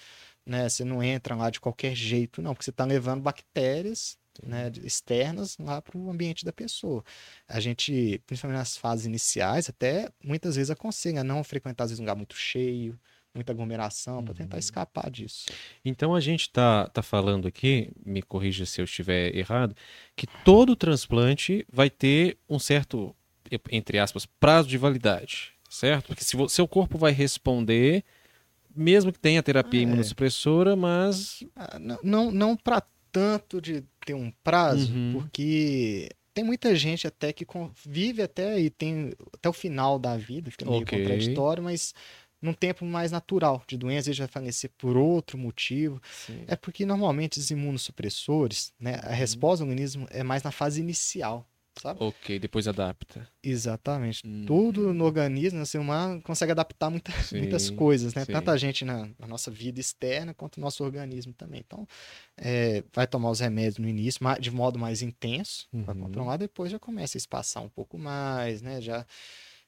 né? 0.46 0.70
Você 0.70 0.84
não 0.84 1.04
entra 1.04 1.36
lá 1.36 1.50
de 1.50 1.60
qualquer 1.60 1.96
jeito, 1.96 2.42
não, 2.42 2.54
porque 2.54 2.66
você 2.66 2.72
está 2.72 2.86
levando 2.86 3.22
bactérias 3.22 4.21
né, 4.44 4.72
externas 4.84 5.58
lá 5.58 5.82
para 5.82 5.98
o 5.98 6.10
ambiente 6.10 6.46
da 6.46 6.54
pessoa. 6.54 7.04
A 7.48 7.60
gente, 7.60 8.22
principalmente 8.26 8.58
nas 8.58 8.78
fases 8.78 9.06
iniciais, 9.06 9.70
até 9.70 10.10
muitas 10.24 10.56
vezes 10.56 10.70
aconselha 10.70 11.24
não 11.24 11.44
frequentar 11.44 11.86
às 11.86 11.92
vezes 11.92 12.00
um 12.00 12.04
lugar 12.04 12.16
muito 12.16 12.36
cheio, 12.36 13.00
muita 13.34 13.52
aglomeração, 13.52 14.18
uhum. 14.18 14.26
para 14.26 14.34
tentar 14.34 14.58
escapar 14.58 15.10
disso. 15.10 15.46
Então 15.84 16.14
a 16.14 16.20
gente 16.20 16.42
está 16.42 16.88
tá 16.88 17.02
falando 17.02 17.48
aqui, 17.48 17.92
me 18.06 18.22
corrija 18.22 18.66
se 18.66 18.82
eu 18.82 18.86
estiver 18.86 19.36
errado, 19.36 19.76
que 20.16 20.28
todo 20.44 20.76
transplante 20.76 21.66
vai 21.72 21.90
ter 21.90 22.38
um 22.50 22.60
certo, 22.60 23.16
entre 23.72 24.00
aspas, 24.00 24.26
prazo 24.26 24.68
de 24.68 24.78
validade, 24.78 25.54
certo? 25.70 26.08
Porque 26.08 26.24
se 26.24 26.36
o 26.36 26.50
seu 26.50 26.68
corpo 26.68 26.98
vai 26.98 27.12
responder 27.12 28.04
mesmo 28.76 29.12
que 29.12 29.20
tenha 29.20 29.44
terapia 29.44 29.82
é. 29.82 29.84
imunossupressora, 29.84 30.76
mas. 30.76 31.44
Ah, 31.56 31.78
não, 31.80 32.00
não, 32.04 32.32
não 32.32 32.58
para 32.58 32.82
tanto 33.12 33.62
de 33.62 33.84
ter 34.06 34.14
um 34.14 34.32
prazo, 34.44 34.94
uhum. 34.94 35.14
porque 35.14 36.10
tem 36.34 36.44
muita 36.44 36.76
gente 36.76 37.06
até 37.08 37.34
que 37.34 37.46
vive 37.86 38.22
até 38.22 38.60
e 38.60 38.70
tem 38.70 39.14
até 39.34 39.50
o 39.50 39.54
final 39.54 40.00
da 40.00 40.18
vida, 40.18 40.50
fica 40.50 40.66
meio 40.66 40.82
okay. 40.82 41.00
contraditório, 41.00 41.64
mas 41.64 41.94
num 42.42 42.54
tempo 42.54 42.84
mais 42.86 43.12
natural 43.12 43.62
de 43.68 43.78
doença, 43.78 44.10
ele 44.10 44.18
vai 44.18 44.28
falecer 44.28 44.72
por 44.78 44.98
outro 44.98 45.38
motivo. 45.38 46.02
Sim. 46.26 46.44
É 46.48 46.56
porque 46.56 46.86
normalmente 46.86 47.38
os 47.38 47.52
imunossupressores, 47.52 48.74
né, 48.80 49.00
a 49.04 49.10
uhum. 49.10 49.16
resposta 49.16 49.64
do 49.64 49.70
organismo 49.70 50.08
é 50.10 50.24
mais 50.24 50.42
na 50.42 50.52
fase 50.52 50.80
inicial 50.82 51.48
sabe? 51.80 52.04
Ok, 52.04 52.40
depois 52.40 52.68
adapta. 52.68 53.28
Exatamente. 53.44 54.26
Hum. 54.26 54.46
Tudo 54.46 54.94
no 54.94 55.06
organismo, 55.06 55.66
ser 55.66 55.78
humano, 55.78 56.22
consegue 56.22 56.52
adaptar 56.52 56.90
muita, 56.90 57.12
sim, 57.24 57.38
muitas 57.40 57.70
coisas, 57.70 58.14
né? 58.14 58.26
Sim. 58.26 58.34
Tanto 58.34 58.52
a 58.52 58.58
gente 58.58 58.84
na, 58.84 59.10
na, 59.18 59.28
nossa 59.28 59.50
vida 59.50 59.80
externa, 59.80 60.34
quanto 60.34 60.58
o 60.58 60.62
nosso 60.62 60.84
organismo 60.84 61.34
também. 61.34 61.62
Então, 61.66 61.88
é, 62.38 62.84
vai 62.94 63.08
tomar 63.08 63.30
os 63.32 63.40
remédios 63.40 63.78
no 63.78 63.88
início, 63.88 64.20
de 64.40 64.52
modo 64.52 64.78
mais 64.78 65.02
intenso, 65.02 65.68
uhum. 65.72 65.84
para 65.84 65.96
controlar, 65.96 66.38
depois 66.38 66.72
já 66.72 66.80
começa 66.80 67.18
a 67.18 67.20
espaçar 67.20 67.64
um 67.64 67.70
pouco 67.70 67.98
mais, 67.98 68.62
né? 68.62 68.82
Já... 68.82 69.06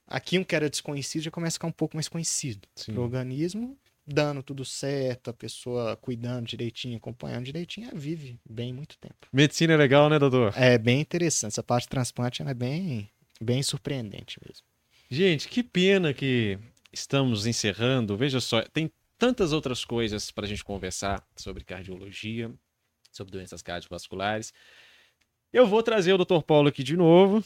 Aquilo 0.06 0.44
que 0.44 0.54
era 0.54 0.70
desconhecido 0.70 1.24
já 1.24 1.32
começa 1.32 1.56
a 1.56 1.58
ficar 1.58 1.68
um 1.68 1.72
pouco 1.72 1.96
mais 1.96 2.10
conhecido 2.10 2.68
para 2.86 3.00
o 3.00 3.04
organismo 3.04 3.78
dando 4.06 4.44
tudo 4.44 4.66
certo, 4.66 5.30
a 5.30 5.34
pessoa 5.34 5.96
cuidando 5.98 6.48
direitinho, 6.48 6.98
acompanhando 6.98 7.46
direitinho, 7.46 7.90
ela 7.90 8.00
vive 8.00 8.40
bem 8.48 8.74
muito 8.74 8.98
tempo. 8.98 9.28
Medicina 9.32 9.74
é 9.74 9.78
legal, 9.78 10.10
né, 10.10 10.20
doutor? 10.20 10.54
É 10.56 10.78
bem 10.78 11.02
interessante. 11.02 11.54
Essa 11.54 11.64
parte 11.64 11.84
de 11.84 11.90
transplante 11.90 12.42
é 12.42 12.54
bem, 12.54 13.10
bem 13.42 13.64
surpreendente 13.64 14.40
mesmo. 14.46 14.66
Gente, 15.10 15.48
que 15.48 15.64
pena 15.64 16.14
que 16.14 16.58
estamos 16.92 17.46
encerrando. 17.46 18.18
Veja 18.18 18.40
só, 18.40 18.62
tem 18.62 18.92
tantas 19.18 19.54
outras 19.54 19.86
coisas 19.86 20.32
para 20.32 20.46
a 20.46 20.50
gente 20.50 20.64
conversar 20.64 21.26
sobre 21.36 21.64
cardiologia, 21.64 22.54
sobre 23.12 23.32
doenças 23.32 23.62
cardiovasculares. 23.62 24.54
Eu 25.54 25.68
vou 25.68 25.84
trazer 25.84 26.12
o 26.12 26.18
Dr. 26.18 26.42
Paulo 26.42 26.68
aqui 26.68 26.82
de 26.82 26.98
novo. 26.98 27.44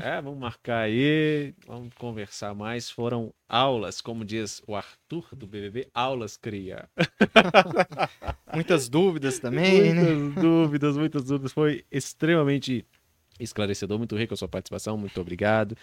É, 0.00 0.22
vamos 0.22 0.38
marcar 0.38 0.82
aí, 0.82 1.52
vamos 1.66 1.92
conversar 1.94 2.54
mais. 2.54 2.88
Foram 2.88 3.34
aulas, 3.48 4.00
como 4.00 4.24
diz 4.24 4.62
o 4.64 4.76
Arthur 4.76 5.34
do 5.34 5.44
BBB, 5.44 5.88
aulas 5.92 6.36
cria. 6.36 6.88
muitas 8.54 8.88
dúvidas 8.88 9.40
também, 9.40 9.92
né? 9.92 10.02
muitas 10.04 10.36
né? 10.36 10.40
dúvidas, 10.40 10.96
muitas 10.96 11.24
dúvidas. 11.24 11.52
Foi 11.52 11.84
extremamente 11.90 12.86
esclarecedor, 13.40 13.98
muito 13.98 14.16
rico 14.16 14.34
a 14.34 14.36
sua 14.36 14.46
participação, 14.46 14.96
muito 14.96 15.20
obrigado. 15.20 15.76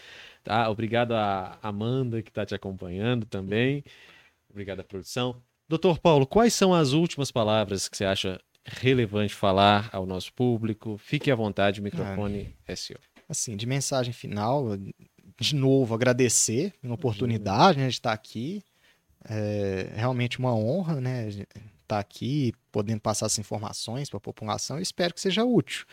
Tá? 0.46 0.70
Obrigado 0.70 1.12
a 1.12 1.60
Amanda 1.62 2.22
que 2.24 2.30
está 2.30 2.46
te 2.46 2.56
acompanhando 2.56 3.26
também. 3.26 3.84
Obrigado 4.50 4.80
à 4.80 4.84
produção. 4.86 5.44
Doutor 5.68 6.00
Paulo, 6.00 6.26
quais 6.26 6.54
são 6.54 6.74
as 6.74 6.94
últimas 6.94 7.32
palavras 7.32 7.90
que 7.90 7.98
você 7.98 8.06
acha 8.06 8.40
relevante 8.66 9.34
falar 9.34 9.90
ao 9.92 10.06
nosso 10.06 10.34
público? 10.34 10.98
Fique 10.98 11.32
à 11.32 11.36
vontade, 11.36 11.80
o 11.80 11.84
microfone 11.84 12.54
ah, 12.68 12.72
é 12.72 12.76
seu. 12.76 12.98
Assim, 13.30 13.56
de 13.56 13.66
mensagem 13.66 14.14
final, 14.14 14.78
de 15.40 15.56
novo, 15.56 15.94
agradecer 15.94 16.74
a 16.84 16.94
oportunidade 16.94 17.80
né, 17.80 17.88
de 17.88 17.94
estar 17.94 18.14
aqui. 18.14 18.64
É 19.28 19.92
realmente 19.96 20.38
uma 20.38 20.56
honra, 20.56 21.02
né? 21.02 21.30
Estar 21.30 22.00
aqui, 22.00 22.54
podendo 22.72 23.00
passar 23.00 23.28
essas 23.28 23.40
informações 23.40 24.10
para 24.10 24.18
a 24.18 24.22
população. 24.22 24.78
Eu 24.78 24.82
espero 24.82 25.14
que 25.14 25.22
seja 25.22 25.44
útil 25.44 25.86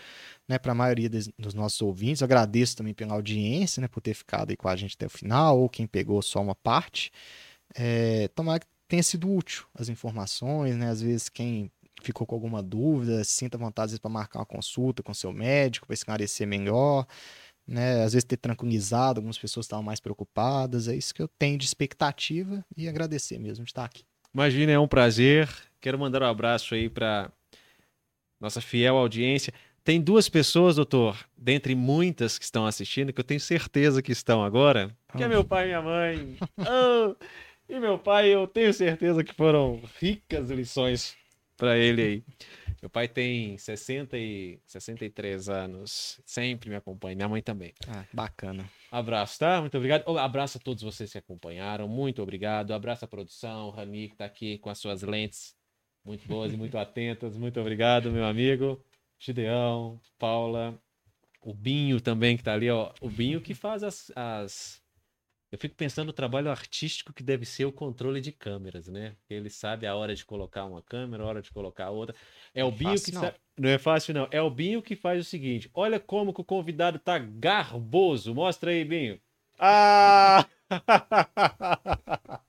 né, 0.49 0.59
para 0.59 0.73
a 0.73 0.75
maioria 0.75 1.09
dos, 1.09 1.29
dos, 1.39 1.55
nossos 1.55 1.81
ouvintes. 1.83 2.23
agradeço 2.23 2.77
também 2.77 2.95
pela 2.95 3.15
audiência, 3.15 3.81
né, 3.81 3.89
por 3.89 4.01
ter 4.01 4.15
ficado 4.15 4.51
aí 4.51 4.57
com 4.57 4.69
a 4.69 4.77
gente 4.77 4.95
até 4.95 5.07
o 5.07 5.11
final, 5.11 5.61
ou 5.61 5.69
quem 5.69 5.87
pegou 5.87 6.21
só 6.23 6.41
uma 6.41 6.55
parte. 6.55 7.11
É, 7.75 8.29
tomara 8.29 8.61
que 8.61 8.67
tenha 8.89 9.03
sido 9.03 9.31
útil 9.31 9.65
as 9.75 9.89
informações, 9.89 10.77
né? 10.77 10.89
Às 10.91 11.01
vezes 11.01 11.29
quem 11.31 11.71
ficou 12.03 12.27
com 12.27 12.35
alguma 12.35 12.63
dúvida, 12.63 13.25
sinta 13.25 13.57
vontade 13.57 13.99
para 13.99 14.11
marcar 14.11 14.41
uma 14.41 14.47
consulta 14.47 15.03
com 15.03 15.15
seu 15.15 15.33
médico, 15.33 15.87
para 15.87 15.95
esclarecer 15.95 16.47
melhor 16.47 17.07
né? 17.67 18.03
Às 18.03 18.13
vezes 18.13 18.25
ter 18.25 18.37
tranquilizado, 18.37 19.19
algumas 19.19 19.39
pessoas 19.39 19.67
estavam 19.67 19.85
mais 19.85 20.01
preocupadas. 20.01 20.89
É 20.89 20.95
isso 20.95 21.15
que 21.15 21.23
eu 21.23 21.29
tenho 21.29 21.59
de 21.59 21.65
expectativa 21.65 22.65
e 22.77 22.89
agradecer 22.89 23.39
mesmo 23.39 23.65
de 23.65 23.71
estar 23.71 23.85
aqui. 23.85 24.05
Imagina, 24.35 24.73
é 24.73 24.79
um 24.79 24.89
prazer. 24.89 25.49
Quero 25.81 25.99
mandar 25.99 26.23
um 26.23 26.27
abraço 26.27 26.75
aí 26.75 26.89
para 26.89 27.31
nossa 28.41 28.61
fiel 28.61 28.97
audiência. 28.97 29.53
Tem 29.85 30.01
duas 30.01 30.29
pessoas, 30.29 30.77
doutor, 30.77 31.19
dentre 31.37 31.75
muitas 31.75 32.39
que 32.39 32.45
estão 32.45 32.67
assistindo, 32.67 33.13
que 33.13 33.19
eu 33.19 33.25
tenho 33.25 33.41
certeza 33.41 34.01
que 34.01 34.13
estão 34.13 34.43
agora, 34.43 34.97
que 35.17 35.25
é 35.25 35.29
meu 35.29 35.45
pai 35.45 35.65
e 35.65 35.67
minha 35.67 35.83
mãe. 35.83 36.37
oh, 36.57 37.17
e 37.69 37.81
meu 37.81 37.99
pai, 37.99 38.29
eu 38.29 38.47
tenho 38.47 38.73
certeza 38.73 39.25
que 39.25 39.35
foram 39.35 39.83
ricas 40.01 40.51
lições 40.51 41.17
para 41.63 41.79
ele 41.79 42.03
aí. 42.03 42.25
Meu 42.81 42.91
pai 42.91 43.07
tem 43.07 43.57
60 43.57 44.19
e 44.19 44.59
63 44.67 45.49
anos, 45.49 46.21
sempre 46.27 46.69
me 46.69 46.75
acompanha, 46.75 47.15
minha 47.15 47.29
mãe 47.29 47.41
também. 47.41 47.73
Ah, 47.87 48.05
bacana. 48.13 48.69
Abraço, 48.91 49.39
tá? 49.39 49.61
Muito 49.61 49.77
obrigado. 49.77 50.03
Oh, 50.07 50.19
abraço 50.19 50.59
a 50.59 50.61
todos 50.61 50.83
vocês 50.83 51.13
que 51.13 51.19
acompanharam, 51.19 51.87
muito 51.87 52.21
obrigado. 52.21 52.75
Abraço 52.75 53.05
à 53.05 53.09
produção, 53.09 53.71
Rani 53.71 54.09
que 54.09 54.17
tá 54.17 54.25
aqui 54.25 54.59
com 54.59 54.71
as 54.71 54.79
suas 54.79 55.03
lentes 55.03 55.55
muito 56.05 56.27
boas 56.27 56.53
e 56.53 56.57
muito 56.57 56.77
atentas. 56.79 57.37
Muito 57.37 57.61
obrigado, 57.61 58.11
meu 58.11 58.25
amigo. 58.25 58.85
Gideão, 59.21 60.01
Paula, 60.19 60.77
o 61.41 61.55
Binho 61.55 62.01
também 62.01 62.37
que 62.37 62.43
tá 62.43 62.55
ali, 62.55 62.69
ó. 62.69 62.93
O 63.01 63.09
Binho 63.09 63.41
que 63.41 63.55
faz 63.55 63.85
as, 63.85 64.11
as 64.17 64.82
eu 65.53 65.59
fico 65.59 65.75
pensando 65.75 66.07
no 66.07 66.15
trabalho 66.15 66.51
artístico 66.51 67.13
que 67.13 67.23
deve 67.23 67.45
ser 67.45 67.67
o 67.67 67.73
controle 67.73 68.23
de 68.23 68.33
câmeras, 68.33 68.89
né? 68.89 69.15
Ele 69.29 69.51
sabe 69.51 69.87
a 69.87 69.95
hora 69.95 70.15
de 70.15 70.25
colocar 70.25 70.65
uma 70.65 70.81
câmera, 70.81 71.23
a 71.23 71.27
hora 71.27 71.43
de 71.43 71.51
colocar 71.51 71.91
outra. 71.91 72.17
É 72.55 72.65
o 72.65 72.71
não 72.71 72.77
Binho 72.79 73.03
que 73.03 73.13
não. 73.13 73.21
Sabe... 73.21 73.37
não 73.59 73.69
é 73.69 73.77
fácil 73.77 74.15
não. 74.15 74.27
É 74.31 74.41
o 74.41 74.49
Binho 74.49 74.81
que 74.81 74.97
faz 74.97 75.21
o 75.21 75.25
seguinte: 75.29 75.71
olha 75.75 76.01
como 76.01 76.33
que 76.33 76.41
o 76.41 76.45
convidado 76.45 76.99
tá 76.99 77.19
garboso. 77.19 78.35
Mostra 78.35 78.71
aí, 78.71 78.83
Binho. 78.83 79.21
Ah! 79.59 80.47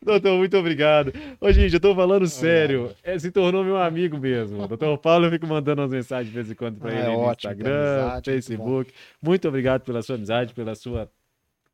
Doutor, 0.00 0.38
muito 0.38 0.56
obrigado. 0.56 1.12
Ô, 1.40 1.50
gente, 1.50 1.74
eu 1.74 1.80
tô 1.80 1.92
falando 1.92 2.28
sério. 2.28 2.94
É, 3.02 3.18
se 3.18 3.32
tornou 3.32 3.64
meu 3.64 3.78
amigo 3.78 4.16
mesmo. 4.16 4.66
Doutor 4.68 4.96
Paulo, 4.98 5.26
eu 5.26 5.30
fico 5.32 5.48
mandando 5.48 5.82
umas 5.82 5.90
mensagens 5.90 6.28
de 6.28 6.34
vez 6.34 6.48
em 6.48 6.54
quando 6.54 6.78
para 6.78 6.90
ah, 6.90 6.94
ele 6.94 7.02
é 7.02 7.06
no 7.06 7.18
ótimo, 7.18 7.52
Instagram, 7.52 8.02
amizade, 8.02 8.30
Facebook. 8.30 8.70
Muito, 8.70 8.94
muito 9.20 9.48
obrigado 9.48 9.82
pela 9.82 10.02
sua 10.02 10.14
amizade, 10.14 10.54
pela 10.54 10.76
sua 10.76 11.10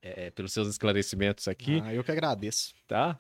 é, 0.03 0.27
é, 0.27 0.31
pelos 0.31 0.53
seus 0.53 0.69
esclarecimentos 0.69 1.49
aqui. 1.49 1.83
Ah, 1.85 1.95
eu 1.95 2.05
que 2.05 2.13
agradeço. 2.13 2.75
Tá? 2.87 3.17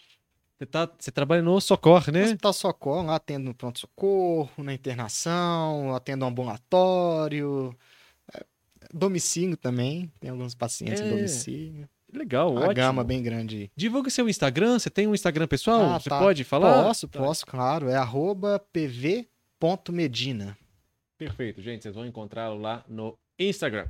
Você, 0.58 0.66
tá, 0.66 0.90
você 0.98 1.10
trabalha 1.10 1.42
no 1.42 1.60
Socorro, 1.60 2.10
né? 2.10 2.20
No 2.20 2.26
Hospital 2.26 2.52
Socorro, 2.52 3.06
lá 3.06 3.16
atendo 3.16 3.44
no 3.46 3.54
pronto-socorro, 3.54 4.50
na 4.64 4.74
internação, 4.74 5.94
atendo 5.94 6.20
no 6.20 6.26
ambulatório, 6.26 7.76
é, 8.34 8.44
domicílio 8.92 9.56
também, 9.56 10.10
tem 10.18 10.30
alguns 10.30 10.54
pacientes 10.54 11.00
é... 11.00 11.06
em 11.06 11.10
domicílio. 11.10 11.88
Legal, 12.12 12.50
Uma 12.52 12.60
ótimo. 12.60 12.74
gama 12.74 13.04
bem 13.04 13.22
grande. 13.22 13.70
Divulga 13.76 14.08
seu 14.08 14.28
Instagram, 14.28 14.78
você 14.78 14.88
tem 14.88 15.06
um 15.06 15.14
Instagram 15.14 15.46
pessoal? 15.46 15.82
Ah, 15.92 16.00
você 16.00 16.08
tá. 16.08 16.18
pode 16.18 16.42
falar? 16.42 16.82
Posso, 16.84 17.06
tá. 17.06 17.18
posso, 17.18 17.46
claro. 17.46 17.88
É 17.88 17.96
arroba 17.96 18.58
pv.medina. 18.72 20.56
Perfeito, 21.18 21.60
gente. 21.60 21.82
Vocês 21.82 21.94
vão 21.94 22.06
encontrá-lo 22.06 22.58
lá 22.58 22.82
no 22.88 23.18
Instagram. 23.38 23.86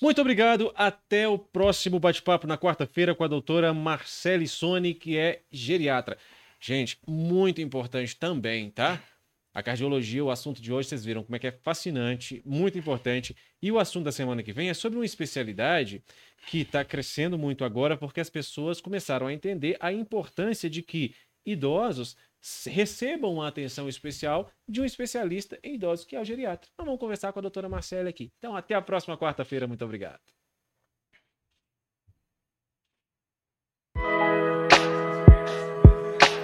Muito 0.00 0.20
obrigado. 0.20 0.72
Até 0.74 1.26
o 1.26 1.38
próximo 1.38 1.98
bate-papo 1.98 2.46
na 2.46 2.58
quarta-feira 2.58 3.14
com 3.14 3.24
a 3.24 3.28
doutora 3.28 3.72
Marcele 3.72 4.46
Sone, 4.46 4.92
que 4.92 5.16
é 5.16 5.42
geriatra. 5.50 6.18
Gente, 6.60 6.98
muito 7.06 7.60
importante 7.62 8.14
também, 8.14 8.70
tá? 8.70 9.02
A 9.54 9.62
cardiologia, 9.62 10.22
o 10.22 10.30
assunto 10.30 10.60
de 10.60 10.70
hoje, 10.70 10.90
vocês 10.90 11.02
viram 11.02 11.22
como 11.22 11.34
é 11.34 11.38
que 11.38 11.46
é 11.46 11.52
fascinante, 11.52 12.42
muito 12.44 12.76
importante. 12.76 13.34
E 13.62 13.72
o 13.72 13.78
assunto 13.78 14.04
da 14.04 14.12
semana 14.12 14.42
que 14.42 14.52
vem 14.52 14.68
é 14.68 14.74
sobre 14.74 14.98
uma 14.98 15.04
especialidade 15.04 16.02
que 16.46 16.58
está 16.58 16.84
crescendo 16.84 17.38
muito 17.38 17.64
agora, 17.64 17.96
porque 17.96 18.20
as 18.20 18.28
pessoas 18.28 18.82
começaram 18.82 19.26
a 19.26 19.32
entender 19.32 19.78
a 19.80 19.90
importância 19.90 20.68
de 20.68 20.82
que 20.82 21.14
idosos 21.46 22.18
recebam 22.64 23.32
uma 23.34 23.48
atenção 23.48 23.88
especial 23.88 24.50
de 24.68 24.80
um 24.80 24.84
especialista 24.84 25.58
em 25.62 25.74
idosos, 25.74 26.04
que 26.04 26.16
é 26.16 26.20
o 26.20 26.24
geriatra. 26.24 26.68
Então, 26.72 26.86
vamos 26.86 27.00
conversar 27.00 27.32
com 27.32 27.38
a 27.38 27.42
doutora 27.42 27.68
Marcela 27.68 28.08
aqui. 28.08 28.32
Então, 28.38 28.56
até 28.56 28.74
a 28.74 28.82
próxima 28.82 29.16
quarta-feira. 29.16 29.66
Muito 29.66 29.84
obrigado. 29.84 30.35